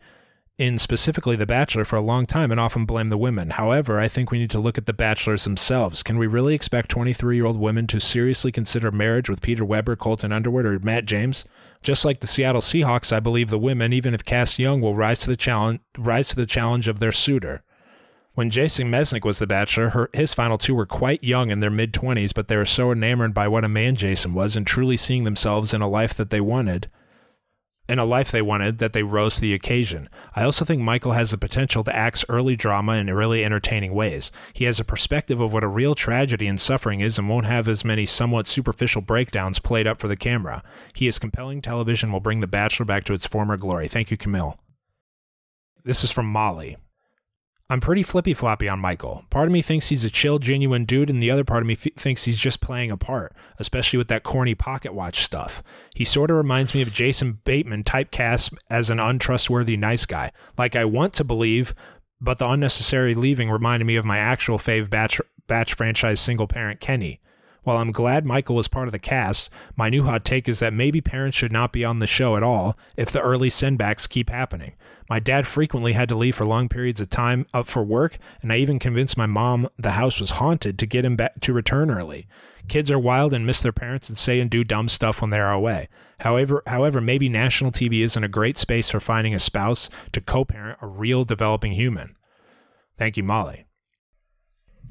in 0.58 0.80
specifically 0.80 1.36
The 1.36 1.46
Bachelor 1.46 1.84
for 1.84 1.98
a 1.98 2.02
long 2.02 2.26
time 2.26 2.50
and 2.50 2.60
often 2.60 2.86
blame 2.86 3.10
the 3.10 3.18
women. 3.18 3.50
However, 3.50 4.00
I 4.00 4.08
think 4.08 4.32
we 4.32 4.40
need 4.40 4.50
to 4.52 4.60
look 4.60 4.78
at 4.78 4.86
the 4.86 4.94
bachelors 4.94 5.44
themselves. 5.44 6.02
Can 6.02 6.18
we 6.18 6.28
really 6.28 6.56
expect 6.56 6.90
23 6.90 7.36
year 7.36 7.46
old 7.46 7.60
women 7.60 7.88
to 7.88 8.00
seriously 8.00 8.54
consider 8.54 8.90
marriage 8.92 9.30
with 9.30 9.42
Peter 9.42 9.66
Weber, 9.66 9.98
Colton 9.98 10.32
Underwood, 10.32 10.66
or 10.66 10.80
Matt 10.80 11.06
James? 11.06 11.44
Just 11.82 12.06
like 12.06 12.22
the 12.22 12.28
Seattle 12.28 12.62
Seahawks, 12.62 13.12
I 13.12 13.20
believe 13.20 13.50
the 13.50 13.60
women, 13.60 13.92
even 13.92 14.14
if 14.14 14.24
cast 14.24 14.58
young, 14.58 14.80
will 14.80 14.96
rise 14.96 15.20
to 15.22 15.30
the 15.30 15.38
challenge 15.38 15.82
rise 15.98 16.30
to 16.30 16.36
the 16.38 16.46
challenge 16.46 16.88
of 16.88 17.00
their 17.00 17.12
suitor. 17.12 17.62
When 18.34 18.50
Jason 18.50 18.90
Mesnick 18.90 19.24
was 19.24 19.40
the 19.40 19.48
bachelor, 19.48 19.90
her, 19.90 20.10
his 20.14 20.34
final 20.34 20.58
two 20.58 20.76
were 20.76 20.86
quite 20.86 21.24
young 21.24 21.52
in 21.52 21.60
their 21.60 21.70
mid 21.70 21.94
20s, 21.94 22.34
but 22.34 22.48
they 22.48 22.58
were 22.58 22.66
so 22.66 22.92
enamored 22.92 23.34
by 23.34 23.48
what 23.50 23.66
a 23.66 23.70
man 23.70 23.96
Jason 23.96 24.34
was 24.34 24.56
and 24.56 24.66
truly 24.66 24.98
seeing 24.98 25.26
themselves 25.26 25.74
in 25.74 25.82
a 25.82 25.88
life 25.88 26.14
that 26.14 26.30
they 26.30 26.42
wanted 26.42 26.90
in 27.88 28.00
a 28.00 28.06
life 28.06 28.32
they 28.32 28.42
wanted 28.42 28.80
that 28.80 28.94
they 28.94 29.04
rose 29.04 29.36
to 29.36 29.42
the 29.42 29.54
occasion. 29.54 30.10
I 30.36 30.44
also 30.44 30.66
think 30.66 30.82
Michael 30.82 31.12
has 31.12 31.32
the 31.32 31.38
potential 31.38 31.84
to 31.84 31.96
act 31.96 32.26
early 32.30 32.56
drama 32.56 32.94
in 32.94 33.14
really 33.14 33.46
entertaining 33.46 33.94
ways. 33.94 34.32
He 34.54 34.66
has 34.66 34.80
a 34.80 34.86
perspective 34.86 35.40
of 35.40 35.54
what 35.54 35.64
a 35.64 35.68
real 35.68 35.96
tragedy 35.96 36.48
and 36.48 36.60
suffering 36.60 37.00
is 37.00 37.18
and 37.18 37.30
won't 37.30 37.46
have 37.46 37.68
as 37.68 37.86
many 37.86 38.06
somewhat 38.06 38.48
superficial 38.48 39.02
breakdowns 39.02 39.60
played 39.60 39.88
up 39.88 40.00
for 40.00 40.08
the 40.08 40.18
camera. 40.18 40.64
He 40.94 41.08
is 41.08 41.20
compelling 41.20 41.62
television 41.62 42.12
will 42.12 42.20
bring 42.20 42.42
The 42.42 42.48
Bachelor 42.48 42.86
back 42.86 43.04
to 43.06 43.14
its 43.14 43.28
former 43.28 43.58
glory. 43.58 43.88
Thank 43.88 44.12
you, 44.12 44.18
Camille. 44.18 44.58
This 45.84 46.04
is 46.04 46.12
from 46.12 46.26
Molly. 46.26 46.78
I'm 47.68 47.82
pretty 47.82 48.04
flippy 48.04 48.36
floppy 48.36 48.70
on 48.70 48.80
Michael. 48.80 49.26
Part 49.32 49.48
of 49.48 49.52
me 49.52 49.64
thinks 49.64 49.88
he's 49.88 50.06
a 50.06 50.12
chill, 50.12 50.38
genuine 50.38 50.86
dude, 50.86 51.10
and 51.10 51.22
the 51.22 51.32
other 51.32 51.44
part 51.44 51.64
of 51.64 51.68
me 51.68 51.74
f- 51.74 51.94
thinks 51.98 52.26
he's 52.26 52.38
just 52.38 52.62
playing 52.62 52.92
a 52.92 52.98
part, 52.98 53.34
especially 53.58 53.98
with 53.98 54.08
that 54.10 54.22
corny 54.22 54.54
pocket 54.54 54.94
watch 54.94 55.24
stuff. 55.24 55.64
He 55.96 56.04
sort 56.04 56.30
of 56.30 56.38
reminds 56.38 56.76
me 56.76 56.84
of 56.84 56.94
Jason 56.94 57.40
Bateman 57.44 57.84
typecast 57.84 58.54
as 58.70 58.92
an 58.92 59.00
untrustworthy 59.00 59.78
nice 59.78 60.06
guy. 60.06 60.32
Like 60.60 60.76
I 60.76 60.86
want 60.86 61.14
to 61.16 61.24
believe, 61.24 61.74
but 62.22 62.38
the 62.38 62.48
unnecessary 62.48 63.16
leaving 63.16 63.50
reminded 63.50 63.86
me 63.86 63.96
of 63.96 64.06
my 64.06 64.20
actual 64.20 64.60
fave 64.60 64.92
batch, 64.92 65.20
batch 65.48 65.74
franchise 65.74 66.20
single 66.20 66.48
parent 66.48 66.80
Kenny. 66.80 67.20
While 67.66 67.78
I'm 67.78 67.92
glad 67.92 68.28
Michael 68.28 68.56
was 68.56 68.68
part 68.68 68.88
of 68.88 68.92
the 68.92 69.00
cast, 69.00 69.50
my 69.76 69.90
new 69.90 70.04
hot 70.04 70.24
take 70.24 70.48
is 70.48 70.60
that 70.60 70.72
maybe 70.72 71.02
parents 71.02 71.36
should 71.36 71.52
not 71.52 71.74
be 71.74 71.84
on 71.84 71.98
the 71.98 72.06
show 72.06 72.36
at 72.36 72.44
all 72.44 72.78
if 72.96 73.12
the 73.12 73.22
early 73.22 73.50
sendbacks 73.50 74.08
keep 74.08 74.30
happening. 74.30 74.76
My 75.10 75.20
dad 75.20 75.48
frequently 75.48 75.94
had 75.94 76.08
to 76.10 76.16
leave 76.16 76.36
for 76.36 76.46
long 76.46 76.70
periods 76.70 77.02
of 77.02 77.10
time 77.10 77.48
up 77.56 77.66
for 77.66 77.84
work, 77.84 78.20
and 78.44 78.54
I 78.54 78.58
even 78.58 78.78
convinced 78.78 79.18
my 79.18 79.26
mom 79.26 79.68
the 79.78 79.92
house 79.92 80.20
was 80.20 80.32
haunted 80.32 80.78
to 80.78 80.86
get 80.86 81.06
him 81.06 81.16
back 81.16 81.40
to 81.42 81.54
return 81.54 81.90
early. 81.90 82.28
Kids 82.68 82.92
are 82.92 83.00
wild 83.00 83.34
and 83.34 83.48
miss 83.48 83.64
their 83.64 83.72
parents 83.72 84.10
and 84.10 84.18
say 84.18 84.40
and 84.40 84.50
do 84.50 84.64
dumb 84.64 84.88
stuff 84.88 85.20
when 85.20 85.32
they 85.32 85.40
are 85.40 85.52
away. 85.52 85.90
However, 86.20 86.62
however, 86.68 87.02
maybe 87.02 87.30
national 87.30 87.72
TV 87.72 88.02
isn't 88.04 88.24
a 88.24 88.28
great 88.28 88.60
space 88.60 88.92
for 88.92 89.00
finding 89.00 89.34
a 89.34 89.40
spouse 89.40 89.90
to 90.12 90.22
co-parent 90.22 90.78
a 90.84 90.88
real 90.88 91.26
developing 91.26 91.72
human. 91.72 92.16
Thank 92.96 93.18
you, 93.18 93.24
Molly. 93.24 93.66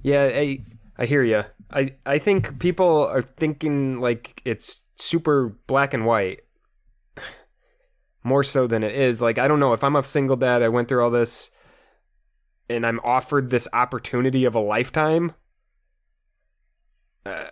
Yeah, 0.02 0.24
I 0.24 0.64
I 0.98 1.06
hear 1.06 1.22
you. 1.22 1.44
I 1.74 1.96
I 2.06 2.18
think 2.18 2.58
people 2.58 3.06
are 3.06 3.22
thinking 3.22 4.00
like 4.00 4.40
it's 4.44 4.84
super 4.96 5.56
black 5.66 5.92
and 5.92 6.06
white 6.06 6.42
more 8.24 8.44
so 8.44 8.66
than 8.66 8.82
it 8.82 8.94
is. 8.94 9.20
Like 9.20 9.38
I 9.38 9.48
don't 9.48 9.60
know 9.60 9.72
if 9.72 9.82
I'm 9.82 9.96
a 9.96 10.02
single 10.02 10.36
dad, 10.36 10.62
I 10.62 10.68
went 10.68 10.88
through 10.88 11.02
all 11.02 11.10
this 11.10 11.50
and 12.70 12.86
I'm 12.86 13.00
offered 13.00 13.50
this 13.50 13.68
opportunity 13.72 14.44
of 14.44 14.54
a 14.54 14.60
lifetime. 14.60 15.32
Uh, 17.26 17.46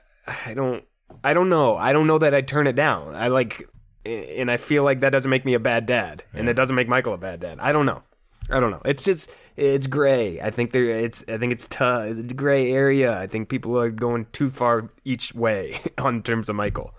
I 0.47 0.55
don't 0.55 0.85
I 1.25 1.35
don't 1.35 1.49
know. 1.49 1.77
I 1.77 1.93
don't 1.93 2.07
know 2.07 2.19
that 2.19 2.35
I'd 2.35 2.49
turn 2.49 2.67
it 2.67 2.77
down. 2.77 3.15
I 3.15 3.29
like 3.29 3.69
and 4.05 4.51
I 4.51 4.57
feel 4.57 4.83
like 4.83 5.01
that 5.01 5.11
doesn't 5.11 5.31
make 5.31 5.45
me 5.45 5.55
a 5.55 5.61
bad 5.61 5.87
dad 5.87 6.25
and 6.33 6.49
it 6.49 6.55
doesn't 6.55 6.75
make 6.77 6.89
Michael 6.89 7.15
a 7.15 7.19
bad 7.19 7.41
dad. 7.41 7.59
I 7.61 7.73
don't 7.73 7.87
know. 7.87 8.03
I 8.51 8.61
don't 8.61 8.71
know. 8.71 8.83
It's 8.85 9.05
just 9.05 9.31
it's 9.57 9.87
gray. 9.87 10.41
I 10.41 10.51
think 10.51 10.73
there 10.73 10.85
it's 10.85 11.25
I 11.29 11.39
think 11.39 11.53
it's 11.53 11.69
tough. 11.69 12.07
It's 12.07 12.33
a 12.33 12.35
gray 12.35 12.73
area. 12.73 13.19
I 13.19 13.27
think 13.27 13.49
people 13.49 13.79
are 13.79 13.91
going 13.91 14.27
too 14.33 14.51
far 14.51 14.91
each 15.05 15.35
way 15.35 15.81
on 15.99 16.23
terms 16.23 16.49
of 16.49 16.57
Michael. 16.57 16.95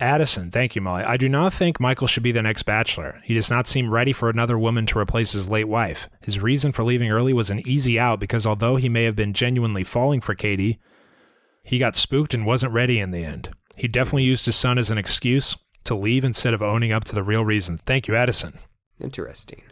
Addison, 0.00 0.50
thank 0.50 0.74
you, 0.74 0.82
Molly. 0.82 1.04
I 1.04 1.16
do 1.16 1.28
not 1.28 1.52
think 1.52 1.78
Michael 1.78 2.08
should 2.08 2.24
be 2.24 2.32
the 2.32 2.42
next 2.42 2.64
bachelor. 2.64 3.20
He 3.24 3.32
does 3.32 3.48
not 3.48 3.68
seem 3.68 3.92
ready 3.92 4.12
for 4.12 4.28
another 4.28 4.58
woman 4.58 4.86
to 4.86 4.98
replace 4.98 5.32
his 5.32 5.48
late 5.48 5.68
wife. 5.68 6.08
His 6.20 6.40
reason 6.40 6.72
for 6.72 6.82
leaving 6.82 7.10
early 7.10 7.32
was 7.32 7.48
an 7.48 7.66
easy 7.66 7.98
out 7.98 8.18
because 8.18 8.44
although 8.44 8.74
he 8.76 8.88
may 8.88 9.04
have 9.04 9.14
been 9.14 9.32
genuinely 9.32 9.84
falling 9.84 10.20
for 10.20 10.34
Katie, 10.34 10.80
he 11.62 11.78
got 11.78 11.96
spooked 11.96 12.34
and 12.34 12.44
wasn't 12.44 12.72
ready 12.72 12.98
in 12.98 13.12
the 13.12 13.24
end. 13.24 13.50
He 13.76 13.86
definitely 13.88 14.24
used 14.24 14.46
his 14.46 14.56
son 14.56 14.78
as 14.78 14.90
an 14.90 14.98
excuse 14.98 15.56
to 15.84 15.94
leave 15.94 16.24
instead 16.24 16.54
of 16.54 16.62
owning 16.62 16.92
up 16.92 17.04
to 17.04 17.14
the 17.14 17.22
real 17.22 17.44
reason. 17.44 17.78
Thank 17.78 18.08
you, 18.08 18.16
Addison. 18.16 18.58
Interesting. 19.00 19.62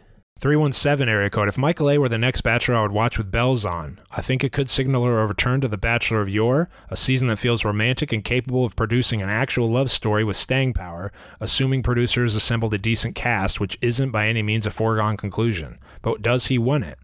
317 0.43 1.07
area 1.07 1.29
code. 1.29 1.47
If 1.47 1.57
Michael 1.57 1.89
A 1.89 1.97
were 1.97 2.09
the 2.09 2.17
next 2.17 2.41
Bachelor, 2.41 2.75
I 2.75 2.81
would 2.81 2.91
watch 2.91 3.17
with 3.17 3.31
bells 3.31 3.63
on. 3.63 4.01
I 4.11 4.21
think 4.21 4.43
it 4.43 4.51
could 4.51 4.69
signal 4.69 5.05
a 5.05 5.25
return 5.25 5.61
to 5.61 5.69
The 5.69 5.77
Bachelor 5.77 6.19
of 6.19 6.27
Yore, 6.27 6.67
a 6.89 6.97
season 6.97 7.29
that 7.29 7.39
feels 7.39 7.63
romantic 7.63 8.11
and 8.11 8.25
capable 8.25 8.65
of 8.65 8.75
producing 8.75 9.21
an 9.21 9.29
actual 9.29 9.71
love 9.71 9.89
story 9.89 10.21
with 10.21 10.35
staying 10.35 10.73
power, 10.73 11.13
assuming 11.39 11.81
producers 11.81 12.35
assembled 12.35 12.73
a 12.73 12.77
decent 12.77 13.15
cast, 13.15 13.61
which 13.61 13.77
isn't 13.81 14.11
by 14.11 14.27
any 14.27 14.43
means 14.43 14.67
a 14.67 14.71
foregone 14.71 15.15
conclusion. 15.15 15.79
But 16.01 16.21
does 16.21 16.47
he 16.47 16.57
want 16.57 16.83
it? 16.83 16.99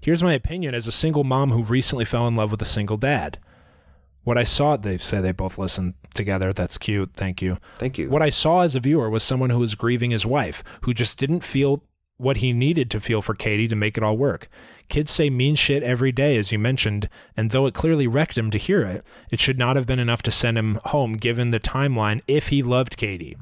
Here's 0.00 0.22
my 0.22 0.34
opinion 0.34 0.72
as 0.72 0.86
a 0.86 0.92
single 0.92 1.24
mom 1.24 1.50
who 1.50 1.64
recently 1.64 2.04
fell 2.04 2.28
in 2.28 2.36
love 2.36 2.52
with 2.52 2.62
a 2.62 2.64
single 2.64 2.96
dad. 2.96 3.40
What 4.22 4.38
I 4.38 4.44
saw, 4.44 4.76
they 4.76 4.98
say 4.98 5.20
they 5.20 5.32
both 5.32 5.58
listened 5.58 5.94
together. 6.14 6.52
That's 6.52 6.78
cute. 6.78 7.14
Thank 7.14 7.42
you. 7.42 7.58
Thank 7.78 7.98
you. 7.98 8.08
What 8.08 8.22
I 8.22 8.30
saw 8.30 8.60
as 8.60 8.76
a 8.76 8.80
viewer 8.80 9.10
was 9.10 9.24
someone 9.24 9.50
who 9.50 9.58
was 9.58 9.74
grieving 9.74 10.12
his 10.12 10.24
wife, 10.24 10.62
who 10.82 10.94
just 10.94 11.18
didn't 11.18 11.42
feel 11.42 11.82
what 12.16 12.38
he 12.38 12.52
needed 12.52 12.90
to 12.90 13.00
feel 13.00 13.20
for 13.20 13.34
Katie 13.34 13.68
to 13.68 13.76
make 13.76 13.96
it 13.96 14.02
all 14.02 14.16
work. 14.16 14.48
Kids 14.88 15.10
say 15.10 15.30
mean 15.30 15.54
shit 15.54 15.82
every 15.82 16.12
day, 16.12 16.36
as 16.36 16.52
you 16.52 16.58
mentioned, 16.58 17.08
and 17.36 17.50
though 17.50 17.66
it 17.66 17.74
clearly 17.74 18.06
wrecked 18.06 18.38
him 18.38 18.50
to 18.50 18.58
hear 18.58 18.82
it, 18.82 19.04
it 19.30 19.40
should 19.40 19.58
not 19.58 19.76
have 19.76 19.86
been 19.86 19.98
enough 19.98 20.22
to 20.22 20.30
send 20.30 20.58
him 20.58 20.78
home 20.86 21.14
given 21.14 21.50
the 21.50 21.60
timeline 21.60 22.20
if 22.28 22.48
he 22.48 22.62
loved 22.62 22.96
Katie. 22.96 23.36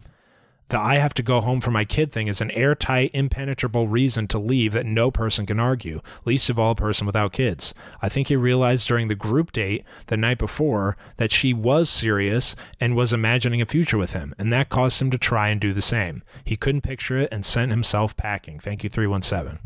The 0.69 0.79
I 0.79 0.97
have 0.97 1.13
to 1.15 1.23
go 1.23 1.41
home 1.41 1.61
for 1.61 1.71
my 1.71 1.85
kid 1.85 2.13
thing 2.13 2.29
is 2.29 2.41
an 2.41 2.51
airtight, 2.53 3.11
impenetrable 3.13 3.89
reason 3.89 4.27
to 4.29 4.39
leave 4.39 4.73
that 4.73 4.87
no 4.87 5.11
person 5.11 5.45
can 5.45 5.61
argue, 5.61 6.01
least 6.25 6.49
of 6.49 6.59
all 6.59 6.73
a 6.73 6.75
person 6.75 7.07
without 7.07 7.33
kids. 7.33 7.75
I 8.01 8.09
think 8.09 8.29
he 8.29 8.37
realized 8.37 8.89
during 8.89 9.09
the 9.09 9.15
group 9.15 9.53
date 9.53 9.85
the 10.07 10.17
night 10.17 10.39
before 10.39 10.97
that 11.19 11.31
she 11.31 11.53
was 11.53 11.91
serious 11.91 12.57
and 12.81 12.97
was 12.97 13.13
imagining 13.13 13.61
a 13.61 13.67
future 13.67 13.99
with 13.99 14.13
him, 14.13 14.35
and 14.39 14.51
that 14.53 14.71
caused 14.71 15.03
him 15.03 15.11
to 15.11 15.19
try 15.19 15.49
and 15.49 15.61
do 15.61 15.75
the 15.75 15.83
same. 15.83 16.23
He 16.45 16.57
couldn't 16.57 16.81
picture 16.81 17.19
it 17.19 17.31
and 17.31 17.45
sent 17.45 17.71
himself 17.71 18.17
packing. 18.17 18.59
Thank 18.59 18.83
you, 18.83 18.89
317. 18.89 19.59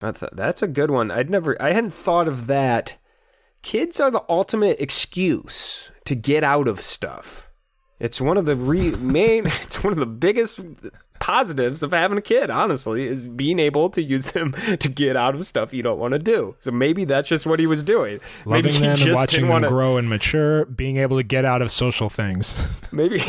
That's 0.00 0.22
a, 0.22 0.28
that's 0.32 0.62
a 0.62 0.68
good 0.68 0.90
one. 0.90 1.10
I'd 1.10 1.30
never, 1.30 1.60
I 1.60 1.72
hadn't 1.72 1.94
thought 1.94 2.28
of 2.28 2.46
that. 2.46 2.96
Kids 3.62 3.98
are 3.98 4.10
the 4.10 4.24
ultimate 4.28 4.80
excuse 4.80 5.90
to 6.04 6.14
get 6.14 6.44
out 6.44 6.68
of 6.68 6.80
stuff. 6.80 7.47
It's 8.00 8.20
one 8.20 8.36
of 8.36 8.46
the 8.46 8.56
re- 8.56 8.94
main, 8.96 9.46
it's 9.62 9.82
one 9.82 9.92
of 9.92 9.98
the 9.98 10.06
biggest 10.06 10.60
positives 11.18 11.82
of 11.82 11.92
having 11.92 12.16
a 12.16 12.22
kid, 12.22 12.50
honestly, 12.50 13.04
is 13.04 13.28
being 13.28 13.58
able 13.58 13.90
to 13.90 14.02
use 14.02 14.32
them 14.32 14.52
to 14.78 14.88
get 14.88 15.16
out 15.16 15.34
of 15.34 15.44
stuff 15.44 15.74
you 15.74 15.82
don't 15.82 15.98
want 15.98 16.12
to 16.12 16.18
do. 16.18 16.54
So 16.60 16.70
maybe 16.70 17.04
that's 17.04 17.28
just 17.28 17.46
what 17.46 17.58
he 17.58 17.66
was 17.66 17.82
doing. 17.82 18.20
Loving 18.44 18.64
maybe 18.64 18.70
he 18.72 18.80
them 18.80 18.90
and 18.90 18.98
just 18.98 19.14
watching 19.14 19.36
didn't 19.40 19.48
them 19.48 19.52
wanna, 19.52 19.68
grow 19.68 19.96
and 19.96 20.08
mature, 20.08 20.64
being 20.66 20.96
able 20.96 21.16
to 21.16 21.22
get 21.22 21.44
out 21.44 21.62
of 21.62 21.72
social 21.72 22.08
things. 22.08 22.54
Maybe, 22.92 23.20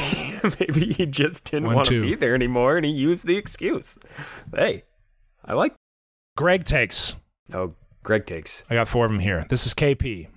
maybe 0.60 0.94
he 0.94 1.06
just 1.06 1.52
didn't 1.52 1.74
want 1.74 1.88
to 1.88 2.02
be 2.02 2.16
there 2.16 2.34
anymore 2.34 2.78
and 2.78 2.86
he 2.86 2.92
used 2.92 3.26
the 3.28 3.36
excuse. 3.36 4.00
Hey, 4.56 4.84
I 5.44 5.54
like. 5.54 5.76
Greg 6.38 6.64
takes. 6.64 7.16
Oh, 7.54 7.74
Greg 8.02 8.26
takes. 8.26 8.64
I 8.70 8.76
got 8.76 8.88
four 8.88 9.06
of 9.06 9.12
them 9.12 9.20
here. 9.20 9.46
This 9.50 9.68
is 9.68 9.74
KP. 9.74 10.28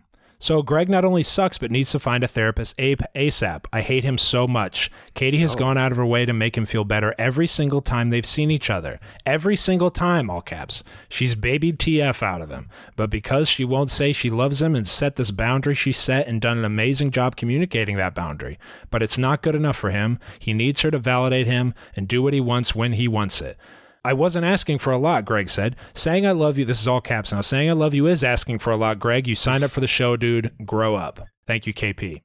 So 0.43 0.61
Greg 0.61 0.89
not 0.89 1.05
only 1.05 1.23
sucks, 1.23 1.57
but 1.57 1.71
needs 1.71 1.93
to 1.93 2.01
find 2.01 2.25
a 2.25 2.27
therapist 2.27 2.75
Ape 2.77 3.01
ASAP. 3.15 3.67
I 3.73 3.81
hate 3.81 4.03
him 4.03 4.19
so 4.19 4.49
much. 4.49 4.91
Katie 5.15 5.39
has 5.39 5.55
oh. 5.55 5.59
gone 5.61 5.79
out 5.79 5.93
of 5.93 5.99
her 5.99 6.05
way 6.05 6.27
to 6.27 6.33
make 6.33 6.57
him 6.57 6.67
feel 6.67 6.83
better 6.83 7.15
every 7.17 7.47
single 7.47 7.81
time 7.81 8.11
they've 8.11 8.27
seen 8.27 8.51
each 8.51 8.69
other. 8.69 8.99
Every 9.25 9.55
single 9.55 9.93
time, 9.93 10.29
all 10.29 10.43
caps. 10.43 10.83
She's 11.09 11.37
babied 11.37 11.79
TF 11.79 12.25
out 12.25 12.41
of 12.41 12.51
him. 12.51 12.69
But 12.97 13.09
because 13.09 13.49
she 13.49 13.65
won't 13.65 13.93
say 13.93 14.13
she 14.13 14.31
loves 14.31 14.61
him 14.61 14.75
and 14.75 14.89
set 14.89 15.15
this 15.15 15.31
boundary 15.31 15.77
she 15.77 15.93
set 15.93 16.27
and 16.27 16.41
done 16.41 16.59
an 16.59 16.65
amazing 16.65 17.13
job 17.13 17.37
communicating 17.37 17.95
that 17.99 18.17
boundary. 18.17 18.59
But 18.91 19.05
it's 19.05 19.17
not 19.17 19.43
good 19.43 19.55
enough 19.55 19.77
for 19.77 19.91
him. 19.91 20.19
He 20.41 20.55
needs 20.55 20.81
her 20.81 20.91
to 20.91 20.99
validate 20.99 21.47
him 21.47 21.73
and 21.95 22.09
do 22.09 22.21
what 22.21 22.35
he 22.35 22.41
wants 22.41 22.75
when 22.75 22.95
he 22.95 23.07
wants 23.07 23.41
it. 23.41 23.57
I 24.05 24.13
wasn't 24.15 24.45
asking 24.45 24.79
for 24.79 24.93
a 24.93 24.99
lot, 24.99 25.25
Greg 25.25 25.49
said. 25.49 25.77
Saying 25.95 26.27
I 26.27 26.33
love 26.33 26.59
you, 26.59 26.65
this 26.65 26.81
is 26.81 26.89
all 26.89 27.01
caps 27.01 27.33
now. 27.33 27.41
Saying 27.41 27.71
I 27.71 27.75
love 27.75 27.95
you 27.95 28.07
is 28.09 28.25
asking 28.25 28.59
for 28.59 28.73
a 28.73 28.77
lot, 28.77 28.99
Greg. 28.99 29.29
You 29.29 29.37
signed 29.37 29.63
up 29.63 29.71
for 29.71 29.81
the 29.81 29.87
show, 29.87 30.17
dude. 30.17 30.53
Grow 30.65 30.97
up. 30.97 31.21
Thank 31.47 31.67
you, 31.67 31.75
KP. 31.75 32.23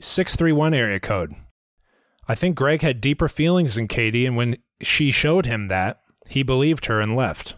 631 0.00 0.74
area 0.74 1.00
code. 1.00 1.34
I 2.26 2.34
think 2.34 2.56
Greg 2.56 2.82
had 2.82 3.00
deeper 3.00 3.28
feelings 3.28 3.76
than 3.76 3.88
Katie, 3.88 4.26
and 4.26 4.36
when 4.36 4.56
she 4.82 5.10
showed 5.10 5.46
him 5.46 5.68
that, 5.68 6.00
he 6.28 6.42
believed 6.42 6.86
her 6.86 7.00
and 7.00 7.16
left. 7.16 7.54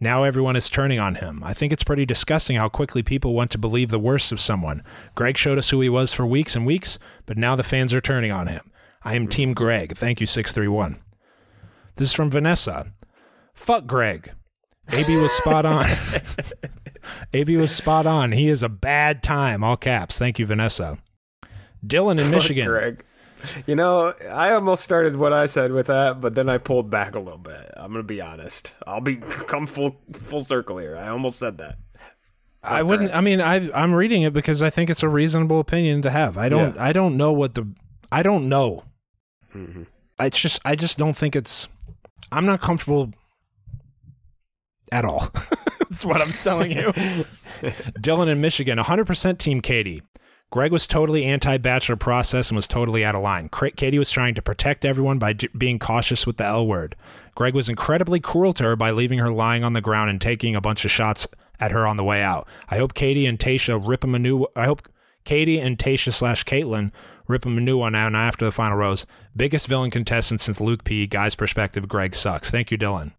Now 0.00 0.24
everyone 0.24 0.56
is 0.56 0.68
turning 0.68 0.98
on 0.98 1.16
him. 1.16 1.42
I 1.42 1.54
think 1.54 1.72
it's 1.72 1.84
pretty 1.84 2.04
disgusting 2.04 2.56
how 2.56 2.68
quickly 2.68 3.02
people 3.02 3.34
want 3.34 3.50
to 3.52 3.58
believe 3.58 3.90
the 3.90 3.98
worst 3.98 4.32
of 4.32 4.40
someone. 4.40 4.82
Greg 5.14 5.36
showed 5.36 5.58
us 5.58 5.70
who 5.70 5.80
he 5.80 5.88
was 5.88 6.12
for 6.12 6.26
weeks 6.26 6.54
and 6.54 6.66
weeks, 6.66 6.98
but 7.26 7.38
now 7.38 7.56
the 7.56 7.62
fans 7.62 7.94
are 7.94 8.00
turning 8.00 8.30
on 8.30 8.46
him. 8.46 8.70
I 9.02 9.14
am 9.14 9.28
Team 9.28 9.54
Greg. 9.54 9.96
Thank 9.96 10.20
you, 10.20 10.26
631. 10.26 10.98
This 11.96 12.08
is 12.08 12.14
from 12.14 12.30
Vanessa. 12.30 12.92
Fuck 13.54 13.86
Greg. 13.86 14.32
AB 14.92 15.16
was 15.16 15.32
spot 15.32 15.64
on. 15.64 15.86
AB 17.32 17.56
was 17.56 17.74
spot 17.74 18.06
on. 18.06 18.32
He 18.32 18.48
is 18.48 18.62
a 18.62 18.68
bad 18.68 19.22
time. 19.22 19.64
All 19.64 19.76
caps. 19.76 20.18
Thank 20.18 20.38
you, 20.38 20.46
Vanessa. 20.46 20.98
Dylan 21.86 22.12
in 22.12 22.24
Fuck 22.24 22.32
Michigan. 22.32 22.66
Greg. 22.66 23.04
You 23.66 23.76
know, 23.76 24.14
I 24.30 24.52
almost 24.52 24.84
started 24.84 25.16
what 25.16 25.32
I 25.32 25.46
said 25.46 25.72
with 25.72 25.86
that, 25.86 26.20
but 26.20 26.34
then 26.34 26.48
I 26.48 26.58
pulled 26.58 26.90
back 26.90 27.14
a 27.14 27.20
little 27.20 27.38
bit. 27.38 27.70
I'm 27.76 27.92
gonna 27.92 28.02
be 28.02 28.20
honest. 28.20 28.72
I'll 28.86 29.02
be 29.02 29.16
come 29.16 29.66
full 29.66 30.00
full 30.12 30.42
circle 30.42 30.78
here. 30.78 30.96
I 30.96 31.08
almost 31.08 31.38
said 31.38 31.58
that. 31.58 31.76
I 32.62 32.82
wouldn't. 32.82 33.14
I 33.14 33.20
mean, 33.20 33.40
I 33.40 33.70
I'm 33.72 33.94
reading 33.94 34.22
it 34.22 34.32
because 34.32 34.62
I 34.62 34.70
think 34.70 34.88
it's 34.88 35.02
a 35.02 35.08
reasonable 35.08 35.60
opinion 35.60 36.02
to 36.02 36.10
have. 36.10 36.38
I 36.38 36.48
don't. 36.48 36.74
Yeah. 36.74 36.84
I 36.84 36.92
don't 36.92 37.16
know 37.16 37.32
what 37.32 37.54
the. 37.54 37.68
I 38.10 38.22
don't 38.22 38.48
know. 38.48 38.84
Mm-hmm. 39.54 39.82
It's 40.20 40.40
just. 40.40 40.62
I 40.64 40.74
just 40.74 40.96
don't 40.96 41.16
think 41.16 41.36
it's. 41.36 41.68
I'm 42.32 42.46
not 42.46 42.60
comfortable 42.60 43.12
at 44.92 45.04
all. 45.04 45.28
That's 45.78 46.04
what 46.04 46.20
I'm 46.20 46.30
telling 46.30 46.72
you. 46.72 46.86
Dylan 48.00 48.28
in 48.28 48.40
Michigan, 48.40 48.78
100% 48.78 49.38
Team 49.38 49.60
Katie. 49.60 50.02
Greg 50.50 50.70
was 50.70 50.86
totally 50.86 51.24
anti 51.24 51.56
bachelor 51.58 51.96
process 51.96 52.48
and 52.48 52.56
was 52.56 52.68
totally 52.68 53.04
out 53.04 53.16
of 53.16 53.22
line. 53.22 53.48
Katie 53.48 53.98
was 53.98 54.10
trying 54.10 54.34
to 54.34 54.42
protect 54.42 54.84
everyone 54.84 55.18
by 55.18 55.32
d- 55.32 55.48
being 55.56 55.80
cautious 55.80 56.26
with 56.26 56.36
the 56.36 56.44
L 56.44 56.66
word. 56.66 56.94
Greg 57.34 57.54
was 57.54 57.68
incredibly 57.68 58.20
cruel 58.20 58.54
to 58.54 58.62
her 58.62 58.76
by 58.76 58.92
leaving 58.92 59.18
her 59.18 59.30
lying 59.30 59.64
on 59.64 59.72
the 59.72 59.80
ground 59.80 60.10
and 60.10 60.20
taking 60.20 60.54
a 60.54 60.60
bunch 60.60 60.84
of 60.84 60.92
shots 60.92 61.26
at 61.58 61.72
her 61.72 61.86
on 61.86 61.96
the 61.96 62.04
way 62.04 62.22
out. 62.22 62.46
I 62.68 62.76
hope 62.76 62.94
Katie 62.94 63.26
and 63.26 63.38
Tayshia 63.38 63.80
rip 63.84 64.04
him 64.04 64.14
a 64.14 64.18
new. 64.18 64.46
I 64.54 64.66
hope 64.66 64.88
Katie 65.24 65.58
and 65.58 65.76
Tayshia 65.76 66.12
slash 66.12 66.44
Kaitlyn 66.44 66.92
rip 67.26 67.46
him 67.46 67.58
a 67.58 67.60
new 67.60 67.78
one 67.78 67.94
out 67.94 68.14
after 68.14 68.44
the 68.44 68.52
final 68.52 68.76
rose. 68.76 69.06
Biggest 69.36 69.66
villain 69.66 69.90
contestant 69.90 70.40
since 70.40 70.60
Luke 70.60 70.84
P. 70.84 71.06
Guy's 71.06 71.34
perspective, 71.34 71.88
Greg 71.88 72.14
sucks. 72.14 72.50
Thank 72.50 72.70
you, 72.70 72.78
Dylan. 72.78 73.12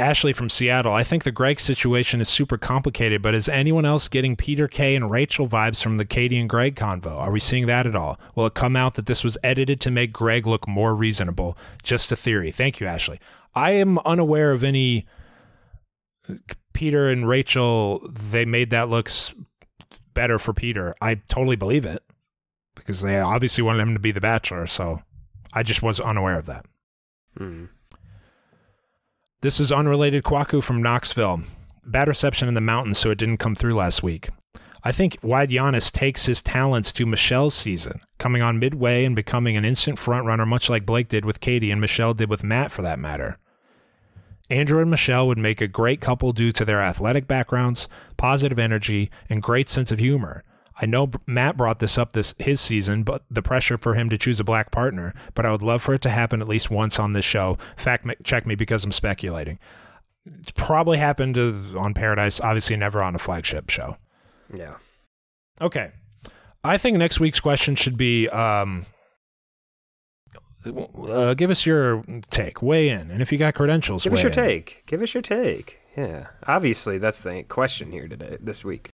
Ashley 0.00 0.32
from 0.32 0.48
Seattle. 0.48 0.92
I 0.92 1.02
think 1.02 1.24
the 1.24 1.32
Greg 1.32 1.58
situation 1.58 2.20
is 2.20 2.28
super 2.28 2.56
complicated, 2.56 3.20
but 3.20 3.34
is 3.34 3.48
anyone 3.48 3.84
else 3.84 4.06
getting 4.06 4.36
Peter 4.36 4.68
K 4.68 4.94
and 4.94 5.10
Rachel 5.10 5.48
vibes 5.48 5.82
from 5.82 5.96
the 5.96 6.04
Katie 6.04 6.38
and 6.38 6.48
Greg 6.48 6.76
convo? 6.76 7.16
Are 7.16 7.32
we 7.32 7.40
seeing 7.40 7.66
that 7.66 7.84
at 7.84 7.96
all? 7.96 8.18
Will 8.36 8.46
it 8.46 8.54
come 8.54 8.76
out 8.76 8.94
that 8.94 9.06
this 9.06 9.24
was 9.24 9.36
edited 9.42 9.80
to 9.80 9.90
make 9.90 10.12
Greg 10.12 10.46
look 10.46 10.68
more 10.68 10.94
reasonable? 10.94 11.58
Just 11.82 12.12
a 12.12 12.16
theory. 12.16 12.52
Thank 12.52 12.78
you, 12.78 12.86
Ashley. 12.86 13.18
I 13.56 13.72
am 13.72 13.98
unaware 14.00 14.52
of 14.52 14.62
any 14.62 15.04
Peter 16.72 17.08
and 17.08 17.28
Rachel. 17.28 18.08
They 18.08 18.44
made 18.44 18.70
that 18.70 18.88
looks 18.88 19.34
better 20.14 20.38
for 20.38 20.52
Peter. 20.52 20.94
I 21.00 21.16
totally 21.26 21.56
believe 21.56 21.84
it 21.84 22.04
because 22.78 23.02
they 23.02 23.18
obviously 23.18 23.62
wanted 23.62 23.82
him 23.82 23.94
to 23.94 24.00
be 24.00 24.12
the 24.12 24.20
bachelor. 24.20 24.66
So 24.66 25.02
I 25.52 25.62
just 25.62 25.82
was 25.82 26.00
unaware 26.00 26.38
of 26.38 26.46
that. 26.46 26.66
Hmm. 27.36 27.66
This 29.40 29.60
is 29.60 29.70
unrelated 29.70 30.24
Kwaku 30.24 30.62
from 30.62 30.82
Knoxville. 30.82 31.42
Bad 31.84 32.08
reception 32.08 32.48
in 32.48 32.54
the 32.54 32.60
mountains, 32.60 32.98
so 32.98 33.10
it 33.10 33.18
didn't 33.18 33.36
come 33.38 33.54
through 33.54 33.74
last 33.74 34.02
week. 34.02 34.30
I 34.84 34.92
think 34.92 35.18
Wide 35.22 35.50
Giannis 35.50 35.92
takes 35.92 36.26
his 36.26 36.42
talents 36.42 36.92
to 36.92 37.06
Michelle's 37.06 37.54
season, 37.54 38.00
coming 38.18 38.42
on 38.42 38.58
midway 38.58 39.04
and 39.04 39.16
becoming 39.16 39.56
an 39.56 39.64
instant 39.64 39.98
frontrunner, 39.98 40.46
much 40.46 40.68
like 40.68 40.86
Blake 40.86 41.08
did 41.08 41.24
with 41.24 41.40
Katie 41.40 41.70
and 41.70 41.80
Michelle 41.80 42.14
did 42.14 42.30
with 42.30 42.44
Matt, 42.44 42.70
for 42.70 42.82
that 42.82 42.98
matter. 42.98 43.38
Andrew 44.50 44.80
and 44.80 44.90
Michelle 44.90 45.26
would 45.26 45.38
make 45.38 45.60
a 45.60 45.68
great 45.68 46.00
couple 46.00 46.32
due 46.32 46.52
to 46.52 46.64
their 46.64 46.80
athletic 46.80 47.28
backgrounds, 47.28 47.88
positive 48.16 48.58
energy, 48.58 49.10
and 49.28 49.42
great 49.42 49.68
sense 49.68 49.92
of 49.92 49.98
humor. 49.98 50.42
I 50.80 50.86
know 50.86 51.10
Matt 51.26 51.56
brought 51.56 51.80
this 51.80 51.98
up 51.98 52.12
this 52.12 52.34
his 52.38 52.60
season, 52.60 53.02
but 53.02 53.22
the 53.30 53.42
pressure 53.42 53.78
for 53.78 53.94
him 53.94 54.08
to 54.10 54.18
choose 54.18 54.38
a 54.38 54.44
black 54.44 54.70
partner. 54.70 55.12
But 55.34 55.44
I 55.44 55.50
would 55.50 55.62
love 55.62 55.82
for 55.82 55.94
it 55.94 56.02
to 56.02 56.10
happen 56.10 56.40
at 56.40 56.48
least 56.48 56.70
once 56.70 56.98
on 56.98 57.12
this 57.12 57.24
show. 57.24 57.58
Fact 57.76 58.06
check 58.22 58.46
me 58.46 58.54
because 58.54 58.84
I'm 58.84 58.92
speculating. 58.92 59.58
It's 60.24 60.52
probably 60.52 60.98
happened 60.98 61.36
on 61.38 61.94
Paradise, 61.94 62.40
obviously 62.40 62.76
never 62.76 63.02
on 63.02 63.14
a 63.14 63.18
flagship 63.18 63.70
show. 63.70 63.96
Yeah. 64.54 64.74
Okay. 65.60 65.90
I 66.62 66.76
think 66.76 66.96
next 66.98 67.18
week's 67.18 67.40
question 67.40 67.76
should 67.76 67.96
be 67.96 68.28
um, 68.28 68.86
uh, 70.66 71.34
give 71.34 71.50
us 71.50 71.64
your 71.64 72.04
take, 72.30 72.62
weigh 72.62 72.90
in, 72.90 73.10
and 73.10 73.22
if 73.22 73.32
you 73.32 73.38
got 73.38 73.54
credentials, 73.54 74.04
give 74.04 74.12
us 74.12 74.22
your 74.22 74.30
in. 74.30 74.34
take. 74.34 74.82
Give 74.86 75.00
us 75.00 75.14
your 75.14 75.22
take. 75.22 75.78
Yeah, 75.96 76.28
obviously 76.46 76.98
that's 76.98 77.22
the 77.22 77.42
question 77.44 77.90
here 77.90 78.06
today, 78.06 78.36
this 78.40 78.64
week 78.64 78.90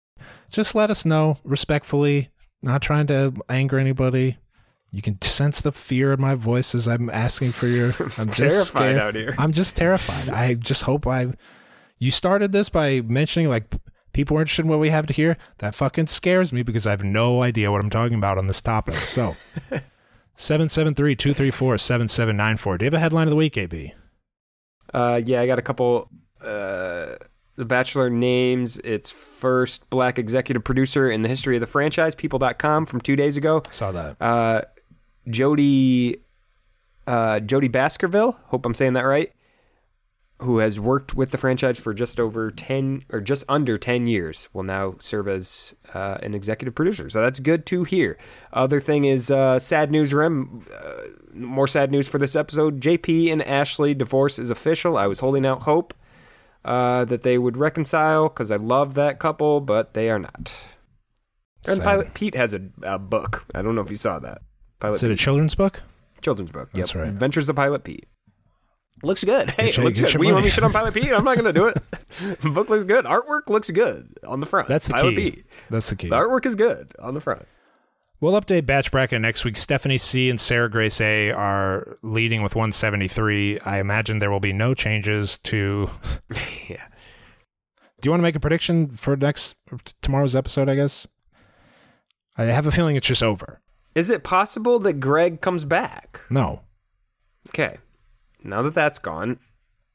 just 0.51 0.75
let 0.75 0.91
us 0.91 1.05
know 1.05 1.39
respectfully, 1.45 2.31
not 2.63 2.83
trying 2.83 3.07
to 3.09 3.35
anger 3.49 3.79
anybody. 3.79 4.39
You 4.91 5.03
can 5.03 5.21
sense 5.21 5.61
the 5.61 5.73
fear 5.73 6.15
in 6.15 6.21
my 6.21 6.35
voice 6.35 6.75
as 6.75 6.89
I'm 6.89 7.11
asking 7.11 7.53
for 7.53 7.67
your. 7.67 7.89
I'm, 7.99 8.07
I'm 8.07 8.09
just 8.09 8.33
terrified 8.33 8.97
out 8.97 9.15
here. 9.15 9.35
I'm 9.37 9.53
just 9.53 9.77
terrified. 9.77 10.29
I 10.31 10.55
just 10.55 10.83
hope 10.83 11.07
I. 11.07 11.33
You 11.99 12.11
started 12.11 12.53
this 12.53 12.69
by 12.69 13.03
mentioning 13.03 13.49
like 13.49 13.75
people 14.13 14.37
are 14.37 14.41
interested 14.41 14.63
in 14.63 14.69
what 14.69 14.79
we 14.79 14.89
have 14.89 15.07
to 15.07 15.13
hear. 15.13 15.37
That 15.59 15.75
fucking 15.75 16.07
scares 16.07 16.53
me 16.53 16.63
because 16.63 16.87
I 16.87 16.91
have 16.91 17.05
no 17.05 17.43
idea 17.43 17.71
what 17.71 17.81
I'm 17.81 17.91
talking 17.91 18.17
about 18.17 18.39
on 18.39 18.47
this 18.47 18.61
topic. 18.61 18.95
So, 18.95 19.37
773 20.37 21.17
234 21.17 21.79
7794. 21.79 22.79
Do 22.79 22.85
you 22.85 22.87
have 22.87 22.95
a 22.95 23.01
headline 23.01 23.27
of 23.27 23.31
the 23.31 23.37
week, 23.37 23.59
AB? 23.59 23.93
Uh, 24.95 25.21
yeah, 25.25 25.43
I 25.43 25.47
got 25.47 25.59
a 25.59 25.63
couple. 25.63 26.09
Uh, 26.43 27.17
the 27.59 27.65
Bachelor 27.65 28.09
names 28.09 28.79
its 28.79 29.11
first 29.11 29.91
black 29.91 30.17
executive 30.17 30.63
producer 30.63 31.11
in 31.11 31.23
the 31.23 31.29
history 31.29 31.57
of 31.57 31.61
the 31.61 31.67
franchise, 31.67 32.15
People.com, 32.15 32.87
from 32.87 33.01
two 33.01 33.17
days 33.17 33.37
ago. 33.37 33.65
Saw 33.71 33.91
that. 33.91 34.17
Uh, 34.23 34.63
Jody, 35.29 36.23
uh, 37.09 37.41
Jody 37.41 37.67
Baskerville, 37.67 38.39
hope 38.47 38.65
I'm 38.65 38.77
saying 38.77 38.93
that 38.93 39.03
right, 39.03 39.33
who 40.39 40.59
has 40.59 40.79
worked 40.79 41.15
with 41.15 41.33
the 41.33 41.37
franchise 41.37 41.81
for 41.81 41.93
just 41.93 42.21
over 42.21 42.53
10 42.53 43.05
or 43.11 43.21
just 43.21 43.43
under 43.49 43.77
10 43.77 44.07
years, 44.07 44.49
will 44.53 44.63
now 44.63 44.95
serve 45.01 45.27
as 45.27 45.75
uh, 45.95 46.19
an 46.23 46.35
executive 46.35 46.77
producer. 46.77 47.11
So 47.11 47.21
that's 47.21 47.41
good 47.41 47.67
to 47.67 47.83
hear. 47.83 48.17
Other 48.53 48.81
thing 48.81 49.05
is 49.05 49.33
uh, 49.33 49.59
sad 49.59 49.91
news, 49.91 50.15
Rem. 50.15 50.65
Uh, 50.73 50.95
more 51.35 51.67
sad 51.67 51.91
news 51.91 52.07
for 52.07 52.19
this 52.19 52.37
episode. 52.37 52.81
JP 52.81 53.33
and 53.33 53.43
Ashley 53.43 53.95
divorce 53.95 54.39
is 54.39 54.49
official. 54.49 54.97
I 54.97 55.09
was 55.09 55.19
holding 55.19 55.45
out 55.45 55.65
hope 55.65 55.93
uh, 56.65 57.05
that 57.07 57.23
they 57.23 57.39
would 57.39 57.57
reconcile 57.57 58.29
because 58.29 58.51
I 58.51 58.57
love 58.57 58.95
that 58.95 59.19
couple, 59.19 59.61
but 59.61 59.95
they 59.95 60.11
are 60.11 60.19
not. 60.19 60.55
And 61.67 61.83
Pilot 61.83 62.15
Pete 62.15 62.35
has 62.35 62.55
a, 62.55 62.63
a, 62.83 62.99
book. 62.99 63.45
I 63.55 63.63
don't 63.63 63.75
know 63.75 63.81
if 63.81 63.91
you 63.91 63.97
saw 63.97 64.19
that. 64.21 64.43
Pilot 64.81 64.97
Is 64.97 65.03
it 65.03 65.09
Pete. 65.09 65.21
a 65.21 65.23
children's 65.23 65.55
book? 65.55 65.83
Children's 66.23 66.53
book. 66.53 66.71
That's 66.73 66.95
yep. 66.95 67.03
right. 67.03 67.09
Adventures 67.09 67.49
of 67.49 67.57
Pilot 67.57 67.85
Pete. 67.85 68.07
Looks 69.03 69.23
good. 69.23 69.51
Hey, 69.51 69.69
it 69.69 69.79
looks 69.79 70.01
good. 70.01 70.17
We 70.17 70.33
want 70.33 70.45
me 70.45 70.51
shit 70.51 70.65
on 70.65 70.73
Pilot 70.73 70.95
Pete? 70.95 71.13
I'm 71.13 71.25
not 71.25 71.37
going 71.37 71.45
to 71.45 71.53
do 71.53 71.67
it. 71.67 71.79
book 72.55 72.69
looks 72.69 72.85
good. 72.85 73.05
Artwork 73.05 73.49
looks 73.49 73.71
good 73.71 74.19
on 74.27 74.41
the 74.41 74.47
front. 74.47 74.69
That's 74.69 74.89
the 74.89 74.95
Pilot 74.95 75.11
key. 75.11 75.31
Pete. 75.31 75.45
That's 75.71 75.91
the 75.91 75.97
key. 75.97 76.09
The 76.09 76.17
artwork 76.17 76.47
is 76.47 76.57
good 76.57 76.93
on 76.99 77.15
the 77.15 77.21
front. 77.21 77.47
We'll 78.21 78.41
update 78.41 78.67
batch 78.67 78.91
bracket 78.91 79.21
next 79.21 79.45
week. 79.45 79.57
Stephanie 79.57 79.99
C 79.99 80.29
and 80.29 80.41
Sarah 80.41 80.69
Grace 80.69 81.01
A 81.01 81.31
are 81.31 81.97
leading 82.03 82.43
with 82.43 82.57
173. 82.57 83.61
I 83.61 83.79
imagine 83.79 84.19
there 84.19 84.31
will 84.31 84.41
be 84.41 84.53
no 84.53 84.75
changes 84.75 85.39
to. 85.45 85.89
yeah. 86.69 86.85
Do 88.01 88.07
you 88.07 88.11
want 88.11 88.21
to 88.21 88.25
make 88.25 88.35
a 88.35 88.41
prediction 88.41 88.89
for 88.89 89.17
next 89.17 89.55
tomorrow's 90.03 90.35
episode? 90.35 90.69
I 90.69 90.75
guess. 90.75 91.07
I 92.37 92.45
have 92.45 92.67
a 92.67 92.73
feeling 92.73 92.97
it's 92.97 93.07
just 93.07 93.23
over. 93.23 93.61
Is 93.95 94.11
it 94.11 94.25
possible 94.25 94.81
that 94.81 94.95
Greg 94.95 95.41
comes 95.41 95.65
back? 95.65 96.21
No. 96.29 96.63
Okay. 97.49 97.79
Now 98.43 98.63
that 98.63 98.75
that's 98.75 98.99
gone, 98.99 99.39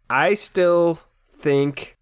I 0.10 0.34
still 0.34 1.00
think. 1.34 1.98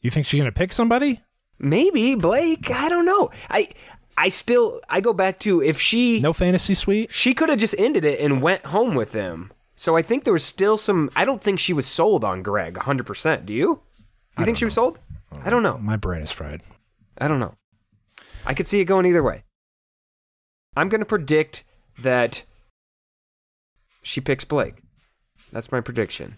You 0.00 0.10
think 0.10 0.26
she's 0.26 0.40
gonna 0.40 0.50
pick 0.50 0.72
somebody? 0.72 1.20
maybe 1.62 2.14
Blake. 2.16 2.70
I 2.70 2.88
don't 2.88 3.06
know. 3.06 3.30
I 3.48 3.68
I 4.16 4.28
still 4.28 4.80
I 4.88 5.00
go 5.00 5.12
back 5.12 5.38
to 5.40 5.62
if 5.62 5.80
she 5.80 6.20
No 6.20 6.32
fantasy 6.32 6.74
suite? 6.74 7.12
she 7.12 7.34
could 7.34 7.48
have 7.48 7.58
just 7.58 7.74
ended 7.78 8.04
it 8.04 8.20
and 8.20 8.42
went 8.42 8.66
home 8.66 8.94
with 8.94 9.12
him. 9.12 9.52
So 9.74 9.96
I 9.96 10.02
think 10.02 10.24
there 10.24 10.32
was 10.32 10.44
still 10.44 10.76
some. 10.78 11.10
I 11.16 11.24
don't 11.24 11.40
think 11.40 11.58
she 11.58 11.72
was 11.72 11.86
sold 11.86 12.22
on 12.24 12.42
Greg 12.42 12.76
100. 12.76 13.04
percent 13.06 13.46
Do 13.46 13.52
you? 13.52 13.80
You 14.38 14.44
think 14.44 14.56
she 14.58 14.64
was 14.64 14.74
sold? 14.74 14.98
I 15.44 15.50
don't 15.50 15.62
know. 15.62 15.78
My 15.78 15.96
brain 15.96 16.22
is 16.22 16.30
fried. 16.30 16.62
I 17.18 17.28
don't 17.28 17.40
know. 17.40 17.54
I 18.46 18.54
could 18.54 18.68
see 18.68 18.80
it 18.80 18.84
going 18.86 19.06
either 19.06 19.22
way. 19.22 19.44
I'm 20.76 20.88
going 20.88 21.00
to 21.00 21.06
predict 21.06 21.64
that 21.98 22.44
she 24.02 24.20
picks 24.20 24.44
Blake. 24.44 24.82
That's 25.52 25.70
my 25.72 25.80
prediction. 25.80 26.36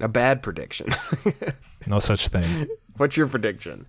A 0.00 0.08
bad 0.08 0.42
prediction. 0.42 0.88
No 1.86 1.98
such 1.98 2.28
thing. 2.28 2.68
What's 2.96 3.16
your 3.16 3.26
prediction? 3.26 3.86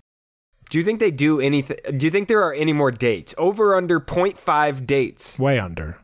Do 0.70 0.78
you 0.78 0.84
think 0.84 1.00
they 1.00 1.10
do 1.10 1.40
anything? 1.40 1.76
Do 1.96 2.06
you 2.06 2.10
think 2.10 2.28
there 2.28 2.42
are 2.42 2.52
any 2.52 2.72
more 2.72 2.90
dates? 2.90 3.34
Over 3.38 3.74
under 3.74 4.00
0.5 4.00 4.86
dates. 4.86 5.38
Way 5.38 5.58
under. 5.58 5.98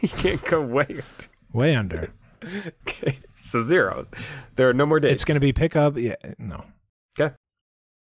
you 0.00 0.08
can't 0.08 0.44
go 0.44 0.60
way. 0.60 0.86
Under. 0.88 1.04
Way 1.52 1.74
under. 1.76 2.12
Okay. 2.86 3.18
So 3.40 3.60
zero. 3.62 4.06
There 4.56 4.68
are 4.68 4.74
no 4.74 4.86
more 4.86 5.00
dates. 5.00 5.14
It's 5.14 5.24
going 5.24 5.36
to 5.36 5.40
be 5.40 5.52
pickup. 5.52 5.96
Yeah, 5.96 6.14
no. 6.38 6.64
Okay. 7.18 7.34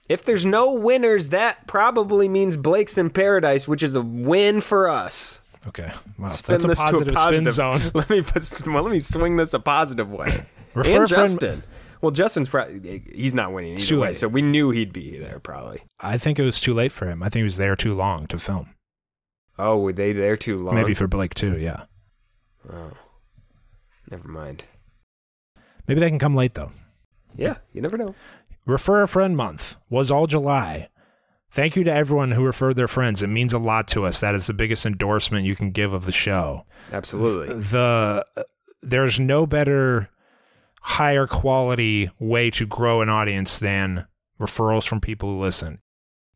If 0.09 0.25
there's 0.25 0.45
no 0.45 0.75
winners, 0.75 1.31
that 1.31 1.67
probably 1.67 2.29
means 2.29 2.57
Blake's 2.57 2.97
in 2.99 3.11
paradise, 3.11 3.67
which 3.69 3.83
is 3.83 3.95
a 3.95 4.01
win 4.03 4.61
for 4.61 4.89
us. 4.89 5.43
Okay. 5.67 5.93
Wow. 6.19 6.29
Spin 6.29 6.61
That's 6.61 6.81
a 6.81 6.83
positive, 6.85 7.09
to 7.09 7.13
a 7.13 7.17
positive 7.17 7.53
spin 7.53 7.81
zone. 7.81 7.91
Let 7.95 8.11
me 8.11 8.23
put, 8.23 8.43
well, 8.67 8.83
let 8.83 8.93
me 8.93 9.01
swing 9.01 9.37
this 9.37 9.55
a 9.55 9.61
positive 9.61 10.11
way. 10.11 10.47
Refer 10.75 10.91
and 10.95 11.05
a 11.05 11.09
friend- 11.09 11.09
Justin. 11.09 11.63
Well, 12.01 12.11
Justin's 12.11 12.49
probably 12.49 13.03
he's 13.15 13.35
not 13.35 13.53
winning 13.53 13.79
either 13.79 13.99
way, 13.99 14.09
late. 14.09 14.17
so 14.17 14.29
we 14.29 14.43
knew 14.43 14.71
he'd 14.71 14.93
be 14.93 15.19
there 15.19 15.41
probably. 15.41 15.83
I 16.01 16.19
think 16.19 16.39
it 16.39 16.45
was 16.45 16.61
too 16.61 16.75
late 16.75 16.93
for 16.93 17.07
him. 17.07 17.23
I 17.23 17.27
think 17.27 17.41
he 17.41 17.45
was 17.45 17.57
there 17.57 17.77
too 17.77 17.95
long 17.95 18.27
to 18.29 18.39
film. 18.39 18.75
Oh, 19.59 19.79
were 19.79 19.93
they 19.93 20.13
there 20.13 20.37
too 20.37 20.59
long? 20.59 20.75
Maybe 20.75 20.95
for 20.95 21.09
Blake 21.09 21.35
too, 21.35 21.59
yeah. 21.59 21.85
Oh, 22.73 22.93
never 24.11 24.29
mind. 24.29 24.65
Maybe 25.89 26.01
they 26.01 26.11
can 26.11 26.19
come 26.19 26.35
late 26.35 26.55
though. 26.55 26.73
Yeah, 27.37 27.57
you 27.73 27.81
never 27.83 27.97
know. 27.97 28.15
Refer 28.67 29.03
a 29.03 29.09
friend 29.09 29.37
month 29.37 29.77
was 29.89 30.11
all 30.11 30.27
July. 30.27 30.89
Thank 31.51 31.77
you 31.77 31.85
to 31.85 31.93
everyone 31.93 32.33
who 32.33 32.45
referred 32.45 32.77
their 32.77 32.89
friends. 32.89 33.23
It 33.23 33.29
means 33.29 33.55
a 33.55 33.59
lot 33.59 33.89
to 33.89 34.05
us. 34.05 34.21
That 34.21 34.35
is 34.35 34.47
the 34.47 34.53
biggest 34.53 34.85
endorsement 34.85 35.47
you 35.47 35.57
can 35.57 35.71
give 35.71 35.95
of 35.95 36.05
the 36.05 36.13
show. 36.13 36.67
Absolutely. 36.93 37.55
The 37.55 38.25
uh, 38.37 38.43
there's 38.83 39.19
no 39.19 39.47
better 39.47 40.11
higher 40.89 41.27
quality 41.27 42.11
way 42.19 42.51
to 42.51 42.65
grow 42.65 43.03
an 43.03 43.11
audience 43.11 43.59
than 43.59 44.07
referrals 44.41 44.89
from 44.89 45.03
people 45.03 45.29
who 45.29 45.39
listen. 45.39 45.81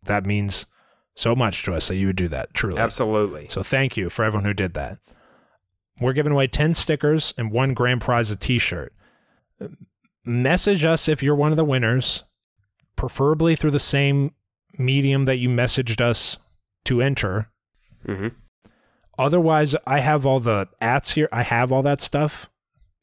That 0.03 0.27
means 0.27 0.67
so 1.15 1.35
much 1.35 1.63
to 1.65 1.73
us 1.73 1.89
that 1.89 1.97
you 1.97 2.09
would 2.09 2.17
do 2.17 2.29
that, 2.29 2.53
truly. 2.53 2.79
Absolutely. 2.79 3.47
So 3.49 3.63
thank 3.63 3.97
you 3.97 4.11
for 4.11 4.25
everyone 4.25 4.45
who 4.45 4.53
did 4.53 4.75
that. 4.75 4.99
We're 6.01 6.13
giving 6.13 6.33
away 6.33 6.49
10 6.49 6.75
stickers 6.75 7.33
and 7.39 7.51
one 7.51 7.73
grand 7.73 8.03
prize 8.03 8.31
a 8.31 8.37
t-shirt. 8.37 8.93
Message 10.25 10.85
us 10.85 11.09
if 11.09 11.23
you're 11.23 11.35
one 11.35 11.51
of 11.51 11.57
the 11.57 11.65
winners, 11.65 12.25
preferably 12.95 13.57
through 13.57 13.71
the 13.71 13.81
same 13.81 14.35
medium 14.79 15.25
that 15.25 15.39
you 15.39 15.49
messaged 15.49 16.01
us 16.03 16.37
to 16.85 17.01
enter. 17.01 17.51
hmm 18.05 18.29
Otherwise, 19.19 19.77
I 19.87 20.01
have 20.01 20.27
all 20.27 20.41
the 20.41 20.69
ats 20.81 21.13
here. 21.13 21.29
I 21.33 21.43
have 21.43 21.71
all 21.73 21.83
that 21.83 22.01
stuff. 22.01 22.51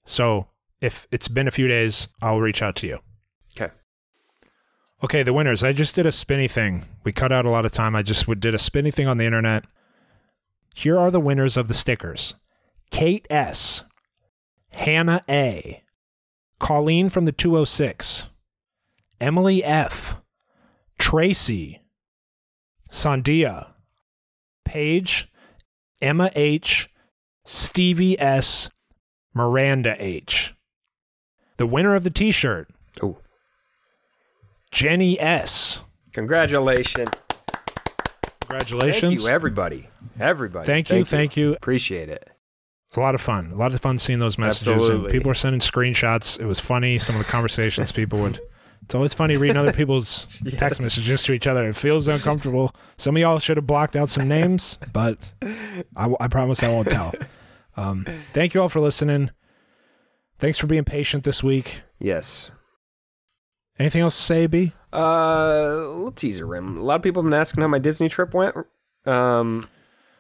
So 0.06 0.48
if 0.82 1.08
it's 1.12 1.28
been 1.28 1.48
a 1.48 1.52
few 1.52 1.68
days, 1.68 2.08
I'll 2.22 2.40
reach 2.40 2.62
out 2.62 2.76
to 2.78 2.88
you. 2.88 3.00
Okay. 3.56 3.74
Okay, 5.04 5.24
the 5.24 5.34
winners. 5.34 5.64
I 5.64 5.74
just 5.74 5.96
did 5.96 6.06
a 6.06 6.12
spinny 6.12 6.48
thing. 6.48 6.86
We 7.04 7.12
cut 7.12 7.32
out 7.32 7.46
a 7.46 7.50
lot 7.50 7.66
of 7.66 7.72
time. 7.72 7.96
I 7.96 8.04
just 8.04 8.26
did 8.40 8.54
a 8.54 8.60
spinny 8.60 8.92
thing 8.92 9.08
on 9.08 9.18
the 9.18 9.26
internet. 9.26 9.66
Here 10.76 10.98
are 10.98 11.12
the 11.12 11.20
winners 11.20 11.58
of 11.58 11.68
the 11.68 11.74
stickers 11.74 12.36
Kate 12.92 13.28
S., 13.30 13.84
Hannah 14.70 15.24
A., 15.30 15.84
Colleen 16.60 17.10
from 17.10 17.26
the 17.26 17.32
206, 17.32 18.28
Emily 19.20 19.64
F., 19.64 20.18
Tracy, 20.98 21.82
Sandia, 22.92 23.74
Paige, 24.66 25.32
Emma 26.02 26.32
H., 26.36 26.90
Stevie 27.46 28.20
S., 28.20 28.70
Miranda 29.34 29.96
H. 29.98 30.54
The 31.60 31.68
winner 31.68 31.94
of 31.94 32.04
the 32.06 32.10
t 32.10 32.32
shirt, 32.32 32.70
Oh, 33.04 33.18
Jenny 34.72 35.20
S. 35.20 35.82
congratulations! 36.14 37.10
Congratulations. 38.42 39.02
Thank 39.02 39.22
you, 39.22 39.28
everybody. 39.28 39.88
Everybody. 40.20 40.66
Thank 40.66 40.90
you, 40.90 41.04
thank 41.04 41.36
you. 41.36 41.54
Appreciate 41.54 42.08
it. 42.10 42.30
It's 42.88 42.96
a 42.98 43.02
lot 43.02 43.14
of 43.14 43.20
fun. 43.22 43.52
A 43.52 43.56
lot 43.56 43.74
of 43.74 43.82
fun 43.82 44.00
seeing 44.00 44.20
those 44.20 44.38
messages. 44.38 44.88
And 44.88 45.08
people 45.10 45.28
were 45.28 45.36
sending 45.36 45.60
screenshots. 45.60 46.40
It 46.40 46.46
was 46.46 46.60
funny. 46.62 46.98
Some 46.98 47.16
of 47.18 47.24
the 47.26 47.30
conversations 47.32 47.92
people 47.92 48.20
would. 48.22 48.40
It's 48.84 48.96
always 48.96 49.14
funny 49.14 49.36
reading 49.38 49.58
other 49.58 49.74
people's 49.74 50.40
Yes. 50.46 50.58
text 50.58 50.82
messages 50.82 51.22
to 51.24 51.34
each 51.34 51.46
other. 51.46 51.68
It 51.68 51.76
feels 51.76 52.08
uncomfortable. 52.08 52.74
Some 52.98 53.18
of 53.18 53.22
y'all 53.22 53.38
should 53.40 53.58
have 53.58 53.68
blocked 53.68 53.96
out 53.98 54.10
some 54.10 54.28
names, 54.30 54.80
but 54.94 55.18
I, 55.96 56.12
I 56.22 56.28
promise 56.30 56.64
I 56.64 56.70
won't 56.70 56.90
tell. 56.90 57.14
Um, 57.78 58.06
thank 58.34 58.54
you 58.54 58.62
all 58.62 58.68
for 58.68 58.82
listening. 58.82 59.30
Thanks 60.40 60.58
for 60.58 60.68
being 60.68 60.86
patient 60.86 61.24
this 61.26 61.44
week. 61.44 61.82
Yes. 62.00 62.50
Anything 63.78 64.02
else 64.02 64.18
to 64.18 64.24
say, 64.24 64.48
B? 64.48 64.72
Uh, 64.92 65.76
little 65.88 66.12
teaser 66.12 66.46
rim. 66.46 66.78
A 66.78 66.82
lot 66.82 66.96
of 66.96 67.02
people 67.02 67.22
have 67.22 67.30
been 67.30 67.40
asking 67.40 67.62
how 67.62 67.68
my 67.68 67.80
Disney 67.80 68.10
trip 68.10 68.34
went. 68.34 68.56
Um, 69.06 69.70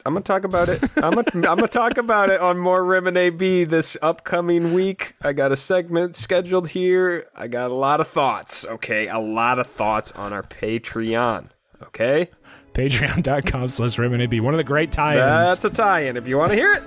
I'm 0.05 0.13
gonna 0.13 0.21
talk 0.23 0.43
about 0.43 0.69
it. 0.69 0.81
I'm 0.97 1.13
gonna 1.13 1.25
I'm 1.35 1.41
gonna 1.57 1.67
talk 1.67 1.97
about 1.97 2.29
it 2.29 2.39
on 2.39 2.57
more 2.57 2.83
Rim 2.85 3.07
and 3.07 3.17
AB 3.17 3.65
this 3.65 3.97
upcoming 4.01 4.73
week. 4.73 5.15
I 5.21 5.33
got 5.33 5.51
a 5.51 5.55
segment 5.57 6.15
scheduled 6.15 6.69
here. 6.69 7.27
I 7.35 7.47
got 7.47 7.69
a 7.71 7.73
lot 7.73 7.99
of 7.99 8.07
thoughts. 8.07 8.65
Okay, 8.65 9.07
a 9.07 9.19
lot 9.19 9.59
of 9.59 9.67
thoughts 9.67 10.11
on 10.13 10.31
our 10.31 10.43
Patreon. 10.43 11.49
Okay, 11.83 12.29
Patreon.com 12.73 13.69
slash 13.69 13.97
Rim 13.97 14.13
and 14.13 14.21
AB. 14.21 14.39
One 14.39 14.53
of 14.53 14.57
the 14.57 14.63
great 14.63 14.91
tie-ins. 14.91 15.49
that's 15.49 15.65
a 15.65 15.69
tie-in. 15.69 16.15
If 16.17 16.27
you 16.27 16.37
want 16.37 16.51
to 16.51 16.55
hear 16.55 16.73
it, 16.73 16.83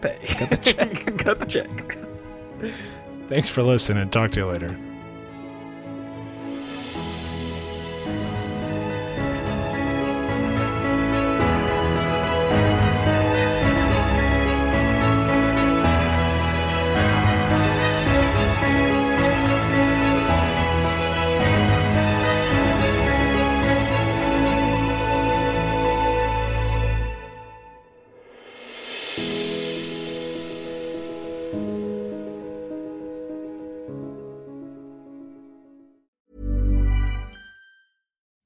pay. 0.00 0.18
Got 0.38 0.50
the 0.50 0.56
check. 0.56 1.16
got 1.24 1.38
the 1.38 1.46
check. 1.46 1.98
Thanks 3.28 3.48
for 3.48 3.62
listening. 3.62 4.10
Talk 4.10 4.32
to 4.32 4.40
you 4.40 4.46
later. 4.46 4.78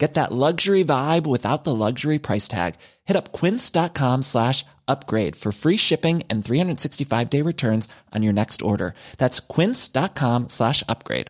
Get 0.00 0.14
that 0.14 0.32
luxury 0.32 0.82
vibe 0.82 1.26
without 1.26 1.64
the 1.64 1.74
luxury 1.74 2.18
price 2.18 2.48
tag. 2.48 2.76
Hit 3.04 3.18
up 3.18 3.32
quince.com 3.32 4.22
slash 4.22 4.64
upgrade 4.88 5.36
for 5.36 5.52
free 5.52 5.76
shipping 5.76 6.22
and 6.30 6.42
365 6.42 7.28
day 7.28 7.42
returns 7.42 7.86
on 8.14 8.22
your 8.22 8.32
next 8.32 8.62
order. 8.62 8.94
That's 9.18 9.40
quince.com 9.40 10.48
slash 10.48 10.82
upgrade. 10.88 11.26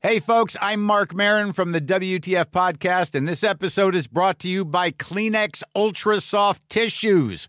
Hey, 0.00 0.20
folks, 0.20 0.56
I'm 0.60 0.82
Marc 0.82 1.14
Maron 1.14 1.52
from 1.52 1.72
the 1.72 1.80
WTF 1.80 2.46
Podcast, 2.46 3.14
and 3.14 3.26
this 3.28 3.42
episode 3.42 3.94
is 3.94 4.06
brought 4.06 4.38
to 4.38 4.48
you 4.48 4.64
by 4.64 4.90
Kleenex 4.90 5.62
Ultra 5.74 6.20
Soft 6.20 6.62
Tissues, 6.70 7.48